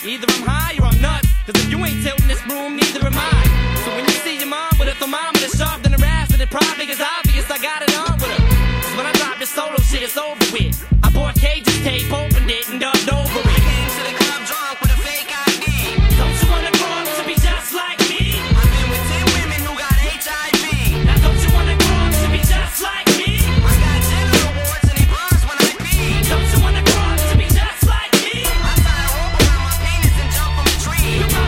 Either 0.04 0.26
I'm 0.28 0.44
high 0.44 0.76
or 0.76 0.84
I'm 0.92 1.00
nuts. 1.00 1.32
Cause 1.46 1.56
if 1.56 1.70
you 1.70 1.80
ain't 1.80 2.04
tilting 2.04 2.28
this 2.28 2.44
room, 2.44 2.76
neither 2.76 3.00
am 3.06 3.16
I. 3.16 3.40
So 3.84 3.90
when 3.96 4.04
you 4.04 4.12
see 4.20 4.36
your 4.36 4.48
mom 4.48 4.68
with 4.78 4.92
a 4.92 4.94
thermometer 5.00 5.48
sharp 5.48 5.80
than 5.80 5.94
a 5.94 6.00
ass, 6.04 6.28
then 6.28 6.42
it 6.42 6.50
probably 6.50 6.84
is 6.92 7.00
obvious 7.00 7.50
I 7.50 7.56
got 7.56 7.80
it 7.80 7.96
on 7.96 8.12
with 8.20 8.28
her. 8.28 8.44
Cause 8.84 8.96
when 9.00 9.06
I 9.06 9.12
drop 9.16 9.38
this 9.38 9.48
solo 9.48 9.80
shit, 9.80 10.02
it's 10.02 10.18
over 10.18 10.44
with. 10.52 10.76
I 11.02 11.08
bought 11.08 11.36
Cage's 11.36 11.80
tape, 11.80 12.04
oh, 12.12 12.28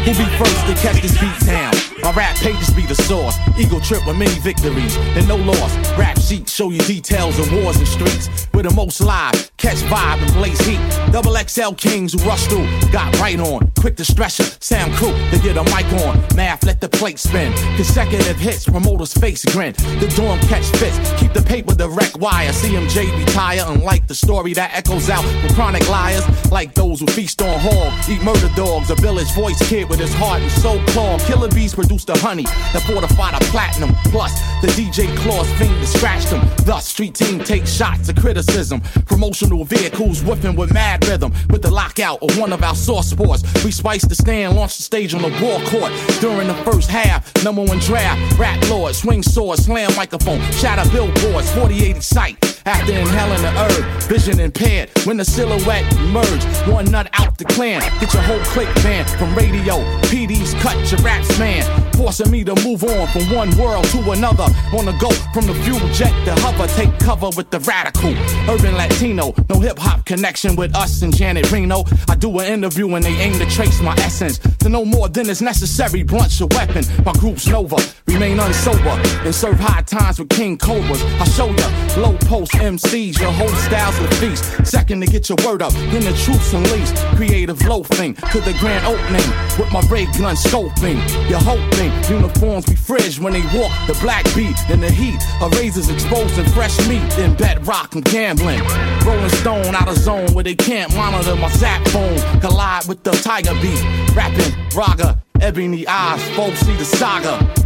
Who 0.07 0.13
be 0.13 0.25
first 0.39 0.67
to 0.69 0.75
catch 0.77 1.03
this 1.03 1.19
beat 1.19 1.37
down? 1.45 1.66
My 2.07 2.13
rap 2.13 2.37
pages 2.37 2.71
be 2.71 2.87
the 2.87 2.95
source. 2.95 3.37
Ego 3.59 3.81
trip 3.81 4.07
with 4.07 4.17
many 4.17 4.39
victories 4.39 4.97
and 5.17 5.27
no 5.27 5.35
loss. 5.35 5.77
Rap 5.99 6.17
sheets 6.21 6.53
show 6.53 6.71
you 6.71 6.79
details 6.83 7.37
of 7.41 7.53
wars 7.53 7.79
and 7.79 7.89
streets. 7.89 8.47
With 8.55 8.69
the 8.69 8.75
most 8.77 9.01
live, 9.01 9.51
catch 9.57 9.79
vibe 9.91 10.23
and 10.23 10.33
blaze 10.35 10.61
heat. 10.61 10.79
Double 11.11 11.35
XL 11.35 11.73
kings 11.73 12.13
who 12.13 12.21
rush 12.21 12.47
through, 12.47 12.69
got 12.93 13.13
right 13.19 13.41
on. 13.41 13.73
Quick 13.81 13.97
to 13.97 14.05
stretch 14.05 14.39
it, 14.39 14.57
sound 14.63 14.93
crew 14.95 15.13
to 15.33 15.39
get 15.41 15.57
a 15.57 15.65
mic 15.65 15.87
on. 16.05 16.23
Math 16.37 16.65
let 16.65 16.81
the 16.81 16.89
plate 16.89 17.19
spin. 17.19 17.53
Consecutive 17.75 18.37
hits, 18.37 18.67
promoters 18.67 19.13
face 19.13 19.45
grin. 19.47 19.73
The 19.99 20.07
dorm 20.15 20.39
catch 20.43 20.67
fits, 20.79 20.97
keep 21.21 21.33
the 21.33 21.43
paper 21.43 21.75
direct 21.75 22.19
wire. 22.19 22.51
CMJ 22.51 23.19
retire, 23.19 23.65
unlike 23.67 24.07
the 24.07 24.15
story 24.15 24.55
that 24.55 24.73
echoes 24.73 25.11
out 25.11 25.25
from 25.25 25.55
chronic 25.57 25.89
liars. 25.89 26.25
Like 26.53 26.73
those 26.73 27.01
who 27.01 27.07
feast 27.09 27.43
on 27.43 27.59
hog, 27.59 27.93
eat 28.09 28.23
murder 28.23 28.49
dogs. 28.55 28.91
A 28.91 28.95
village 28.95 29.33
voice 29.33 29.59
kid 29.69 29.91
with 29.91 29.99
his 29.99 30.15
heart 30.15 30.41
and 30.41 30.53
soul 30.53 30.79
claw. 30.87 31.19
Killer 31.27 31.49
bees 31.49 31.75
produce 31.75 31.96
the 32.05 32.19
honey 32.19 32.43
that 32.43 32.83
fortified 32.83 33.35
a 33.35 33.45
platinum. 33.47 33.95
Plus, 34.07 34.33
the 34.61 34.69
DJ 34.69 35.15
claws 35.19 35.51
finger 35.55 35.87
scratched 35.87 36.31
them. 36.31 36.47
Thus, 36.65 36.87
street 36.87 37.15
team 37.15 37.39
takes 37.41 37.73
shots 37.73 38.09
of 38.09 38.17
criticism. 38.17 38.81
Promotional 39.07 39.65
vehicles 39.65 40.23
whipping 40.23 40.57
with 40.57 40.73
mad 40.73 41.07
rhythm. 41.07 41.33
With 41.51 41.63
the 41.63 41.71
lockout 41.71 42.23
of 42.23 42.39
one 42.39 42.53
of 42.53 42.63
our 42.63 42.75
source 42.75 43.11
sports, 43.11 43.43
we 43.65 43.71
spice 43.71 44.05
the 44.05 44.15
stand, 44.15 44.57
launch 44.57 44.77
the 44.77 44.83
stage 44.83 45.15
on 45.15 45.23
the 45.23 45.31
ball 45.41 45.61
court. 45.67 45.93
During 46.21 46.49
the 46.49 46.55
first 46.65 46.91
half, 46.91 47.33
number 47.45 47.63
one 47.63 47.79
draft, 47.81 48.39
rap 48.39 48.61
lord, 48.69 48.95
swing 48.95 49.23
sword, 49.23 49.59
slam 49.59 49.95
microphone, 49.97 50.41
shatter 50.53 50.89
billboards, 50.91 51.51
48 51.53 52.03
sight. 52.03 52.63
After 52.67 52.93
inhaling 52.93 53.43
the 53.43 53.51
herb, 53.51 54.03
vision 54.03 54.41
impaired. 54.41 54.91
When 55.05 55.17
the 55.17 55.25
silhouette 55.25 55.91
emerge, 55.99 56.45
one 56.67 56.87
nut 56.87 57.09
out 57.13 57.39
the 57.39 57.45
clan. 57.45 57.81
Get 58.01 58.13
your 58.13 58.23
whole 58.23 58.41
click 58.41 58.73
banned 58.83 59.09
from 59.11 59.35
radio. 59.37 59.77
PD's 60.09 60.53
cut 60.55 60.77
your 60.91 61.01
raps, 61.03 61.39
man. 61.39 61.63
Forcing 61.97 62.31
me 62.31 62.45
to 62.45 62.55
move 62.63 62.85
on 62.85 63.09
from 63.09 63.23
one 63.35 63.57
world 63.57 63.85
to 63.87 64.11
another. 64.11 64.47
Wanna 64.73 64.97
go 65.01 65.11
from 65.33 65.47
the 65.47 65.55
fuel 65.65 65.81
jet 65.95 66.13
to 66.27 66.35
hover. 66.43 66.67
Take 66.75 66.99
cover 66.99 67.31
with 67.37 67.51
the 67.51 67.59
radical. 67.61 68.15
Urban 68.53 68.75
Latino. 68.75 69.35
No 69.49 69.61
hip 69.61 69.79
hop 69.79 70.05
connection 70.05 70.57
with 70.57 70.75
us 70.77 71.03
and 71.03 71.17
Janet 71.17 71.51
Reno. 71.51 71.85
I 72.09 72.15
do 72.15 72.39
an 72.39 72.53
interview 72.53 72.95
and 72.95 73.05
they 73.05 73.15
aim 73.17 73.39
to 73.39 73.47
trace 73.47 73.81
my 73.81 73.95
essence. 73.95 74.39
To 74.59 74.69
know 74.69 74.85
more 74.85 75.09
than 75.09 75.31
is 75.31 75.41
necessary, 75.41 76.03
blunt's 76.03 76.41
a 76.41 76.47
weapon. 76.47 76.85
My 77.05 77.13
group's 77.15 77.47
Nova. 77.47 77.77
Remain 78.07 78.39
unsober 78.39 79.25
and 79.25 79.35
serve 79.35 79.59
high 79.59 79.83
times 79.83 80.19
with 80.19 80.29
King 80.29 80.59
Cobras. 80.59 81.03
I'll 81.19 81.27
show 81.27 81.49
ya 81.49 81.69
low 81.97 82.17
post 82.19 82.53
MCs, 82.53 83.19
your 83.21 83.33
whole 83.33 83.49
style's 83.49 83.99
a 83.99 84.09
feast. 84.17 84.67
Second 84.67 85.01
to 85.01 85.07
get 85.07 85.29
your 85.29 85.39
word 85.45 85.63
up, 85.63 85.73
then 85.73 86.05
the 86.05 86.13
truth's 86.25 86.53
unleashed. 86.53 86.97
Creative 87.17 87.61
loafing 87.67 88.15
to 88.15 88.41
the 88.41 88.55
grand 88.61 88.87
opening 88.87 89.29
with 89.59 89.73
my 89.73 89.81
ray 89.89 90.05
gun 90.19 90.37
scoping. 90.37 90.99
You're 91.29 91.41
hoping 91.41 91.86
uniforms 92.09 92.67
be 92.67 92.75
fridge 92.75 93.19
when 93.19 93.33
they 93.33 93.43
walk 93.59 93.73
the 93.87 93.97
black 94.01 94.25
beat 94.35 94.57
in 94.71 94.81
the 94.81 94.91
heat. 94.91 95.23
of 95.41 95.53
razors 95.59 95.89
exposing 95.89 96.45
fresh 96.47 96.77
meat 96.89 97.19
in 97.19 97.35
bedrock 97.35 97.95
and 97.95 98.05
gambling. 98.05 98.61
Rolling 99.05 99.31
stone 99.31 99.75
out 99.75 99.89
of 99.89 99.97
zone 99.97 100.33
where 100.35 100.45
they 100.45 100.55
can't 100.55 100.95
monitor 100.95 101.37
my 101.37 101.49
zap 101.51 101.87
phone. 101.89 102.19
Collide 102.41 102.87
with 102.87 103.03
the 103.03 103.13
tiger 103.13 103.55
beat. 103.61 103.83
Rapping 104.15 104.53
raga, 104.75 105.23
ebony 105.41 105.87
eyes, 105.87 106.23
folks 106.37 106.61
see 106.61 106.77
the 106.77 106.85
saga. 106.85 107.66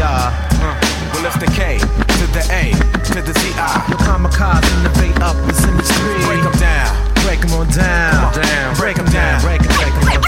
Area. 0.00 0.32
Uh, 0.60 0.80
well, 1.12 1.26
it's 1.26 1.36
the 1.36 1.50
K 1.52 1.78
to 1.78 2.24
the 2.32 2.42
A 2.52 2.72
to 3.12 3.20
the 3.20 3.32
Z 3.38 3.42
I. 3.56 3.84
Your 3.88 3.98
kamikaze 4.00 4.64
innovate 4.80 5.20
up 5.20 5.36
is 5.48 5.60
in 5.64 5.76
the 5.76 5.84
street. 5.84 6.24
Break 6.24 6.42
them 6.42 6.56
down, 6.56 6.90
break 7.24 7.40
them 7.40 7.52
on 7.54 7.68
down, 7.68 8.32
down. 8.32 8.76
break 8.76 8.96
them 8.96 9.06
down, 9.12 9.40
break 9.42 9.60
them, 9.60 9.72
break 9.76 9.92
them 9.92 10.08
on 10.08 10.22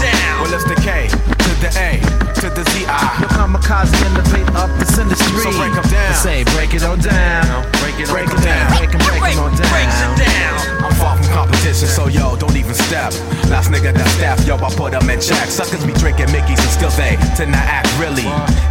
down. 0.00 0.42
Well, 0.42 0.52
it's 0.52 0.64
the 0.68 0.76
K 0.76 1.08
to 1.08 1.50
the 1.64 1.70
A 1.80 2.00
to 2.40 2.46
the 2.52 2.64
Z 2.70 2.84
I. 2.86 3.20
Your 3.20 3.30
kamikaze 3.32 3.92
innovate 4.04 4.48
up 4.54 4.70
is 4.82 4.98
in 4.98 5.08
the 5.08 5.16
street. 5.16 5.48
So 5.48 5.56
break 5.56 5.72
them 5.72 5.88
down. 5.88 6.14
Say 6.14 6.44
break 6.56 6.74
it 6.74 6.82
on 6.82 7.00
down, 7.00 7.64
break 7.80 7.96
it, 7.98 8.08
break 8.08 8.28
it 8.28 8.28
down, 8.28 8.28
break 8.28 8.28
them, 8.28 8.28
break 8.28 8.28
them 8.28 8.36
on 8.36 8.44
down. 8.44 8.75
Competition. 11.76 11.88
so 11.88 12.08
yo, 12.08 12.36
don't 12.36 12.56
even 12.56 12.74
step. 12.74 13.12
Last 13.50 13.70
nigga 13.70 13.92
that 13.92 14.08
step, 14.16 14.38
yo, 14.46 14.56
I 14.56 14.70
put 14.74 14.92
them 14.92 15.08
in 15.10 15.20
check. 15.20 15.48
Suckers 15.48 15.84
be 15.84 15.92
drinking 15.92 16.32
Mickey's 16.32 16.58
and 16.60 16.70
still 16.70 16.90
they 16.90 17.16
tend 17.36 17.52
to 17.52 17.60
act 17.60 17.88
really 17.98 18.26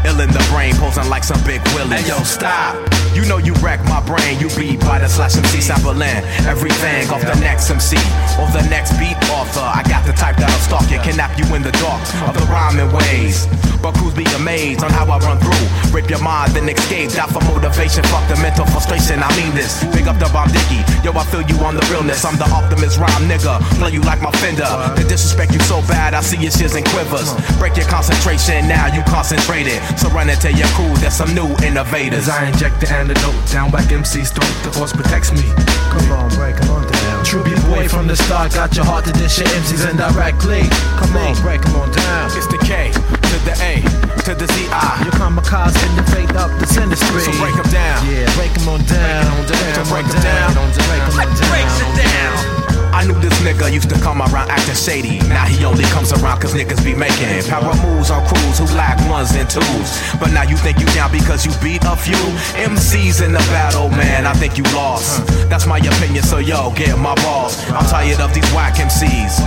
ill 0.06 0.20
in 0.20 0.30
the 0.32 0.44
brain, 0.52 0.76
posing 0.76 1.10
like 1.10 1.24
some 1.24 1.42
big 1.46 1.62
willie. 1.74 1.98
Hey 1.98 2.08
yo, 2.08 2.18
stop. 2.24 2.76
You 3.16 3.24
know 3.26 3.38
you 3.38 3.54
wreck 3.64 3.80
my 3.86 4.04
brain, 4.04 4.40
you 4.40 4.50
beat 4.60 4.80
by 4.82 5.00
the 5.00 5.08
slash 5.08 5.38
MC 5.38 5.62
sampling 5.62 6.04
everything 6.44 7.08
off 7.10 7.22
the 7.22 7.40
next 7.40 7.70
MC 7.70 7.96
or 8.36 8.48
the 8.52 8.66
next 8.70 8.92
beat 9.00 9.16
author. 9.32 9.64
I 9.64 9.84
got 9.88 10.06
the 10.06 10.12
type 10.12 10.36
that'll 10.36 10.60
stalk 10.60 10.90
you, 10.92 11.00
kidnap 11.00 11.38
you 11.40 11.48
in 11.56 11.64
the 11.64 11.72
dark 11.80 12.02
of 12.28 12.36
the 12.36 12.46
rhyming 12.52 12.92
ways. 12.92 13.48
But 13.82 13.94
crews 13.96 14.14
be 14.16 14.26
amazed 14.36 14.84
on 14.84 14.90
how 14.90 15.06
I 15.06 15.20
run 15.20 15.38
through. 15.40 15.94
Rip 15.94 16.10
your 16.10 16.20
mind, 16.20 16.52
then 16.58 16.68
escape. 16.68 17.12
Die 17.12 17.28
for 17.30 17.44
motivation, 17.46 18.04
fuck 18.10 18.28
the 18.28 18.36
mental 18.42 18.66
frustration. 18.66 19.22
I 19.22 19.30
mean 19.38 19.54
this. 19.54 19.84
Big 19.94 20.08
up 20.08 20.18
the 20.18 20.28
bomb 20.34 20.50
Dickey. 20.50 20.82
Yo, 21.06 21.14
I 21.14 21.24
feel 21.30 21.46
you 21.46 21.56
on 21.64 21.76
the 21.76 21.86
realness. 21.94 22.26
I'm 22.26 22.36
the 22.36 22.50
optimist 22.50 22.95
rhyme 22.98 23.28
nigga. 23.28 23.60
Play 23.80 23.92
you 23.92 24.02
like 24.02 24.22
my 24.22 24.32
fender. 24.44 24.68
The 24.96 25.06
disrespect 25.08 25.54
you 25.54 25.60
so 25.62 25.82
bad, 25.88 26.14
I 26.14 26.22
see 26.22 26.38
your 26.38 26.52
shits 26.52 26.76
and 26.76 26.86
quivers. 26.94 27.34
Break 27.58 27.78
your 27.78 27.88
concentration, 27.88 28.68
now 28.68 28.88
you 28.94 29.02
concentrated. 29.04 29.82
So 29.98 30.10
run 30.10 30.30
into 30.30 30.52
your 30.52 30.68
crew, 30.76 30.94
there's 30.98 31.16
some 31.16 31.34
new 31.34 31.56
innovators. 31.64 32.30
I 32.30 32.48
inject 32.50 32.82
the 32.82 32.90
antidote 32.92 33.36
down 33.52 33.72
back 33.72 33.92
MC's 33.92 34.32
throat. 34.32 34.52
The 34.64 34.72
force 34.72 34.94
protects 34.94 35.32
me. 35.32 35.46
Come 35.92 36.12
on, 36.12 36.30
break, 36.36 36.56
come 36.58 36.72
on 36.72 36.84
down. 36.92 37.26
True 37.26 37.44
B 37.44 37.56
boy 37.68 37.88
from 37.88 38.08
the 38.08 38.16
start, 38.16 38.54
got 38.54 38.76
your 38.76 38.86
heart 38.86 39.06
to 39.06 39.14
dish 39.14 39.40
your 39.40 39.48
MCs 39.48 39.90
indirectly. 39.90 40.64
Come 41.00 41.16
on, 41.18 41.36
break, 41.42 41.62
come 41.62 41.76
on 41.76 41.92
down. 41.92 42.32
It's 42.36 42.48
the 42.48 42.60
K 42.60 42.92
to 42.92 43.38
the 43.46 43.56
A 43.62 43.82
to 44.26 44.34
the 44.34 44.48
Z 44.48 44.68
I. 44.72 45.02
Your 45.04 45.14
kamikaze 45.14 45.78
in 45.90 45.96
the 45.96 46.04
fate 46.12 46.36
up 46.36 46.52
this 46.60 46.78
industry. 46.78 47.22
So 47.22 47.32
break 47.40 47.56
them 47.56 47.70
down. 47.72 48.06
Yeah, 48.10 48.26
break 48.36 48.54
them 48.54 48.70
on 48.70 48.82
down. 48.86 49.46
Break 49.90 50.08
them 50.08 50.22
down. 50.22 50.54
Break 50.54 50.54
them 50.54 50.64
on 50.64 50.72
down. 50.74 51.12
Breaks 51.14 51.80
it 51.82 51.96
down. 51.98 52.55
I 52.96 53.04
knew 53.04 53.20
this 53.20 53.38
nigga 53.44 53.68
used 53.74 53.90
to 53.90 54.00
come 54.00 54.22
around 54.22 54.50
acting 54.50 54.74
shady. 54.74 55.20
Now 55.28 55.44
he 55.44 55.66
only 55.66 55.84
comes 55.92 56.14
around 56.14 56.40
cause 56.40 56.54
niggas 56.54 56.80
be 56.80 56.96
making 56.96 57.44
power 57.52 57.76
moves 57.84 58.10
on 58.10 58.26
crews 58.26 58.58
who 58.58 58.66
lack 58.78 58.96
ones 59.10 59.36
and 59.36 59.50
twos. 59.50 59.90
But 60.18 60.32
now 60.32 60.44
you 60.44 60.56
think 60.56 60.80
you 60.80 60.88
down 60.96 61.12
because 61.12 61.46
you 61.46 61.52
beat 61.62 61.84
a 61.84 61.98
few 61.98 62.16
MCs 62.56 63.20
in 63.20 63.34
the 63.34 63.44
battle, 63.52 63.90
man. 63.90 64.26
I 64.26 64.32
think 64.34 64.58
you 64.58 64.64
lost. 64.72 65.28
That's 65.50 65.68
my 65.68 65.80
opinion, 65.80 66.24
so 66.24 66.38
yo, 66.38 66.72
get 66.72 66.98
my 66.98 67.16
balls. 67.16 67.60
I'm 67.68 67.86
tired 67.86 68.22
of 68.22 68.34
these 68.34 68.50
whack 68.56 68.76
MCs. 68.76 69.44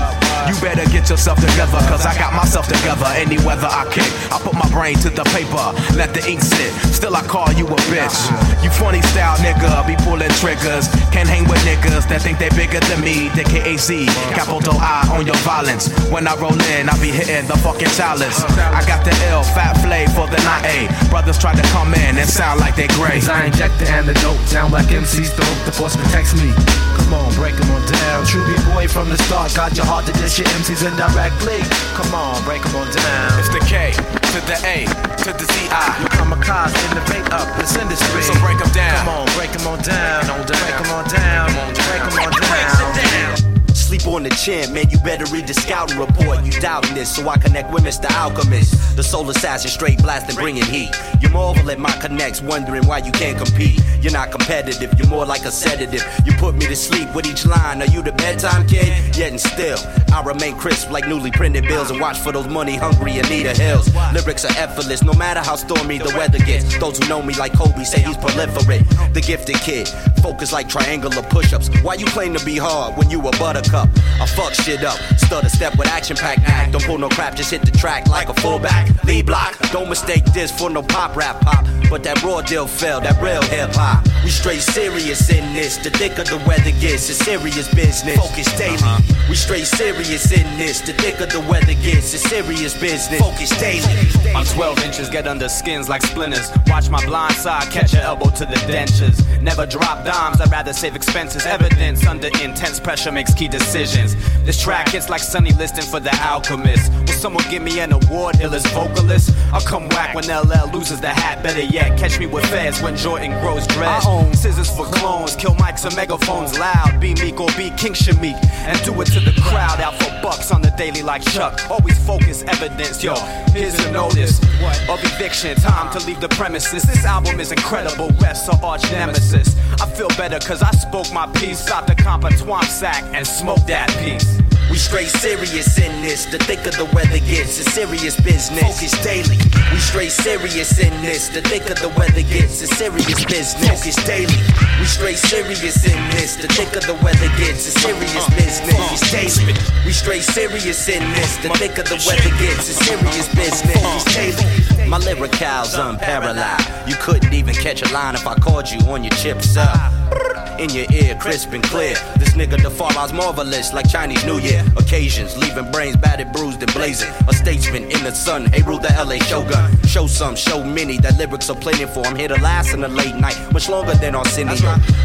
You 0.49 0.55
better 0.61 0.85
get 0.89 1.09
yourself 1.11 1.41
together, 1.41 1.77
cause 1.89 2.07
I 2.07 2.16
got 2.16 2.33
myself 2.33 2.69
together. 2.69 3.05
Any 3.16 3.37
weather 3.45 3.69
I 3.69 3.85
kick, 3.93 4.09
I 4.33 4.39
put 4.41 4.55
my 4.55 4.69
brain 4.70 4.97
to 5.05 5.11
the 5.11 5.25
paper, 5.37 5.73
let 5.97 6.15
the 6.15 6.25
ink 6.25 6.41
sit. 6.41 6.73
Still, 6.93 7.16
I 7.16 7.23
call 7.23 7.53
you 7.53 7.66
a 7.66 7.77
bitch. 7.93 8.16
You 8.65 8.70
funny 8.70 9.03
style 9.12 9.37
nigga, 9.45 9.87
be 9.87 9.97
pulling 10.05 10.33
triggers. 10.41 10.89
Can't 11.12 11.29
hang 11.29 11.45
with 11.49 11.61
niggas 11.69 12.09
that 12.09 12.23
think 12.23 12.39
they 12.39 12.49
bigger 12.57 12.81
than 12.89 13.01
me. 13.01 13.29
The 13.39 13.44
KAC, 13.44 14.10
capital 14.35 14.74
I 14.82 15.06
on 15.15 15.24
your 15.24 15.39
violence. 15.47 15.86
When 16.10 16.27
I 16.27 16.35
roll 16.43 16.59
in, 16.74 16.89
I 16.90 16.98
be 16.98 17.15
hitting 17.15 17.47
the 17.47 17.56
fucking 17.62 17.94
chalice. 17.94 18.43
I 18.74 18.82
got 18.82 19.05
the 19.05 19.15
L, 19.31 19.44
fat 19.44 19.78
flay 19.78 20.06
for 20.10 20.27
the 20.27 20.43
9A. 20.43 21.09
Brothers 21.09 21.39
try 21.39 21.55
to 21.55 21.62
come 21.70 21.94
in 21.94 22.19
and 22.19 22.28
sound 22.28 22.59
like 22.59 22.74
they 22.74 22.89
gray. 22.98 23.23
Cause 23.23 23.28
I 23.28 23.47
inject 23.47 23.78
the 23.78 23.86
antidote 23.89 24.43
down 24.51 24.73
like 24.73 24.90
MC's 24.90 25.31
throat. 25.31 25.55
The 25.66 25.70
force 25.70 25.94
protects 25.94 26.35
me. 26.35 26.51
Come 26.98 27.15
on, 27.15 27.32
break 27.36 27.55
them 27.55 27.70
on 27.70 27.86
down. 27.86 28.27
True 28.27 28.43
B 28.43 28.59
boy 28.74 28.89
from 28.89 29.09
the 29.09 29.19
start, 29.31 29.55
got 29.55 29.77
your 29.77 29.86
heart 29.86 30.06
to 30.06 30.12
dish 30.15 30.40
your 30.40 30.48
MCs 30.59 30.82
indirectly. 30.82 31.62
Come 31.94 32.12
on, 32.19 32.43
break 32.43 32.65
them 32.65 32.74
on 32.74 32.90
down. 32.90 33.39
It's 33.39 33.55
the 33.55 33.60
K 33.60 34.18
to 34.32 34.40
the 34.44 34.56
A 34.66 34.84
to 35.24 35.32
the 35.32 35.44
Z 35.44 35.68
I. 35.72 35.96
Your 36.00 36.10
kamikaze 36.10 36.76
innovate 36.90 37.32
up 37.32 37.48
this 37.56 37.76
industry. 37.76 38.22
So 38.22 38.34
break 38.40 38.59
them 38.59 38.70
down. 38.72 38.96
Come 38.98 39.09
on, 39.09 39.26
break 39.36 39.52
them 39.52 39.66
on 39.66 39.80
down. 39.82 40.26
Break 40.46 40.76
them 40.76 40.90
on 40.92 41.09
down. 41.09 41.48
Break 41.88 42.02
them 42.05 42.18
on 42.20 42.32
down. 42.32 43.48
Sleep 43.89 44.06
on 44.06 44.23
the 44.23 44.28
chin, 44.28 44.74
man, 44.74 44.90
you 44.90 44.98
better 44.98 45.24
read 45.32 45.47
the 45.47 45.55
scouting 45.55 45.98
report. 45.98 46.44
You 46.44 46.52
doubting 46.60 46.94
this, 46.94 47.16
so 47.16 47.27
I 47.27 47.39
connect 47.39 47.73
with 47.73 47.85
Mr. 47.85 48.05
Alchemist. 48.20 48.97
The 48.97 49.02
soul 49.02 49.31
assassin, 49.31 49.70
straight 49.70 49.97
blasting, 50.02 50.36
bringing 50.36 50.66
heat. 50.66 50.90
You 51.23 51.31
marvel 51.31 51.70
at 51.70 51.78
my 51.78 51.93
connects, 51.93 52.43
wondering 52.43 52.86
why 52.86 52.98
you 52.98 53.12
can't 53.12 53.39
compete. 53.39 53.81
You're 54.02 54.12
not 54.12 54.31
competitive, 54.31 54.93
you're 54.98 55.09
more 55.09 55.24
like 55.24 55.47
a 55.47 55.51
sedative. 55.51 56.05
You 56.27 56.35
put 56.35 56.55
me 56.55 56.66
to 56.66 56.77
sleep 56.77 57.15
with 57.15 57.24
each 57.24 57.47
line. 57.47 57.81
Are 57.81 57.86
you 57.86 58.02
the 58.02 58.12
bedtime 58.12 58.66
kid? 58.66 58.89
Yet 59.16 59.31
and 59.31 59.40
still, 59.40 59.78
I 60.12 60.23
remain 60.23 60.59
crisp 60.59 60.90
like 60.90 61.09
newly 61.09 61.31
printed 61.31 61.65
bills 61.65 61.90
and 61.90 61.98
watch 61.98 62.19
for 62.19 62.31
those 62.31 62.47
money 62.47 62.77
hungry 62.77 63.19
Anita 63.19 63.59
Hills. 63.59 63.89
Lyrics 64.12 64.44
are 64.44 64.56
effortless, 64.59 65.02
no 65.02 65.15
matter 65.15 65.40
how 65.40 65.56
stormy 65.56 65.97
the 65.97 66.12
weather 66.15 66.39
gets. 66.40 66.77
Those 66.78 66.98
who 66.98 67.09
know 67.09 67.23
me 67.23 67.32
like 67.36 67.55
Kobe 67.55 67.85
say 67.85 68.02
he's 68.02 68.19
proliferate. 68.19 69.15
The 69.15 69.23
gifted 69.23 69.56
kid, 69.62 69.89
focus 70.23 70.52
like 70.52 70.69
triangular 70.69 71.23
push 71.23 71.55
ups. 71.55 71.70
Why 71.81 71.94
you 71.94 72.05
claim 72.05 72.35
to 72.35 72.44
be 72.44 72.59
hard 72.59 72.98
when 72.98 73.09
you 73.09 73.27
a 73.27 73.31
buttercup? 73.39 73.77
I 74.20 74.26
fuck 74.26 74.55
shit 74.55 74.82
up, 74.84 74.98
stutter 75.18 75.48
step 75.48 75.76
with 75.78 75.88
action 75.88 76.16
packed 76.16 76.40
act. 76.48 76.72
Don't 76.72 76.84
pull 76.84 76.98
no 76.98 77.09
crap, 77.09 77.36
just 77.36 77.50
hit 77.50 77.62
the 77.62 77.70
track 77.70 78.09
like 78.09 78.28
a 78.28 78.34
fullback. 78.34 78.88
Lead 79.05 79.26
block, 79.26 79.56
don't 79.70 79.88
mistake 79.88 80.24
this 80.32 80.50
for 80.50 80.70
no 80.70 80.82
pop 80.82 81.14
rap 81.16 81.40
pop. 81.40 81.64
But 81.90 82.02
that 82.02 82.22
raw 82.22 82.42
deal 82.42 82.66
fell, 82.66 83.00
that 83.00 83.20
real 83.22 83.42
hip 83.42 83.70
hop. 83.72 84.05
We 84.22 84.30
straight 84.30 84.60
serious 84.60 85.30
in 85.30 85.55
this. 85.55 85.78
The 85.78 85.90
thicker 85.90 86.24
the 86.24 86.36
weather 86.46 86.72
gets, 86.80 87.09
it's 87.09 87.18
serious 87.18 87.72
business. 87.72 88.18
Focus 88.18 88.50
daily. 88.59 88.82
We 89.28 89.36
straight 89.36 89.66
serious 89.66 90.30
in 90.32 90.44
this. 90.59 90.80
The 90.80 90.92
thicker 90.92 91.26
the 91.26 91.40
weather 91.48 91.74
gets, 91.80 92.12
it's 92.12 92.28
serious 92.28 92.78
business. 92.78 93.20
Focus 93.20 93.50
daily. 93.59 94.34
I'm 94.34 94.44
12 94.44 94.84
inches, 94.84 95.09
get 95.09 95.26
under 95.26 95.48
skins 95.48 95.88
like 95.88 96.02
splinters. 96.02 96.50
Watch 96.66 96.90
my 96.90 97.05
blind 97.06 97.34
side, 97.34 97.70
catch 97.70 97.94
your 97.94 98.02
elbow 98.02 98.30
to 98.30 98.44
the 98.44 98.60
dentures. 98.68 99.18
Never 99.40 99.64
drop 99.64 100.05
dimes, 100.05 100.40
I'd 100.40 100.50
rather 100.50 100.72
save 100.74 100.94
expenses. 100.94 101.46
Evidence 101.46 102.06
under 102.06 102.28
intense 102.42 102.80
pressure 102.80 103.12
makes 103.12 103.32
key 103.32 103.48
decisions. 103.48 103.68
This 103.69 104.62
track 104.62 104.89
hits 104.89 105.11
like 105.11 105.20
Sunny 105.20 105.53
listing 105.53 105.85
for 105.85 106.01
the 106.01 106.15
alchemist. 106.23 106.90
Will 106.90 107.09
someone 107.09 107.45
give 107.51 107.62
me 107.62 107.81
an 107.81 107.93
award, 107.93 108.36
illest 108.36 108.66
vocalist? 108.73 109.31
I'll 109.53 109.61
come 109.61 109.90
whack 109.90 110.15
when 110.15 110.24
LL 110.24 110.73
loses 110.73 111.03
the 111.03 111.11
hat. 111.11 111.43
Better 111.43 111.62
yet, 111.62 111.99
catch 111.99 112.19
me 112.19 112.27
with 112.27 112.47
feds 112.47 112.81
when 112.81 112.97
Jordan 112.97 113.32
grows 113.43 113.66
dread. 113.66 113.89
I 113.89 114.01
own 114.09 114.32
scissors 114.32 114.74
for 114.74 114.86
clones, 114.86 115.36
kill 115.36 115.55
mics 115.57 115.85
and 115.85 115.95
megaphones 115.97 116.59
loud. 116.59 116.99
Be 116.99 117.12
meek 117.16 117.39
or 117.39 117.49
be 117.59 117.69
King 117.77 117.93
Shamik. 117.93 118.43
And 118.65 118.82
do 118.85 118.99
it 119.03 119.07
to 119.12 119.20
the 119.20 119.39
crowd, 119.43 119.81
out 119.82 119.95
for 120.01 120.11
bucks 120.23 120.51
on 120.51 120.62
the 120.62 120.70
daily 120.78 121.03
like 121.03 121.23
Chuck. 121.23 121.61
Always 121.70 121.99
focus, 122.07 122.43
evidence, 122.45 123.05
yo. 123.05 123.16
Here's 123.53 123.78
a 123.85 123.93
notice 123.93 124.40
of 124.89 124.99
eviction. 125.12 125.57
Time 125.59 125.93
to 125.93 126.07
leave 126.07 126.23
the 126.23 126.28
premises. 126.31 126.85
This 126.85 127.05
album 127.05 127.39
is 127.39 127.53
incredible. 127.53 128.09
Rest 128.19 128.49
or 128.49 128.59
arch 128.65 128.90
nemesis. 128.93 129.55
I 129.81 129.86
feel 129.90 130.09
better 130.16 130.39
cause 130.40 130.62
I 130.62 130.70
spoke 130.70 131.12
my 131.12 131.27
piece. 131.35 131.70
out 131.70 131.86
the 131.86 131.95
comp 131.95 132.24
a 132.24 132.28
twomp 132.31 132.65
sack 132.65 133.05
and 133.15 133.27
smoke 133.27 133.57
that 133.66 133.89
piece. 133.98 134.39
We 134.70 134.76
straight 134.76 135.09
serious 135.09 135.78
in 135.78 136.02
this. 136.02 136.26
The 136.26 136.39
thicker 136.39 136.70
the 136.70 136.85
weather 136.94 137.18
gets, 137.18 137.59
it's 137.59 137.72
serious 137.72 138.20
business. 138.20 138.60
Focus 138.60 138.93
daily. 139.02 139.39
We 139.72 139.78
straight 139.78 140.12
serious 140.12 140.78
in 140.78 140.93
this. 141.02 141.28
The 141.28 141.40
thicker 141.40 141.74
the 141.74 141.89
weather 141.97 142.22
gets, 142.22 142.62
it's 142.62 142.76
serious 142.76 143.24
business. 143.24 143.66
Focus 143.66 143.97
daily. 144.05 144.39
We 144.78 144.85
straight 144.85 145.16
serious 145.16 145.85
in 145.89 145.98
this. 146.12 146.36
The 146.36 146.48
thicker 146.48 146.80
the 146.80 146.94
weather 147.02 147.32
gets, 147.40 147.66
it's 147.66 147.80
serious 147.80 148.14
uh, 148.14 148.30
business. 148.36 148.70
Uh, 148.70 148.86
Focus 148.86 149.10
daily. 149.10 149.55
We 149.86 149.93
straight 149.93 150.22
serious 150.22 150.89
in 150.89 151.02
this. 151.16 151.36
The 151.39 151.48
thicker 151.56 151.82
the 151.82 151.98
weather 152.06 152.32
gets, 152.39 152.68
it's 152.68 152.78
serious 152.85 153.28
business. 153.35 153.82
Uh, 153.82 153.98
Focus 153.98 154.14
daily. 154.14 154.89
My 154.89 154.98
lyrical's 154.98 155.74
unparalleled. 155.74 156.89
You 156.89 156.94
couldn't 156.97 157.32
even 157.32 157.55
catch 157.55 157.82
a 157.82 157.93
line 157.93 158.14
if 158.14 158.26
I 158.26 158.35
called 158.36 158.70
you 158.70 158.80
on 158.89 159.02
your 159.02 159.12
chips 159.16 159.56
up. 159.56 160.38
In 160.59 160.70
your 160.70 160.86
ear, 160.90 161.16
crisp 161.20 161.52
and 161.52 161.62
clear. 161.62 161.94
This 162.18 162.30
nigga 162.35 162.60
the 162.60 162.68
far 162.68 162.90
I's 162.98 163.12
marvelous, 163.12 163.72
like 163.72 163.89
Chinese 163.89 164.24
New 164.24 164.40
Year. 164.40 164.64
Occasions, 164.76 165.36
leaving 165.39 165.70
brains 165.70 165.97
battered, 165.97 166.32
bruised, 166.32 166.60
and 166.60 166.72
blazing. 166.74 167.12
A 167.28 167.32
statesman 167.32 167.85
in 167.85 168.02
the 168.02 168.10
sun, 168.10 168.47
hey, 168.47 168.62
rule 168.62 168.80
the 168.80 168.89
LA 168.89 169.22
shogun. 169.24 169.70
Show 169.86 170.09
some, 170.09 170.35
show 170.35 170.64
many 170.64 170.98
that 170.98 171.16
lyrics 171.16 171.48
are 171.48 171.55
plenty 171.55 171.85
for. 171.86 172.05
I'm 172.05 172.16
here 172.16 172.26
to 172.26 172.40
last 172.43 172.74
in 172.74 172.80
the 172.80 172.89
late 172.89 173.14
night, 173.14 173.39
much 173.52 173.68
longer 173.68 173.94
than 173.94 174.16
Arsenio. 174.16 174.56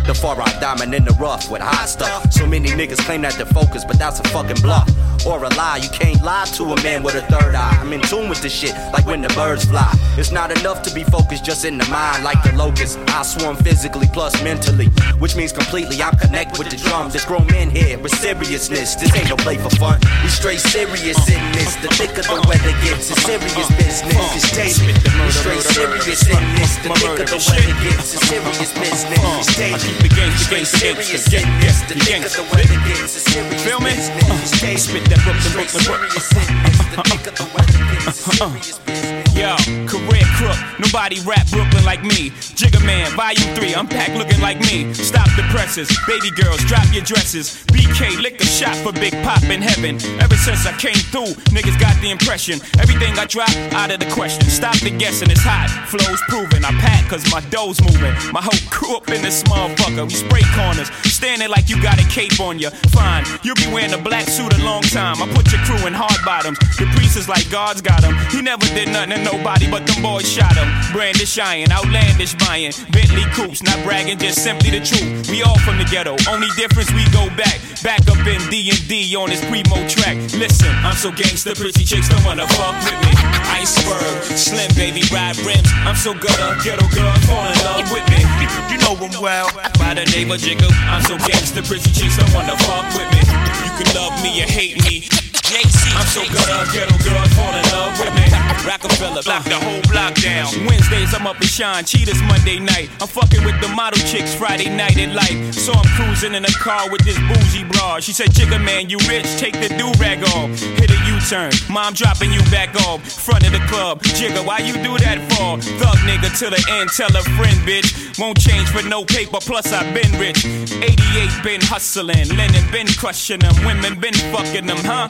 The 0.07 0.17
far 0.19 0.41
I 0.41 0.51
diamond 0.59 0.95
in 0.95 1.05
the 1.05 1.13
rough 1.13 1.51
with 1.51 1.61
hot 1.61 1.88
stuff. 1.88 2.34
So 2.34 2.47
many 2.47 2.69
niggas 2.69 3.05
claim 3.05 3.21
that 3.21 3.34
they're 3.34 3.45
focused, 3.45 3.88
but 3.88 3.99
that's 3.99 4.19
a 4.19 4.23
fucking 4.30 4.61
bluff. 4.63 4.89
Or 5.25 5.43
a 5.43 5.49
lie, 5.49 5.77
you 5.77 5.89
can't 5.89 6.21
lie 6.23 6.45
to 6.55 6.63
a 6.63 6.84
man 6.84 7.03
with 7.03 7.15
a 7.15 7.21
third 7.21 7.53
eye. 7.53 7.77
I'm 7.80 7.93
in 7.93 8.01
tune 8.01 8.27
with 8.27 8.41
this 8.41 8.53
shit, 8.53 8.73
like 8.91 9.05
when 9.05 9.21
the 9.21 9.30
birds 9.30 9.65
fly. 9.65 9.89
It's 10.17 10.31
not 10.31 10.51
enough 10.59 10.81
to 10.84 10.93
be 10.93 11.03
focused 11.03 11.45
just 11.45 11.63
in 11.63 11.77
the 11.77 11.85
mind, 11.85 12.23
like 12.23 12.41
the 12.43 12.53
locust. 12.57 12.97
I 13.09 13.21
swarm 13.21 13.55
physically 13.55 14.07
plus 14.11 14.34
mentally, 14.43 14.88
which 15.19 15.35
means 15.35 15.43
completely 15.52 16.02
I'm 16.02 16.15
connected 16.15 16.57
with 16.57 16.70
the 16.70 16.78
drums. 16.78 17.14
There's 17.14 17.26
grown 17.26 17.45
men 17.48 17.70
here 17.70 17.98
with 17.99 18.14
seriousness. 18.15 18.95
This 18.95 19.11
ain't 19.15 19.30
no 19.30 19.36
play 19.36 19.57
for 19.57 19.70
fun. 19.76 19.99
We 20.24 20.30
straight 20.30 20.60
serious 20.61 21.18
in 21.28 21.41
this. 21.52 21.76
The 21.82 21.90
thicker 21.90 22.24
the 22.24 22.40
weather 22.48 22.72
gets, 22.86 23.10
it's 23.11 23.22
serious 23.26 23.68
business. 23.76 24.15
It's 24.38 24.52
daily. 24.56 24.94
We 24.94 25.32
straight 25.34 25.65
serious 25.65 26.24
in 26.30 26.44
this. 26.56 26.78
The 26.80 26.90
thicker 26.95 27.26
the 27.28 27.40
weather 27.49 27.76
gets, 27.84 28.14
it's 28.15 28.24
serious 28.30 28.72
business. 28.78 29.20
It's 29.41 29.56
daily. 29.57 29.94
The 29.99 30.10
gangsta, 30.14 30.53
We 30.53 30.65
straight 30.65 30.68
serious 30.70 31.28
in 31.34 31.48
this. 31.60 31.82
The 31.90 31.95
thicker 31.99 32.30
the 32.30 32.44
weather 32.53 32.80
gets, 32.88 33.18
it's 33.18 33.26
serious 33.28 33.64
Feel 33.64 33.80
me? 33.82 33.91
business. 33.91 34.53
It's 34.53 34.61
daily. 34.61 34.78
Spit 34.78 35.03
that 35.10 35.20
Brooklyn, 35.26 35.44
We 35.44 35.68
straight 35.68 35.72
Brooklyn, 35.74 36.10
serious 36.14 36.28
in 36.38 36.56
this. 36.64 36.78
The 36.94 37.02
thicker 37.10 37.34
the 37.36 37.45
weather 37.52 37.82
gets, 37.91 38.07
it's 38.07 38.28
uh-uh. 38.28 38.49
serious 38.53 38.80
business. 38.80 39.12
Yo, 39.34 39.57
career 39.89 40.26
crook, 40.38 40.57
nobody 40.77 41.19
rap 41.22 41.47
Brooklyn 41.49 41.84
like 41.84 42.03
me. 42.03 42.30
Jigga 42.53 42.84
Man, 42.85 43.10
Volume 43.18 43.55
3, 43.55 43.73
unpack 43.73 44.14
looking 44.14 44.39
like 44.41 44.60
me. 44.60 44.93
Stop 44.93 45.26
the 45.35 45.41
presses, 45.49 45.89
baby 46.05 46.30
girls, 46.31 46.64
drop 46.65 46.85
your 46.93 47.03
dresses. 47.03 47.65
BK, 47.73 48.22
lick 48.22 48.39
a 48.39 48.45
shot 48.45 48.76
for 48.77 48.91
Big 48.93 49.14
Pop 49.23 49.41
in 49.49 49.61
heaven. 49.61 49.95
Ever 50.22 50.35
since 50.35 50.68
I 50.68 50.73
came 50.77 51.01
through, 51.10 51.34
niggas 51.49 51.80
got 51.80 51.99
the 52.01 52.11
impression. 52.11 52.61
Everything 52.77 53.18
I 53.18 53.26
drop, 53.26 53.49
out 53.73 53.91
of 53.91 53.99
the 53.99 54.10
question. 54.14 54.45
Stop 54.49 54.77
the 54.77 54.91
guessing, 54.91 55.31
it's 55.31 55.41
hot. 55.43 55.69
Flows 55.89 56.22
proven. 56.30 56.64
I 56.64 56.72
pack 56.80 57.10
cause 57.10 57.26
my 57.31 57.41
dough's 57.49 57.81
moving. 57.81 58.14
My 58.31 58.41
whole 58.41 58.61
crew 58.69 58.97
up 58.97 59.10
in 59.10 59.22
this 59.22 59.41
motherfucker. 59.43 60.05
We 60.05 60.14
spray 60.14 60.45
corners, 60.53 60.89
standing 61.10 61.49
like 61.49 61.69
you 61.69 61.81
got 61.81 61.99
a 61.99 62.07
cape 62.07 62.39
on 62.39 62.60
you. 62.60 62.69
Fine, 62.93 63.26
you'll 63.41 63.55
be 63.55 63.68
wearing 63.73 63.93
a 63.93 63.97
black 63.97 64.27
suit 64.27 64.53
a 64.53 64.64
long 64.64 64.84
time. 64.84 65.18
I 65.22 65.27
put 65.34 65.51
your 65.51 65.61
crew 65.65 65.88
in 65.88 65.93
hard 65.93 66.22
bottoms. 66.23 66.60
The 66.77 66.85
priest 66.95 67.18
is 67.18 67.27
like 67.27 67.49
God's 67.49 67.81
got 67.81 68.03
him. 68.03 68.14
He 68.30 68.41
never 68.41 68.65
did 68.77 68.89
nothing 68.89 69.22
nobody, 69.23 69.69
but 69.69 69.87
them 69.87 70.03
boys 70.03 70.29
shot 70.29 70.55
him. 70.55 70.69
Brandish 70.91 71.39
iron, 71.39 71.71
outlandish 71.71 72.35
buying. 72.35 72.71
Bentley 72.91 73.25
coops, 73.33 73.63
not 73.63 73.81
bragging, 73.83 74.17
just 74.17 74.43
simply 74.43 74.69
the 74.69 74.83
truth. 74.83 75.29
We 75.29 75.41
all 75.43 75.57
from 75.59 75.77
the 75.77 75.85
ghetto. 75.85 76.15
Only 76.29 76.47
difference 76.55 76.91
we 76.91 77.03
go 77.11 77.27
back. 77.35 77.59
Back 77.83 77.99
up 78.07 78.19
in 78.27 78.39
D&D 78.49 79.15
on 79.15 79.29
this 79.29 79.43
primo 79.45 79.75
track. 79.87 80.15
Listen, 80.39 80.71
I'm 80.83 80.95
so 80.95 81.11
gangster, 81.11 81.55
pretty 81.55 81.83
chicks 81.83 82.07
don't 82.07 82.23
wanna 82.23 82.47
fuck 82.55 82.75
with 82.85 82.99
me. 83.03 83.11
Iceberg, 83.51 84.23
slim 84.23 84.71
baby, 84.75 85.03
ride 85.11 85.37
rims. 85.43 85.67
I'm 85.83 85.95
so 85.95 86.13
gutter, 86.13 86.55
ghetto 86.63 86.87
girl, 86.95 87.13
fall 87.27 87.43
in 87.43 87.57
love 87.63 87.91
with 87.91 88.07
me. 88.07 88.23
You 88.71 88.77
know 88.79 88.95
him 88.95 89.11
well, 89.21 89.49
by 89.79 89.93
the 89.95 90.05
name 90.15 90.31
of 90.31 90.39
Jiggle. 90.39 90.71
I'm 90.87 91.03
so 91.03 91.17
gangster, 91.17 91.61
pretty 91.63 91.91
chicks 91.91 92.17
don't 92.17 92.33
wanna 92.33 92.55
fuck 92.63 92.87
with 92.95 93.09
me. 93.11 93.21
You 93.67 93.71
can 93.83 93.95
love 93.95 94.15
me 94.23 94.43
or 94.43 94.47
hate 94.47 94.79
me. 94.83 95.07
I'm 95.53 96.07
so 96.09 96.25
gutter, 96.34 96.65
ghetto 96.73 96.97
girl, 97.05 97.25
fall 97.38 97.53
in 97.53 97.61
love 97.69 97.99
with 97.99 98.13
me. 98.15 98.25
Rockefeller, 98.65 99.21
block 99.21 99.43
the 99.45 99.59
whole 99.61 99.81
block 99.91 100.15
down. 100.15 100.49
Wednesdays, 100.65 101.13
I'm 101.13 101.27
up 101.27 101.35
in 101.35 101.47
Shine, 101.47 101.85
Cheetahs 101.85 102.21
Monday 102.23 102.57
night. 102.57 102.89
I'm 102.99 103.07
fucking 103.07 103.45
with 103.45 103.61
the 103.61 103.67
model 103.67 103.99
chicks 103.99 104.34
Friday 104.34 104.69
night 104.69 104.97
in 104.97 105.13
life. 105.13 105.53
So 105.53 105.73
I'm 105.73 105.85
cruising 105.93 106.34
in 106.34 106.43
a 106.43 106.53
car 106.57 106.89
with 106.89 107.05
this 107.05 107.19
bougie 107.30 107.65
broad. 107.65 108.03
She 108.03 108.13
said, 108.13 108.30
Jigga 108.30 108.57
man, 108.63 108.89
you 108.89 108.97
rich, 109.07 109.27
take 109.38 109.53
the 109.53 109.69
do 109.77 109.91
rag 110.01 110.23
off. 110.34 110.49
Hit 110.57 110.89
a 110.89 110.97
U 111.13 111.19
turn, 111.30 111.51
mom 111.69 111.93
dropping 111.93 112.31
you 112.34 112.41
back 112.49 112.73
off. 112.88 113.05
Front 113.05 113.45
of 113.45 113.51
the 113.51 113.61
club, 113.69 114.01
Jigga, 114.17 114.43
why 114.43 114.57
you 114.57 114.73
do 114.81 114.97
that 115.05 115.21
for? 115.30 115.61
Thug 115.77 115.97
nigga 116.09 116.34
to 116.39 116.49
the 116.49 116.61
end, 116.81 116.89
tell 116.97 117.13
a 117.15 117.21
friend, 117.38 117.59
bitch. 117.61 118.17
Won't 118.17 118.39
change 118.39 118.69
for 118.69 118.81
no 118.88 119.05
paper, 119.05 119.38
plus 119.39 119.71
i 119.71 119.84
been 119.93 120.17
rich. 120.17 120.45
88 120.45 121.43
been 121.43 121.61
hustling, 121.61 122.30
Lennon 122.35 122.71
been 122.71 122.88
crushing 122.88 123.39
them, 123.39 123.53
women 123.65 123.99
been 123.99 124.15
fucking 124.34 124.65
them, 124.65 124.77
huh? 124.81 125.09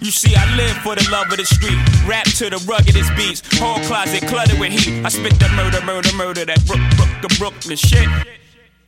You 0.00 0.10
see, 0.10 0.34
I 0.36 0.44
live 0.56 0.76
for 0.78 0.94
the 0.94 1.08
love 1.10 1.30
of 1.30 1.38
the 1.38 1.44
street. 1.46 1.78
Rap 2.06 2.26
to 2.36 2.50
the 2.50 2.62
ruggedest 2.68 3.16
beats. 3.16 3.42
Whole 3.58 3.80
closet 3.84 4.28
cluttered 4.28 4.60
with 4.60 4.72
heat. 4.72 5.04
I 5.04 5.08
spit 5.08 5.32
that 5.40 5.52
murder, 5.56 5.84
murder, 5.84 6.14
murder, 6.16 6.44
that 6.44 6.64
Brook, 6.66 6.80
Brook, 6.96 7.08
the 7.22 7.34
Brooklyn 7.38 7.76
shit. 7.76 8.08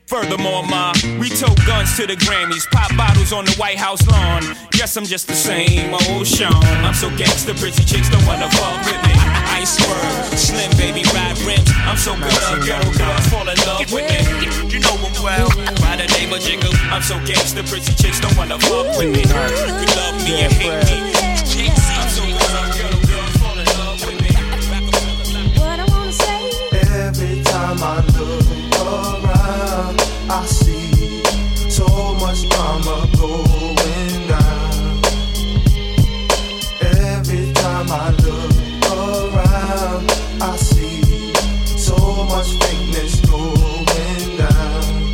Furthermore, 0.09 0.65
ma, 0.65 0.97
we 1.21 1.29
tote 1.29 1.61
guns 1.69 1.95
to 2.01 2.07
the 2.07 2.17
Grammys, 2.17 2.65
pop 2.73 2.89
bottles 2.97 3.31
on 3.31 3.45
the 3.45 3.53
White 3.61 3.77
House 3.77 4.01
lawn. 4.09 4.41
Guess 4.73 4.97
I'm 4.97 5.05
just 5.05 5.29
the 5.29 5.35
same 5.37 5.93
old 5.93 6.27
Sean. 6.27 6.65
I'm 6.81 6.95
so 6.95 7.13
gangster, 7.21 7.53
pretty 7.53 7.85
chicks 7.85 8.09
don't 8.09 8.25
wanna 8.25 8.49
fuck 8.57 8.81
with 8.89 8.97
me. 9.05 9.13
Iceberg, 9.53 10.33
slim 10.33 10.73
baby, 10.81 11.05
ride 11.13 11.37
rims. 11.45 11.69
I'm 11.85 12.01
so 12.01 12.17
good, 12.17 12.65
ghetto 12.65 12.89
girls 12.97 13.27
fall 13.29 13.45
in 13.45 13.59
love 13.69 13.85
with 13.93 14.09
me. 14.09 14.49
You 14.73 14.81
know 14.81 14.97
him 14.97 15.13
well, 15.21 15.53
by 15.85 16.01
the 16.01 16.09
name 16.17 16.33
of 16.33 16.41
Jingle. 16.41 16.73
I'm 16.89 17.03
so 17.05 17.21
gangster, 17.29 17.63
pretty 17.69 17.93
chicks 17.93 18.19
don't 18.19 18.33
wanna 18.33 18.59
fuck 18.65 18.89
with 18.97 19.13
me. 19.13 19.21
You 19.21 19.29
can 19.29 19.93
love 19.93 20.17
me 20.25 20.49
or 20.49 20.49
hate 20.57 21.05
me. 21.05 21.69
I'm 21.69 22.09
so 22.09 22.25
good, 22.25 22.49
ghetto 22.81 22.97
girls 23.13 23.37
fall 23.45 23.61
in 23.61 23.69
love 23.77 24.01
with 24.01 24.17
me. 24.25 24.33
What 25.61 25.77
I 25.77 25.85
wanna 25.93 26.17
say? 26.17 26.49
Every 26.97 27.45
time 27.45 27.77
I 27.85 28.01
look 28.01 28.17
around, 28.17 28.18
I 30.31 30.45
see 30.45 31.23
so 31.71 31.87
much 32.21 32.47
drama 32.51 33.09
going 33.17 34.29
down. 34.29 35.01
Every 36.83 37.51
time 37.55 37.87
I 37.91 38.11
look 38.11 38.53
around, 38.93 40.11
I 40.43 40.55
see 40.57 41.33
so 41.65 41.97
much 42.25 42.49
fakeness 42.61 43.27
going 43.27 44.37
down. 44.37 45.13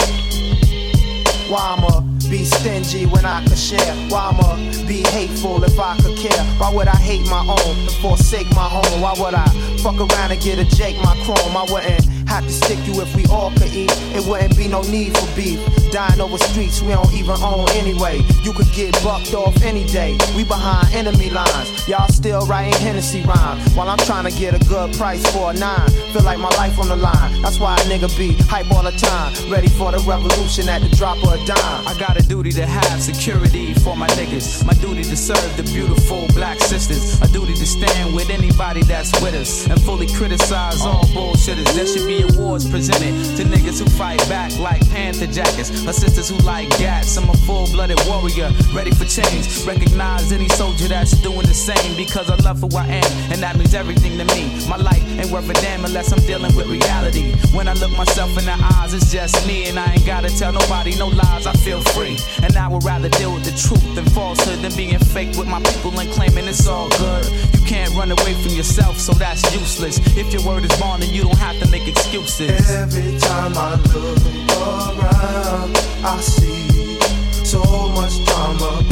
Why 1.48 1.76
I'ma 1.78 2.00
be 2.28 2.44
stingy 2.44 3.06
when 3.06 3.24
I 3.24 3.44
could 3.44 3.56
share? 3.56 3.94
Why 4.08 4.32
I'ma 4.32 4.56
be 4.88 5.04
hateful 5.10 5.62
if 5.62 5.78
I 5.78 5.96
could 5.98 6.18
care? 6.18 6.44
Why 6.58 6.72
would 6.74 6.88
I 6.88 6.96
hate 6.96 7.24
my 7.30 7.46
own 7.46 7.78
and 7.78 7.90
forsake 8.02 8.50
my 8.50 8.68
home? 8.68 9.00
Why 9.00 9.14
would 9.16 9.34
I 9.34 9.46
fuck 9.78 9.94
around 9.94 10.32
and 10.32 10.42
get 10.42 10.58
a 10.58 10.64
Jake 10.64 10.96
my 10.96 11.14
chrome? 11.24 11.56
I 11.56 11.64
wouldn't 11.70 12.23
have 12.34 12.44
to 12.46 12.52
stick 12.52 12.84
you 12.84 13.00
if 13.00 13.14
we 13.14 13.24
all 13.26 13.52
could 13.52 13.72
eat. 13.72 13.92
It 14.10 14.26
wouldn't 14.26 14.56
be 14.56 14.66
no 14.66 14.82
need 14.82 15.16
for 15.16 15.36
beef. 15.36 15.60
Dying 15.92 16.20
over 16.20 16.36
streets 16.38 16.82
we 16.82 16.88
don't 16.88 17.14
even 17.14 17.36
own 17.40 17.70
anyway. 17.78 18.18
You 18.42 18.52
could 18.52 18.66
get 18.72 18.92
bucked 19.04 19.34
off 19.34 19.54
any 19.62 19.84
day. 19.84 20.18
We 20.34 20.42
behind 20.42 20.92
enemy 20.92 21.30
lines. 21.30 21.86
Y'all 21.86 22.08
still 22.08 22.44
writing 22.46 22.74
Hennessy 22.80 23.22
rhymes 23.22 23.72
while 23.74 23.88
I'm 23.88 23.98
trying 23.98 24.24
to 24.24 24.36
get 24.36 24.52
a 24.52 24.58
good 24.68 24.92
price 24.94 25.24
for 25.30 25.52
a 25.52 25.54
nine. 25.54 25.88
Feel 26.12 26.24
like 26.24 26.40
my 26.40 26.48
life 26.56 26.76
on 26.80 26.88
the 26.88 26.96
line. 26.96 27.40
That's 27.42 27.60
why 27.60 27.76
a 27.76 27.84
nigga 27.86 28.10
be 28.18 28.32
hype 28.50 28.68
all 28.72 28.82
the 28.82 28.90
time. 28.90 29.32
Ready 29.48 29.68
for 29.68 29.92
the 29.92 29.98
revolution 29.98 30.68
at 30.68 30.82
the 30.82 30.88
drop 30.96 31.18
of 31.22 31.34
a 31.34 31.46
dime. 31.46 31.86
I 31.86 31.94
got 32.00 32.18
a 32.18 32.26
duty 32.26 32.50
to 32.52 32.66
have 32.66 33.00
security 33.00 33.74
for 33.74 33.96
my 33.96 34.08
niggas. 34.18 34.66
My 34.66 34.74
duty 34.74 35.04
to 35.04 35.16
serve 35.16 35.56
the 35.56 35.62
beautiful 35.62 36.26
black 36.34 36.58
sisters. 36.58 37.20
A 37.20 37.28
duty 37.28 37.54
to 37.54 37.66
stand 37.66 38.12
with 38.12 38.28
anybody 38.28 38.82
that's 38.82 39.12
with 39.22 39.34
us. 39.34 39.68
And 39.68 39.80
fully 39.80 40.08
criticize 40.08 40.80
all 40.80 41.04
bullshitters. 41.14 41.72
There 41.74 41.86
should 41.86 42.08
be 42.08 42.23
awards 42.24 42.68
presented 42.68 43.14
to 43.36 43.44
niggas 43.44 43.78
who 43.78 43.88
fight 43.90 44.18
back 44.28 44.56
like 44.58 44.80
Panther 44.90 45.26
jackets. 45.26 45.70
Or 45.86 45.92
sisters 45.92 46.28
who 46.28 46.36
like 46.38 46.68
gats. 46.78 47.16
I'm 47.16 47.28
a 47.28 47.36
full 47.46 47.66
blooded 47.66 48.00
warrior, 48.06 48.50
ready 48.72 48.90
for 48.90 49.04
change. 49.04 49.64
Recognize 49.66 50.32
any 50.32 50.48
soldier 50.50 50.88
that's 50.88 51.12
doing 51.22 51.46
the 51.46 51.54
same 51.54 51.96
because 51.96 52.30
I 52.30 52.36
love 52.36 52.60
who 52.60 52.68
I 52.76 52.86
am. 52.86 53.32
And 53.32 53.42
that 53.42 53.56
means 53.56 53.74
everything 53.74 54.16
to 54.18 54.24
me. 54.34 54.50
My 54.68 54.76
life 54.76 55.02
ain't 55.18 55.30
worth 55.30 55.48
a 55.50 55.54
damn 55.54 55.84
unless 55.84 56.12
I'm 56.12 56.24
dealing 56.26 56.54
with 56.56 56.66
reality. 56.66 57.32
When 57.52 57.68
I 57.68 57.74
look 57.74 57.92
myself 57.92 58.30
in 58.38 58.44
the 58.44 58.56
eyes, 58.76 58.94
it's 58.94 59.12
just 59.12 59.46
me. 59.46 59.68
And 59.68 59.78
I 59.78 59.92
ain't 59.92 60.06
gotta 60.06 60.30
tell 60.38 60.52
nobody 60.52 60.96
no 60.96 61.08
lies. 61.08 61.46
I 61.46 61.52
feel 61.52 61.80
free. 61.94 62.16
And 62.42 62.56
I 62.56 62.68
would 62.68 62.84
rather 62.84 63.08
deal 63.08 63.34
with 63.34 63.44
the 63.44 63.56
truth 63.56 63.94
than 63.94 64.06
falsehood 64.06 64.60
than 64.60 64.74
being 64.76 64.98
fake 64.98 65.36
with 65.36 65.48
my 65.48 65.60
people 65.60 65.98
and 65.98 66.10
claiming 66.10 66.46
it's 66.46 66.66
all 66.66 66.88
good. 66.90 67.26
You 67.52 67.60
can't 67.66 67.94
run 67.94 68.10
away 68.10 68.34
from 68.42 68.52
yourself, 68.52 68.98
so 68.98 69.12
that's 69.12 69.42
useless. 69.54 69.98
If 70.16 70.32
your 70.32 70.44
word 70.46 70.64
is 70.64 70.74
bond, 70.80 71.02
then 71.02 71.10
you 71.10 71.22
don't 71.22 71.38
have 71.38 71.58
to 71.60 71.68
make 71.70 71.86
excuses. 71.88 72.13
Every 72.16 73.18
time 73.18 73.54
I 73.56 73.74
look 73.92 74.18
around, 74.54 75.76
I 76.04 76.20
see 76.20 76.96
so 77.44 77.60
much 77.88 78.24
drama 78.24 78.86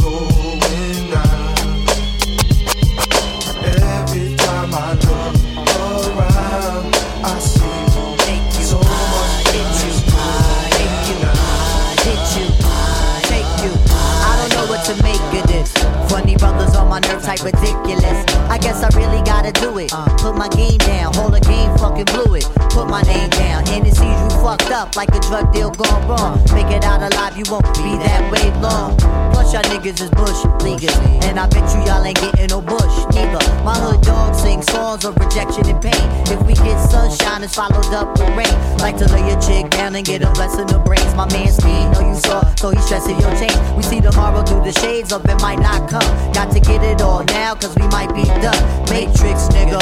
my 16.92 17.00
nerves, 17.08 17.24
type 17.24 17.42
ridiculous. 17.42 18.20
I 18.52 18.58
guess 18.58 18.82
I 18.84 18.88
really 18.92 19.24
gotta 19.24 19.50
do 19.50 19.78
it. 19.78 19.90
Uh, 19.94 20.04
put 20.18 20.36
my 20.36 20.48
game 20.48 20.76
down, 20.76 21.14
hold 21.14 21.34
a 21.34 21.40
game, 21.40 21.72
fucking 21.78 22.04
blew 22.04 22.34
it. 22.34 22.44
Put 22.68 22.86
my 22.86 23.00
name 23.02 23.30
down, 23.30 23.64
Hennessy, 23.64 24.04
you 24.04 24.28
fucked 24.44 24.70
up 24.70 24.94
like 24.94 25.08
a 25.14 25.20
drug 25.20 25.54
deal 25.54 25.70
gone 25.70 26.06
wrong. 26.06 26.36
Make 26.52 26.68
it 26.68 26.84
out 26.84 27.00
alive, 27.00 27.34
you 27.38 27.44
won't 27.48 27.64
be 27.80 27.96
that 28.04 28.30
way 28.30 28.52
long. 28.60 28.98
Plus 29.32 29.54
y'all 29.54 29.62
niggas 29.72 30.02
is 30.04 30.10
bush 30.10 30.36
leaguers, 30.62 30.94
and 31.24 31.40
I 31.40 31.48
bet 31.48 31.64
you 31.72 31.80
y'all 31.88 32.04
ain't 32.04 32.20
getting 32.20 32.48
no 32.48 32.60
bush 32.60 32.96
neither. 33.16 33.40
My 33.64 33.72
hood 33.72 34.02
dog 34.02 34.34
sing 34.34 34.60
songs 34.60 35.06
of 35.06 35.16
rejection 35.16 35.64
and 35.72 35.80
pain. 35.80 36.06
If 36.28 36.44
we 36.44 36.52
get 36.52 36.76
sunshine, 36.90 37.42
it's 37.42 37.54
followed 37.54 37.88
up 37.94 38.18
with 38.18 38.28
rain. 38.36 38.52
Like 38.84 38.98
to 38.98 39.08
lay 39.08 39.26
your 39.32 39.40
chick 39.40 39.70
down 39.70 39.94
and 39.94 40.04
get 40.04 40.20
a 40.20 40.30
blessing 40.32 40.70
of 40.74 40.84
brains. 40.84 41.14
My 41.14 41.24
man 41.32 41.48
Steve, 41.48 41.88
know 41.92 42.04
you 42.06 42.16
saw, 42.16 42.44
so 42.56 42.68
he 42.68 42.78
stressing 42.82 43.18
your 43.18 43.32
change. 43.40 43.56
We 43.76 43.82
see 43.82 44.02
tomorrow 44.02 44.42
through 44.42 44.64
the 44.64 44.72
shades 44.72 45.10
of 45.10 45.24
it 45.24 45.40
might 45.40 45.58
not 45.58 45.88
come. 45.88 46.31
Got 47.52 47.60
to 47.60 47.68
get 47.68 47.76
it 47.76 47.76
all 47.76 47.76
now, 47.76 47.76
cause 47.76 47.76
we 47.76 47.86
might 47.88 48.14
be 48.14 48.24
done. 48.40 48.62
Matrix, 48.88 49.48
nigga. 49.52 49.80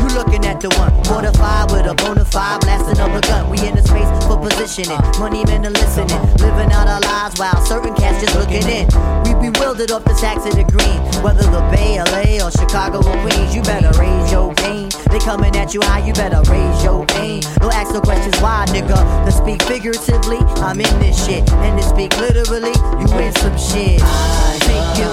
You 0.00 0.16
looking 0.16 0.44
at 0.44 0.60
the 0.60 0.68
one. 0.78 0.92
Fortified 1.04 1.70
with 1.72 1.86
a 1.86 1.94
bona 1.94 2.24
fide, 2.24 2.60
blasting 2.60 3.00
up 3.00 3.10
a 3.10 3.20
gun. 3.26 3.50
We 3.50 3.58
in 3.66 3.74
the 3.74 3.82
space 3.82 4.08
for 4.26 4.38
positioning. 4.38 5.00
Money 5.18 5.44
men 5.44 5.66
are 5.66 5.70
listening. 5.70 6.20
Living 6.38 6.70
out 6.72 6.86
our 6.86 7.00
lives 7.00 7.38
while 7.38 7.60
certain 7.64 7.94
cats 7.94 8.22
just 8.22 8.36
looking 8.36 8.66
in. 8.68 8.86
We 9.24 9.50
bewildered 9.50 9.90
off 9.90 10.04
the 10.04 10.14
sacks 10.14 10.46
of 10.46 10.54
the 10.54 10.64
green. 10.64 10.98
Whether 11.22 11.44
the 11.50 11.62
Bay, 11.74 11.98
LA, 11.98 12.44
or 12.44 12.50
Chicago 12.50 12.98
or 12.98 13.16
Queens, 13.26 13.54
you 13.54 13.62
better 13.62 13.90
raise 13.98 14.30
your 14.30 14.54
game. 14.54 14.90
They 15.10 15.18
coming 15.18 15.56
at 15.56 15.74
you 15.74 15.80
high, 15.82 16.06
you 16.06 16.12
better 16.12 16.42
raise 16.50 16.82
your 16.84 17.04
aim. 17.16 17.40
Don't 17.58 17.74
ask 17.74 17.92
no 17.92 18.00
questions 18.00 18.38
why, 18.40 18.66
nigga. 18.68 18.98
To 19.26 19.32
speak 19.32 19.62
figuratively, 19.62 20.38
I'm 20.62 20.80
in 20.80 20.98
this 21.00 21.18
shit. 21.26 21.48
And 21.50 21.78
to 21.78 21.84
speak 21.84 22.16
literally, 22.18 22.74
you 23.00 23.08
in 23.18 23.32
some 23.36 23.56
shit. 23.58 24.00
I 24.02 24.58
take 24.62 25.02
you, 25.02 25.10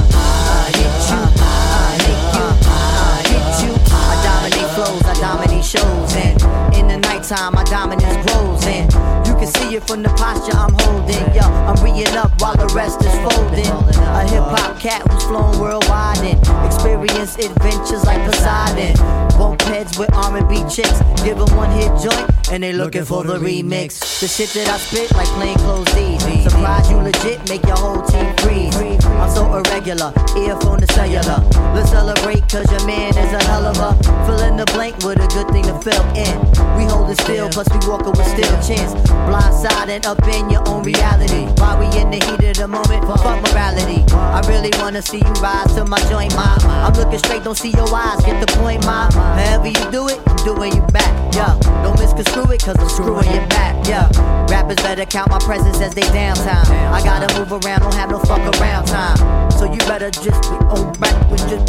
flows, 4.75 5.01
I 5.05 5.13
dominate 5.19 5.63
shows. 5.63 6.15
And 6.15 6.91
in 6.91 7.01
time 7.01 7.53
my 7.53 7.63
dominance 7.63 8.17
grows. 8.27 8.65
And 8.67 8.91
you 9.25 9.33
can 9.33 9.47
see 9.47 9.75
it 9.75 9.87
from 9.87 10.03
the 10.03 10.09
posture 10.09 10.55
I'm 10.55 10.73
holding. 10.79 11.25
Yo, 11.33 11.41
I'm 11.41 11.81
reading 11.83 12.15
up 12.15 12.39
while 12.39 12.55
the 12.55 12.67
rest 12.75 13.01
is 13.01 13.15
folding. 13.25 13.65
A 13.65 14.27
hip 14.29 14.43
hop 14.43 14.79
cat 14.79 15.01
who's 15.09 15.23
flown 15.23 15.59
worldwide 15.59 16.19
and 16.19 16.39
experienced 16.67 17.39
adventures 17.39 18.05
like 18.05 18.21
Poseidon. 18.29 19.24
Bump 19.37 19.61
heads 19.63 19.97
with 19.97 20.13
R&B 20.13 20.63
chicks, 20.69 21.01
give 21.23 21.37
them 21.37 21.55
one 21.55 21.71
hit 21.71 21.91
joint, 22.01 22.29
and 22.51 22.63
they 22.63 22.73
looking 22.73 23.03
for 23.03 23.23
the 23.23 23.37
remix. 23.37 24.19
The 24.19 24.27
shit 24.27 24.49
that 24.51 24.67
I 24.69 24.77
spit 24.77 25.11
like 25.13 25.27
plain 25.35 25.57
clothes 25.57 25.91
D's. 25.93 26.43
Surprise 26.43 26.89
you 26.89 26.97
legit, 26.97 27.49
make 27.49 27.63
your 27.65 27.75
whole 27.75 28.01
team 28.01 28.33
freeze. 28.37 28.75
I'm 29.05 29.29
so 29.29 29.43
irregular, 29.53 30.13
earphone 30.37 30.79
to 30.79 30.87
cellular. 30.93 31.43
Let's 31.73 31.91
celebrate 31.91 32.47
cause 32.47 32.69
your 32.71 32.85
man 32.87 33.09
is 33.17 33.33
a 33.33 33.43
hell 33.43 33.65
of 33.65 33.77
a 33.77 33.91
fill 34.25 34.39
in 34.39 34.55
the 34.57 34.65
blank 34.73 34.97
with 35.03 35.19
a 35.19 35.27
good 35.27 35.49
thing 35.49 35.63
to 35.63 35.75
fill 35.79 36.05
in. 36.15 36.35
We 36.77 36.85
hold 36.85 37.09
it 37.09 37.19
still, 37.19 37.49
plus 37.49 37.67
we 37.71 37.79
walking 37.87 38.11
with 38.15 38.27
still 38.27 38.55
chance. 38.63 38.93
Blindside 39.27 39.89
and 39.89 40.05
up 40.05 40.23
in 40.27 40.49
your 40.49 40.67
own 40.69 40.83
reality. 40.83 41.45
While 41.59 41.79
we 41.79 41.87
in 41.97 42.11
the 42.11 42.23
heat 42.23 42.43
of 42.51 42.57
the 42.57 42.67
moment, 42.67 43.03
fuck 43.03 43.41
morality. 43.51 44.03
I 44.13 44.39
really 44.47 44.71
wanna 44.79 45.01
see 45.01 45.19
you 45.19 45.33
rise 45.41 45.73
to 45.75 45.85
my 45.85 45.99
joint, 46.09 46.35
mom. 46.35 46.59
I'm 46.63 46.93
looking 46.93 47.19
straight, 47.19 47.43
don't 47.43 47.57
see 47.57 47.71
your 47.71 47.87
eyes, 47.93 48.23
get 48.23 48.39
the 48.39 48.51
point, 48.57 48.85
mom. 48.85 49.11
However 49.33 49.67
you 49.67 49.91
do 49.91 50.07
it, 50.07 50.19
I'm 50.27 50.37
doing 50.45 50.75
you 50.75 50.81
back, 50.87 51.35
yeah. 51.35 51.57
Don't 51.83 51.99
misconstrue 51.99 52.51
it, 52.51 52.61
cause 52.63 52.75
I'm 52.79 52.89
screwing 52.89 53.31
you 53.31 53.45
back, 53.47 53.87
yeah. 53.87 54.09
Rappers 54.49 54.77
better 54.77 55.05
count 55.05 55.31
my 55.31 55.39
presence 55.39 55.81
as 55.81 55.93
they 55.93 56.07
downtime. 56.13 56.67
I 56.91 57.01
gotta 57.03 57.27
move 57.37 57.51
around, 57.51 57.81
don't 57.81 57.93
have 57.93 58.09
no 58.09 58.19
fuck 58.19 58.41
around 58.59 58.85
time. 58.85 59.51
So 59.51 59.65
you 59.65 59.79
better 59.79 60.11
just 60.11 60.41
be 60.43 60.57
on 60.73 60.93
back 60.99 61.31
with 61.31 61.41
just 61.49 61.67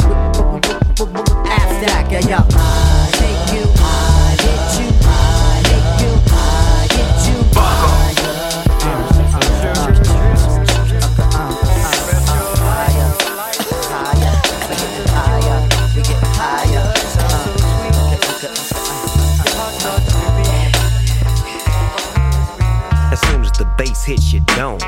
ass 1.47 1.83
stack, 1.83 2.11
yeah, 2.11 2.27
yeah. 2.27 2.96
Hits 24.07 24.31
your 24.31 24.43
dome, 24.55 24.79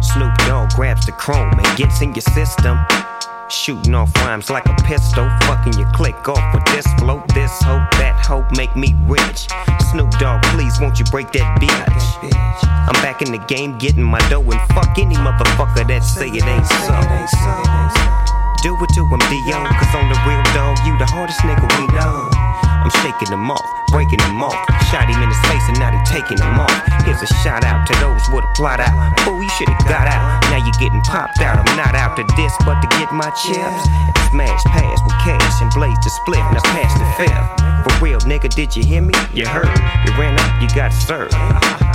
Snoop 0.00 0.32
Dogg 0.48 0.70
grabs 0.70 1.04
the 1.04 1.12
chrome 1.12 1.52
and 1.52 1.76
gets 1.76 2.00
in 2.00 2.14
your 2.14 2.22
system. 2.32 2.78
Shooting 3.50 3.94
off 3.94 4.10
rhymes 4.24 4.48
like 4.48 4.64
a 4.64 4.74
pistol, 4.88 5.28
fucking 5.42 5.74
your 5.74 5.92
click 5.92 6.26
off 6.26 6.54
with 6.54 6.64
this 6.72 6.86
flow, 6.94 7.22
this 7.34 7.52
hope, 7.60 7.84
that 8.00 8.16
hope 8.24 8.50
make 8.56 8.74
me 8.74 8.96
rich. 9.04 9.46
Snoop 9.92 10.10
Dogg, 10.16 10.40
please 10.56 10.80
won't 10.80 10.98
you 10.98 11.04
break 11.12 11.30
that 11.32 11.60
bitch? 11.60 12.32
I'm 12.88 12.96
back 13.04 13.20
in 13.20 13.30
the 13.30 13.44
game 13.44 13.76
getting 13.76 14.04
my 14.04 14.20
dough 14.30 14.40
and 14.40 14.60
fuck 14.72 14.96
any 14.96 15.16
motherfucker 15.16 15.86
that 15.86 16.00
say 16.00 16.28
it 16.32 16.44
ain't 16.48 16.64
so. 16.64 16.96
Do 18.62 18.72
it 18.80 18.88
to 18.94 19.04
him, 19.04 19.20
D.O. 19.28 19.68
Cause 19.68 19.94
on 19.94 20.08
the 20.08 20.16
real 20.24 20.42
dog, 20.56 20.80
you 20.86 20.96
the 20.96 21.04
hardest 21.04 21.40
nigga 21.40 21.68
we 21.76 21.92
know. 21.92 22.41
I'm 22.82 22.90
shaking 23.02 23.30
them 23.30 23.46
off, 23.50 23.62
breaking 23.94 24.18
them 24.18 24.42
off. 24.42 24.58
Shot 24.90 25.06
him 25.06 25.22
in 25.22 25.28
his 25.30 25.42
face 25.46 25.62
and 25.70 25.78
now 25.78 25.94
they 25.94 26.02
taking 26.10 26.38
him 26.38 26.58
off. 26.58 26.74
Here's 27.06 27.22
a 27.22 27.30
shout 27.46 27.62
out 27.62 27.86
to 27.86 27.94
those 28.02 28.22
with 28.34 28.42
a 28.42 28.52
plot 28.58 28.80
out. 28.82 28.92
Fool, 29.22 29.38
you 29.42 29.48
should've 29.54 29.78
got 29.86 30.10
out. 30.10 30.42
Now 30.50 30.58
you're 30.58 30.80
getting 30.82 31.00
popped 31.06 31.40
out. 31.40 31.62
I'm 31.62 31.76
not 31.78 31.94
out 31.94 32.18
to 32.18 32.24
this, 32.34 32.52
but 32.66 32.82
to 32.82 32.88
get 32.98 33.12
my 33.14 33.30
chips. 33.38 33.86
And 33.86 34.18
smash 34.34 34.62
pass 34.74 34.98
with 35.06 35.16
cash 35.22 35.62
and 35.62 35.70
blaze 35.72 35.96
the 36.02 36.10
split. 36.10 36.42
Now 36.50 36.62
pass 36.74 36.92
the 36.98 37.06
fifth. 37.22 37.46
For 37.86 38.04
real, 38.04 38.18
nigga, 38.26 38.50
did 38.50 38.74
you 38.74 38.84
hear 38.84 39.02
me? 39.02 39.14
You 39.32 39.46
heard. 39.46 39.70
You 40.06 40.12
ran 40.18 40.34
up, 40.38 40.62
you 40.62 40.68
got 40.74 40.90
served. 40.92 41.32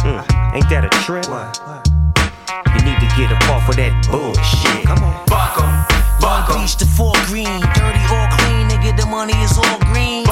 Mm, 0.07 0.23
ain't 0.55 0.69
that 0.69 0.87
a 0.87 0.91
trip? 1.03 1.27
You 1.27 2.81
need 2.87 2.99
to 3.03 3.09
get 3.19 3.31
up 3.31 3.43
off 3.49 3.67
of 3.69 3.75
that 3.75 3.91
bullshit. 4.09 4.85
Come 4.85 5.03
on. 5.03 5.25
Buck 5.27 5.59
'em, 5.59 5.85
buck 6.19 6.49
'em. 6.49 6.61
Beach 6.61 6.75
to 6.77 6.85
four 6.85 7.13
green, 7.27 7.59
dirty 7.75 8.03
or 8.11 8.27
clean, 8.39 8.67
nigga, 8.69 8.95
the 8.95 9.05
money 9.07 9.35
is 9.43 9.57
all 9.57 9.79
green. 9.91 10.26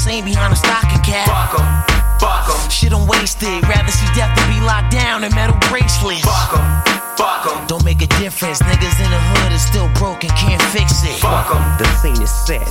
Same 0.00 0.24
behind 0.24 0.50
a 0.50 0.56
stocking 0.56 1.02
cap. 1.02 1.26
Buck 1.28 1.60
'em, 1.60 2.09
buck 2.20 2.48
'em. 2.50 2.70
Shit, 2.70 2.92
I'm 2.92 3.06
wasted. 3.06 3.62
Rather 3.68 3.90
see 3.90 4.06
death 4.14 4.36
than 4.36 4.46
be 4.52 4.60
locked 4.60 4.90
down 4.92 5.24
in 5.24 5.34
metal 5.34 5.56
bracelets. 5.68 6.24
Buck 6.24 6.52
'em, 6.54 6.82
buck 7.16 7.46
'em. 7.46 7.66
Don't 7.66 7.84
make 7.84 8.02
a 8.02 8.06
difference. 8.20 8.60
Niggas 8.60 8.98
in 9.00 9.10
the 9.10 9.20
hood 9.32 9.52
is 9.52 9.62
still 9.62 9.88
broken, 9.94 10.28
can't 10.30 10.62
fix 10.74 11.02
it. 11.04 11.18
Fuck 11.20 11.54
'em. 11.54 11.62
The 11.78 11.86
scene 12.00 12.20
is 12.22 12.30
set. 12.30 12.68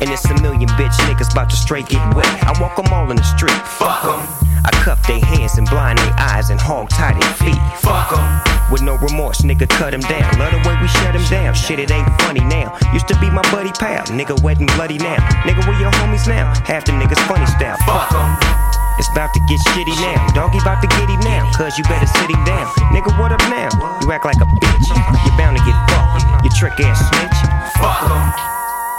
And 0.00 0.10
it's 0.10 0.24
a 0.26 0.34
million 0.42 0.68
bitch 0.76 0.96
niggas 1.08 1.32
about 1.32 1.50
to 1.50 1.56
straight 1.56 1.88
get 1.88 2.02
wet. 2.14 2.28
I 2.44 2.52
walk 2.60 2.76
walk 2.76 2.86
'em 2.86 2.92
all 2.92 3.10
in 3.10 3.16
the 3.16 3.22
street. 3.22 3.60
Fuck 3.78 4.04
'em. 4.04 4.20
I 4.64 4.70
cuff 4.84 5.00
their 5.06 5.20
hands 5.20 5.58
and 5.58 5.68
blind 5.68 5.98
their 5.98 6.14
eyes 6.18 6.50
and 6.50 6.60
hog 6.60 6.88
tie 6.88 7.12
their 7.12 7.34
feet. 7.34 7.60
Fuck 7.80 8.12
'em. 8.12 8.40
With 8.70 8.82
no 8.82 8.96
remorse, 8.96 9.42
nigga, 9.42 9.68
cut 9.68 9.78
cut 9.78 9.94
'em 9.94 10.00
down. 10.00 10.38
Love 10.38 10.52
the 10.52 10.68
way 10.68 10.76
we 10.82 10.88
shut 10.88 11.02
shut 11.06 11.14
'em 11.14 11.24
down. 11.30 11.54
Shit, 11.54 11.78
it 11.78 11.90
ain't 11.90 12.08
funny 12.22 12.40
now. 12.40 12.72
Used 12.92 13.08
to 13.08 13.16
be 13.16 13.30
my 13.30 13.42
buddy 13.52 13.70
pal. 13.70 14.04
Nigga, 14.18 14.40
wet 14.42 14.58
and 14.58 14.70
bloody 14.74 14.98
now. 14.98 15.16
Nigga, 15.46 15.66
where 15.66 15.78
your 15.80 15.92
homies 15.92 16.26
now? 16.26 16.52
Half 16.66 16.84
the 16.86 16.92
niggas 16.92 17.20
funny 17.28 17.46
style. 17.46 17.76
Fuck 17.86 18.12
'em. 18.12 18.75
It's 18.98 19.10
about 19.10 19.34
to 19.34 19.40
get 19.48 19.60
shitty 19.72 19.96
now. 20.00 20.26
Doggy 20.32 20.58
about 20.58 20.80
to 20.82 20.88
get 20.88 21.08
him 21.08 21.20
now. 21.20 21.50
Cause 21.56 21.76
you 21.76 21.84
better 21.84 22.06
sit 22.06 22.30
him 22.30 22.42
down. 22.44 22.66
Nigga, 22.94 23.12
what 23.18 23.32
up 23.32 23.40
now? 23.52 23.68
You 24.00 24.12
act 24.12 24.24
like 24.24 24.40
a 24.40 24.48
bitch. 24.48 24.86
You're 24.88 25.36
bound 25.36 25.56
to 25.58 25.62
get 25.64 25.76
fucked. 25.90 26.44
You 26.44 26.50
trick 26.58 26.78
ass 26.80 27.00
snitch. 27.08 27.38
Fuck 27.76 28.00
Fuck 28.00 28.10
'em. 28.10 28.32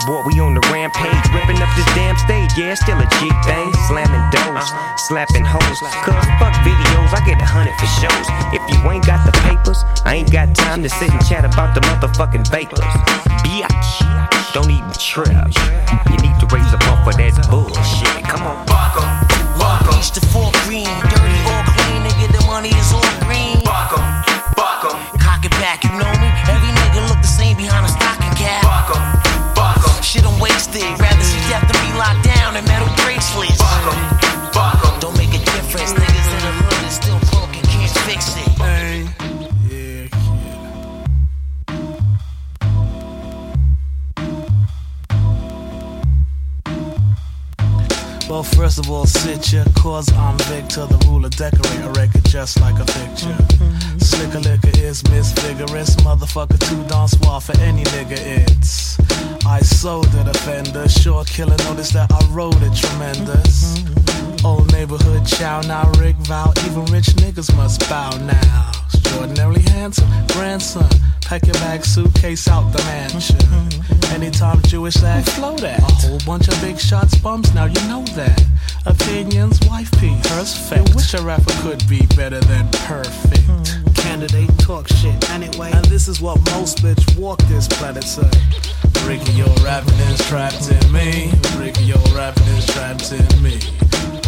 Boy, 0.06 0.22
we 0.26 0.40
on 0.40 0.54
the 0.54 0.62
rampage, 0.72 1.26
ripping 1.34 1.60
up 1.62 1.70
this 1.76 1.86
damn 1.98 2.16
stage. 2.18 2.50
Yeah, 2.56 2.76
still 2.76 2.98
a 2.98 3.08
G 3.20 3.28
thing. 3.44 3.74
Slamming 3.90 4.24
doors, 4.32 4.72
slapping 5.10 5.44
hoes. 5.44 5.80
Cause 6.06 6.26
fuck 6.40 6.54
videos, 6.64 7.12
I 7.12 7.20
get 7.26 7.42
a 7.42 7.46
hundred 7.46 7.74
for 7.82 7.90
shows. 8.00 8.28
If 8.54 8.62
you 8.72 8.80
ain't 8.90 9.06
got 9.06 9.26
the 9.26 9.34
papers, 9.44 9.84
I 10.06 10.16
ain't 10.16 10.32
got 10.32 10.56
time 10.56 10.84
to 10.84 10.90
sit 10.90 11.12
and 11.12 11.20
chat 11.26 11.44
about 11.44 11.76
the 11.76 11.82
motherfucking 11.82 12.48
vapors. 12.50 12.80
Biatch, 13.44 14.54
don't 14.54 14.70
even 14.72 14.94
trip. 14.94 15.28
You 16.08 16.18
need 16.24 16.40
to 16.40 16.48
raise 16.56 16.72
up 16.74 16.88
off 16.88 17.08
of 17.08 17.18
that 17.18 17.34
bullshit. 17.50 18.24
Come 18.24 18.48
on, 18.48 18.66
buck 18.66 18.96
'em, 19.02 19.10
Beach 19.98 20.12
to 20.12 20.22
four 20.28 20.52
green, 20.66 20.86
dirty 21.10 21.42
or 21.50 21.64
clean, 21.74 22.06
nigga, 22.06 22.30
the 22.30 22.46
money 22.46 22.70
is 22.70 22.94
all 22.94 23.27
first 48.68 48.80
of 48.80 48.92
all, 48.92 49.06
sit 49.06 49.54
ya, 49.54 49.64
cause 49.76 50.12
I'm 50.12 50.38
Victor, 50.40 50.86
the 50.88 50.98
ruler, 51.08 51.30
decorate 51.30 51.86
a 51.86 51.90
record 51.92 52.26
just 52.26 52.60
like 52.60 52.76
a 52.76 52.86
picture. 53.00 53.38
Slicker 53.98 54.42
liquor 54.42 54.78
is 54.84 55.02
misvigorous, 55.04 55.96
motherfucker 56.04 56.60
too 56.68 56.84
darn 56.90 57.08
suave 57.08 57.46
for 57.46 57.58
any 57.62 57.86
nigga 57.96 58.18
it's. 58.20 59.00
I 59.46 59.62
sold 59.62 60.08
the 60.08 60.24
defender, 60.24 60.90
sure 60.90 61.24
killer, 61.24 61.56
notice 61.64 61.92
that 61.92 62.12
I 62.12 62.20
wrote 62.32 62.62
it 62.62 62.76
tremendous. 62.76 63.86
Old 64.44 64.70
neighborhood 64.74 65.26
chow 65.26 65.62
now, 65.62 65.90
Rick 65.92 66.18
Vow, 66.28 66.52
even 66.66 66.84
rich 66.92 67.08
niggas 67.24 67.56
must 67.56 67.90
bow 67.90 68.18
now. 68.18 68.77
Extraordinarily 68.94 69.62
handsome, 69.64 70.10
grandson, 70.30 70.90
pack 71.22 71.46
your 71.46 71.54
bag, 71.56 71.84
suitcase 71.84 72.48
out 72.48 72.72
the 72.72 72.80
mansion. 72.84 73.38
Anytime 74.12 74.62
Jewish 74.64 75.02
act, 75.04 75.30
flow 75.30 75.56
that. 75.58 75.80
A 75.80 76.08
whole 76.08 76.20
bunch 76.26 76.48
of 76.48 76.60
big 76.62 76.80
shots, 76.80 77.18
bums, 77.18 77.54
now 77.54 77.66
you 77.66 77.82
know 77.88 78.04
that. 78.16 78.42
Opinions, 78.86 79.60
wife 79.68 79.92
piece, 80.00 80.22
perfect. 80.28 80.96
Wish 80.96 81.14
a 81.14 81.22
rapper 81.22 81.54
could 81.62 81.88
be 81.88 82.06
better 82.16 82.40
than 82.40 82.68
perfect. 82.70 83.96
Candidate 83.96 84.58
talk 84.58 84.88
shit 84.88 85.30
anyway. 85.32 85.72
And 85.74 85.86
this 85.86 86.08
is 86.08 86.22
what 86.22 86.40
most 86.52 86.78
bitch 86.80 87.18
walk 87.18 87.40
this 87.50 87.68
planet 87.68 88.06
say. 88.06 88.30
Ricky, 89.06 89.34
your 89.34 89.54
rapping 89.64 90.00
is 90.12 90.26
trapped 90.28 90.72
in 90.72 90.92
me. 90.92 91.32
Ricky, 91.58 91.84
your 91.84 92.00
rapping 92.16 92.48
is 92.56 92.66
trapped 92.68 93.12
in 93.12 93.44
me. 93.44 93.60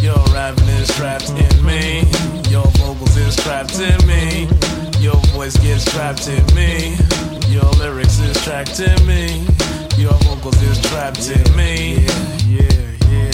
Your 0.02 0.18
rapping 0.34 0.68
is 0.70 0.88
trapped 0.96 1.30
in 1.30 1.66
me. 1.66 2.04
Your 2.50 2.66
vocals 2.80 3.18
is 3.18 3.36
trapped 3.36 3.80
in 3.80 3.98
me. 4.08 4.48
Your 5.00 5.20
voice 5.34 5.58
gets 5.58 5.86
trapped 5.92 6.28
in 6.28 6.46
me. 6.56 6.96
Your 7.48 7.70
lyrics 7.74 8.20
is 8.20 8.42
trapped 8.44 8.80
in 8.80 9.06
me. 9.06 9.46
Your 9.98 10.14
vocals 10.24 10.62
is 10.62 10.80
trapped 10.82 11.30
in 11.30 11.56
me. 11.56 12.06
Yeah, 12.48 12.96
yeah, 13.12 13.32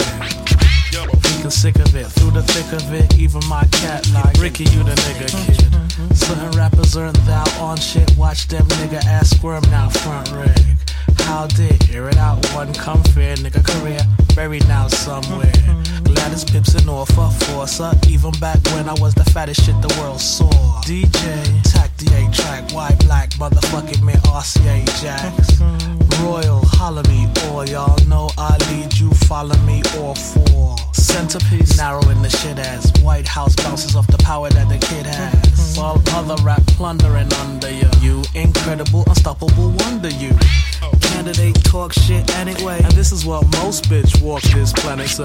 yeah. 0.92 1.48
Sick 1.48 1.76
of 1.76 1.94
it, 1.94 2.06
through 2.06 2.32
the 2.32 2.42
thick 2.42 2.72
of 2.72 2.92
it, 2.92 3.16
even 3.16 3.40
my 3.48 3.64
cat 3.70 4.10
like 4.12 4.36
Ricky, 4.40 4.64
you 4.64 4.82
the 4.82 4.96
nigga 5.06 5.28
kid. 5.46 6.16
Certain 6.16 6.50
rappers 6.58 6.96
aren't 6.96 7.16
thou 7.24 7.44
on 7.60 7.76
shit, 7.76 8.16
watch 8.16 8.48
them 8.48 8.66
nigga 8.66 9.04
ass 9.04 9.30
squirm 9.30 9.62
now 9.70 9.88
front 9.88 10.32
rig. 10.32 10.76
How 11.26 11.46
did 11.48 11.82
hear 11.82 12.08
it 12.08 12.16
out 12.16 12.38
one 12.54 12.72
come 12.72 13.02
fair 13.14 13.36
nigga 13.36 13.62
career 13.64 14.00
buried 14.36 14.68
now 14.68 14.86
somewhere. 14.86 15.50
Gladys 16.04 16.44
Pips 16.44 16.74
and 16.74 16.84
Norfolk 16.86 17.32
Forcer, 17.32 17.90
even 18.06 18.30
back 18.32 18.58
when 18.72 18.86
I 18.88 18.94
was 19.00 19.14
the 19.14 19.24
fattest 19.24 19.64
shit 19.64 19.74
the 19.80 19.92
world 19.98 20.20
saw. 20.20 20.50
DJ, 20.82 21.62
tack 21.72 21.96
the 21.96 22.06
A 22.14 22.30
track, 22.30 22.70
white 22.72 22.98
black, 23.00 23.30
motherfucking 23.40 24.02
man 24.02 24.20
RCA 24.38 24.84
Jacks. 25.00 25.60
Royal, 26.20 26.60
holler 26.64 27.02
me, 27.04 27.26
or 27.50 27.64
y'all 27.66 27.98
know 28.06 28.28
I 28.36 28.56
lead 28.70 28.96
you, 28.98 29.10
follow 29.26 29.56
me, 29.64 29.82
or 29.98 30.14
four. 30.14 30.76
Centerpiece, 30.92 31.78
narrowing 31.78 32.20
the 32.22 32.28
shit 32.28 32.58
ass. 32.58 32.92
White 33.00 33.26
House 33.26 33.56
bounces 33.56 33.96
off 33.96 34.06
the 34.06 34.18
power 34.18 34.50
that 34.50 34.68
the 34.68 34.78
kid 34.86 35.06
has. 35.06 35.76
While 35.78 36.02
other 36.12 36.36
rap 36.42 36.64
plundering 36.66 37.32
under 37.34 37.70
you. 37.70 37.88
You 38.00 38.22
incredible, 38.34 39.04
unstoppable 39.06 39.70
wonder 39.80 40.10
you. 40.10 40.32
Candidate 41.16 41.64
talk 41.64 41.94
shit 41.94 42.28
anyway. 42.36 42.76
And 42.84 42.92
this 42.92 43.10
is 43.10 43.24
what 43.24 43.42
most 43.56 43.88
bitch 43.88 44.20
walk 44.20 44.42
this 44.52 44.70
planet 44.70 45.08
say. 45.08 45.24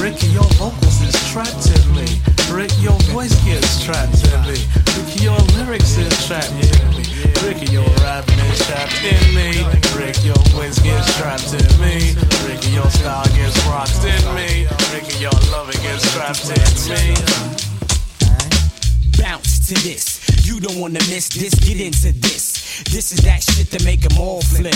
Ricky, 0.00 0.28
your 0.28 0.48
vocals 0.56 1.02
is 1.04 1.12
trapped 1.28 1.68
in 1.68 1.84
me. 1.92 2.08
Rick, 2.48 2.72
your 2.80 2.96
voice 3.12 3.36
gets 3.44 3.84
trapped 3.84 4.16
in 4.24 4.40
me. 4.48 4.56
Ricky, 4.96 5.22
your 5.22 5.36
lyrics 5.60 5.98
is 5.98 6.08
trapped 6.26 6.48
in 6.56 6.88
me. 6.96 7.04
Ricky, 7.44 7.70
your 7.70 7.84
rapping 8.00 8.38
is 8.48 8.64
trapped 8.64 9.04
in 9.04 9.20
me. 9.36 9.60
Rick, 9.92 10.24
your 10.24 10.40
voice 10.56 10.78
gets 10.80 11.14
trapped 11.20 11.52
in 11.52 11.68
me. 11.84 12.16
Ricky, 12.48 12.70
your 12.72 12.88
style 12.88 13.28
gets 13.36 13.60
rocked 13.68 14.00
in 14.08 14.24
me. 14.34 14.64
Ricky, 14.88 15.20
your 15.20 15.36
loving 15.52 15.80
gets 15.84 16.08
trapped 16.16 16.48
in 16.48 16.64
me. 16.88 17.12
Bounce 19.20 19.68
to 19.68 19.74
this. 19.84 20.24
You 20.46 20.60
don't 20.60 20.80
wanna 20.80 21.04
miss 21.12 21.28
this. 21.28 21.52
Get 21.56 21.78
into 21.78 22.10
this. 22.24 22.53
This 22.90 23.12
is 23.12 23.20
that 23.24 23.42
shit 23.42 23.70
that 23.70 23.84
make 23.84 24.00
them 24.00 24.18
all 24.18 24.40
flip. 24.40 24.74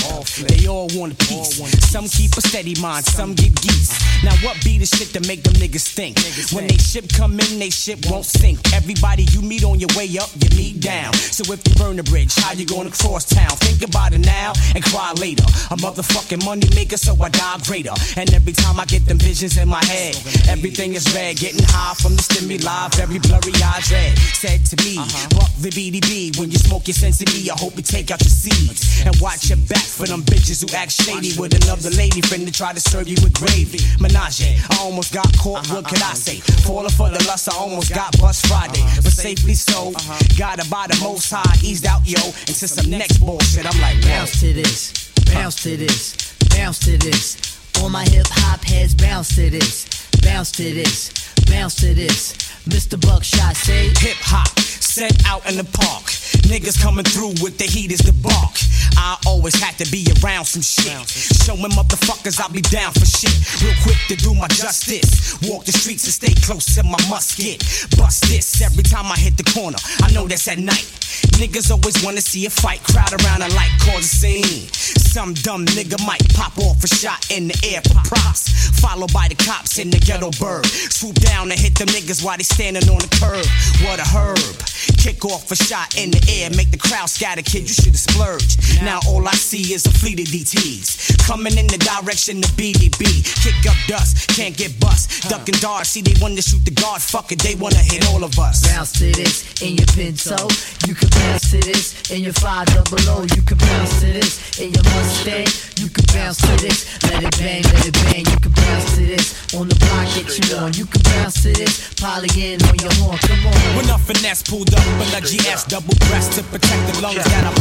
They 0.49 0.67
all 0.67 0.89
want 0.95 1.13
a 1.15 1.17
piece. 1.17 1.59
Some 1.91 2.09
keep 2.09 2.33
a 2.37 2.41
steady 2.41 2.75
mind, 2.81 3.05
some 3.05 3.35
get 3.35 3.55
geese. 3.61 3.95
Now 4.25 4.35
what 4.43 4.63
be 4.65 4.79
the 4.79 4.87
shit 4.87 5.13
that 5.15 5.27
make 5.27 5.43
them 5.43 5.55
niggas 5.55 5.89
think? 5.89 6.19
When 6.53 6.67
they 6.67 6.77
ship 6.77 7.07
come 7.13 7.39
in, 7.41 7.59
they 7.59 7.71
ship 7.71 7.99
won't 8.11 8.27
sink. 8.27 8.59
Everybody 8.75 9.25
you 9.31 9.43
meet 9.43 9.65
on 9.65 9.81
your 9.81 9.91
way 9.97 10.09
up, 10.19 10.31
you 10.37 10.49
meet 10.57 10.81
down. 10.81 11.13
So 11.15 11.43
if 11.53 11.67
you 11.67 11.75
burn 11.75 11.97
the 11.97 12.03
bridge, 12.03 12.35
how 12.37 12.53
you 12.53 12.67
gonna 12.67 12.91
cross 12.91 13.25
town? 13.25 13.57
Think 13.63 13.83
about 13.89 14.13
it 14.13 14.21
now 14.21 14.53
and 14.75 14.85
cry 14.85 15.13
later. 15.17 15.45
A 15.71 15.77
motherfucking 15.77 16.45
money 16.45 16.69
maker, 16.75 16.97
so 16.97 17.17
I 17.23 17.29
die 17.31 17.59
greater. 17.65 17.95
And 18.17 18.33
every 18.35 18.53
time 18.53 18.79
I 18.81 18.85
get 18.85 19.07
them 19.07 19.19
visions 19.19 19.57
in 19.57 19.69
my 19.69 19.85
head, 19.85 20.17
everything 20.49 20.95
is 20.95 21.07
red. 21.15 21.37
Getting 21.37 21.65
high 21.65 21.95
from 21.95 22.17
the 22.17 22.23
stimuli, 22.23 22.89
very 22.95 23.19
blurry 23.19 23.55
eyes 23.63 23.91
red. 23.91 24.19
Said 24.19 24.65
to 24.67 24.77
me, 24.85 24.99
uh-huh. 24.99 25.29
fuck 25.41 25.53
the 25.63 25.71
BDB. 25.71 26.39
When 26.39 26.51
you 26.51 26.59
smoke 26.59 26.87
your 26.87 26.95
sense 26.95 27.21
of 27.23 27.29
me, 27.35 27.49
I 27.51 27.57
hope 27.57 27.78
you 27.79 27.83
take 27.83 28.11
out 28.11 28.21
your 28.21 28.35
seeds. 28.35 29.07
And 29.07 29.15
watch 29.23 29.49
your 29.49 29.59
back 29.71 29.87
for 29.87 30.07
them 30.07 30.23
bitches 30.23 30.61
who 30.61 30.69
act 30.77 30.91
shady 30.91 31.39
with 31.39 31.55
another 31.55 31.91
lady 31.95 32.21
friend 32.21 32.45
to 32.45 32.53
try 32.53 32.73
to 32.75 32.81
serve 32.81 33.07
you 33.07 33.17
with 33.23 33.33
gravy. 33.33 33.79
Menage, 34.03 34.43
I 34.43 34.77
almost 34.81 35.15
got 35.15 35.31
caught, 35.39 35.65
what 35.71 35.87
could 35.87 36.03
I 36.03 36.15
say? 36.15 36.43
Falling 36.67 36.91
for 36.91 37.09
the 37.09 37.23
lust, 37.31 37.49
I 37.49 37.57
almost 37.57 37.95
got 37.95 38.19
bust 38.19 38.47
Friday. 38.49 38.83
But 38.97 39.15
safely 39.15 39.55
so, 39.55 39.93
gotta 40.37 40.69
buy 40.69 40.87
the 40.89 40.99
most 41.03 41.31
high, 41.31 41.57
eased 41.63 41.87
out, 41.87 42.03
yo, 42.05 42.21
into 42.51 42.67
some 42.67 42.91
next 42.91 43.19
bullshit. 43.19 43.65
I'm 43.65 43.81
like, 43.81 44.03
bounce 44.03 44.41
to 44.41 44.53
this, 44.53 45.13
bounce 45.33 45.63
to 45.63 45.77
this, 45.77 46.35
bounce 46.51 46.81
to 46.81 46.99
this. 46.99 47.39
All 47.81 47.89
my 47.89 48.05
hip 48.05 48.27
hop 48.29 48.61
heads 48.65 48.95
bounce 48.95 49.37
to 49.37 49.49
this, 49.51 49.87
bounce 50.23 50.51
to 50.53 50.65
this, 50.65 51.13
bounce 51.47 51.77
to 51.77 51.95
this. 51.95 52.35
Mr. 52.67 53.01
Buckshot 53.01 53.57
say 53.57 53.89
hip 53.97 54.17
hop 54.21 54.68
set 54.99 55.15
out 55.31 55.49
in 55.49 55.57
the 55.57 55.63
park. 55.63 56.11
Niggas 56.51 56.83
coming 56.83 57.05
through 57.05 57.39
with 57.39 57.57
the 57.57 57.65
heat 57.71 57.93
is 57.93 58.03
the 58.03 58.13
bark. 58.19 58.59
I 58.99 59.15
always 59.27 59.55
had 59.55 59.79
to 59.79 59.87
be 59.93 60.03
around 60.19 60.47
some 60.47 60.63
shit. 60.63 61.07
Showing 61.47 61.71
motherfuckers 61.71 62.41
I'll 62.41 62.51
be 62.51 62.63
down 62.63 62.91
for 62.93 63.07
shit. 63.07 63.31
Real 63.63 63.79
quick 63.87 64.01
to 64.11 64.17
do 64.17 64.35
my 64.35 64.49
justice. 64.49 65.39
Walk 65.47 65.67
the 65.67 65.73
streets 65.73 66.03
and 66.03 66.15
stay 66.15 66.35
close 66.43 66.75
to 66.75 66.83
my 66.83 66.99
musket. 67.07 67.63
Bust 67.97 68.27
this 68.27 68.61
every 68.61 68.83
time 68.83 69.07
I 69.07 69.15
hit 69.17 69.37
the 69.37 69.47
corner. 69.55 69.79
I 70.03 70.11
know 70.11 70.27
that's 70.27 70.49
at 70.49 70.59
night. 70.59 70.91
Niggas 71.39 71.71
always 71.71 72.03
wanna 72.03 72.21
see 72.21 72.47
a 72.47 72.51
fight. 72.51 72.83
Crowd 72.83 73.15
around 73.23 73.43
and 73.43 73.55
like 73.55 73.71
cause 73.87 74.03
a 74.03 74.43
scene. 74.43 74.67
Some 74.99 75.35
dumb 75.35 75.65
nigga 75.79 75.99
might 76.07 76.27
pop 76.35 76.59
off 76.59 76.83
a 76.83 76.89
shot 76.89 77.31
in 77.31 77.47
the 77.47 77.57
air 77.71 77.83
for 77.87 77.95
props. 78.03 78.51
Followed 78.83 79.13
by 79.13 79.29
the 79.29 79.37
cops 79.37 79.79
in 79.79 79.91
the 79.91 79.99
ghetto 79.99 80.31
bird. 80.43 80.67
Swoop 80.67 81.15
down 81.23 81.51
and 81.51 81.61
hit 81.61 81.79
the 81.79 81.85
niggas 81.87 82.25
while 82.25 82.37
they 82.37 82.43
standing 82.43 82.89
on 82.91 82.99
the 82.99 83.11
curb. 83.15 83.47
What 83.87 84.03
a 84.03 84.07
herb. 84.11 84.59
Kick 84.97 85.25
off 85.25 85.51
a 85.51 85.57
shot 85.57 85.97
in 85.97 86.11
the 86.11 86.23
air, 86.29 86.51
make 86.57 86.71
the 86.71 86.79
crowd 86.79 87.09
scatter, 87.09 87.43
kid. 87.43 87.69
You 87.69 87.75
should've 87.75 87.99
splurged. 87.99 88.83
Now 88.83 89.01
all 89.07 89.27
I 89.27 89.33
see 89.33 89.75
is 89.75 89.87
a 89.87 89.93
fleet 89.93 90.21
of 90.21 90.27
DTs 90.27 91.19
coming 91.27 91.57
in 91.59 91.67
the 91.67 91.79
direction 91.79 92.39
of 92.39 92.51
BDB. 92.57 93.25
Kick 93.43 93.59
up 93.69 93.77
dust, 93.87 94.29
can't 94.37 94.57
get 94.57 94.79
bust. 94.81 95.29
Duck 95.29 95.49
and 95.49 95.61
dodge, 95.61 95.87
see 95.87 96.03
they 96.03 96.15
wanna 96.21 96.43
shoot 96.43 96.65
the 96.65 96.71
guard. 96.71 97.03
Fuck 97.03 97.33
it, 97.33 97.41
they 97.41 97.55
wanna 97.55 97.83
hit 97.83 98.07
all 98.09 98.25
of 98.25 98.39
us. 98.39 98.67
Bounce 98.67 98.93
to 98.99 99.11
this 99.13 99.63
in 99.63 99.77
your 99.77 99.87
Pinto. 99.95 100.49
You 100.87 100.95
can 100.95 101.09
bounce 101.11 101.51
to 101.51 101.59
this 101.59 102.11
in 102.11 102.23
your 102.23 102.33
five 102.35 102.67
double 102.67 102.99
O. 103.11 103.27
You 103.35 103.43
can 103.43 103.59
bounce 103.59 104.01
to 104.01 104.07
this 104.13 104.61
in 104.61 104.73
your 104.73 104.85
Mustang. 104.85 105.49
You 105.79 105.89
can 105.89 106.05
bounce 106.13 106.39
to 106.43 106.55
this, 106.59 106.87
let 107.05 107.23
it 107.23 107.39
bang, 107.39 107.63
let 107.63 107.87
it 107.87 107.95
bang. 108.03 108.27
You 108.27 108.39
can 108.43 108.53
bounce 108.53 108.97
to 108.97 109.07
this 109.07 109.55
on 109.55 109.69
the 109.69 109.77
block 109.79 110.11
that 110.15 110.27
you 110.27 110.57
on. 110.59 110.75
You 110.75 110.87
can 110.87 111.03
bounce 111.03 111.43
to 111.43 111.53
this, 111.53 111.95
polygon 111.95 112.59
on 112.67 112.75
your 112.83 112.93
horn. 112.99 113.19
Come 113.19 113.47
on. 113.47 113.77
When 113.77 113.89
a 113.91 113.99
finesse 113.99 114.43
pulled 114.43 114.75
up 114.75 114.78
a 115.19 115.21
GS 115.21 115.65
double 115.65 115.95
breast 116.07 116.33
to 116.39 116.43
protect 116.45 116.83
the 116.95 117.03
lungs 117.03 117.25
that 117.25 117.45
I. 117.45 117.59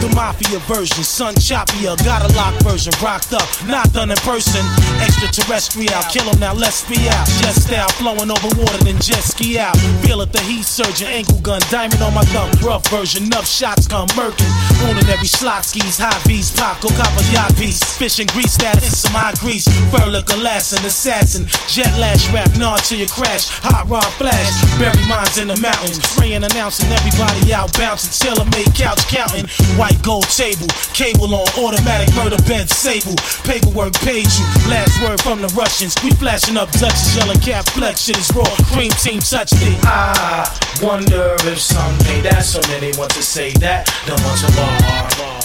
The 0.00 0.10
mafia 0.14 0.58
version, 0.66 1.04
sun 1.04 1.34
choppier, 1.34 1.96
got 2.04 2.22
a 2.26 2.30
lock 2.34 2.54
version, 2.62 2.92
rocked 3.02 3.32
up, 3.32 3.46
not 3.66 3.92
done 3.92 4.10
in 4.10 4.16
person. 4.18 4.64
Extraterrestrial, 5.00 6.02
kill 6.10 6.28
'em 6.28 6.38
now, 6.40 6.54
let's 6.54 6.82
be 6.82 7.08
out. 7.08 7.26
Jet 7.40 7.54
style, 7.54 7.88
flowing 8.00 8.30
over 8.30 8.48
water, 8.58 8.78
then 8.84 8.98
jet 8.98 9.22
ski 9.22 9.58
out. 9.58 9.76
Feel 10.02 10.22
it, 10.22 10.32
the 10.32 10.40
heat 10.40 10.64
surgeon, 10.64 11.08
ankle 11.08 11.38
gun, 11.40 11.60
diamond 11.70 12.02
on 12.02 12.14
my 12.14 12.24
thumb, 12.32 12.50
rough 12.62 12.86
version, 12.88 13.24
enough 13.24 13.46
shots 13.46 13.86
come 13.86 14.08
murking. 14.16 14.50
Owning 14.88 15.08
every 15.08 15.28
slot 15.28 15.64
skis, 15.64 15.98
high 15.98 16.18
V's, 16.26 16.50
pop, 16.50 16.80
go 16.80 16.88
copper 16.88 17.24
yacht 17.32 17.54
piece. 17.56 17.82
Fish 17.82 18.18
and 18.18 18.30
grease 18.32 18.52
status, 18.52 19.02
some 19.02 19.12
high 19.12 19.34
grease. 19.40 19.68
Fur 19.90 20.06
look 20.06 20.30
an 20.32 20.84
assassin. 20.84 21.46
Jet 21.68 21.92
lash 21.98 22.28
rap, 22.32 22.50
nod 22.56 22.82
to 22.84 22.96
your 22.96 23.08
crash. 23.08 23.48
Hot 23.62 23.88
rod 23.88 24.10
flash, 24.18 24.50
bury 24.78 25.04
mines 25.06 25.38
in 25.38 25.48
the 25.48 25.56
mountains. 25.90 26.10
Spraying, 26.10 26.44
announcing 26.44 26.90
everybody 26.92 27.52
out, 27.52 27.72
bouncing. 27.74 28.10
Tailor 28.10 28.44
made 28.50 28.72
couch 28.74 29.06
counting. 29.08 29.46
White 29.76 30.00
gold 30.02 30.28
table, 30.28 30.66
cable 30.94 31.34
on 31.34 31.46
automatic 31.58 32.14
murder 32.14 32.40
bed 32.44 32.68
sable. 32.68 33.16
Paperwork 33.44 33.94
paid 33.94 34.26
you. 34.26 34.46
Last 34.68 35.00
word 35.02 35.20
from 35.20 35.42
the 35.42 35.48
Russians. 35.48 35.94
We 36.02 36.10
flashing 36.12 36.56
up 36.56 36.70
Dutchess, 36.72 37.16
yelling 37.16 37.40
cat 37.40 37.68
flex. 37.70 38.02
Shit 38.02 38.18
is 38.18 38.30
raw. 38.34 38.44
Cream 38.72 38.90
team 39.02 39.20
touched 39.20 39.54
it. 39.56 39.78
I 39.84 40.46
wonder 40.82 41.36
if 41.40 41.58
someday 41.58 42.20
that 42.22 42.44
so 42.44 42.60
many 42.68 42.92
want 42.98 43.12
to 43.12 43.22
say 43.22 43.52
that. 43.60 43.86
Don't 44.06 44.20
want 44.22 44.40
to 44.40 44.48
bar. 44.56 45.40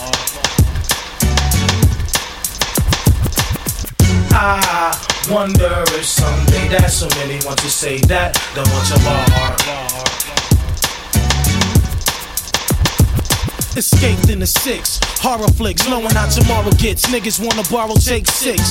I 4.37 5.31
wonder 5.31 5.83
if 5.95 6.05
someday 6.05 6.67
that 6.67 6.91
so 6.91 7.07
many 7.17 7.39
want 7.45 7.57
to 7.59 7.69
say 7.69 7.99
that. 8.01 8.35
Don't 8.53 8.69
want 8.69 8.87
to 8.87 8.99
bar. 9.05 10.14
Escaped 13.75 14.29
in 14.29 14.39
the 14.39 14.47
six. 14.47 14.99
Horror 15.19 15.51
flicks, 15.59 15.83
knowing 15.89 16.15
how 16.15 16.29
tomorrow 16.29 16.71
gets. 16.79 17.07
Niggas 17.07 17.43
wanna 17.43 17.63
borrow, 17.69 17.95
take 17.95 18.25
six. 18.25 18.61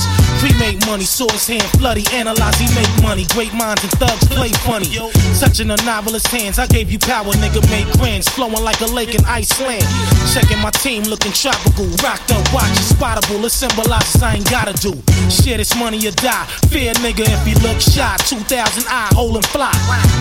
Cremate 0.41 0.83
money, 0.87 1.03
source 1.03 1.45
hand 1.45 1.69
bloody. 1.77 2.03
Analyze, 2.11 2.57
he 2.57 2.65
make 2.73 2.89
money. 3.03 3.25
Great 3.29 3.53
minds 3.53 3.83
and 3.83 3.91
thugs 4.01 4.25
play 4.33 4.49
funny. 4.65 4.89
Touching 5.37 5.69
a 5.69 5.77
novelist's 5.85 6.31
hands, 6.31 6.57
I 6.57 6.65
gave 6.65 6.91
you 6.91 6.97
power, 6.97 7.29
nigga. 7.37 7.61
Make 7.69 7.85
grands, 7.99 8.27
flowing 8.29 8.63
like 8.63 8.81
a 8.81 8.87
lake 8.87 9.13
in 9.13 9.23
Iceland. 9.25 9.85
Checking 10.33 10.57
my 10.57 10.71
team, 10.71 11.03
looking 11.03 11.33
tropical. 11.33 11.85
Rocked 12.01 12.31
up, 12.31 12.41
watches 12.51 12.89
spottable. 12.89 13.45
It 13.45 13.51
symbolizes 13.51 14.23
I 14.23 14.41
ain't 14.41 14.49
gotta 14.49 14.73
do. 14.73 14.97
Share 15.29 15.57
this 15.57 15.75
money 15.77 16.01
or 16.07 16.17
die. 16.17 16.45
Fear 16.73 16.93
nigga 17.05 17.29
if 17.29 17.45
he 17.45 17.53
look 17.61 17.77
shy. 17.77 18.17
2000 18.25 18.89
I 18.89 19.13
hold 19.13 19.35
and 19.35 19.45
fly. 19.53 19.69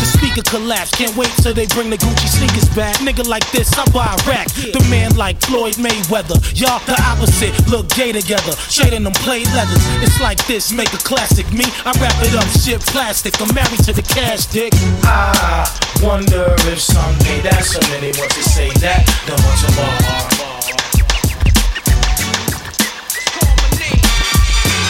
The 0.01 0.06
speaker 0.12 0.43
collapse. 0.44 0.90
Can't 0.90 1.16
wait 1.16 1.32
till 1.40 1.55
they 1.55 1.66
bring 1.73 1.89
the 1.89 1.97
Gucci 1.97 2.28
sneakers 2.28 2.69
back. 2.77 2.97
Nigga 2.97 3.27
like 3.27 3.48
this, 3.51 3.73
I 3.78 3.89
buy 3.89 4.12
a 4.12 4.28
rack. 4.28 4.48
The 4.75 4.83
man 4.91 5.15
like 5.15 5.41
Floyd 5.41 5.75
Mayweather. 5.79 6.35
Y'all 6.59 6.83
the 6.83 6.99
opposite, 7.07 7.55
look 7.71 7.87
gay 7.95 8.11
together. 8.11 8.59
Trading 8.67 9.05
them 9.05 9.13
play 9.23 9.45
leathers. 9.55 9.79
It's 10.03 10.21
like 10.21 10.45
this, 10.49 10.73
make 10.73 10.93
a 10.93 10.99
classic. 10.99 11.47
Me, 11.55 11.63
I 11.87 11.95
wrap 12.03 12.19
it 12.27 12.35
up, 12.35 12.43
shit 12.59 12.81
plastic. 12.81 13.41
I'm 13.41 13.55
married 13.55 13.87
to 13.87 13.93
the 13.93 14.03
cash, 14.03 14.47
dick. 14.47 14.75
I 15.07 15.71
wonder 16.03 16.59
if 16.67 16.81
someday 16.83 17.39
that 17.47 17.63
so 17.63 17.79
many 17.95 18.11
want 18.19 18.35
to 18.35 18.43
say 18.43 18.67
that. 18.83 19.07
Don't 19.31 19.39
want 19.47 19.63
to 19.63 19.71
bar. 19.79 19.95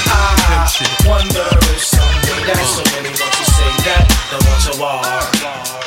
I 0.09 0.81
wonder 1.05 1.44
if 1.77 1.85
someday 1.85 2.40
that 2.48 2.65
so 2.73 2.81
many 2.97 3.12
want 3.12 3.35
to 3.36 3.44
say 3.52 3.69
that. 3.85 4.09
Don't 4.32 4.40
want 4.48 5.78
to 5.78 5.84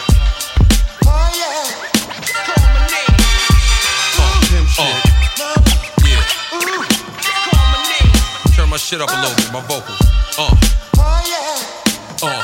shit 8.87 9.01
up 9.01 9.09
a 9.11 9.19
little 9.19 9.35
bit, 9.35 9.51
my 9.51 9.59
vocals. 9.67 9.99
Uh. 10.39 10.47
Oh, 10.95 11.19
yeah. 11.27 12.23
Uh. 12.23 12.39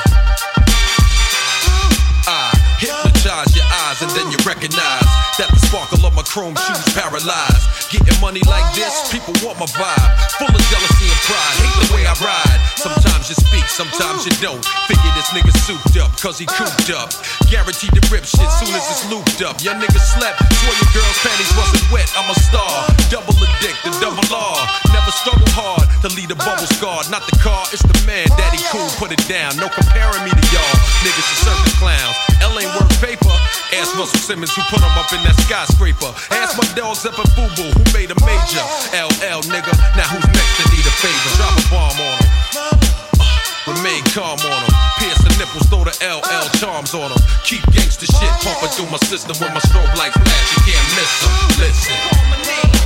I 2.28 2.52
hypnotize 2.76 3.56
your 3.56 3.64
eyes 3.64 4.02
and 4.02 4.10
then 4.10 4.30
you 4.30 4.36
recognize 4.44 5.08
that 5.40 5.48
the 5.48 5.63
sparkle 5.74 6.06
of 6.06 6.14
my 6.14 6.22
chrome 6.22 6.54
shoes 6.54 6.86
paralyzed. 6.94 7.90
Getting 7.90 8.14
money 8.22 8.38
like 8.46 8.62
this, 8.78 9.10
people 9.10 9.34
want 9.42 9.58
my 9.58 9.66
vibe. 9.74 10.10
Full 10.38 10.46
of 10.46 10.62
jealousy 10.70 11.10
and 11.10 11.22
pride, 11.26 11.54
hate 11.58 11.78
the 11.82 11.88
way 11.90 12.02
I 12.06 12.14
ride. 12.22 12.60
Sometimes 12.78 13.26
you 13.26 13.34
speak, 13.34 13.66
sometimes 13.66 14.22
you 14.22 14.34
don't. 14.38 14.62
Figure 14.86 15.12
this 15.18 15.34
nigga 15.34 15.50
souped 15.66 15.98
up, 15.98 16.14
cause 16.22 16.38
he 16.38 16.46
cooped 16.46 16.94
up. 16.94 17.10
Guaranteed 17.50 17.90
to 17.90 18.02
rip 18.06 18.22
shit 18.22 18.46
soon 18.62 18.70
as 18.70 18.86
it's 18.86 19.02
looped 19.10 19.42
up. 19.42 19.58
Young 19.66 19.82
nigga 19.82 19.98
slept, 19.98 20.38
swore 20.62 20.78
your 20.78 20.90
girl's 20.94 21.18
panties 21.26 21.50
wasn't 21.58 21.82
wet. 21.90 22.06
I'm 22.14 22.30
a 22.30 22.38
star, 22.38 22.86
double 23.10 23.34
addicted, 23.34 23.98
double 23.98 24.22
law. 24.30 24.54
Never 24.94 25.10
struggle 25.10 25.50
hard 25.58 25.90
to 26.06 26.08
lead 26.14 26.30
a 26.30 26.38
bubble 26.38 26.70
scar. 26.78 27.02
Not 27.10 27.26
the 27.26 27.34
car, 27.42 27.66
it's 27.74 27.82
the 27.82 27.98
man. 28.06 28.30
Daddy 28.38 28.62
cool, 28.70 28.86
put 28.94 29.10
it 29.10 29.22
down. 29.26 29.58
No 29.58 29.66
comparing 29.66 30.22
me 30.22 30.30
to 30.30 30.44
y'all. 30.54 30.76
Niggas 31.02 31.26
are 31.34 31.40
circus 31.50 31.74
clowns. 31.82 32.14
L 32.46 32.54
ain't 32.62 32.70
worth 32.78 32.94
paper. 33.02 33.34
Ask 33.74 33.90
Russell 33.98 34.22
Simmons 34.22 34.54
who 34.54 34.62
put 34.70 34.78
him 34.78 34.94
up 34.94 35.10
in 35.10 35.18
that 35.26 35.34
skyscraper. 35.64 36.12
Ask 36.30 36.56
my 36.56 36.66
dogs 36.74 37.04
up 37.06 37.18
at 37.18 37.26
Fubu 37.32 37.72
who 37.72 37.82
made 37.96 38.10
a 38.10 38.18
major. 38.24 38.64
LL 38.92 39.42
nigga, 39.48 39.72
now 39.96 40.08
who's 40.12 40.26
next 40.28 40.54
to 40.60 40.64
need 40.70 40.84
a 40.84 40.94
favor? 41.00 41.30
Drop 41.36 41.56
a 41.56 41.64
bomb 41.70 42.00
on 42.00 42.16
him. 42.20 42.30
Uh, 42.56 43.72
remain 43.72 44.02
calm 44.12 44.38
on 44.40 44.60
them. 44.60 44.74
Pierce 44.98 45.18
the 45.18 45.32
nipples, 45.38 45.66
throw 45.68 45.84
the 45.84 45.94
LL 46.04 46.48
charms 46.58 46.94
on 46.94 47.10
them. 47.10 47.20
Keep 47.44 47.64
gangster 47.72 48.06
shit 48.06 48.32
pumping 48.44 48.68
through 48.70 48.90
my 48.90 48.98
system 48.98 49.36
with 49.40 49.52
my 49.52 49.60
strobe 49.60 49.96
light 49.96 50.12
flash. 50.12 50.56
You 50.56 50.72
can't 50.72 50.88
miss 50.96 51.12
them. 51.22 51.32
Listen. 51.60 52.83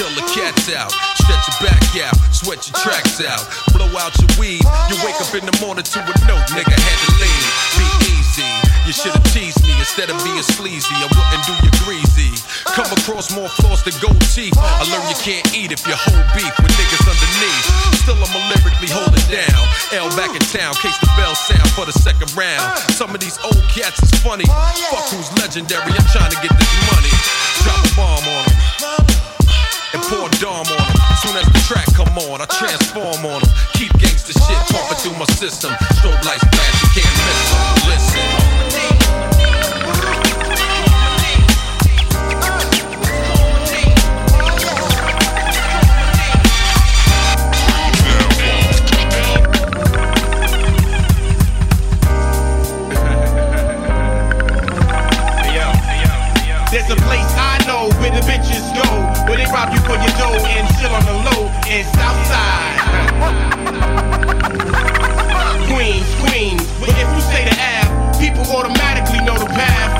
Until 0.00 0.16
the 0.16 0.24
cat's 0.32 0.72
out. 0.72 0.88
Stretch 1.20 1.44
your 1.44 1.68
back 1.68 1.84
out, 2.00 2.16
sweat 2.32 2.64
your 2.64 2.76
tracks 2.80 3.20
out. 3.20 3.44
Blow 3.76 3.88
out 4.00 4.16
your 4.16 4.32
weed. 4.40 4.64
You 4.88 4.96
wake 5.04 5.20
up 5.20 5.28
in 5.36 5.44
the 5.44 5.52
morning 5.60 5.84
to 5.84 5.98
a 6.00 6.14
note, 6.24 6.48
nigga 6.56 6.72
had 6.72 6.98
to 7.04 7.10
leave. 7.20 7.44
Be 7.76 7.86
easy. 8.16 8.48
You 8.88 8.96
should've 8.96 9.20
teased 9.28 9.60
me 9.68 9.76
instead 9.76 10.08
of 10.08 10.16
being 10.24 10.40
sleazy. 10.56 10.96
I 10.96 11.04
wouldn't 11.04 11.44
do 11.44 11.52
you 11.60 11.72
greasy. 11.84 12.32
Come 12.72 12.88
across 12.96 13.28
more 13.36 13.52
flaws 13.60 13.84
than 13.84 13.92
gold 14.00 14.16
teeth. 14.32 14.56
I 14.56 14.88
learned 14.88 15.04
you 15.12 15.20
can't 15.20 15.44
eat 15.52 15.68
if 15.68 15.84
you 15.84 15.92
hold 15.92 16.24
beef 16.32 16.54
with 16.64 16.72
niggas 16.80 17.04
underneath. 17.04 17.64
Still, 18.00 18.16
I'ma 18.16 18.40
lyrically 18.48 18.88
hold 18.88 19.12
it 19.12 19.28
down. 19.28 19.62
L 19.92 20.08
back 20.16 20.32
in 20.32 20.40
town, 20.48 20.72
case 20.80 20.96
the 21.04 21.12
bell 21.20 21.36
sound 21.36 21.68
for 21.76 21.84
the 21.84 21.92
second 21.92 22.32
round. 22.32 22.64
Some 22.96 23.12
of 23.12 23.20
these 23.20 23.36
old 23.44 23.60
cats 23.68 24.00
is 24.00 24.16
funny. 24.24 24.48
Fuck 24.48 25.12
who's 25.12 25.28
legendary. 25.36 25.92
I'm 25.92 26.08
trying 26.08 26.32
to 26.32 26.40
get 26.40 26.56
this 26.56 26.72
money. 26.88 27.12
Drop 27.68 27.84
a 27.84 27.90
bomb 28.00 28.24
on 28.32 28.44
them 28.48 29.39
and 29.92 30.02
pour 30.04 30.28
Dom 30.38 30.66
on 30.66 30.66
them. 30.66 30.96
Soon 31.22 31.36
as 31.36 31.46
the 31.46 31.62
track 31.66 31.86
come 31.94 32.16
on, 32.18 32.40
I 32.40 32.46
transform 32.46 33.24
on 33.26 33.40
them. 33.40 33.50
Keep 33.74 33.92
gangster 33.98 34.32
shit 34.32 34.60
pumping 34.70 34.98
through 34.98 35.18
my 35.18 35.26
system. 35.36 35.72
Strobe 35.98 36.24
lights 36.24 36.44
flash, 36.52 36.82
you 36.82 37.02
can't 37.02 37.16
miss 37.26 37.50
them. 37.50 37.90
Listen. 37.90 38.39
Rob 59.52 59.72
you 59.74 59.80
for 59.82 59.98
your 59.98 60.14
dough 60.14 60.38
and 60.38 60.66
chill 60.78 60.94
on 60.94 61.04
the 61.04 61.16
low 61.26 61.50
in 61.66 61.82
Southside. 61.98 62.78
Queens, 65.66 66.08
Queens, 66.22 66.62
but 66.78 66.88
if 66.90 67.08
you 67.10 67.20
say 67.30 67.42
the 67.46 67.56
Ave, 67.58 67.90
people 68.22 68.46
automatically 68.54 69.18
know 69.26 69.34
the 69.34 69.50
path. 69.50 69.90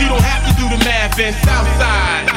You 0.00 0.08
don't 0.08 0.22
have 0.22 0.44
to 0.44 0.52
do 0.60 0.68
the 0.68 0.80
math 0.84 1.18
in 1.18 1.32
Southside. 1.40 2.28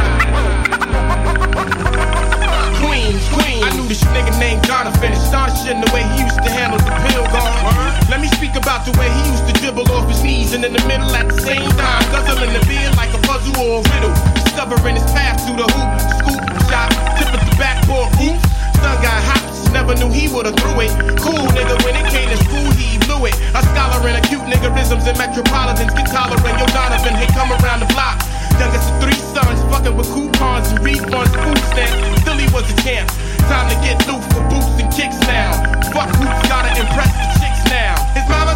Queens, 2.80 3.24
Queens. 3.36 3.64
I 3.64 3.70
knew 3.76 3.88
this 3.88 4.04
nigga 4.16 4.32
named 4.40 4.64
Jonathan, 4.64 5.12
astonishing 5.12 5.82
the 5.82 5.92
way 5.92 6.04
he 6.16 6.24
used 6.24 6.40
to 6.40 6.50
handle 6.50 6.80
the 6.80 6.92
pill 7.08 7.26
guard. 7.36 8.10
Let 8.10 8.22
me 8.22 8.28
speak 8.28 8.56
about 8.56 8.86
the 8.86 8.92
way 8.98 9.10
he 9.12 9.22
used 9.32 9.48
to 9.48 9.54
dribble 9.60 9.92
off 9.92 10.08
his 10.10 10.24
knees 10.24 10.54
and 10.54 10.64
in 10.64 10.74
the 10.74 10.84
middle 10.88 11.12
at 11.16 11.28
the 11.28 11.40
same 11.42 11.70
time, 11.76 12.04
guzzling 12.12 12.54
the 12.54 12.64
beer 12.66 12.92
like 12.96 13.14
a 13.14 13.22
puzzle 13.28 13.56
or 13.60 13.80
a 13.80 13.90
riddle. 13.96 14.14
Discovering 14.36 14.96
his 14.96 15.06
path 15.12 15.40
through 15.48 15.64
the 15.64 15.68
hoop, 15.72 15.92
scoop, 16.20 16.51
shot, 16.72 16.88
tip 17.20 17.28
of 17.36 17.44
the 17.44 17.56
backboard 17.60 18.08
oops. 18.24 18.40
Son 18.80 18.96
got 19.04 19.20
hops, 19.28 19.68
never 19.76 19.94
knew 20.00 20.08
he 20.08 20.32
would've 20.32 20.56
threw 20.56 20.80
it. 20.80 20.92
Cool 21.20 21.44
nigga, 21.52 21.76
when 21.84 22.00
it 22.00 22.08
came 22.08 22.32
to 22.32 22.40
school, 22.48 22.72
he 22.80 22.96
blew 23.04 23.28
it. 23.28 23.36
A 23.52 23.62
scholar 23.76 24.00
in 24.08 24.16
acute 24.16 24.48
niggerisms 24.48 25.04
and 25.04 25.18
metropolitans 25.20 25.92
get 25.92 26.08
tolerant. 26.08 26.56
Yo, 26.56 26.66
Donovan, 26.72 27.14
hey, 27.20 27.28
come 27.36 27.52
around 27.60 27.84
the 27.84 27.92
block. 27.92 28.24
Youngest 28.56 28.88
of 28.88 28.96
three 29.04 29.20
sons, 29.36 29.60
fucking 29.68 29.96
with 30.00 30.08
coupons 30.16 30.72
and 30.72 30.80
refunds, 30.80 31.30
food 31.44 31.62
stamps. 31.76 32.22
Still 32.24 32.40
he 32.40 32.48
was 32.56 32.66
a 32.72 32.76
champ. 32.82 33.12
Time 33.52 33.68
to 33.68 33.76
get 33.84 34.00
loose 34.08 34.24
for 34.32 34.42
boots 34.48 34.72
and 34.80 34.88
kicks 34.96 35.20
now. 35.28 35.52
Fuck 35.92 36.08
hoops, 36.16 36.42
gotta 36.48 36.72
impress 36.80 37.12
the 37.20 37.28
chicks 37.44 37.62
now. 37.68 38.00
His 38.16 38.24
mama 38.32 38.56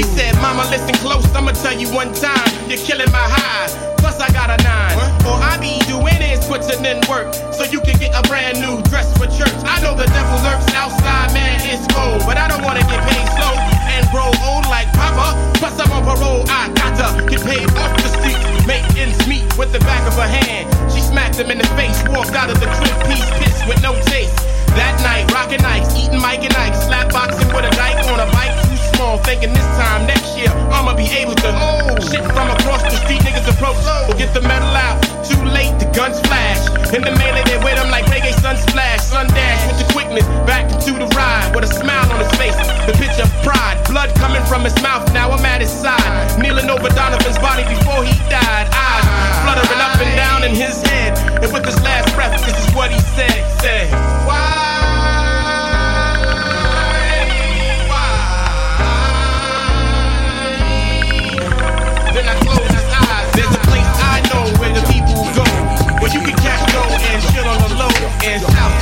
He 0.00 0.06
said, 0.16 0.32
Mama, 0.40 0.64
listen 0.72 0.96
close, 1.04 1.28
I'ma 1.36 1.52
tell 1.52 1.76
you 1.76 1.84
one 1.92 2.08
time, 2.16 2.48
you're 2.72 2.80
killing 2.80 3.12
my 3.12 3.20
high. 3.20 3.68
Plus 4.00 4.16
I 4.16 4.32
got 4.32 4.48
a 4.48 4.56
nine. 4.64 4.96
All 5.28 5.36
I 5.36 5.60
be 5.60 5.76
doing 5.84 6.16
is 6.24 6.40
putting 6.48 6.80
in 6.88 7.04
work 7.04 7.28
so 7.52 7.68
you 7.68 7.84
can 7.84 8.00
get 8.00 8.16
a 8.16 8.24
brand 8.24 8.64
new 8.64 8.80
dress 8.88 9.12
for 9.20 9.28
church. 9.28 9.52
I 9.68 9.76
know 9.84 9.92
the 9.92 10.08
devil 10.08 10.40
lurks 10.40 10.72
outside, 10.72 11.36
man, 11.36 11.60
it's 11.68 11.84
cold, 11.92 12.24
but 12.24 12.40
I 12.40 12.48
don't 12.48 12.64
wanna 12.64 12.80
get 12.88 12.96
paid 13.12 13.28
slow 13.36 13.52
and 13.92 14.08
grow 14.08 14.32
old 14.40 14.64
like 14.72 14.88
Papa. 14.96 15.36
Plus 15.60 15.76
I'm 15.76 15.92
on 15.92 16.08
parole, 16.08 16.48
I 16.48 16.72
gotta 16.80 17.20
get 17.28 17.44
paid 17.44 17.68
off 17.76 17.92
the 18.00 18.08
street, 18.08 18.40
make 18.64 18.80
ends 18.96 19.20
meet 19.28 19.44
with 19.60 19.68
the 19.76 19.84
back 19.84 20.00
of 20.08 20.16
her 20.16 20.24
hand. 20.24 20.64
She 20.88 21.04
smacked 21.04 21.36
him 21.36 21.52
in 21.52 21.58
the 21.60 21.68
face, 21.76 22.00
walked 22.08 22.32
out 22.32 22.48
of 22.48 22.56
the 22.56 22.72
crib, 22.72 22.96
piece 23.04 23.28
pissed 23.36 23.68
with 23.68 23.76
no 23.84 23.92
taste. 24.08 24.49
That 24.78 25.00
night, 25.02 25.26
rockin' 25.32 25.64
ice, 25.64 25.90
eating 25.98 26.20
Mike 26.20 26.44
and 26.44 26.54
Ike, 26.54 26.74
slap 26.74 27.12
boxing 27.12 27.48
with 27.54 27.66
a 27.66 27.72
dyke 27.74 28.06
on 28.06 28.20
a 28.20 28.28
bike 28.30 28.54
too 28.68 28.76
small, 28.94 29.18
thinking 29.18 29.52
this 29.52 29.66
time 29.80 30.06
next 30.06 30.36
year 30.38 30.50
I'ma 30.70 30.94
be 30.94 31.08
able 31.16 31.34
to. 31.34 31.50
Oh, 31.50 31.96
shit 31.98 32.22
from 32.30 32.50
across 32.52 32.82
the 32.84 32.96
street, 33.02 33.20
niggas 33.22 33.48
approach. 33.48 33.80
We'll 34.06 34.18
get 34.18 34.32
the 34.34 34.42
metal 34.42 34.70
out. 34.76 35.02
Too 35.26 35.40
late, 35.42 35.74
the 35.80 35.90
guns 35.96 36.20
flash. 36.20 36.62
In 36.94 37.02
the 37.02 37.14
melee, 37.16 37.42
they 37.46 37.58
with 37.58 37.78
him 37.78 37.90
like 37.90 38.04
reggae 38.06 38.34
sun 38.40 38.56
splash. 38.56 39.00
Sun 39.00 39.28
dash 39.28 39.62
with 39.70 39.78
the 39.78 39.92
quickness, 39.92 40.26
back 40.46 40.70
into 40.70 40.98
the 40.98 41.06
ride 41.14 41.54
with 41.54 41.64
a 41.64 41.72
smile 41.72 42.06
on 42.12 42.18
his 42.20 42.32
face. 42.38 42.56
The 42.86 42.94
picture 42.98 43.26
of 43.26 43.32
pride, 43.42 43.78
blood 43.88 44.14
coming 44.16 44.42
from 44.44 44.62
his 44.62 44.74
mouth. 44.82 45.06
Now 45.12 45.30
I'm 45.30 45.44
at 45.44 45.60
his 45.60 45.70
side, 45.70 46.38
kneeling 46.40 46.68
over 46.70 46.88
Donovan's 46.88 47.38
body 47.38 47.64
before 47.66 48.04
he 48.04 48.14
died. 48.28 48.66
Eyes 48.70 49.36
fluttering 49.44 49.82
up 49.82 49.98
and 49.98 50.14
down 50.16 50.44
in 50.44 50.54
his 50.54 50.82
head. 50.82 51.18
And 51.42 51.52
with 51.52 51.64
his 51.64 51.80
last 51.82 52.14
breath, 52.14 52.38
this 52.44 52.58
is 52.58 52.74
what 52.74 52.90
he 52.90 52.98
said. 53.16 53.38
Said, 53.60 53.90
Then 54.26 54.59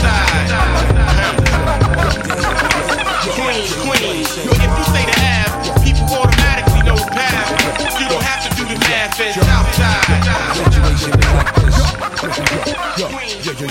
Southside. 0.00 0.50
Queens, 3.34 3.72
Queens. 3.82 4.36
Yo, 4.44 4.52
if 4.52 4.78
you 4.78 4.84
say 4.84 5.04
the 5.04 5.27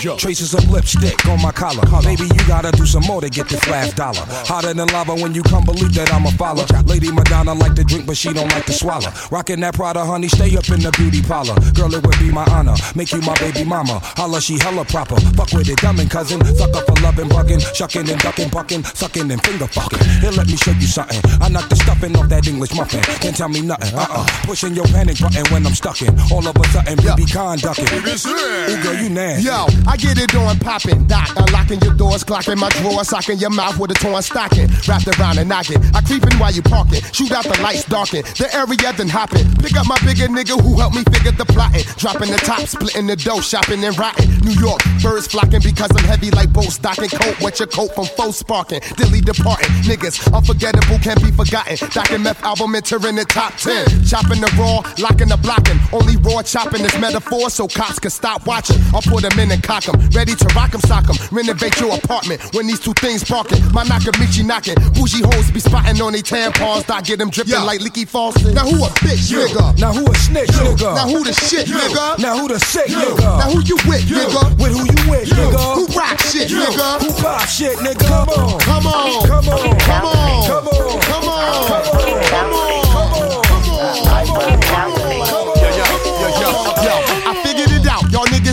Yo, 0.07 0.15
traces 0.15 0.53
of 0.53 0.63
lipstick 0.71 1.25
on 1.27 1.41
my 1.41 1.51
collar. 1.51 1.83
Maybe 2.05 2.23
you 2.23 2.47
gotta 2.47 2.71
do 2.71 2.85
some 2.85 3.03
more 3.03 3.19
to 3.19 3.29
get 3.29 3.49
this 3.49 3.67
last 3.67 3.97
dollar. 3.97 4.23
Hotter 4.47 4.73
than 4.73 4.87
lava 4.87 5.13
when 5.13 5.35
you 5.35 5.43
come 5.43 5.65
believe 5.65 5.93
that 5.95 6.13
I'm 6.13 6.25
a 6.25 6.31
follower. 6.31 6.63
Lady 6.85 7.11
Madonna 7.11 7.53
like 7.53 7.75
to 7.75 7.83
drink, 7.83 8.05
but 8.05 8.15
she 8.15 8.31
don't 8.31 8.49
like 8.53 8.65
to 8.67 8.71
swallow. 8.71 9.11
Rockin' 9.31 9.59
that 9.59 9.73
Prada, 9.75 10.05
honey, 10.05 10.29
stay 10.29 10.55
up 10.55 10.69
in 10.69 10.79
the 10.79 10.91
beauty 10.95 11.21
parlor. 11.21 11.55
Girl, 11.75 11.93
it 11.93 12.07
would 12.07 12.17
be 12.19 12.31
my 12.31 12.45
honor. 12.45 12.75
Make 12.95 13.11
you 13.11 13.19
my 13.19 13.35
baby 13.39 13.65
mama. 13.65 13.99
Holla, 14.15 14.39
she 14.39 14.57
hella 14.57 14.85
proper. 14.85 15.19
Fuck 15.35 15.51
with 15.51 15.67
it, 15.67 15.75
dumb 15.79 15.99
and 15.99 16.09
cousin. 16.09 16.39
Sucker 16.55 16.87
for 16.87 16.95
loving, 17.03 17.27
bugging, 17.27 17.59
shucking 17.75 18.09
and 18.09 18.21
ducking, 18.21 18.47
bucking, 18.47 18.85
sucking 18.85 19.29
and 19.29 19.43
finger 19.43 19.67
fucking. 19.67 19.99
Here, 20.23 20.31
let 20.31 20.47
me 20.47 20.55
show 20.55 20.71
you 20.71 20.87
something. 20.87 21.19
I 21.41 21.49
knock 21.49 21.67
the 21.67 21.75
stuffing 21.75 22.15
off 22.15 22.29
that 22.29 22.47
English 22.47 22.73
muffin. 22.73 23.03
Can't 23.19 23.35
tell 23.35 23.49
me 23.49 23.59
nothing. 23.59 23.93
Uh 23.93 24.07
uh. 24.09 24.25
Pushing 24.47 24.73
your 24.73 24.87
panic 24.87 25.19
button 25.19 25.43
when 25.51 25.67
I'm 25.67 25.75
stuck 25.75 26.01
in. 26.01 26.17
All 26.31 26.47
of 26.47 26.55
a 26.55 26.63
sudden, 26.69 26.95
BB 26.95 27.27
conducting. 27.27 27.91
Ooh, 27.91 28.81
girl, 28.81 28.95
you 28.95 29.09
nasty. 29.09 29.43
Yo, 29.49 29.67
I 29.85 29.96
get 29.97 30.17
it 30.17 30.33
on 30.35 30.57
popping, 30.59 31.05
doc. 31.07 31.29
Unlocking 31.35 31.81
your 31.81 31.93
doors, 31.93 32.23
clocking 32.23 32.57
my 32.57 32.69
drawer, 32.69 33.03
socking 33.03 33.37
your 33.39 33.49
mouth 33.49 33.77
with 33.79 33.91
a 33.91 33.95
torn 33.95 34.21
stocking. 34.21 34.69
Wrapped 34.87 35.07
around 35.19 35.37
and 35.39 35.49
knocking. 35.49 35.83
I 35.93 36.01
creeping 36.01 36.37
while 36.39 36.51
you 36.51 36.61
parking. 36.61 37.01
Shoot 37.11 37.31
out 37.31 37.43
the 37.43 37.59
lights, 37.61 37.85
darken. 37.85 38.21
The 38.37 38.47
area 38.53 38.93
then 38.93 39.09
hopping. 39.09 39.45
Pick 39.57 39.75
up 39.75 39.87
my 39.87 39.97
bigger 40.05 40.27
nigga 40.27 40.59
who 40.61 40.77
helped 40.79 40.95
me 40.95 41.03
figure 41.11 41.31
the 41.31 41.45
plotting. 41.45 41.83
Dropping 41.97 42.31
the 42.31 42.37
top, 42.37 42.61
splitting 42.61 43.07
the 43.07 43.15
dough, 43.15 43.41
shopping 43.41 43.83
and 43.83 43.97
rotting. 43.97 44.29
New 44.45 44.55
York, 44.61 44.81
birds 45.01 45.27
flocking 45.27 45.61
because 45.61 45.91
I'm 45.91 46.05
heavy 46.05 46.31
like 46.31 46.53
boat 46.53 46.71
stocking. 46.71 47.09
Coat, 47.09 47.41
wet 47.41 47.59
your 47.59 47.67
coat 47.67 47.93
from 47.95 48.05
faux 48.05 48.37
sparking. 48.37 48.81
Dilly 48.95 49.21
departing. 49.21 49.69
Niggas, 49.83 50.31
unforgettable, 50.33 50.99
can't 50.99 51.21
be 51.21 51.31
forgotten. 51.31 51.77
Doc 51.89 52.11
and 52.11 52.23
meth 52.23 52.43
album 52.43 52.75
entering 52.75 53.15
the 53.15 53.25
top 53.25 53.53
10. 53.57 54.05
Chopping 54.05 54.41
the 54.41 54.51
raw, 54.57 54.85
locking 54.99 55.29
the 55.29 55.37
blocking. 55.37 55.79
Only 55.91 56.17
raw 56.17 56.41
chopping 56.43 56.85
is 56.85 56.93
metaphor 56.99 57.49
so 57.49 57.67
cops 57.67 57.99
can 57.99 58.11
stop 58.11 58.45
watching. 58.45 58.77
I'll 58.93 59.01
put 59.01 59.23
them 59.23 59.37
in 59.39 59.51
and 59.51 59.63
cock 59.81 59.93
'em. 59.93 60.09
Ready 60.11 60.35
to 60.35 60.45
rock 60.55 60.73
'em, 60.73 60.81
sock 60.81 61.09
'em. 61.09 61.15
Renovate 61.31 61.79
your 61.79 61.95
apartment 61.95 62.41
when 62.53 62.67
these 62.67 62.79
two 62.79 62.93
things 62.95 63.23
parking. 63.23 63.61
My 63.73 63.83
Nakamichi 63.83 64.43
knocking. 64.45 64.75
Bougie 64.93 65.21
hoes 65.23 65.51
be 65.51 65.59
spotting 65.59 66.01
on 66.01 66.13
they 66.13 66.21
tampons. 66.21 66.85
Dot 66.87 67.03
get 67.03 67.19
them 67.19 67.29
dripping 67.29 67.63
like 67.63 67.81
leaky 67.81 68.05
faucet. 68.05 68.53
Now 68.53 68.65
who 68.65 68.83
a 68.83 68.89
bitch, 68.89 69.29
Yeah. 69.29 69.39
nigga? 69.47 69.77
Now 69.77 69.93
who 69.93 70.05
a 70.11 70.15
snitch, 70.17 70.51
Yo. 70.51 70.73
nigga? 70.75 70.95
Now 70.95 71.07
who 71.07 71.23
the 71.23 71.33
shit, 71.33 71.67
Yo. 71.67 71.77
nigga? 71.77 72.19
Now 72.19 72.37
who 72.37 72.47
the 72.47 72.59
sick, 72.59 72.89
Yo. 72.89 72.99
nigga? 72.99 73.37
Now 73.39 73.49
who 73.51 73.61
you 73.61 73.77
with, 73.85 74.09
Yo. 74.09 74.17
nigga? 74.17 74.57
With 74.57 74.71
who 74.71 74.85
you 74.85 75.11
with, 75.11 75.27
Yo. 75.27 75.35
nigga? 75.35 75.75
Who 75.75 75.85
rock 75.99 76.21
shit, 76.21 76.49
Yo. 76.49 76.59
nigga? 76.59 77.01
Who 77.01 77.11
pop 77.21 77.47
shit, 77.47 77.77
nigga? 77.77 78.07
Come 78.07 78.29
on. 78.29 78.59
Come 78.59 78.87
on. 78.87 79.27
Come 79.27 79.49
on. 79.49 79.79
Come 79.79 80.05
on. 80.05 80.47
Come 80.47 80.67
on. 80.67 81.07
Come 81.07 81.27
on. 81.29 82.23
Come 82.23 82.53
on. 82.53 82.76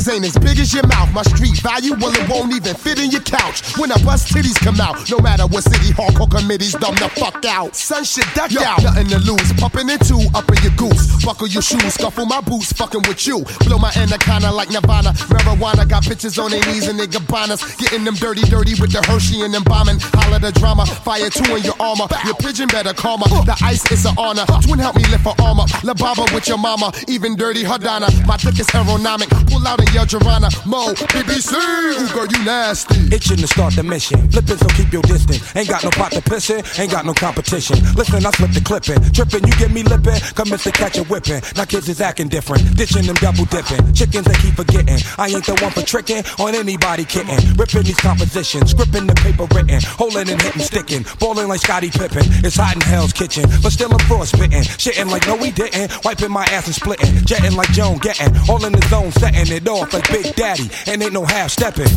Niggas 0.04 0.14
ain't 0.14 0.24
as 0.24 0.38
big 0.38 0.58
as 0.58 0.72
your 0.72 0.86
mouth. 0.86 1.12
My 1.12 1.22
street 1.22 1.58
value, 1.60 1.94
well, 1.94 2.12
it 2.14 2.28
won't 2.28 2.52
even 2.52 2.74
fit 2.74 2.98
in 2.98 3.10
your 3.10 3.20
couch. 3.22 3.76
When 3.76 3.92
I 3.92 4.02
bust 4.02 4.32
titties 4.32 4.58
come 4.60 4.80
out, 4.80 5.10
no 5.10 5.18
matter 5.18 5.46
what 5.46 5.64
city 5.64 5.92
hardcore 5.92 6.30
committees 6.30 6.72
dumb 6.72 6.94
the 6.96 7.08
fuck 7.08 7.44
out. 7.44 7.74
Son 7.74 8.04
shit 8.04 8.26
duck 8.34 8.54
out. 8.56 8.82
Nothing 8.82 9.08
to 9.08 9.18
lose. 9.18 9.52
Pumping 9.54 9.88
in 9.88 9.98
two, 9.98 10.20
up 10.34 10.48
in 10.50 10.62
your 10.62 10.74
goose. 10.76 11.24
Buckle 11.24 11.48
your 11.48 11.62
shoes, 11.62 11.94
scuffle 11.94 12.26
my 12.26 12.40
boots, 12.40 12.72
fucking 12.72 13.02
with 13.08 13.26
you. 13.26 13.44
Blow 13.64 13.78
my 13.78 13.92
anaconda 13.96 14.50
like 14.52 14.70
Nirvana. 14.70 15.12
Marijuana 15.32 15.88
got 15.88 16.04
bitches 16.04 16.42
on 16.42 16.50
their 16.50 16.64
knees 16.66 16.88
and 16.88 16.98
they 16.98 17.06
gabanas. 17.06 17.78
Getting 17.78 18.04
them 18.04 18.14
dirty, 18.14 18.42
dirty 18.42 18.74
with 18.80 18.92
the 18.92 19.02
Hershey 19.06 19.42
and 19.42 19.54
them 19.54 19.64
bombing. 19.64 19.98
Holla 20.00 20.38
the 20.38 20.52
drama, 20.52 20.86
fire 20.86 21.30
two 21.30 21.54
in 21.56 21.62
your 21.62 21.76
armor. 21.80 22.06
Your 22.24 22.34
pigeon 22.34 22.68
better 22.68 22.92
calmer. 22.92 23.26
The 23.44 23.56
ice 23.62 23.90
is 23.90 24.04
an 24.04 24.14
honor. 24.18 24.44
Twin 24.62 24.78
help 24.78 24.96
me 24.96 25.04
lift 25.06 25.24
her 25.24 25.34
armor. 25.42 25.64
La 25.82 25.94
Baba 25.94 26.26
with 26.34 26.48
your 26.48 26.58
mama, 26.58 26.92
even 27.08 27.36
dirty 27.36 27.62
Hadana. 27.62 28.08
My 28.26 28.36
dick 28.36 28.58
is 28.58 28.66
aeronomic. 28.68 29.28
Pull 29.50 29.66
out 29.66 29.80
in 29.80 29.93
your 29.94 30.04
Jarana. 30.06 30.50
Mo, 30.66 30.92
BBC. 31.14 31.54
Ooh, 31.54 32.12
girl, 32.12 32.26
you 32.26 32.44
nasty. 32.44 33.14
Itching 33.14 33.38
to 33.38 33.46
start 33.46 33.74
the 33.74 33.82
mission. 33.82 34.28
Flipping, 34.28 34.58
so 34.58 34.66
keep 34.74 34.92
your 34.92 35.02
distance. 35.02 35.54
Ain't 35.54 35.68
got 35.68 35.84
no 35.84 35.90
pot 35.90 36.10
to 36.12 36.20
piss 36.20 36.50
in, 36.50 36.64
ain't 36.78 36.90
got 36.90 37.06
no 37.06 37.14
competition. 37.14 37.78
Listen, 37.94 38.26
I 38.26 38.30
slip 38.30 38.50
the 38.50 38.60
clipping. 38.60 39.00
Tripping, 39.12 39.46
you 39.46 39.54
get 39.54 39.70
me 39.70 39.84
lipping. 39.84 40.18
Commence 40.34 40.64
to 40.64 40.72
catch 40.72 40.98
a 40.98 41.04
whipping. 41.04 41.40
Now 41.54 41.64
kids 41.64 41.88
is 41.88 42.00
acting 42.00 42.28
different. 42.28 42.76
Ditching 42.76 43.06
them 43.06 43.14
double 43.22 43.44
dipping. 43.46 43.94
Chickens 43.94 44.26
they 44.26 44.34
keep 44.42 44.54
forgetting. 44.58 44.98
I 45.16 45.28
ain't 45.30 45.46
the 45.46 45.54
one 45.62 45.70
for 45.70 45.82
tricking 45.82 46.24
on 46.42 46.54
anybody 46.54 47.04
kitten. 47.04 47.38
Ripping 47.54 47.84
these 47.84 48.00
compositions. 48.02 48.72
Scripping 48.72 49.06
the 49.06 49.14
paper 49.14 49.46
written. 49.54 49.78
Holding 49.94 50.28
and 50.28 50.42
hitting, 50.42 50.62
sticking. 50.62 51.06
Balling 51.20 51.46
like 51.46 51.60
Scotty 51.60 51.90
Pippen. 51.90 52.26
It's 52.42 52.56
hot 52.56 52.74
in 52.74 52.80
hell's 52.82 53.12
kitchen. 53.12 53.44
But 53.62 53.70
still 53.70 53.92
I'm 53.92 54.02
frostbitten. 54.10 54.66
Shitting 54.82 55.10
like 55.10 55.26
no 55.28 55.36
we 55.36 55.52
didn't. 55.52 56.04
Wiping 56.04 56.32
my 56.32 56.44
ass 56.50 56.66
and 56.66 56.74
splitting. 56.74 57.24
Jetting 57.24 57.54
like 57.54 57.70
Joan 57.70 57.98
getting. 57.98 58.34
All 58.50 58.64
in 58.64 58.72
the 58.72 58.82
zone, 58.88 59.12
setting 59.12 59.54
it 59.54 59.68
off 59.68 59.83
like 59.92 60.08
Big 60.10 60.34
Daddy. 60.34 60.70
And 60.86 61.02
ain't 61.02 61.12
no 61.12 61.24
half 61.24 61.50
stepping. 61.50 61.88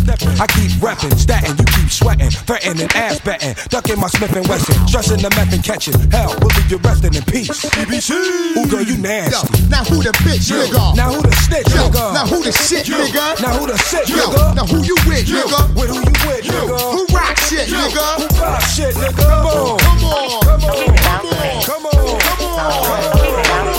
I 0.41 0.47
keep 0.47 0.71
repping, 0.81 1.13
statting, 1.15 1.57
you 1.57 1.65
keep 1.77 1.89
sweating, 1.91 2.29
threatening, 2.31 2.89
ass 2.95 3.19
betting, 3.19 3.55
ducking 3.69 3.99
my 3.99 4.07
Smith 4.07 4.35
and 4.35 4.47
Wesson, 4.47 4.75
stressing 4.87 5.21
the 5.21 5.29
meth 5.37 5.53
and 5.53 5.63
catching. 5.63 5.93
Hell, 6.11 6.35
we'll 6.39 6.49
leave 6.57 6.71
you 6.71 6.77
resting 6.77 7.13
in 7.13 7.23
peace. 7.23 7.49
BBC. 7.77 8.11
Ooh, 8.57 8.67
girl, 8.67 8.81
you 8.81 8.97
nasty. 8.97 9.31
Yo, 9.63 9.69
now 9.69 9.83
who 9.85 10.01
the 10.03 10.11
bitch, 10.25 10.49
Yo, 10.49 10.57
nigga? 10.65 10.95
Now 10.95 11.13
who 11.13 11.21
the 11.21 11.31
snitch, 11.47 11.69
Yo, 11.69 11.87
nigga? 11.89 12.13
now 12.13 12.25
who 12.27 12.43
the 12.43 12.51
shit, 12.51 12.87
Yo, 12.87 12.97
nigga? 12.97 13.41
Now 13.41 13.57
who 13.57 13.67
the 13.67 13.77
shit, 13.77 14.09
Yo, 14.09 14.15
nigga? 14.15 14.55
now 14.55 14.65
who 14.65 14.83
you 14.83 14.95
with, 15.07 15.27
Yo, 15.29 15.43
nigga? 15.43 15.75
With 15.75 15.89
who 15.89 15.99
you 16.01 16.15
with, 16.27 16.45
nigga? 16.45 16.77
Who 16.91 17.05
rock 17.15 17.37
shit, 17.37 17.67
Yo, 17.69 17.77
nigga? 17.77 18.21
Who 18.21 18.27
pop 18.39 18.61
shit, 18.63 18.95
nigga? 18.95 19.15
Come 19.17 19.45
on. 19.45 19.79
Come 19.79 20.03
on. 20.03 20.41
Come 20.41 20.63
on. 20.65 21.63
Come 21.63 21.85
on. 21.85 22.19
Come 22.19 22.41
on. 22.41 23.76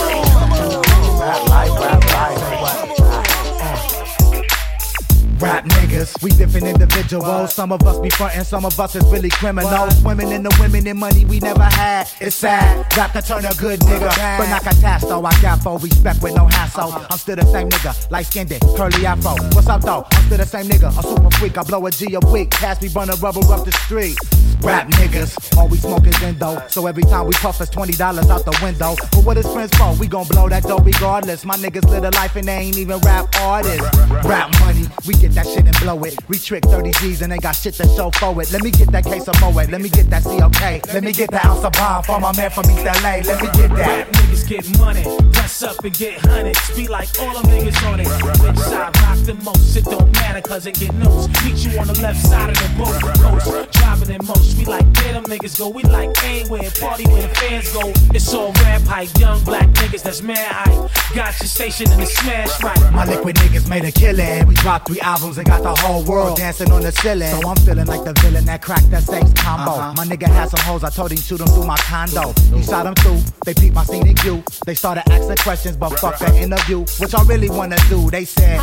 Rap 5.39 5.63
niggas, 5.65 6.21
we 6.21 6.31
different 6.31 6.67
individuals. 6.67 7.53
Some 7.53 7.71
of 7.71 7.81
us 7.83 7.97
be 7.99 8.09
frontin', 8.09 8.43
some 8.43 8.65
of 8.65 8.77
us 8.77 8.95
is 8.95 9.03
really 9.05 9.29
criminals. 9.29 10.01
Women 10.03 10.33
and 10.33 10.45
the 10.45 10.55
women 10.59 10.85
and 10.85 10.99
money 10.99 11.23
we 11.23 11.39
never 11.39 11.63
had. 11.63 12.09
It's 12.19 12.35
sad. 12.35 12.85
Rap 12.97 13.13
can 13.13 13.23
turn 13.23 13.45
a 13.45 13.53
good 13.55 13.79
nigga, 13.79 14.37
but 14.37 14.49
not 14.49 14.63
catastro. 14.63 15.23
I 15.25 15.41
got 15.41 15.63
full 15.63 15.77
respect 15.77 16.21
with 16.21 16.35
no 16.35 16.45
hassle. 16.45 16.91
I'm 17.09 17.17
still 17.17 17.37
the 17.37 17.45
same 17.45 17.69
nigga, 17.69 18.11
light 18.11 18.25
skinned, 18.25 18.51
curly 18.75 19.05
afro. 19.05 19.35
What's 19.53 19.67
up 19.67 19.81
though? 19.81 20.05
I'm 20.11 20.25
still 20.25 20.37
the 20.39 20.45
same 20.45 20.65
nigga, 20.65 20.89
a 20.89 21.03
super 21.03 21.31
freak. 21.37 21.57
I 21.57 21.63
blow 21.63 21.85
a 21.85 21.91
G 21.91 22.13
a 22.15 22.19
week, 22.31 22.51
pass 22.51 22.81
me 22.81 22.89
burn 22.89 23.09
a 23.09 23.15
rubber 23.15 23.39
up 23.53 23.63
the 23.63 23.71
street. 23.71 24.17
Rap 24.61 24.89
niggas, 24.89 25.57
all 25.57 25.69
we 25.69 25.77
smoke 25.77 26.05
is 26.05 26.21
endo. 26.21 26.61
So 26.67 26.85
every 26.85 27.03
time 27.03 27.27
we 27.27 27.33
puff, 27.35 27.61
it's 27.61 27.69
twenty 27.69 27.93
dollars 27.93 28.29
out 28.29 28.43
the 28.43 28.57
window. 28.61 28.95
But 29.11 29.23
what 29.23 29.37
is 29.37 29.47
friends 29.53 29.71
for? 29.77 29.95
We 29.95 30.07
gon' 30.07 30.27
blow 30.27 30.49
that 30.49 30.63
dough 30.63 30.79
regardless. 30.79 31.45
My 31.45 31.55
niggas 31.55 31.89
live 31.89 32.03
a 32.03 32.09
life 32.11 32.35
and 32.35 32.45
they 32.45 32.57
ain't 32.57 32.77
even 32.77 32.99
rap 32.99 33.27
artists. 33.39 33.87
Rap 34.25 34.51
money, 34.59 34.85
we 35.07 35.13
get 35.13 35.28
that 35.35 35.45
shit 35.47 35.65
and 35.65 35.77
blow 35.79 36.03
it. 36.03 36.15
We 36.27 36.37
trick 36.37 36.63
30 36.65 36.91
G's 36.99 37.21
and 37.21 37.31
they 37.31 37.37
got 37.37 37.55
shit 37.55 37.73
to 37.75 37.87
show 37.95 38.11
for 38.11 38.41
it. 38.41 38.51
Let 38.51 38.63
me 38.63 38.71
get 38.71 38.91
that 38.91 39.03
case 39.03 39.27
of 39.27 39.35
Moet. 39.41 39.69
Let 39.69 39.81
me 39.81 39.89
get 39.89 40.09
that 40.09 40.23
COK. 40.23 40.93
Let 40.93 41.03
me 41.03 41.11
get 41.11 41.31
that 41.31 41.45
ounce 41.45 41.63
of 41.63 41.73
bomb 41.73 42.03
for 42.03 42.19
my 42.19 42.35
man 42.35 42.49
from 42.51 42.65
East 42.71 42.85
LA. 42.85 43.21
Let 43.25 43.41
me 43.41 43.47
get 43.53 43.69
that. 43.75 43.87
Rap 43.87 44.07
niggas 44.11 44.47
get 44.47 44.79
money, 44.79 45.03
dress 45.31 45.63
up 45.63 45.83
and 45.83 45.93
get 45.97 46.19
hundreds. 46.19 46.75
Be 46.75 46.87
like 46.87 47.09
all 47.19 47.33
them 47.33 47.51
niggas 47.51 47.91
on 47.91 47.99
it. 47.99 48.07
Which 48.41 48.57
side 48.57 48.95
rock 49.01 49.17
the 49.25 49.33
most? 49.43 49.75
It 49.75 49.85
don't 49.85 50.11
matter 50.13 50.41
cause 50.41 50.65
it 50.65 50.75
get 50.75 50.93
notes. 50.95 51.27
Meet 51.43 51.57
you 51.65 51.79
on 51.79 51.87
the 51.87 51.99
left 52.01 52.25
side 52.25 52.49
of 52.49 52.57
the 52.57 52.69
boat. 52.77 53.01
Coast, 53.19 53.71
driving 53.71 54.15
in 54.15 54.25
most. 54.25 54.57
We 54.57 54.65
like 54.65 54.85
where 54.97 55.13
them 55.13 55.25
niggas 55.25 55.59
go. 55.59 55.69
We 55.69 55.83
like 55.83 56.11
anywhere, 56.23 56.69
party 56.79 57.05
where 57.07 57.21
the 57.21 57.35
fans 57.35 57.71
go. 57.73 57.91
It's 58.13 58.33
all 58.33 58.51
rap 58.63 58.81
hype, 58.81 59.09
young 59.17 59.43
black 59.43 59.67
niggas 59.69 60.03
that's 60.03 60.21
mad 60.21 60.37
hype. 60.37 60.91
Got 61.15 61.39
your 61.39 61.47
station 61.47 61.91
in 61.91 61.99
the 61.99 62.05
smash 62.05 62.63
right. 62.63 62.93
My 62.93 63.05
liquid 63.05 63.35
niggas 63.37 63.69
made 63.69 63.85
a 63.85 63.91
killing. 63.91 64.47
We 64.47 64.55
dropped 64.55 64.87
three 64.87 65.01
albums 65.19 65.37
and 65.37 65.47
got 65.47 65.61
the 65.63 65.81
whole 65.81 66.03
world 66.03 66.37
dancing 66.37 66.71
on 66.71 66.81
the 66.81 66.91
ceiling. 66.91 67.29
So 67.29 67.49
I'm 67.49 67.55
feeling 67.57 67.85
like 67.87 68.03
the 68.03 68.13
villain 68.21 68.45
that 68.45 68.61
cracked 68.61 68.89
that 68.91 69.03
sex 69.03 69.31
combo. 69.33 69.71
Uh-huh. 69.71 69.93
My 69.95 70.05
nigga 70.05 70.27
had 70.27 70.49
some 70.49 70.59
hoes, 70.61 70.83
I 70.83 70.89
told 70.89 71.11
him 71.11 71.17
shoot 71.17 71.37
them 71.37 71.47
through 71.47 71.65
my 71.65 71.77
condo. 71.77 72.33
He 72.55 72.63
shot 72.63 72.83
them 72.83 72.95
through, 72.95 73.19
they 73.45 73.53
peeped 73.53 73.75
my 73.75 73.83
scenic 73.83 74.19
view. 74.19 74.43
They 74.65 74.75
started 74.75 75.03
asking 75.11 75.37
questions, 75.37 75.77
but 75.77 75.97
fuck 75.99 76.19
that 76.19 76.35
interview. 76.35 76.79
What 76.97 77.11
y'all 77.11 77.25
really 77.25 77.49
wanna 77.49 77.77
do? 77.89 78.09
They 78.09 78.25
said, 78.25 78.59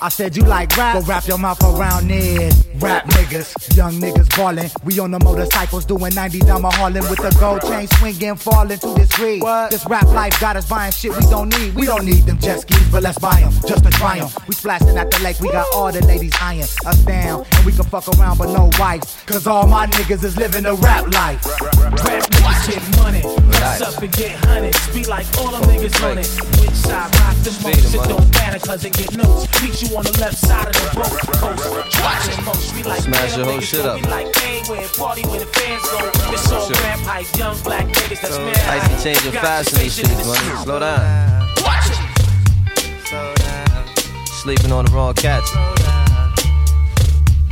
I 0.00 0.08
said, 0.08 0.36
you 0.36 0.44
like 0.44 0.76
rap? 0.76 0.98
Go 0.98 1.02
wrap 1.02 1.26
your 1.26 1.38
mouth 1.38 1.62
around 1.62 2.10
it. 2.10 2.54
Rap 2.76 3.04
niggas, 3.06 3.76
young 3.76 3.94
niggas 3.94 4.28
ballin'. 4.36 4.70
We 4.84 4.98
on 4.98 5.10
the 5.10 5.20
motorcycles 5.20 5.84
doing 5.84 6.14
90 6.14 6.40
down 6.40 6.62
my 6.62 6.74
Harlem 6.74 7.08
with 7.08 7.20
the 7.20 7.34
gold 7.38 7.62
chain 7.62 7.86
swinging, 7.86 8.36
falling 8.36 8.78
to 8.78 8.94
this 8.94 9.18
reed. 9.18 9.42
This 9.70 9.86
rap 9.86 10.06
life 10.08 10.38
got 10.40 10.56
us 10.56 10.68
buying 10.68 10.92
shit 10.92 11.12
we 11.12 11.24
don't 11.30 11.48
need. 11.48 11.74
We 11.74 11.86
don't 11.86 12.04
need 12.04 12.26
them 12.26 12.38
jet 12.38 12.60
skis, 12.60 12.90
but 12.90 13.02
let's 13.02 13.18
buy 13.18 13.40
them 13.40 13.52
just 13.66 13.84
to 13.84 13.90
try 13.90 14.18
'em. 14.18 14.28
We 14.48 14.54
splashing 14.54 14.96
at 14.98 15.10
the 15.10 15.20
lake, 15.22 15.40
we 15.40 15.50
got 15.50 15.61
all 15.74 15.92
the 15.92 16.04
ladies 16.06 16.32
eyeing 16.40 16.62
us 16.62 17.04
down. 17.04 17.44
And 17.52 17.66
we 17.66 17.72
can 17.72 17.84
fuck 17.84 18.06
around, 18.18 18.38
but 18.38 18.52
no 18.52 18.70
wives. 18.78 19.22
Cause 19.26 19.46
all 19.46 19.66
my 19.66 19.86
niggas 19.86 20.24
is 20.24 20.36
living 20.36 20.64
the 20.64 20.74
rap 20.74 21.12
life. 21.12 21.44
Rap 21.60 22.24
niggas 22.30 22.68
get 22.68 22.96
money, 22.98 23.22
dress 23.50 23.80
up 23.80 24.02
and 24.02 24.12
get 24.12 24.32
hundreds. 24.44 24.94
Be 24.94 25.04
like 25.04 25.26
all 25.38 25.50
them 25.50 25.62
niggas 25.62 26.02
on 26.04 26.18
it. 26.18 26.28
Which 26.60 26.70
side 26.70 27.14
rock 27.20 27.36
the 27.44 27.50
most? 27.62 27.94
It 27.94 28.08
don't 28.08 28.30
matter 28.32 28.58
cause 28.58 28.84
it 28.84 28.92
get 28.92 29.16
notes. 29.16 29.46
Meet 29.62 29.82
you 29.82 29.96
on 29.96 30.04
the 30.04 30.18
left 30.20 30.38
side 30.38 30.66
of 30.68 30.74
the 30.74 30.90
boat. 30.94 31.56
Coast, 31.56 31.90
driving 31.96 32.44
most. 32.44 32.74
We 32.74 32.82
like 32.82 33.00
Smash 33.00 33.36
your 33.36 33.46
whole 33.46 33.60
shit 33.60 33.84
up. 33.84 34.02
Like 34.08 34.28
anywhere, 34.44 34.88
party 34.96 35.22
where 35.22 35.40
the 35.40 35.46
fans 35.46 35.82
go. 35.90 36.10
It's 36.32 36.50
all 36.50 36.70
rap 36.70 36.98
hype, 37.00 37.36
young 37.36 37.58
black 37.62 37.86
niggas 37.86 38.20
that's 38.20 38.38
mad 38.38 38.56
Ice 38.56 38.82
and 38.82 38.92
hype. 38.92 39.02
changing 39.02 39.32
Got 39.32 39.42
your 39.42 39.80
these 39.80 39.92
station 39.92 40.04
streets, 40.06 40.26
man. 40.26 40.64
Slow 40.64 40.78
down. 40.80 41.48
Watch 41.62 41.81
it. 41.81 41.81
Sleeping 44.42 44.72
on 44.72 44.86
the 44.86 44.90
wrong 44.90 45.14
cats. 45.14 45.91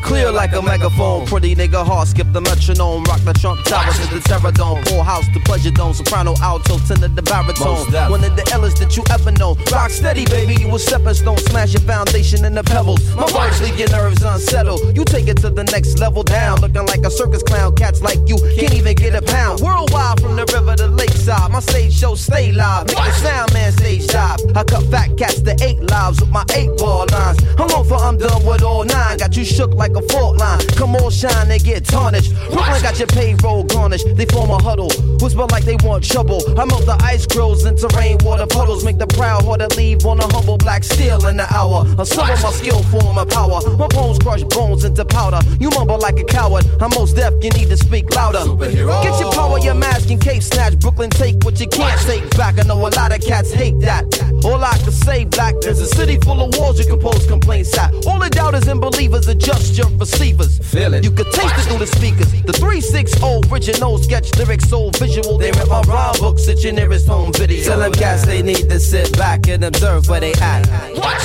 Clear 0.02 0.31
like 0.32 0.52
a 0.52 0.62
megaphone. 0.62 1.27
Pretty 1.27 1.55
nigga 1.55 1.85
heart, 1.85 2.09
skip 2.09 2.32
the 2.32 2.40
metronome. 2.40 3.05
Rock 3.05 3.20
the 3.20 3.32
Trump 3.35 3.64
Tower 3.64 3.93
to 3.93 4.14
the 4.14 4.20
Terror 4.20 4.52
Dome. 4.52 4.82
Full 4.85 5.02
house, 5.02 5.27
the 5.32 5.40
pleasure 5.40 5.70
dome. 5.70 5.94
Soprano, 5.94 6.35
alto, 6.43 6.78
tenor, 6.78 7.09
the 7.09 7.22
baritone. 7.22 7.86
One 8.10 8.24
of 8.24 8.35
the 8.36 8.43
illest 8.55 8.78
that 8.78 8.97
you 8.97 9.05
ever 9.10 9.31
know. 9.32 9.56
Rock 9.70 9.90
steady, 9.90 10.24
baby. 10.27 10.55
You 10.55 10.74
a 10.74 10.78
stepping 10.78 11.14
stone. 11.14 11.39
Smash 11.39 11.72
your 11.72 11.82
foundation 11.82 12.44
in 12.44 12.55
the 12.55 12.64
pebbles. 12.64 13.14
My 13.14 13.31
words 13.35 13.60
leave 13.62 13.78
your 13.78 13.90
nerves 13.90 14.22
unsettled. 14.22 14.97
You 14.97 15.05
take 15.05 15.28
it 15.28 15.39
to 15.39 15.51
the 15.51 15.64
next 15.64 15.98
level 15.98 16.22
down. 16.22 16.60
Looking 16.60 16.86
like 16.86 17.05
a 17.05 17.10
circus 17.10 17.43
clown. 17.43 17.77
Cats 17.77 18.02
like 18.02 18.18
you 18.27 18.36
can't 18.56 18.74
even 18.74 18.94
get 18.94 19.14
a 19.14 19.22
pound. 19.22 19.60
Worldwide 19.60 20.20
from 20.20 20.36
the 20.36 20.44
river 20.55 20.77
to 20.77 20.86
lakeside. 20.89 21.51
My 21.52 21.60
stage 21.60 21.93
show 21.93 22.14
stay 22.14 22.52
live. 22.52 22.86
Make 22.89 22.97
the 22.97 23.12
sound 23.12 23.52
man 23.52 23.72
stage 23.72 24.06
dive. 24.06 24.39
I 24.56 24.64
cut 24.64 24.85
fat 24.90 25.16
cats 25.16 25.40
to 25.43 25.56
eight 25.62 25.82
lives 25.82 26.20
with 26.20 26.31
my 26.31 26.44
eight 26.55 26.70
ball 26.78 27.06
lines. 27.10 27.39
I'm 27.59 27.70
on 27.70 27.85
for 27.85 27.97
I'm 27.97 28.16
done 28.18 28.44
with 28.44 28.62
all 28.62 28.85
nine. 28.85 29.18
Got 29.18 29.36
you 29.36 29.44
shook 29.44 29.74
like 29.74 29.90
a 29.97 30.03
fault 30.12 30.37
line. 30.39 30.61
Come 30.77 30.97
on, 30.97 31.11
shine, 31.11 31.49
they 31.49 31.59
get 31.59 31.85
tarnished. 31.85 32.35
Brooklyn 32.53 32.83
got 32.83 32.99
your 32.99 33.09
payroll 33.09 33.65
garnished. 33.65 34.07
They 34.17 34.27
form 34.27 34.51
a 34.51 34.62
huddle. 34.62 34.91
Whisper 35.21 35.47
like 35.47 35.65
they 35.65 35.77
want 35.83 36.05
trouble. 36.05 36.41
I 36.59 36.65
melt 36.65 36.87
the 36.87 36.99
ice 37.03 37.27
grills 37.27 37.65
into 37.65 37.89
rainwater 37.97 38.47
puddles. 38.47 38.85
Make 38.85 38.99
the 38.99 39.07
proud 39.07 39.45
harder 39.45 39.69
leave 39.77 40.05
on 40.07 40.19
a 40.21 40.27
humble 40.33 40.59
black 40.59 40.85
steel 40.85 41.27
in 41.27 41.37
the 41.37 41.47
hour. 41.53 41.87
A 41.99 42.07
some 42.07 42.29
of 42.29 42.43
my 42.43 42.51
skill 42.51 42.83
form 42.85 43.19
of 43.19 43.29
power. 43.29 43.61
My 43.77 43.89
bones 43.89 44.19
crush 44.19 44.43
bones 44.45 44.85
into 44.85 45.05
powder. 45.05 45.41
You 45.59 45.71
mumble 45.71 45.99
like 45.99 46.19
a 46.19 46.25
coward. 46.25 46.65
I'm 46.81 46.91
Mos 46.91 47.12
Def, 47.12 47.35
you 47.43 47.51
need 47.51 47.69
to 47.71 47.77
speak 47.77 48.15
louder. 48.15 48.45
Get 48.59 49.21
your 49.21 49.33
power, 49.33 49.59
your 49.59 49.75
mask 49.75 50.11
and 50.11 50.21
cape 50.21 50.43
snatch. 50.43 50.79
Brooklyn, 50.79 51.11
take 51.11 51.43
what 51.45 51.61
you 51.61 51.69
can't 51.69 52.01
take 52.03 52.29
back. 52.37 52.59
I 52.59 52.62
know 52.62 52.79
a 52.87 52.91
lot 52.91 53.12
of 53.12 53.21
cats 53.21 53.53
hate 53.53 53.79
that. 53.81 54.05
All 54.45 54.62
I 54.62 54.77
can 54.79 54.93
say, 54.93 55.25
black, 55.25 55.55
there's 55.61 55.81
a 55.81 55.87
city 55.87 56.17
full 56.19 56.41
of 56.41 56.57
walls 56.59 56.79
you 56.79 56.87
can 56.87 56.99
post 56.99 57.29
complaints 57.29 57.77
at. 57.79 57.93
All 58.07 58.19
the 58.19 58.31
doubters 58.31 58.67
and 58.69 58.81
believers 58.81 59.29
adjust 59.29 59.77
your 59.81 59.90
receivers. 59.98 60.59
Feel 60.59 60.94
it. 60.94 61.05
You 61.05 61.11
can 61.11 61.24
taste 61.32 61.57
it 61.57 61.65
through 61.69 61.78
the 61.78 61.86
speakers. 61.86 62.31
The 62.44 62.52
360 62.52 63.48
original 63.51 63.98
sketch 63.98 64.28
lyrics 64.36 64.69
so 64.69 64.90
visual. 64.90 65.39
They 65.39 65.51
rip 65.52 65.69
my 65.69 65.81
rhyme 65.82 66.15
books 66.20 66.48
at 66.48 66.62
your 66.62 66.73
nearest 66.73 67.09
home 67.09 67.32
video. 67.32 67.65
Tell 67.65 67.78
them 67.78 67.93
cats 67.93 68.27
they 68.27 68.43
need 68.43 68.69
to 68.69 68.78
sit 68.78 69.16
back 69.16 69.48
and 69.48 69.65
observe 69.65 70.09
where 70.09 70.20
they 70.20 70.35
at. 70.35 70.65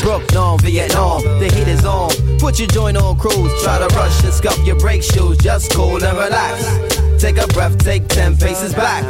Brook, 0.02 0.24
non 0.34 0.60
Vietnam, 0.60 1.22
the 1.40 1.52
heat 1.54 1.68
is 1.68 1.86
on. 1.86 2.12
Put 2.40 2.60
your 2.60 2.70
joint 2.70 2.98
on 2.98 3.18
cruise. 3.18 3.52
Try 3.64 3.78
to 3.80 3.94
rush 3.96 4.24
and 4.24 4.34
scuff 4.34 4.58
your 4.66 4.80
brake 4.80 5.04
shoes. 5.04 5.38
Just 5.38 5.74
cool 5.74 6.02
and 6.04 6.18
relax. 6.18 6.64
Take 7.22 7.38
a 7.38 7.48
breath, 7.48 7.78
take 7.84 8.08
10 8.08 8.38
paces 8.38 8.74
back. 8.74 9.04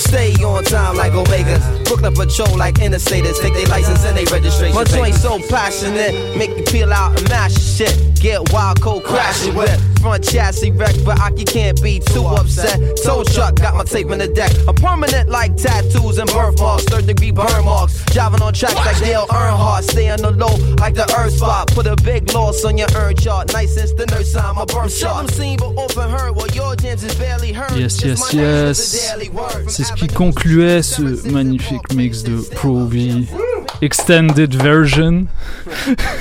Stay 0.00 0.32
on 0.42 0.64
time 0.64 0.96
like 0.96 1.12
Omegas. 1.12 1.84
Brooklyn 1.84 2.14
patrol 2.14 2.56
like 2.56 2.76
interstaters. 2.76 3.38
Take 3.40 3.54
their 3.54 3.66
license 3.66 4.04
and 4.04 4.16
they 4.16 4.24
registration. 4.32 4.74
My 4.74 4.84
joint 4.84 5.14
so 5.14 5.38
passionate, 5.48 6.36
make 6.36 6.56
you 6.56 6.64
peel 6.64 6.92
out 6.92 7.18
and 7.18 7.28
mash 7.28 7.54
shit. 7.54 7.94
Get 8.20 8.52
wild, 8.52 8.80
cold, 8.80 9.04
crash 9.04 9.46
it 9.46 9.54
with. 9.54 9.78
Front 10.00 10.24
chassis 10.24 10.70
wreck, 10.70 10.94
but 11.04 11.20
Aki 11.20 11.44
can't 11.44 11.82
be 11.82 12.00
too 12.00 12.24
upset. 12.24 12.78
Tow 13.04 13.22
truck 13.24 13.56
got 13.56 13.74
my 13.74 13.84
tape 13.84 14.10
in 14.10 14.18
the 14.18 14.28
deck. 14.28 14.50
I'm 14.66 14.74
permanent 14.74 15.28
like 15.28 15.56
tattoos 15.56 16.18
and 16.18 16.28
birthmarks. 16.30 16.84
Third 16.84 17.06
degree 17.06 17.30
burn 17.30 17.64
marks. 17.64 18.02
Driving 18.06 18.40
on 18.42 18.52
tracks 18.54 18.76
like 18.76 18.98
Dale 18.98 19.26
Earnhardt. 19.28 19.82
Stay 19.82 20.10
on 20.10 20.20
the 20.20 20.30
low 20.30 20.54
like 20.76 20.94
the 20.94 21.04
earth 21.18 21.34
spot. 21.34 21.68
Put 21.68 21.86
a 21.86 21.96
big 21.96 22.32
loss 22.32 22.64
on 22.64 22.78
your 22.78 22.88
earn 22.96 23.16
chart. 23.16 23.52
Nice 23.52 23.74
since 23.74 23.92
the 23.92 24.06
nurse 24.06 24.32
sign 24.32 24.54
my 24.54 24.64
birth 24.64 24.98
chart. 24.98 25.30
seen 25.30 25.58
but 25.58 25.74
often 25.76 26.10
heard. 26.10 26.34
Well, 26.34 26.48
your 26.48 26.76
chance 26.76 27.02
is 27.02 27.14
barely 27.16 27.52
heard. 27.52 27.72
Yes, 27.72 28.02
yes, 28.02 28.32
yes. 28.32 28.78
C'est 29.68 29.89
qui 29.96 30.06
concluait 30.08 30.82
ce 30.82 31.30
magnifique 31.30 31.92
mix 31.94 32.22
de 32.22 32.36
Pro 32.54 32.86
V 32.86 33.26
Extended 33.82 34.54
Version. 34.54 35.26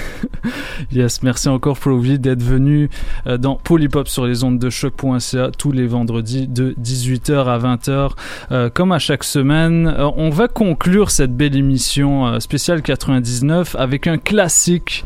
yes, 0.92 1.22
merci 1.24 1.50
encore 1.50 1.78
Pro 1.78 2.00
V 2.00 2.18
d'être 2.18 2.42
venu 2.42 2.90
euh, 3.28 3.38
dans 3.38 3.56
Polypop 3.56 4.08
sur 4.08 4.26
les 4.26 4.44
ondes 4.44 4.60
de 4.60 4.70
choc.ca 4.70 5.52
tous 5.58 5.72
les 5.72 5.88
vendredis 5.88 6.48
de 6.48 6.74
18h 6.82 7.46
à 7.46 7.60
20h. 7.60 8.12
Euh, 8.52 8.70
comme 8.70 8.92
à 8.92 9.00
chaque 9.00 9.24
semaine, 9.24 9.88
euh, 9.88 10.10
on 10.16 10.30
va 10.30 10.48
conclure 10.48 11.12
cette 11.12 11.36
belle 11.36 11.56
émission 11.56 12.40
spéciale 12.40 12.82
99 12.82 13.76
avec 13.78 14.08
un 14.08 14.18
classique 14.18 15.04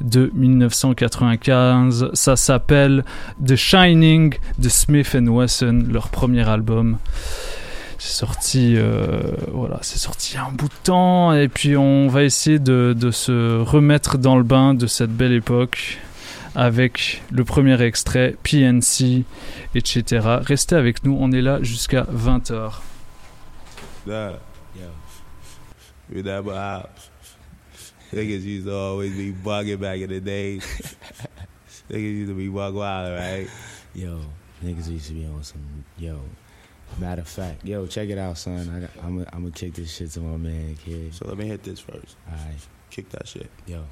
de 0.00 0.30
1995. 0.34 2.10
Ça 2.14 2.36
s'appelle 2.36 3.04
The 3.44 3.56
Shining 3.56 4.34
de 4.58 4.68
Smith 4.68 5.14
Wesson, 5.14 5.84
leur 5.90 6.08
premier 6.08 6.48
album. 6.48 6.98
C'est 8.00 8.16
sorti, 8.16 8.74
euh, 8.76 9.34
voilà, 9.52 9.80
c'est 9.82 9.98
sorti 9.98 10.32
il 10.32 10.36
y 10.36 10.38
a 10.38 10.46
un 10.46 10.52
bout 10.52 10.68
de 10.68 10.74
temps, 10.84 11.32
et 11.32 11.48
puis 11.48 11.76
on 11.76 12.06
va 12.06 12.22
essayer 12.22 12.60
de, 12.60 12.94
de 12.96 13.10
se 13.10 13.60
remettre 13.60 14.18
dans 14.18 14.36
le 14.36 14.44
bain 14.44 14.74
de 14.74 14.86
cette 14.86 15.10
belle 15.10 15.32
époque 15.32 15.98
avec 16.54 17.22
le 17.30 17.44
premier 17.44 17.80
extrait, 17.82 18.36
PNC, 18.44 19.24
etc. 19.74 20.38
Restez 20.42 20.76
avec 20.76 21.04
nous, 21.04 21.16
on 21.18 21.32
est 21.32 21.42
là 21.42 21.60
jusqu'à 21.62 22.04
20h. 22.04 22.72
Nah, 24.06 24.32
yo. 24.76 24.88
Remember 26.10 26.54
how 26.54 26.88
niggas 28.12 28.44
used 28.44 28.66
to 28.66 28.74
always 28.74 29.10
be 29.10 29.32
bugging 29.32 29.80
back 29.80 30.00
in 30.00 30.08
the 30.08 30.20
days. 30.20 30.62
niggas 31.90 32.00
used 32.00 32.30
to 32.30 32.34
be 32.34 32.48
bug 32.48 32.74
wild, 32.74 33.12
right? 33.12 33.48
Yo, 33.94 34.20
niggas 34.64 34.88
used 34.88 35.08
to 35.08 35.14
be 35.14 35.26
on 35.26 35.42
some 35.42 35.84
yo. 35.98 36.20
Matter 36.98 37.20
of 37.22 37.28
fact, 37.28 37.64
yo, 37.64 37.86
check 37.86 38.08
it 38.08 38.18
out, 38.18 38.38
son. 38.38 38.68
I 38.74 38.80
got, 38.80 38.90
I'm 39.04 39.18
gonna 39.18 39.30
I'm 39.32 39.42
gonna 39.42 39.52
kick 39.52 39.74
this 39.74 39.94
shit 39.94 40.10
to 40.12 40.20
my 40.20 40.36
man, 40.36 40.74
kid. 40.76 41.14
So 41.14 41.26
let 41.28 41.36
me 41.38 41.46
hit 41.46 41.62
this 41.62 41.78
first. 41.80 42.16
Alright, 42.28 42.56
Kick 42.90 43.08
that 43.10 43.28
shit. 43.28 43.48
yo. 43.66 43.84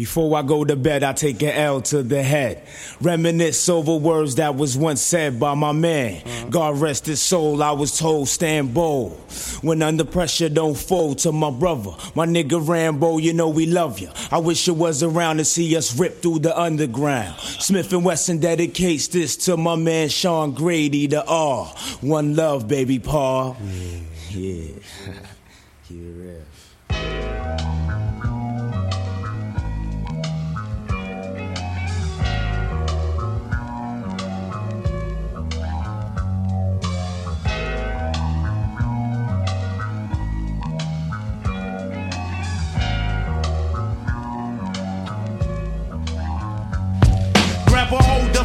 Before 0.00 0.34
I 0.34 0.40
go 0.40 0.64
to 0.64 0.76
bed, 0.76 1.02
I 1.02 1.12
take 1.12 1.42
an 1.42 1.50
L 1.50 1.82
to 1.82 2.02
the 2.02 2.22
head. 2.22 2.66
Reminisce 3.02 3.68
over 3.68 3.96
words 3.96 4.36
that 4.36 4.54
was 4.56 4.74
once 4.74 5.02
said 5.02 5.38
by 5.38 5.52
my 5.52 5.72
man. 5.72 6.22
Uh-huh. 6.24 6.46
God 6.48 6.78
rest 6.78 7.04
his 7.04 7.20
soul, 7.20 7.62
I 7.62 7.72
was 7.72 7.98
told 7.98 8.26
stand 8.28 8.72
bold. 8.72 9.20
When 9.60 9.82
under 9.82 10.06
pressure, 10.06 10.48
don't 10.48 10.74
fold 10.74 11.18
to 11.18 11.32
my 11.32 11.50
brother. 11.50 11.90
My 12.14 12.24
nigga 12.24 12.66
Rambo, 12.66 13.18
you 13.18 13.34
know 13.34 13.50
we 13.50 13.66
love 13.66 13.98
you. 13.98 14.08
I 14.30 14.38
wish 14.38 14.66
you 14.66 14.72
was 14.72 15.02
around 15.02 15.36
to 15.36 15.44
see 15.44 15.76
us 15.76 15.94
rip 15.98 16.22
through 16.22 16.38
the 16.38 16.58
underground. 16.58 17.36
Smif-N-Wessun 17.36 18.40
dedicates 18.40 19.08
this 19.08 19.36
to 19.44 19.58
my 19.58 19.76
man 19.76 20.08
Sean 20.08 20.52
Grady, 20.52 21.08
the 21.08 21.22
R. 21.26 21.66
One 22.00 22.34
love, 22.34 22.66
baby 22.66 22.98
Paul. 22.98 23.54
Yeah. 24.30 24.68
Keep 25.86 26.00
it 26.00 26.40
real. 26.88 27.99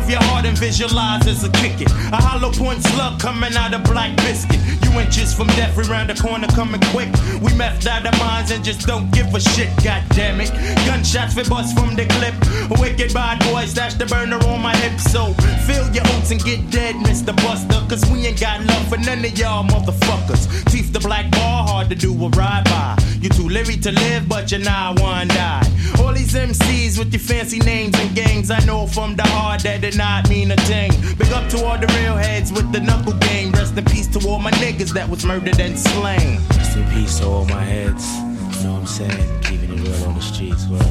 Of 0.06 0.11
your 0.11 0.23
heart 0.23 0.45
and 0.45 0.57
visualize 0.57 1.26
as 1.27 1.44
a 1.44 1.49
kick 1.49 1.82
it. 1.82 1.90
A 1.90 2.22
hollow 2.22 2.52
point 2.52 2.84
slug 2.84 3.19
coming 3.19 3.56
out 3.56 3.73
of 3.73 3.84
black 3.86 4.15
biscuit. 4.18 4.60
You 4.84 4.99
inches 4.99 5.34
from 5.34 5.48
death, 5.57 5.76
we 5.76 5.84
round 5.86 6.10
the 6.10 6.22
corner 6.22 6.48
coming 6.48 6.82
quick. 6.94 7.10
We 7.41 7.53
messed 7.56 7.88
out 7.88 8.06
our 8.06 8.18
minds 8.19 8.52
and 8.52 8.64
just 8.64 8.86
don't 8.86 9.10
give 9.11 9.34
a 9.34 9.40
shit, 9.40 9.69
god 9.84 10.03
damn 10.10 10.40
it. 10.40 10.52
Gunshots 10.86 11.36
we 11.36 11.44
bust 11.49 11.77
from 11.77 11.95
the 11.95 12.06
clip. 12.06 12.36
Wicked 12.80 13.14
bad 13.14 13.40
boys, 13.52 13.72
stash 13.72 13.95
the 13.95 14.06
burner 14.06 14.38
on 14.45 14.61
my 14.61 14.76
hip. 14.77 14.99
So 14.99 15.34
fill 15.65 15.90
your 15.90 16.06
oats 16.14 16.30
and 16.32 16.44
get 16.44 16.69
dead, 16.69 16.95
Mr. 16.95 17.36
Buster. 17.38 17.82
Cause 17.90 18.06
we 18.11 18.27
ain't 18.27 18.40
got 18.40 18.64
love 18.64 18.88
for 18.88 18.98
none 18.98 19.26
of 19.26 19.38
y'all 19.38 19.64
motherfuckers. 19.64 20.45
Teeth 20.72 20.94
the 20.94 20.99
black 20.99 21.32
bar, 21.32 21.68
hard 21.68 21.90
to 21.90 21.95
do 21.95 22.11
a 22.14 22.30
ride 22.30 22.65
by. 22.65 22.95
You 23.22 23.30
too 23.30 23.49
leery 23.49 23.77
to 23.77 23.91
live, 23.91 24.30
but 24.30 24.52
you're 24.52 24.61
not 24.61 24.99
one 24.99 25.30
die. 25.30 25.64
All 25.99 26.14
these 26.14 26.34
MCs 26.34 26.99
with 26.99 27.11
your 27.11 27.19
fancy 27.19 27.60
names 27.60 27.98
and 27.99 28.15
gangs, 28.15 28.52
I 28.52 28.60
know 28.65 28.86
from 28.86 29.15
the 29.15 29.23
heart 29.23 29.64
that 29.64 29.82
did 29.95 29.99
not 29.99 30.30
mean 30.30 30.51
a 30.51 30.57
thing. 30.67 30.91
Big 31.17 31.31
up 31.31 31.47
to 31.49 31.63
all 31.63 31.77
the 31.77 31.88
real 31.99 32.17
heads 32.17 32.51
with 32.51 32.69
the 32.73 32.81
knuckle 32.81 33.13
game. 33.13 33.51
Rest 33.53 33.77
in 33.77 33.85
peace 33.85 34.07
to 34.07 34.27
all 34.27 34.39
my 34.39 34.51
niggas 34.51 34.91
that 34.91 35.07
was 35.07 35.26
murdered 35.26 35.57
and 35.57 35.80
slain. 35.80 36.39
Rest 36.49 36.76
in 36.76 36.84
peace 36.89 37.19
to 37.19 37.26
all 37.27 37.45
my 37.45 37.63
heads. 37.63 38.05
You 38.17 38.67
know 38.67 38.73
what 38.73 38.80
I'm 38.81 38.88
saying? 38.88 39.41
Keeping 39.43 39.72
it 39.72 39.80
real 39.80 40.03
on 40.09 40.15
the 40.15 40.22
streets, 40.22 40.67
word. 40.67 40.81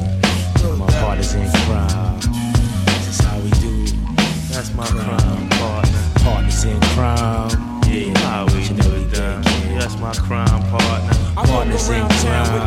My 0.79 0.87
partners 0.99 1.35
in 1.35 1.47
crime. 1.69 2.19
This 2.97 3.07
is 3.07 3.19
how 3.19 3.37
we 3.41 3.51
do. 3.61 3.85
That's 4.49 4.73
my 4.73 4.87
crime 4.87 5.49
partner. 5.49 6.01
Partners 6.23 6.63
in 6.63 6.81
crime. 6.97 7.81
Yeah, 7.85 8.17
how 8.25 8.45
we 8.45 8.67
do 8.69 8.89
it. 8.89 9.11
That's 9.77 9.97
my 9.99 10.13
crime 10.13 10.63
partner. 10.73 11.13
Partners 11.35 11.89
in 11.89 12.07
crime. 12.09 12.61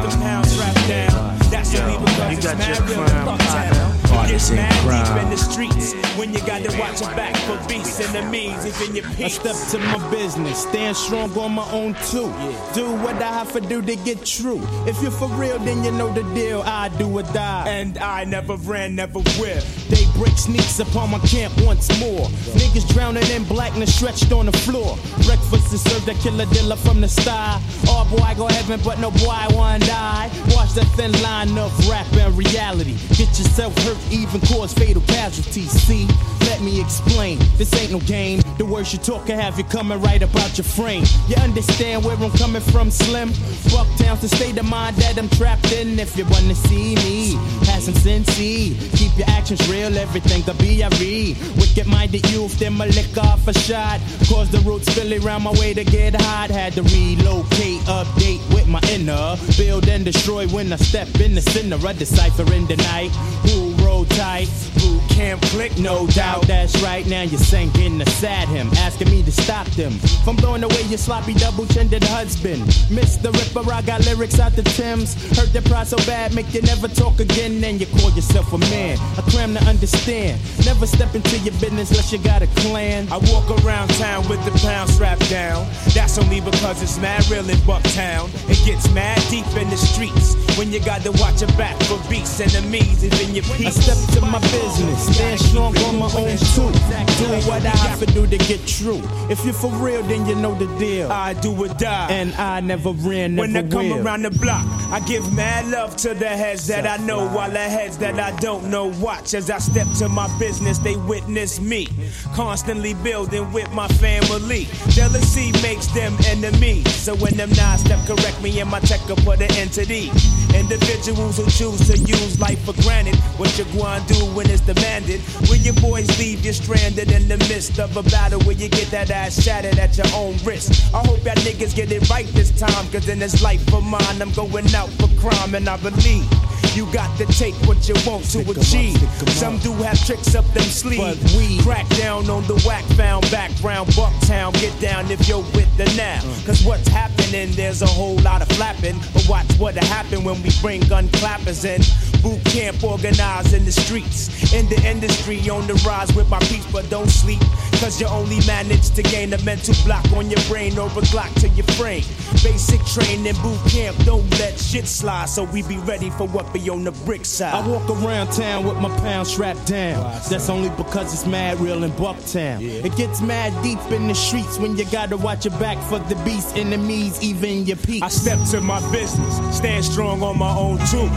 That's 1.50 1.74
Yo, 1.74 1.80
what 1.80 1.98
we 1.98 2.06
become. 2.06 2.30
you 2.30 2.40
got 2.40 2.68
your 2.68 2.86
crime 2.86 3.38
partner. 3.38 3.87
Partners 4.18 4.50
in 4.50 4.56
deep 4.56 5.22
in 5.22 5.30
the 5.30 5.36
streets 5.36 5.92
when 6.18 6.34
you 6.34 6.40
gotta 6.40 6.76
watch 6.76 7.00
your 7.00 7.10
back 7.10 7.36
for 7.46 7.56
beasts, 7.68 8.00
and 8.00 8.16
enemies, 8.16 8.66
even 8.66 8.96
your 8.96 9.04
peace. 9.14 9.38
I 9.38 9.52
step 9.52 9.56
to 9.70 9.78
my 9.78 10.10
business, 10.10 10.62
stand 10.62 10.96
strong 10.96 11.30
on 11.38 11.52
my 11.52 11.70
own 11.70 11.94
too. 12.10 12.26
Do 12.74 12.90
what 13.04 13.22
I 13.22 13.32
have 13.32 13.52
to 13.52 13.60
do 13.60 13.80
to 13.80 13.94
get 13.94 14.26
true. 14.26 14.60
If 14.86 15.00
you're 15.00 15.12
for 15.12 15.28
real, 15.28 15.60
then 15.60 15.84
you 15.84 15.92
know 15.92 16.12
the 16.12 16.24
deal. 16.34 16.62
I 16.66 16.88
do 16.98 17.06
or 17.16 17.22
die. 17.22 17.68
And 17.68 17.96
I 17.98 18.24
never 18.24 18.56
ran, 18.56 18.96
never 18.96 19.20
will. 19.38 19.62
They 19.88 20.04
break 20.16 20.36
sneaks 20.36 20.80
upon 20.80 21.12
my 21.12 21.20
camp 21.20 21.54
once 21.62 21.88
more. 22.00 22.26
Niggas 22.58 22.92
drowning 22.92 23.26
in 23.30 23.44
blackness 23.44 23.94
stretched 23.94 24.32
on 24.32 24.46
the 24.46 24.52
floor. 24.52 24.98
Breakfast 25.26 25.72
is 25.72 25.82
served, 25.82 26.08
a 26.08 26.14
killer 26.14 26.46
dealer 26.46 26.76
from 26.76 27.00
the 27.00 27.08
sky. 27.08 27.62
Oh 27.86 28.04
boy, 28.10 28.24
I 28.24 28.34
go 28.34 28.48
heaven, 28.48 28.80
but 28.84 28.98
no 28.98 29.12
boy, 29.12 29.30
I 29.30 29.48
want 29.54 29.86
die. 29.86 30.28
Watch 30.56 30.74
the 30.74 30.84
thin 30.96 31.12
line 31.22 31.56
of 31.56 31.70
rap 31.88 32.12
and 32.14 32.36
reality. 32.36 32.96
Get 33.10 33.30
yourself 33.38 33.76
hurt, 33.84 33.98
even 34.10 34.40
cause 34.42 34.72
fatal 34.72 35.02
casualties. 35.02 35.70
See, 35.70 36.06
let 36.40 36.60
me 36.60 36.80
explain. 36.80 37.38
This 37.56 37.72
ain't 37.74 37.92
no 37.92 38.00
game. 38.00 38.40
The 38.58 38.64
words 38.64 38.92
you 38.92 38.98
talk 38.98 39.26
can 39.26 39.38
have 39.38 39.58
you 39.58 39.64
coming 39.64 40.00
right 40.00 40.22
about 40.22 40.56
your 40.58 40.64
frame. 40.64 41.04
You 41.28 41.36
understand 41.36 42.04
where 42.04 42.16
I'm 42.16 42.30
coming 42.32 42.62
from, 42.62 42.90
Slim? 42.90 43.30
Bucktown's 43.70 44.20
the 44.20 44.28
state 44.28 44.58
of 44.58 44.66
mind 44.66 44.96
that 44.96 45.18
I'm 45.18 45.28
trapped 45.30 45.72
in. 45.72 45.98
If 45.98 46.16
you 46.16 46.24
wanna 46.26 46.54
see 46.54 46.94
me, 46.96 47.34
have 47.66 47.82
some 47.82 47.94
sense. 47.94 48.28
Keep 48.38 49.18
your 49.18 49.28
actions 49.28 49.66
real, 49.68 49.96
everything 49.96 50.42
a 50.48 50.52
read. 50.52 51.36
Wicked 51.56 51.86
minded 51.86 52.28
youth, 52.30 52.58
then 52.58 52.74
my 52.74 52.86
lick 52.86 53.16
off 53.18 53.46
a 53.46 53.52
shot. 53.52 54.00
Cause 54.28 54.50
the 54.50 54.58
roots 54.60 54.88
Philly 54.94 55.18
round 55.18 55.44
my 55.44 55.52
way 55.52 55.74
to 55.74 55.84
get 55.84 56.14
hot. 56.20 56.50
Had 56.50 56.72
to 56.74 56.82
relocate, 56.82 57.80
update 57.82 58.42
with 58.54 58.68
my 58.68 58.80
inner. 58.90 59.36
Build 59.56 59.88
and 59.88 60.04
destroy 60.04 60.46
when 60.48 60.72
I 60.72 60.76
step 60.76 61.08
in 61.20 61.34
the 61.34 61.42
center. 61.42 61.78
I 61.86 61.92
decipher 61.92 62.52
in 62.52 62.66
the 62.66 62.76
night. 62.76 63.10
Who 63.46 63.67
roll 63.98 64.04
tight? 64.16 64.48
Who 64.80 65.00
can't 65.08 65.40
click? 65.42 65.76
No 65.78 66.06
doubt. 66.08 66.46
That's 66.46 66.80
right. 66.82 67.06
Now 67.06 67.22
you're 67.22 67.40
sinking 67.40 67.98
the 67.98 68.06
sad 68.06 68.48
him, 68.48 68.68
asking 68.78 69.10
me 69.10 69.22
to 69.22 69.32
stop 69.32 69.66
them 69.68 69.92
from 70.24 70.36
blowing 70.36 70.62
away 70.62 70.82
your 70.82 70.98
sloppy 70.98 71.34
double 71.34 71.66
chinned 71.66 71.92
husband. 72.04 72.62
Mr. 72.90 73.32
Ripper, 73.32 73.70
I 73.72 73.82
got 73.82 74.04
lyrics 74.04 74.38
out 74.38 74.52
the 74.52 74.62
Thames. 74.62 75.14
Heard 75.36 75.52
the 75.52 75.62
price 75.62 75.90
so 75.90 75.96
bad, 75.98 76.34
make 76.34 76.52
you 76.54 76.62
never 76.62 76.88
talk 76.88 77.20
again. 77.20 77.60
Then 77.60 77.78
you 77.78 77.86
call 77.86 78.10
yourself 78.10 78.52
a 78.52 78.58
man. 78.58 78.98
A 79.18 79.22
cram 79.30 79.54
to 79.54 79.62
understand. 79.64 80.40
Never 80.64 80.86
step 80.86 81.14
into 81.14 81.38
your 81.38 81.54
business 81.60 81.90
unless 81.90 82.12
you 82.12 82.18
got 82.18 82.42
a 82.42 82.46
clan. 82.62 83.08
I 83.10 83.18
walk 83.32 83.50
around 83.64 83.88
town 83.94 84.28
with 84.28 84.44
the 84.44 84.52
pound 84.66 84.90
strapped 84.90 85.28
down. 85.30 85.66
That's 85.94 86.18
only 86.18 86.40
because 86.40 86.82
it's 86.82 86.98
mad 86.98 87.28
real 87.30 87.48
in 87.48 87.58
Bucktown. 87.58 88.30
It 88.48 88.64
gets 88.64 88.92
mad 88.92 89.20
deep 89.30 89.46
in 89.56 89.68
the 89.70 89.76
streets 89.76 90.36
when 90.56 90.72
you 90.72 90.80
got 90.80 91.02
to 91.02 91.12
watch 91.12 91.40
your 91.40 91.50
back 91.56 91.80
for 91.84 91.98
beasts, 92.08 92.40
and 92.40 92.54
enemies, 92.54 93.04
even 93.04 93.34
your 93.34 93.44
peace. 93.56 93.87
Step 93.88 94.20
to 94.20 94.26
my 94.26 94.38
business, 94.40 95.16
stand 95.16 95.40
strong 95.40 95.74
on 95.78 95.98
my 95.98 96.12
own 96.14 96.36
too. 96.36 96.70
Do 97.18 97.48
what 97.48 97.64
I 97.64 97.70
have 97.70 97.98
to 98.00 98.06
do 98.06 98.26
to 98.26 98.36
get 98.36 98.66
true. 98.66 99.00
If 99.30 99.42
you're 99.46 99.54
for 99.54 99.70
real, 99.76 100.02
then 100.02 100.26
you 100.26 100.34
know 100.34 100.54
the 100.54 100.66
deal. 100.78 101.10
I 101.10 101.32
do 101.32 101.50
or 101.64 101.68
die. 101.68 102.08
And 102.10 102.34
I 102.34 102.60
never 102.60 102.90
ran, 102.90 103.34
never 103.34 103.48
When 103.48 103.56
I 103.56 103.66
come 103.66 103.88
will. 103.88 104.06
around 104.06 104.26
the 104.26 104.30
block, 104.30 104.66
I 104.92 105.00
give 105.00 105.32
mad 105.34 105.68
love 105.68 105.96
to 106.04 106.12
the 106.12 106.28
heads 106.28 106.66
that 106.66 106.86
I 106.86 107.02
know, 107.02 107.28
while 107.28 107.50
the 107.50 107.58
heads 107.58 107.96
that 107.98 108.20
I 108.20 108.38
don't 108.40 108.68
know 108.68 108.92
watch 109.00 109.32
as 109.32 109.48
I 109.48 109.58
step 109.58 109.86
to 110.00 110.08
my 110.10 110.28
business. 110.38 110.76
They 110.76 110.96
witness 110.96 111.58
me, 111.58 111.88
constantly 112.34 112.92
building 112.92 113.50
with 113.54 113.72
my 113.72 113.88
family. 113.88 114.68
Jealousy 114.90 115.50
makes 115.62 115.86
them 115.86 116.14
enemies, 116.26 116.94
so 116.94 117.14
when 117.16 117.38
them 117.38 117.50
nine 117.56 117.78
step 117.78 118.06
correct 118.06 118.42
me 118.42 118.60
and 118.60 118.70
my 118.70 118.80
up 118.80 119.18
put 119.24 119.40
an 119.40 119.50
entity. 119.52 120.10
Individuals 120.54 121.38
who 121.38 121.46
choose 121.50 121.86
to 121.88 121.98
use 121.98 122.38
life 122.38 122.62
for 122.64 122.74
granted. 122.82 123.16
What 123.38 123.56
you 123.58 123.64
going 123.78 124.04
do 124.06 124.26
when 124.34 124.50
it's 124.50 124.60
demanded? 124.60 125.20
When 125.48 125.60
your 125.62 125.74
boys 125.74 126.08
leave 126.18 126.44
you 126.44 126.52
stranded 126.52 127.10
in 127.12 127.28
the 127.28 127.38
midst 127.48 127.78
of 127.78 127.96
a 127.96 128.02
battle 128.02 128.40
where 128.42 128.56
you 128.56 128.68
get 128.68 128.90
that 128.90 129.10
ass 129.10 129.40
shattered 129.42 129.78
at 129.78 129.96
your 129.96 130.06
own 130.14 130.36
risk. 130.44 130.72
I 130.94 130.98
hope 131.06 131.24
y'all 131.24 131.34
niggas 131.46 131.74
get 131.74 131.92
it 131.92 132.08
right 132.10 132.26
this 132.28 132.50
time, 132.58 132.90
cause 132.90 133.08
in 133.08 133.18
this 133.18 133.42
life 133.42 133.62
of 133.72 133.84
mine, 133.84 134.20
I'm 134.20 134.32
going 134.32 134.74
out 134.74 134.90
for 134.98 135.08
crime 135.20 135.54
and 135.54 135.68
I 135.68 135.76
believe. 135.78 136.26
You 136.74 136.86
got 136.92 137.16
to 137.18 137.26
take 137.26 137.54
what 137.66 137.88
you 137.88 137.94
want 138.06 138.24
to 138.30 138.40
achieve. 138.50 139.00
Some 139.30 139.58
do 139.58 139.72
have 139.82 139.98
tricks 140.06 140.34
up 140.34 140.44
them 140.52 140.62
sleeves. 140.62 141.18
But 141.22 141.36
we 141.36 141.60
crack 141.62 141.88
down 141.96 142.28
on 142.30 142.46
the 142.46 142.54
whack 142.66 142.84
found 142.94 143.28
background 143.30 143.88
Bucktown. 143.90 144.52
Get 144.60 144.78
down 144.80 145.10
if 145.10 145.26
you're 145.26 145.42
with 145.54 145.70
the 145.76 145.86
now. 145.96 146.20
Cause 146.46 146.64
what's 146.64 146.86
happening, 146.88 147.50
there's 147.52 147.82
a 147.82 147.86
whole 147.86 148.16
lot 148.18 148.42
of 148.42 148.48
flapping. 148.48 148.96
But 149.12 149.26
watch 149.28 149.50
what'll 149.58 149.84
happen 149.86 150.22
when 150.24 150.40
we 150.42 150.50
bring 150.60 150.82
gun 150.82 151.08
clappers 151.08 151.64
in. 151.64 151.80
Boot 152.22 152.42
camp 152.44 152.82
organized 152.82 153.54
in 153.54 153.64
the 153.64 153.72
streets. 153.72 154.52
In 154.52 154.68
the 154.68 154.80
industry 154.86 155.38
on 155.50 155.66
the 155.66 155.74
rise 155.86 156.12
with 156.14 156.28
my 156.28 156.38
peace, 156.40 156.66
but 156.72 156.88
don't 156.90 157.08
sleep. 157.08 157.40
Cause 157.80 158.00
you 158.00 158.08
only 158.08 158.44
manage 158.46 158.90
to 158.90 159.02
gain 159.02 159.32
a 159.32 159.42
mental 159.42 159.74
block 159.84 160.04
on 160.12 160.28
your 160.28 160.40
brain 160.48 160.76
or 160.78 160.86
a 160.86 161.02
Glock 161.08 161.32
to 161.40 161.48
your 161.50 161.66
frame. 161.78 162.02
Basic 162.42 162.84
training, 162.84 163.34
boot 163.40 163.58
camp, 163.70 163.96
don't 164.04 164.28
let 164.38 164.58
shit 164.58 164.86
slide. 164.86 165.28
So 165.28 165.44
we 165.44 165.62
be 165.62 165.78
ready 165.78 166.10
for 166.10 166.26
what 166.26 166.52
be 166.52 166.68
on 166.70 166.84
the 166.84 166.92
brick 167.06 167.24
side. 167.24 167.54
I 167.54 167.66
walk 167.66 167.88
around 167.88 168.32
town 168.32 168.64
with 168.64 168.76
my 168.78 168.88
pound 168.98 169.26
strapped 169.28 169.66
down. 169.66 170.02
That's 170.28 170.48
only 170.50 170.70
because 170.70 171.14
it's 171.14 171.26
mad 171.26 171.60
real 171.60 171.84
in 171.84 171.90
Bucktown. 171.92 172.60
It 172.62 172.96
gets 172.96 173.20
mad 173.20 173.52
deep 173.62 173.80
in 173.92 174.08
the 174.08 174.14
streets 174.14 174.58
when 174.58 174.76
you 174.76 174.84
gotta 174.86 175.16
watch 175.16 175.44
your 175.44 175.56
back 175.58 175.78
for 175.88 175.98
the 176.00 176.16
beast, 176.24 176.56
enemies, 176.56 177.22
even 177.22 177.64
your 177.64 177.76
peeps. 177.76 178.02
I 178.02 178.08
step 178.08 178.38
to 178.50 178.60
my 178.60 178.80
business, 178.92 179.56
stand 179.56 179.84
strong 179.84 180.22
on 180.22 180.38
my 180.38 180.54
own 180.54 180.78
too. 180.90 181.08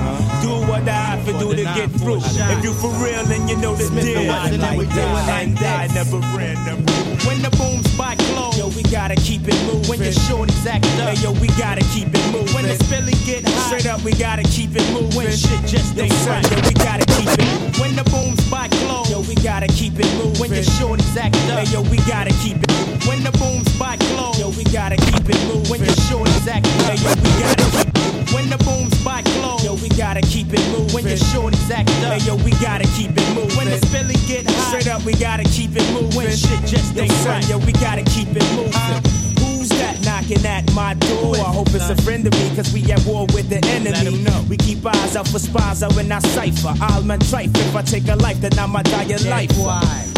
Do 0.41 0.53
what 0.69 0.87
I 0.87 0.91
have 0.91 1.25
to 1.25 1.33
do 1.39 1.55
to 1.55 1.63
get 1.63 1.89
through. 1.91 2.21
If 2.21 2.63
you 2.63 2.73
for 2.73 2.91
real, 3.03 3.23
then 3.25 3.47
you 3.47 3.57
know 3.57 3.75
the 3.75 3.85
Smith 3.85 4.05
deal. 4.05 4.31
And 4.31 4.61
And 4.61 5.59
I 5.59 5.87
never 5.93 6.17
ran, 6.37 6.50
never 6.55 6.81
When 7.27 7.41
the 7.41 7.49
boom 7.57 7.83
spot 7.83 8.17
close, 8.33 8.57
Yo, 8.57 8.67
we 8.69 8.83
gotta 8.83 9.15
keep 9.15 9.47
it 9.47 9.57
moving. 9.65 9.87
when 9.89 9.99
your 10.01 10.13
shorties 10.27 10.65
act 10.65 10.85
up, 10.99 11.09
Hey, 11.09 11.21
yo, 11.23 11.31
we 11.39 11.47
gotta 11.59 11.81
keep 11.93 12.07
it 12.13 12.25
moving. 12.31 12.53
when 12.55 12.65
the 12.67 12.75
spilly 12.83 13.15
get 13.25 13.43
hot, 13.47 13.67
Straight 13.67 13.87
up, 13.87 14.01
we 14.03 14.11
gotta 14.13 14.43
keep 14.43 14.71
it 14.75 14.85
moving. 14.93 15.15
when 15.15 15.31
shit 15.31 15.61
just 15.65 15.97
ain't 15.97 16.11
right. 16.27 16.43
yo, 16.51 16.57
we 16.67 16.73
gotta 16.73 17.05
keep 17.17 17.29
it. 17.29 17.79
When 17.79 17.95
the 17.95 18.03
boom 18.11 18.35
spot 18.45 18.69
close, 18.71 19.09
Yo, 19.09 19.19
we 19.21 19.35
gotta 19.35 19.67
keep 19.67 19.97
it 19.99 20.09
moving. 20.17 20.39
when 20.39 20.51
your 20.53 20.63
shorties 20.77 21.15
act 21.17 21.35
up, 21.51 21.59
Hey, 21.59 21.67
yo, 21.73 21.81
we 21.89 21.97
gotta 22.09 22.33
keep 22.43 22.57
it. 22.57 22.71
when 23.07 23.23
the 23.23 23.31
boom 23.37 23.63
spot 23.75 23.99
close, 24.13 24.39
Yo, 24.39 24.49
we 24.49 24.63
gotta 24.65 24.97
keep 24.97 25.27
it 25.29 25.39
moving. 25.47 25.69
when 25.71 25.79
your 25.83 25.95
shorties 26.09 26.47
act 26.47 26.67
up, 26.67 26.91
Hey, 26.91 26.97
yo, 27.01 27.11
we 27.15 27.29
gotta 27.39 27.65
keep 27.71 27.87
it. 27.87 28.33
when 28.33 28.49
the 28.49 28.57
boom 28.63 28.89
spot 28.91 29.23
close, 29.25 29.63
Yo, 29.63 29.73
we 29.75 29.89
gotta 29.89 30.21
keep 30.21 30.51
it 30.53 30.63
moving. 30.71 30.93
when 30.93 31.07
your 31.07 31.17
shorties 31.31 31.69
act 31.71 31.89
up, 32.05 32.13
Hey, 32.13 32.21
yo, 32.27 32.35
we 32.43 32.51
gotta 32.61 32.87
keep 32.97 33.11
it 33.15 33.27
moving. 33.35 33.55
when 33.57 33.67
the 33.69 33.77
spilly 33.87 34.17
get 34.27 34.45
hot, 34.49 34.69
Straight 34.71 34.87
up, 34.87 35.03
we 35.03 35.13
gotta 35.13 35.43
keep 35.43 35.71
it 35.75 35.85
moving. 35.93 36.27
Shit 36.41 36.65
just 36.65 36.97
ain't 36.97 37.11
right. 37.25 37.47
yo, 37.47 37.57
we 37.59 37.71
gotta 37.73 38.03
keep 38.03 38.27
it 38.31 38.43
moving. 38.55 39.40
Knocking 40.11 40.45
at 40.45 40.69
my 40.73 40.93
door? 40.95 41.37
I 41.37 41.53
hope 41.55 41.69
it's 41.69 41.89
a 41.89 41.95
friend 42.03 42.27
of 42.27 42.33
me, 42.33 42.53
cause 42.53 42.73
we 42.73 42.83
at 42.91 42.99
war 43.05 43.25
with 43.27 43.47
the 43.47 43.65
enemy. 43.67 44.19
We 44.49 44.57
keep 44.57 44.85
eyes 44.85 45.15
out 45.15 45.25
for 45.25 45.39
spies 45.39 45.83
out 45.83 45.95
in 45.97 46.11
our 46.11 46.19
cipher. 46.19 46.73
I'll 46.81 47.01
man 47.01 47.19
trife 47.19 47.55
if 47.55 47.73
I 47.73 47.81
take 47.81 48.09
a 48.09 48.17
life, 48.17 48.41
then 48.41 48.59
I 48.59 48.65
might 48.65 48.87
die 48.87 49.05
a 49.05 49.17
life. 49.29 49.51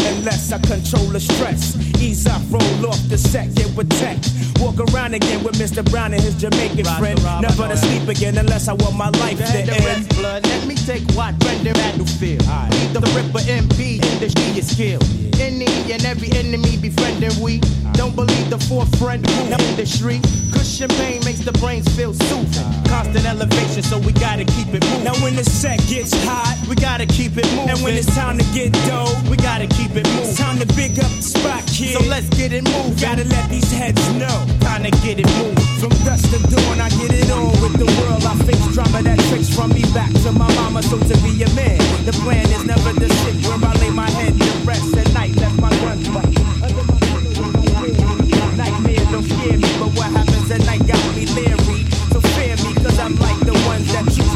Unless 0.00 0.50
I 0.50 0.58
control 0.58 1.06
the 1.14 1.20
stress. 1.20 1.76
Ease 2.02 2.26
up, 2.26 2.42
roll 2.50 2.90
off 2.90 3.08
the 3.08 3.16
set, 3.16 3.54
get 3.54 3.70
with 3.76 3.88
tech. 4.00 4.18
Walk 4.58 4.80
around 4.90 5.14
again 5.14 5.44
with 5.44 5.54
Mr. 5.62 5.88
Brown 5.88 6.12
and 6.12 6.22
his 6.22 6.34
Jamaican 6.34 6.86
friend. 6.98 7.22
Never 7.40 7.68
to 7.68 7.76
sleep 7.76 8.08
again 8.08 8.36
unless 8.36 8.66
I 8.66 8.72
want 8.72 8.96
my 8.96 9.10
life 9.22 9.38
to 9.38 9.58
end. 9.58 9.84
rest 9.84 10.08
blood. 10.16 10.44
Let 10.44 10.66
me 10.66 10.74
take 10.74 11.04
what 11.12 11.34
render 11.44 11.72
battlefield. 11.72 12.42
Lead 12.42 12.90
the 12.94 13.00
ripper 13.14 13.46
MP 13.46 14.02
in 14.02 14.18
the 14.18 14.26
is 14.58 14.70
skill. 14.72 15.00
Any 15.40 15.66
and 15.92 16.04
every 16.04 16.32
enemy 16.32 16.78
befriending 16.78 17.40
we. 17.40 17.60
Don't 17.94 18.16
believe 18.16 18.50
the 18.50 18.58
forefront 18.58 19.28
who 19.30 19.42
in 19.44 19.76
the 19.76 19.83
street. 19.86 20.22
Cushion 20.52 20.88
pain 21.00 21.20
makes 21.24 21.40
the 21.40 21.52
brains 21.52 21.88
feel 21.96 22.14
soothing. 22.14 22.66
Constant 22.88 23.26
elevation, 23.26 23.82
so 23.82 23.98
we 23.98 24.12
gotta 24.12 24.44
keep 24.44 24.68
it 24.72 24.84
moving. 24.84 25.04
Now 25.04 25.14
when 25.22 25.36
the 25.36 25.44
set 25.44 25.78
gets 25.86 26.12
hot, 26.24 26.56
we 26.68 26.74
gotta 26.74 27.06
keep 27.06 27.36
it 27.36 27.46
moving. 27.54 27.70
and 27.70 27.78
when 27.82 27.94
it's 27.94 28.12
time 28.14 28.38
to 28.38 28.44
get 28.52 28.72
dope, 28.86 29.16
we 29.28 29.36
gotta 29.36 29.66
keep 29.66 29.92
it 29.96 30.06
moving. 30.06 30.30
it's 30.30 30.38
time 30.38 30.58
to 30.58 30.66
big 30.74 30.98
up 30.98 31.10
the 31.10 31.22
spot, 31.22 31.62
kid. 31.66 31.96
So 31.96 32.02
let's 32.08 32.28
get 32.36 32.52
it 32.52 32.64
moving. 32.64 32.96
Gotta 33.00 33.24
let 33.24 33.48
these 33.50 33.70
heads 33.72 34.02
know. 34.14 34.46
Time 34.60 34.84
to 34.84 34.90
get 35.04 35.18
it 35.18 35.28
moving. 35.38 35.56
From 35.80 35.92
dusk 36.04 36.30
to 36.32 36.38
dawn, 36.48 36.80
I 36.80 36.88
get 37.00 37.12
it 37.12 37.30
on 37.30 37.52
with 37.62 37.76
the 37.78 37.88
world. 38.00 38.24
I 38.24 38.34
face 38.44 38.66
drama 38.74 39.02
that 39.02 39.18
tricks 39.28 39.54
from 39.54 39.70
me 39.70 39.82
back 39.92 40.12
to 40.24 40.32
my 40.32 40.48
mama, 40.54 40.82
so 40.82 40.98
to 40.98 41.16
be 41.22 41.42
a 41.42 41.50
man. 41.54 41.78
The 42.04 42.12
plan 42.24 42.46
is 42.50 42.64
never 42.64 42.92
to 42.92 43.08
sit 43.08 43.36
where 43.46 43.58
I 43.58 43.72
lay 43.80 43.90
my 43.90 44.10
head 44.10 44.34
to 44.34 44.50
rest 44.66 44.96
at 44.96 45.13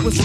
what's 0.09 0.19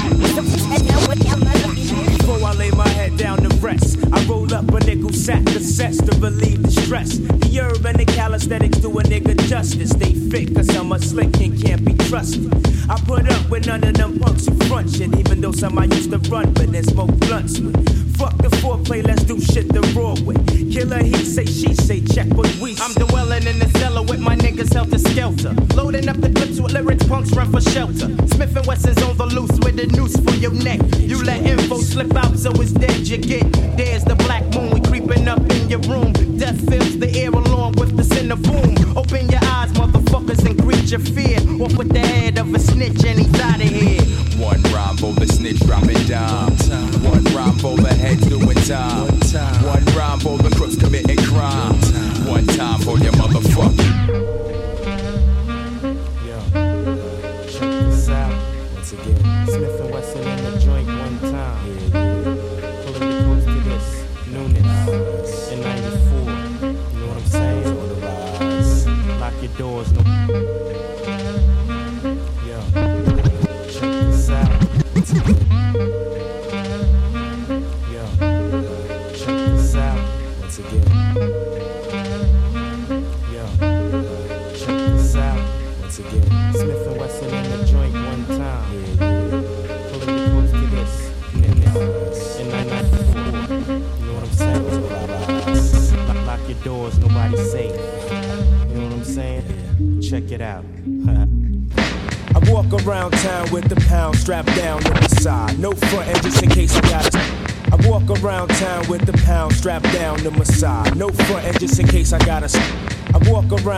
Before 2.17 2.47
I 2.47 2.53
lay 2.53 2.71
my 2.71 2.87
head 2.87 3.17
down 3.17 3.37
to 3.39 3.49
rest, 3.57 3.99
I 4.11 4.23
roll 4.25 4.51
up 4.53 4.69
a 4.69 4.79
nickel 4.79 5.11
sack 5.11 5.45
of 5.55 5.61
sets 5.61 5.97
to 5.97 6.17
relieve 6.19 6.63
the 6.63 6.71
stress. 6.71 7.17
The 7.17 7.59
herb 7.59 7.85
and 7.85 7.99
the 7.99 8.05
calisthenics 8.05 8.77
do 8.77 8.97
a 8.99 9.03
nigga 9.03 9.37
justice. 9.47 9.93
They 9.93 10.13
fit, 10.13 10.55
cause 10.55 10.73
I'm 10.75 10.91
a 10.91 10.99
slick 10.99 11.35
and 11.41 11.61
can't 11.61 11.83
be 11.83 11.95
trusted. 12.09 12.53
I 12.89 12.95
put 13.01 13.29
up 13.29 13.49
with 13.49 13.67
none 13.67 13.83
of 13.83 13.95
them 13.95 14.19
punks 14.19 14.47
who 14.47 14.55
front 14.67 14.89
shit, 14.89 15.15
even 15.17 15.41
though 15.41 15.51
some 15.51 15.77
I 15.77 15.85
used 15.85 16.11
to 16.11 16.17
run, 16.29 16.53
but 16.53 16.71
then 16.71 16.83
smoke 16.83 17.11
blunts 17.19 17.59
with. 17.59 17.75
Fuck 18.17 18.37
the 18.37 18.49
foreplay, 18.61 19.05
let's 19.05 19.23
do 19.23 19.39
shit 19.41 19.67
the 19.67 19.81
raw 19.95 20.15
way. 20.23 20.35
Kill 20.83 20.89
Killer, 20.89 21.03
he 21.03 21.23
say, 21.23 21.45
she 21.45 21.73
say, 21.73 22.01
check 22.01 22.27
what 22.33 22.53
we 22.57 22.75
say. 22.75 22.83
I'm 22.83 22.93
dwelling 23.07 23.47
in 23.47 23.57
the 23.57 23.69
cellar 23.79 24.01
with 24.03 24.19
my 24.19 24.35
niggas 24.35 24.73
helter 24.73 24.97
skelter. 24.97 25.53
Loading 25.75 26.09
up 26.09 26.17
the 26.17 26.29
clips 26.29 26.59
with 26.59 26.73
lyrics, 26.73 27.07
punks 27.07 27.31
run 27.31 27.51
for 27.51 27.61
shelter. 27.61 28.07
Smif-N-Wessun's 28.35 29.01
on 29.03 29.17
the 29.17 29.25
loose 29.27 29.57
with 29.63 29.79
a 29.79 29.87
noose 29.95 30.17
for 30.19 30.35
your 30.35 30.51
neck. 30.51 30.81
You 30.99 31.23
let 31.23 31.45
info 31.45 31.77
slip 31.77 32.13
out, 32.15 32.37
so 32.37 32.51
it's 32.61 32.71
dead 32.71 33.07
you 33.07 33.17
get. 33.17 33.49
There's 33.77 34.03
the 34.03 34.15
black 34.15 34.43
moon, 34.53 34.71
we 34.71 34.81
creeping 34.81 35.27
up 35.27 35.39
in 35.51 35.69
your 35.69 35.79
room. 35.81 36.11
Death 36.37 36.59
fills 36.69 36.99
the 36.99 37.09
air 37.15 37.29
along 37.29 37.73
with 37.73 37.95
the 37.95 38.03
center 38.03 38.35
boom. 38.35 38.75
Open 38.97 39.29
your 39.29 39.43
eyes, 39.43 39.71
motherfuckers, 39.73 40.45
and 40.45 40.61
greet 40.61 40.91
your 40.91 40.99
fear. 40.99 41.39
Off 41.63 41.77
with 41.77 41.93
the 41.93 41.99
head 41.99 42.37
of 42.37 42.53
a 42.53 42.59
snitch, 42.59 43.03
and 43.05 43.19
he's 43.19 43.39
out 43.39 43.55
of 43.55 43.61
here. 43.61 44.01
One 44.35 44.61
rhyme 44.73 44.97
for 44.97 45.13
the 45.13 45.27
snitch 45.27 45.59
dropping 45.59 46.03
down. 46.07 46.51
One 47.07 47.23
rhyme 47.35 47.57
for 47.59 47.77
the 47.77 47.93
heads 47.93 48.27
doing 48.27 48.57
time. 48.67 49.07
One 49.63 49.85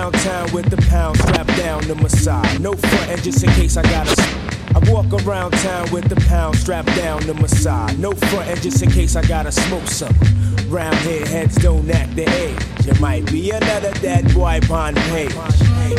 around 0.05 0.23
town 0.23 0.51
with 0.53 0.69
the 0.69 0.77
pound 0.89 1.17
strapped 1.17 1.57
down 1.57 1.81
to 1.83 1.95
my 1.95 2.07
side. 2.07 2.61
No 2.61 2.73
front 2.73 3.23
just 3.23 3.43
in 3.43 3.49
case 3.51 3.75
I 3.75 3.81
gotta. 3.83 4.13
I 4.75 4.91
walk 4.91 5.11
around 5.25 5.51
town 5.53 5.89
with 5.91 6.07
the 6.09 6.15
pound 6.27 6.57
strapped 6.57 6.95
down 6.95 7.21
to 7.21 7.33
my 7.33 7.47
side. 7.47 7.97
No 7.97 8.11
front 8.11 8.47
end 8.47 8.61
just 8.61 8.83
in 8.83 8.91
case 8.91 9.15
I 9.15 9.23
gotta 9.23 9.51
smoke 9.51 9.87
some. 9.87 10.15
Round 10.69 10.95
here, 10.97 11.25
heads 11.25 11.55
don't 11.55 11.89
act 11.89 12.15
the 12.15 12.29
age. 12.29 12.87
It 12.87 12.99
might 12.99 13.25
be 13.31 13.49
another 13.49 13.91
dead 13.93 14.31
boy 14.33 14.59
on 14.69 14.93
page. 14.93 15.33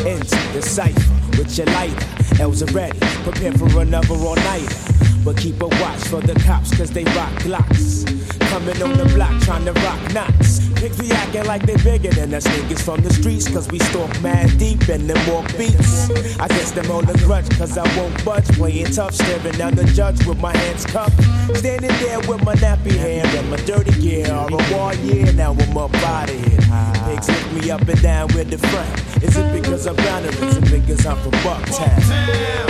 Into 0.07 0.53
the 0.53 0.62
cipher 0.62 1.39
with 1.39 1.57
your 1.59 1.66
lighter. 1.66 2.43
L's 2.43 2.62
are 2.62 2.73
ready, 2.73 2.99
prepare 3.24 3.53
for 3.53 3.81
another 3.81 4.15
all 4.15 4.37
nighter. 4.37 4.77
But 5.24 5.37
keep 5.37 5.61
a 5.61 5.66
watch 5.66 6.03
for 6.07 6.20
the 6.20 6.35
cops, 6.47 6.77
cause 6.77 6.91
they 6.91 7.05
rock 7.05 7.33
glocks. 7.43 8.15
Coming 8.48 8.82
on 8.82 8.97
the 8.97 9.05
block 9.14 9.40
trying 9.43 9.64
to 9.64 9.73
rock 9.73 10.01
knots. 10.12 10.66
Pigs 10.77 10.98
be 10.98 11.10
acting 11.10 11.44
like 11.44 11.64
they 11.66 11.77
bigger 11.77 12.10
than 12.10 12.35
us 12.35 12.47
niggas 12.47 12.82
from 12.82 13.01
the 13.01 13.12
streets, 13.12 13.48
cause 13.48 13.68
we 13.70 13.78
stalk 13.78 14.10
mad 14.20 14.59
deep 14.59 14.89
and 14.89 15.09
them 15.09 15.18
walk 15.32 15.47
beats. 15.56 16.10
I 16.39 16.48
guess 16.48 16.70
them 16.73 16.90
all 16.90 17.02
the 17.02 17.16
grudge, 17.24 17.48
cause 17.59 17.77
I 17.78 17.85
won't 17.97 18.24
budge. 18.24 18.47
Playing 18.56 18.86
tough, 18.86 19.14
staring 19.14 19.56
down 19.56 19.74
the 19.74 19.85
judge 19.85 20.24
with 20.27 20.40
my 20.40 20.56
hands 20.56 20.85
cupped. 20.86 21.16
Standing 21.56 21.97
there 22.01 22.20
with 22.20 22.44
my 22.44 22.55
nappy 22.56 22.97
hair 22.97 23.24
and 23.24 23.51
my 23.51 23.56
dirty 23.64 23.93
gear. 24.01 24.32
All 24.32 24.52
a 24.52 24.73
war 24.73 24.94
year, 24.94 25.32
now 25.32 25.52
I'm 25.52 25.77
up 25.78 25.94
out 25.94 26.31
of 26.31 26.36
here. 26.36 26.60
Pigs 27.06 27.28
lift 27.28 27.52
me 27.52 27.70
up 27.70 27.89
and 27.89 28.02
down 28.02 28.28
with 28.35 28.51
the 28.51 28.59
front. 28.59 29.23
Is 29.23 29.36
it 29.36 29.52
because 29.60 29.86
I'm 29.86 29.97
brown 29.97 30.24
or 30.24 30.28
is 30.28 30.56
it 30.59 30.70
because 30.70 31.06
I'm 31.06 31.16
from 31.18 31.32
Bucktown? 31.44 32.02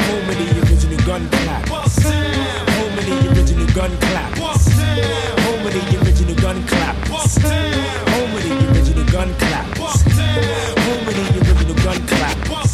Home 0.07 0.31
of 0.31 0.37
the 0.39 0.47
original 0.71 1.07
gun 1.07 1.29
clappers. 1.29 2.03
Home 2.05 2.99
of 2.99 3.05
the 3.05 3.29
original 3.33 3.67
gun 3.75 3.91
clappers. 3.99 5.36
Home 5.67 5.75
of 5.75 5.91
the 5.91 5.99
original 5.99 6.35
gun 6.37 6.63
clappers. 6.69 7.43
Home 7.43 8.37
of 8.37 8.43
the 8.45 8.71
original 8.71 9.05
gun 9.07 9.35
clappers. 9.35 10.03
Home 10.87 11.09
of 11.09 11.15
the 11.17 11.23
original 11.41 11.75
gun 11.83 12.07
clappers. 12.07 12.73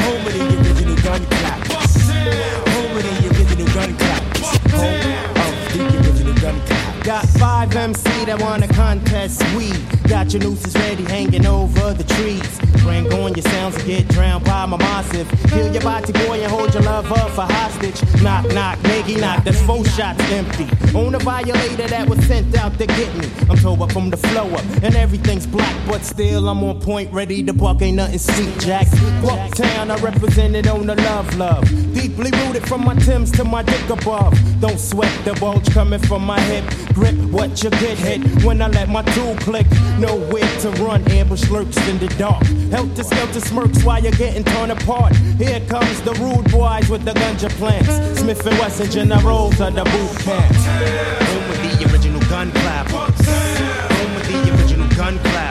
Home 0.00 0.26
of 0.26 0.32
the 0.32 0.40
original 0.56 0.96
gun 0.96 1.26
clappers. 1.26 2.08
Home 2.72 2.96
of 2.96 3.02
the 3.02 3.12
original 3.28 3.66
gun 3.74 3.96
clappers. 3.98 4.48
Home 4.72 5.04
of 5.44 5.72
the 5.74 6.08
original 6.08 6.34
gun 6.40 6.60
clappers. 6.64 7.04
Got 7.04 7.26
five 7.38 7.76
MC 7.76 8.24
that 8.24 8.40
wanna 8.40 8.68
contest 8.68 9.44
we 9.54 9.70
Got 10.08 10.32
your 10.32 10.42
nooses 10.42 10.74
ready 10.74 11.02
hanging 11.02 11.46
over 11.46 11.92
the 11.92 12.04
trees. 12.04 12.55
Bring 12.86 13.12
on 13.14 13.34
your 13.34 13.42
sounds 13.42 13.74
and 13.76 13.84
get 13.84 14.06
drowned 14.08 14.44
by 14.44 14.64
my 14.64 14.76
massive. 14.76 15.28
Kill 15.50 15.72
your 15.72 15.82
body 15.82 16.12
boy 16.12 16.40
and 16.40 16.52
hold 16.52 16.72
your 16.72 16.84
love 16.84 17.10
up 17.10 17.30
for 17.30 17.42
hostage. 17.42 18.00
Knock, 18.22 18.46
knock, 18.54 18.78
nigga, 18.78 19.20
knock, 19.20 19.42
that's 19.42 19.60
four 19.62 19.84
shots 19.84 20.20
empty. 20.30 20.68
On 20.96 21.12
a 21.12 21.18
violator 21.18 21.88
that 21.88 22.08
was 22.08 22.24
sent 22.26 22.56
out 22.56 22.78
to 22.78 22.86
get 22.86 23.12
me. 23.16 23.28
I'm 23.50 23.56
told 23.58 23.82
up 23.82 23.90
from 23.90 24.10
the 24.10 24.16
flow 24.16 24.48
up, 24.50 24.64
and 24.84 24.94
everything's 24.94 25.46
black, 25.48 25.74
but 25.88 26.02
still 26.04 26.48
I'm 26.48 26.62
on 26.62 26.80
point, 26.80 27.12
ready 27.12 27.42
to 27.42 27.52
buck, 27.52 27.82
ain't 27.82 27.96
nothing 27.96 28.18
sweet, 28.18 28.56
Jack. 28.60 28.86
Bucktown, 29.20 29.90
I 29.90 29.96
represented 30.00 30.68
on 30.68 30.86
the 30.86 30.94
love, 30.94 31.36
love. 31.36 31.68
Deeply 31.92 32.30
rooted 32.30 32.66
from 32.68 32.84
my 32.84 32.94
Timbs 32.94 33.30
to 33.32 33.44
my 33.44 33.62
dick 33.62 33.88
above. 33.90 34.32
Don't 34.60 34.78
sweat 34.78 35.12
the 35.24 35.34
bulge 35.34 35.68
coming 35.72 36.00
from 36.00 36.24
my 36.24 36.40
hip. 36.40 36.64
Grip 36.94 37.14
what 37.30 37.62
you 37.62 37.70
get 37.70 37.98
hit 37.98 38.44
when 38.44 38.62
I 38.62 38.68
let 38.68 38.88
my 38.88 39.02
tool 39.02 39.34
click. 39.36 39.66
Nowhere 39.98 40.48
to 40.60 40.70
run, 40.82 41.02
ambush 41.10 41.50
lurks 41.50 41.76
in 41.88 41.98
the 41.98 42.08
dark. 42.16 42.42
Helter 42.76 43.04
skelter 43.04 43.40
smirks 43.40 43.82
while 43.84 44.02
you're 44.02 44.12
getting 44.12 44.44
torn 44.44 44.70
apart. 44.70 45.16
Here 45.38 45.60
comes 45.60 45.98
the 46.02 46.12
rude 46.20 46.50
boys 46.52 46.90
with 46.90 47.06
the 47.06 47.12
ganja 47.12 47.48
plants. 47.56 47.88
Smif-N-Wessun 48.20 48.92
generals 48.92 49.58
of 49.62 49.74
the 49.74 49.82
boot 49.82 50.18
camp. 50.18 50.54
Home 51.24 51.48
with 51.48 51.80
the 51.80 51.90
original 51.90 52.20
gun 52.28 52.50
clap. 52.50 52.88
Home 52.90 54.14
with 54.14 54.26
the 54.28 54.60
original 54.60 54.88
gun 54.94 55.18
clap. 55.20 55.45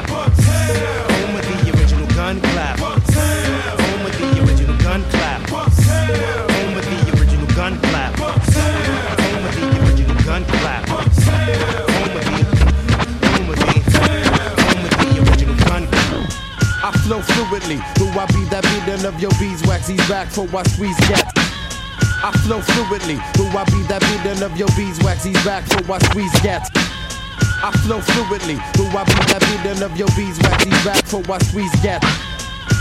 Flow 17.05 17.21
fluidly. 17.21 17.77
Do 18.01 18.09
I 18.17 18.25
be 18.33 18.43
that 18.49 18.65
beating 18.65 19.05
of 19.05 19.21
your 19.21 19.31
beeswax? 19.37 19.87
He's 19.87 20.01
back 20.09 20.27
for 20.27 20.49
I 20.57 20.63
squeeze 20.73 20.97
gas. 21.05 21.29
I 22.25 22.33
flow 22.41 22.59
fluidly. 22.61 23.21
Do 23.37 23.45
I 23.53 23.63
be 23.69 23.85
that 23.85 24.01
beating 24.09 24.41
of 24.41 24.57
your 24.57 24.69
beeswax? 24.73 25.23
He's 25.23 25.37
back 25.45 25.63
for 25.69 25.85
I 25.85 25.99
squeeze 26.09 26.33
gas. 26.41 26.65
I 27.61 27.69
flow 27.85 28.01
fluidly. 28.01 28.57
Do 28.73 28.89
I 28.89 29.05
be 29.05 29.21
that 29.29 29.41
beating 29.45 29.83
of 29.85 29.95
your 29.95 30.09
beeswax? 30.17 30.63
He's 30.63 30.83
back 30.83 31.05
for 31.05 31.21
I 31.31 31.37
squeeze 31.45 31.75
gas. 31.85 32.01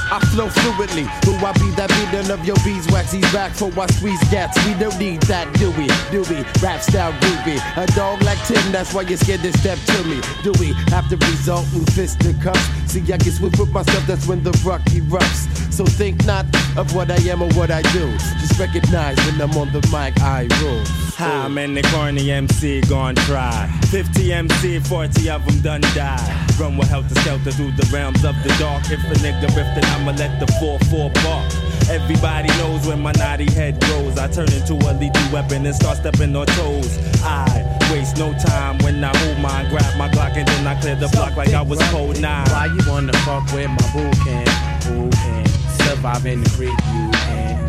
I 0.08 0.20
flow 0.32 0.48
fluidly. 0.48 1.04
Do 1.20 1.36
I 1.44 1.52
be 1.60 1.68
that 1.76 1.92
beating 1.92 2.30
of 2.32 2.40
your 2.48 2.56
beeswax? 2.64 3.12
He's 3.12 3.30
back 3.30 3.52
for 3.52 3.68
I 3.76 3.86
squeeze 3.92 4.24
gats. 4.32 4.56
We 4.64 4.72
don't 4.80 4.98
need 4.98 5.20
that, 5.28 5.52
do 5.60 5.68
we? 5.76 5.84
Do 6.08 6.24
we? 6.32 6.40
Rap 6.64 6.80
style 6.80 7.12
groovy. 7.20 7.60
A 7.76 7.84
dog 7.92 8.22
like 8.22 8.40
Tim, 8.48 8.72
that's 8.72 8.94
why 8.94 9.02
you're 9.02 9.20
scared 9.20 9.42
to 9.42 9.52
step 9.58 9.78
to 9.92 10.04
me. 10.04 10.20
Do 10.42 10.52
we 10.58 10.72
have 10.88 11.08
to 11.12 11.16
result 11.28 11.68
in 11.74 11.84
fisticuffs? 11.92 12.83
See, 12.94 13.12
I 13.12 13.16
get 13.16 13.32
swift 13.32 13.58
with 13.58 13.72
myself, 13.72 14.06
that's 14.06 14.28
when 14.28 14.44
the 14.44 14.52
rock 14.64 14.80
erupts. 14.82 15.72
So 15.72 15.84
think 15.84 16.24
not 16.26 16.46
of 16.76 16.94
what 16.94 17.10
I 17.10 17.16
am 17.28 17.42
or 17.42 17.52
what 17.54 17.72
I 17.72 17.82
do. 17.90 18.08
Just 18.38 18.56
recognize 18.56 19.16
when 19.26 19.40
I'm 19.40 19.50
on 19.58 19.72
the 19.72 19.80
mic, 19.90 20.14
I 20.20 20.46
rule. 20.62 20.84
How 21.16 21.46
oh. 21.46 21.48
many 21.48 21.82
corny 21.82 22.30
MC 22.30 22.82
gon' 22.82 23.16
try? 23.16 23.68
50 23.90 24.32
MC, 24.32 24.78
40 24.78 25.28
of 25.28 25.44
them 25.44 25.60
done 25.60 25.80
die. 25.92 26.46
Run 26.56 26.76
with 26.76 26.88
helter 26.88 27.16
skelter 27.16 27.50
through 27.50 27.72
the 27.72 27.90
realms 27.92 28.24
of 28.24 28.36
the 28.44 28.54
dark. 28.60 28.84
If 28.84 29.02
a 29.02 29.14
nigga 29.26 29.48
riff, 29.56 29.84
I'ma 29.96 30.12
let 30.12 30.38
the 30.38 30.46
4-4 30.62 31.12
bark. 31.24 31.63
Everybody 31.90 32.48
knows 32.58 32.86
when 32.86 33.00
my 33.00 33.12
naughty 33.12 33.50
head 33.52 33.80
grows. 33.80 34.18
I 34.18 34.28
turn 34.28 34.50
into 34.52 34.74
a 34.74 34.90
lethal 34.98 35.32
weapon 35.32 35.66
and 35.66 35.74
start 35.74 35.98
stepping 35.98 36.34
on 36.34 36.46
toes. 36.46 36.98
I 37.22 37.46
waste 37.92 38.16
no 38.16 38.32
time 38.38 38.78
when 38.78 39.02
I 39.04 39.16
hold 39.16 39.38
mine, 39.38 39.68
grab 39.70 39.96
my 39.96 40.08
Glock 40.08 40.36
and 40.36 40.48
then 40.48 40.66
I 40.66 40.80
clear 40.80 40.96
the 40.96 41.08
block 41.08 41.36
like 41.36 41.52
I 41.52 41.62
was 41.62 41.80
cold 41.90 42.20
nine. 42.20 42.46
Why 42.48 42.66
you 42.66 42.80
wanna 42.88 43.12
fuck 43.24 43.44
with 43.52 43.68
my 43.68 43.86
boo 43.92 44.10
can? 44.24 44.46
Who 44.88 45.10
can 45.10 45.46
survive 45.84 46.26
in 46.26 46.42
the 46.42 46.50
creek? 46.50 46.78
You 46.94 47.10
can 47.10 47.68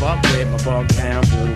fuck 0.00 0.22
with 0.22 0.48
my 0.50 0.58
Bucktown 0.58 1.22
boo. 1.30 1.54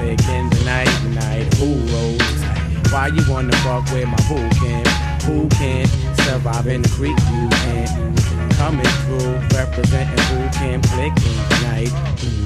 Big 0.00 0.20
in 0.30 0.48
the 0.50 0.62
night, 0.64 0.88
night, 1.14 1.52
who 1.54 1.74
rolls? 1.92 2.92
Why 2.92 3.08
you 3.08 3.22
wanna 3.28 3.56
fuck 3.58 3.84
with 3.92 4.06
my 4.06 4.16
boo 4.28 4.48
can? 4.60 4.84
Who 5.26 5.48
can 5.48 5.86
Surviving 6.28 6.82
the 6.82 6.88
creek, 6.90 7.16
you 7.30 7.48
and 7.72 8.37
coming 8.68 8.84
through, 8.84 9.32
representing 9.56 10.24
who 10.26 10.46
can 10.50 10.82
flick 10.82 11.14
night, 11.62 11.90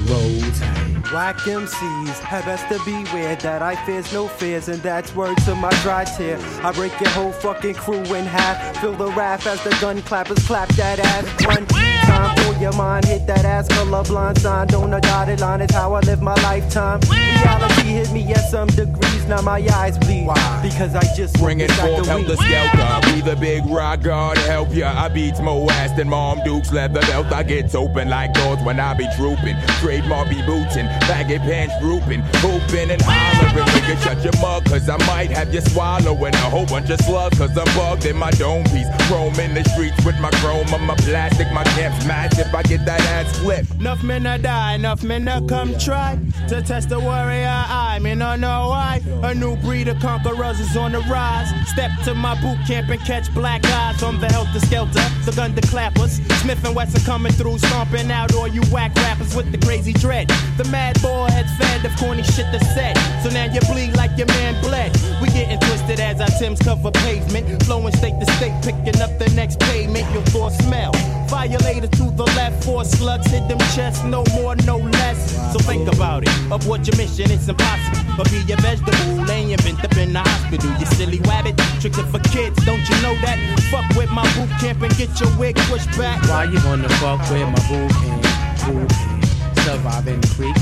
roll 0.07 0.39
tight. 0.53 1.11
Black 1.11 1.35
MCs 1.39 2.19
have 2.19 2.45
best 2.45 2.65
to 2.69 2.79
beware 2.85 3.35
that 3.35 3.61
I 3.61 3.75
fears 3.85 4.13
no 4.13 4.29
fears, 4.29 4.69
and 4.69 4.81
that's 4.81 5.13
word 5.13 5.35
to 5.39 5.53
my 5.53 5.69
dry 5.81 6.05
tear. 6.05 6.39
I 6.63 6.71
break 6.71 6.97
your 7.01 7.09
whole 7.09 7.33
fucking 7.33 7.73
crew 7.73 8.05
in 8.15 8.25
half. 8.25 8.79
Feel 8.79 8.93
the 8.93 9.11
wrath 9.11 9.45
as 9.45 9.61
the 9.65 9.75
gun 9.81 10.01
clappers 10.03 10.47
clap 10.47 10.69
that 10.75 10.99
ass. 10.99 11.25
One 11.45 11.65
time 12.13 12.35
for 12.37 12.59
your 12.61 12.73
mind, 12.73 13.05
hit 13.05 13.25
that 13.27 13.45
ass 13.45 13.67
colorblind 13.67 14.39
sign. 14.39 14.67
Don't 14.67 14.93
a 14.93 15.01
dotted 15.01 15.39
line 15.39 15.61
is 15.61 15.71
how 15.71 15.93
I 15.93 15.99
live 16.01 16.21
my 16.21 16.35
lifetime. 16.43 16.99
Reality 17.09 17.89
hit 17.99 18.11
me 18.11 18.33
at 18.33 18.49
some 18.49 18.67
degrees, 18.69 19.25
now 19.27 19.41
my 19.41 19.59
eyes 19.73 19.97
bleed. 19.97 20.27
Why? 20.27 20.59
Because 20.61 20.95
I 20.95 21.03
just 21.15 21.33
Bring 21.39 21.59
it 21.59 21.71
forth, 21.71 22.03
the 22.03 22.09
help 22.09 22.25
the 22.27 22.37
weed. 22.39 22.45
skelter. 22.45 23.13
Be 23.13 23.21
the 23.21 23.35
big 23.35 23.65
rock 23.65 24.01
god, 24.01 24.37
help 24.37 24.73
ya. 24.73 24.93
I 24.95 25.07
beats 25.09 25.39
more 25.39 25.71
ass 25.71 25.91
than 25.97 26.09
Mom 26.09 26.39
Duke's 26.43 26.71
leather 26.71 27.01
belt. 27.01 27.31
I 27.31 27.43
gets 27.43 27.75
open 27.75 28.09
like 28.09 28.33
doors 28.33 28.59
when 28.63 28.79
I 28.79 28.93
be 28.93 29.07
trooping. 29.17 29.57
Trademark 29.81 30.29
be 30.29 30.41
bootin', 30.45 30.87
baggy 31.07 31.39
pants 31.39 31.75
drooping, 31.81 32.21
hooping 32.43 32.91
and 32.91 33.01
hollering. 33.01 33.65
Nigga, 33.73 34.03
shut 34.03 34.23
your 34.23 34.37
mug, 34.41 34.65
cause 34.65 34.87
I 34.89 34.97
might 35.07 35.31
have 35.31 35.53
you 35.53 35.61
swallowing 35.61 36.33
a 36.33 36.49
whole 36.49 36.65
bunch 36.65 36.89
of 36.89 36.99
slugs, 37.01 37.37
cause 37.37 37.55
I'm 37.57 37.65
bugged 37.77 38.05
in 38.05 38.15
my 38.17 38.31
dome 38.31 38.63
piece. 38.65 38.87
Roaming 39.11 39.53
the 39.53 39.63
streets 39.71 40.03
with 40.05 40.19
my 40.19 40.31
chrome 40.41 40.73
on 40.73 40.81
my 40.85 40.95
plastic, 40.95 41.51
my 41.51 41.63
camp's 41.75 42.02
massive. 42.05 42.53
I 42.53 42.63
get 42.63 42.85
that 42.85 43.01
ass 43.01 43.37
flipped. 43.39 43.71
Enough 43.79 44.03
men 44.03 44.23
to 44.23 44.37
die, 44.37 44.73
enough 44.75 45.03
men 45.03 45.25
to 45.25 45.43
come 45.47 45.77
try 45.77 46.17
to 46.47 46.61
test 46.61 46.89
the 46.89 46.99
warrior 46.99 47.47
eye. 47.47 47.99
Men 48.01 48.19
don't 48.19 48.41
know 48.41 48.69
why. 48.69 49.01
A 49.23 49.33
new 49.33 49.55
breed 49.57 49.87
of 49.87 49.99
conquerors 49.99 50.59
is 50.59 50.75
on 50.75 50.91
the 50.91 50.99
rise. 51.01 51.49
Step 51.69 51.91
to 52.05 52.13
my 52.13 52.39
boot 52.41 52.57
camp 52.67 52.89
and 52.89 53.01
catch 53.01 53.33
black 53.33 53.65
eyes 53.65 54.03
on 54.03 54.19
the 54.19 54.27
helter 54.27 54.59
skelter, 54.59 55.03
the 55.25 55.33
gun 55.35 55.55
to 55.55 55.61
clappers. 55.61 56.19
Smif-N-Wessun 56.41 57.05
coming 57.05 57.31
through, 57.33 57.57
stomping 57.59 58.11
out 58.11 58.33
all 58.35 58.47
you 58.47 58.61
whack 58.71 58.95
rappers 58.95 59.35
with 59.35 59.51
the 59.51 59.57
crazy 59.57 59.93
dread. 59.93 60.27
The 60.57 60.65
mad 60.65 61.01
boy 61.01 61.27
heads 61.27 61.51
fed 61.57 61.85
of 61.85 61.95
corny 61.97 62.23
shit 62.23 62.51
to 62.51 62.59
set. 62.73 62.95
So 63.23 63.29
now 63.29 63.45
you 63.45 63.61
bleed 63.61 63.95
like 63.95 64.17
your 64.17 64.27
man 64.27 64.61
bled. 64.61 64.91
We 65.21 65.27
getting 65.27 65.59
twisted 65.59 65.99
as 65.99 66.21
our 66.21 66.27
Tims 66.39 66.59
cover 66.59 66.91
pavement. 66.91 67.63
Flowing 67.63 67.95
state 67.95 68.19
to 68.19 68.31
state, 68.33 68.53
picking 68.63 69.01
up 69.01 69.17
the 69.19 69.29
next 69.35 69.59
payment. 69.59 70.11
Your 70.13 70.23
thoughts 70.23 70.57
smell. 70.57 70.91
Violator 71.33 71.87
to 71.87 72.11
the 72.11 72.25
left, 72.37 72.63
four 72.63 72.85
slugs 72.85 73.25
hit 73.25 73.47
them 73.47 73.57
chests, 73.73 74.03
no 74.03 74.23
more, 74.35 74.55
no 74.67 74.77
less. 74.77 75.17
So 75.51 75.57
think 75.57 75.91
about 75.91 76.21
it. 76.21 76.29
Of 76.51 76.67
what 76.67 76.85
your 76.85 76.95
mission, 76.95 77.31
it's 77.31 77.47
impossible. 77.47 77.97
But 78.15 78.29
be 78.29 78.45
a 78.53 78.55
vegetable, 78.57 79.31
ain't 79.31 79.49
you 79.49 79.57
up 79.57 79.97
in 79.97 80.13
the 80.13 80.19
hospital. 80.19 80.69
You 80.79 80.85
silly 80.85 81.17
wabbit, 81.25 81.57
tricks 81.81 81.97
for 81.97 82.19
kids, 82.29 82.63
don't 82.65 82.87
you 82.87 82.95
know 83.01 83.15
that? 83.25 83.39
Fuck 83.71 83.97
with 83.97 84.11
my 84.11 84.21
boot 84.35 84.51
camp 84.61 84.83
and 84.83 84.95
get 84.95 85.09
your 85.19 85.35
wig 85.39 85.55
pushed 85.65 85.89
back. 85.97 86.21
Why 86.29 86.43
you 86.43 86.59
wanna 86.65 86.87
fuck 87.01 87.19
with 87.31 87.49
my 87.49 87.61
boo 87.67 87.89
camp? 87.97 88.21
Boo 88.67 88.85
camp. 88.93 89.25
Surviving 89.65 90.21
the 90.21 90.27
creek, 90.37 90.57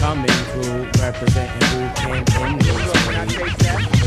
coming 0.00 0.38
through, 0.50 0.82
representing 1.00 1.62
in 1.70 2.58
this 2.58 3.97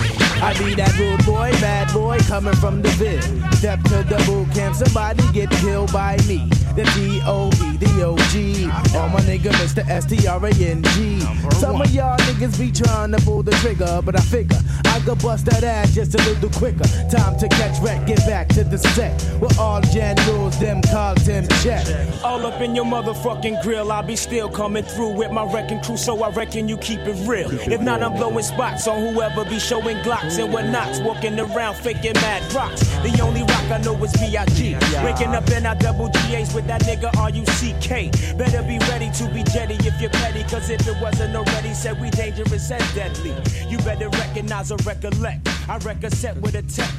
I 0.41 0.57
be 0.57 0.73
that 0.73 0.97
rude 0.97 1.23
boy, 1.23 1.51
bad 1.61 1.93
boy, 1.93 2.17
coming 2.27 2.55
from 2.55 2.81
the 2.81 2.89
vid. 2.97 3.21
Step 3.53 3.79
to 3.83 4.03
the 4.03 4.17
boot 4.25 4.51
camp, 4.55 4.75
somebody 4.75 5.21
get 5.33 5.51
killed 5.51 5.93
by 5.93 6.17
me. 6.27 6.49
The 6.75 6.83
G-O-E, 6.95 7.77
the 7.77 8.03
O-G. 8.03 8.65
All 8.97 9.09
my 9.09 9.19
nigga, 9.21 9.51
Mr. 9.61 9.87
S-T-R-A-N-G. 9.87 11.19
Some 11.59 11.79
of 11.79 11.91
y'all 11.91 12.17
niggas 12.17 12.57
be 12.57 12.71
trying 12.71 13.11
to 13.11 13.21
pull 13.23 13.43
the 13.43 13.51
trigger, 13.51 14.01
but 14.03 14.15
I 14.15 14.21
figure 14.21 14.57
I 14.85 14.99
could 15.01 15.21
bust 15.21 15.45
that 15.45 15.63
ass 15.63 15.93
just 15.93 16.15
a 16.15 16.17
little 16.17 16.49
quicker. 16.49 16.85
Time 17.11 17.37
to 17.37 17.47
catch 17.47 17.79
wreck, 17.81 18.07
get 18.07 18.25
back 18.25 18.47
to 18.49 18.63
the 18.63 18.79
set. 18.79 19.13
With 19.39 19.59
all 19.59 19.81
Jan 19.81 20.15
rules, 20.27 20.57
them 20.59 20.81
cards, 20.81 21.25
them 21.27 21.45
check. 21.61 21.85
All 22.23 22.43
up 22.47 22.61
in 22.61 22.73
your 22.73 22.85
motherfucking 22.85 23.61
grill, 23.61 23.91
I'll 23.91 24.01
be 24.01 24.15
still 24.15 24.49
coming 24.49 24.83
through 24.83 25.13
with 25.17 25.31
my 25.31 25.43
wrecking 25.53 25.81
crew, 25.81 25.97
so 25.97 26.23
I 26.23 26.29
reckon 26.31 26.67
you 26.67 26.77
keep 26.77 27.01
it 27.01 27.27
real. 27.27 27.51
If 27.51 27.81
not, 27.81 28.01
I'm 28.01 28.13
blowing 28.13 28.43
spots 28.43 28.87
on 28.87 29.13
whoever 29.13 29.45
be 29.45 29.59
showing 29.59 29.97
glocks 29.97 30.30
and 30.39 30.51
whatnots, 30.53 30.99
walking 30.99 31.39
around 31.39 31.75
faking 31.75 32.13
mad 32.13 32.41
rocks. 32.53 32.81
The 33.03 33.19
only 33.21 33.41
rock 33.41 33.65
I 33.71 33.77
know 33.79 34.03
is 34.03 34.13
B.I.G. 34.13 34.75
Waking 35.03 35.35
up 35.35 35.49
in 35.49 35.65
our 35.65 35.75
double 35.75 36.09
GAs 36.09 36.53
with 36.53 36.67
that 36.67 36.81
nigga 36.81 37.15
R-U-C-K. 37.17 38.11
Better 38.37 38.63
be 38.63 38.77
ready 38.89 39.11
to 39.11 39.29
be 39.33 39.43
jetty 39.43 39.75
if 39.87 39.99
you're 40.01 40.09
petty, 40.09 40.43
cause 40.43 40.69
if 40.69 40.87
it 40.87 40.97
wasn't 41.01 41.35
already 41.35 41.73
said 41.73 41.99
we 41.99 42.09
dangerous 42.09 42.71
and 42.71 42.83
deadly. 42.95 43.35
You 43.67 43.77
better 43.79 44.09
recognize 44.09 44.71
or 44.71 44.77
recollect. 44.85 45.47
I 45.69 45.77
a 46.03 46.09
set 46.09 46.37
with 46.37 46.55
a 46.55 46.63
tech 46.63 46.89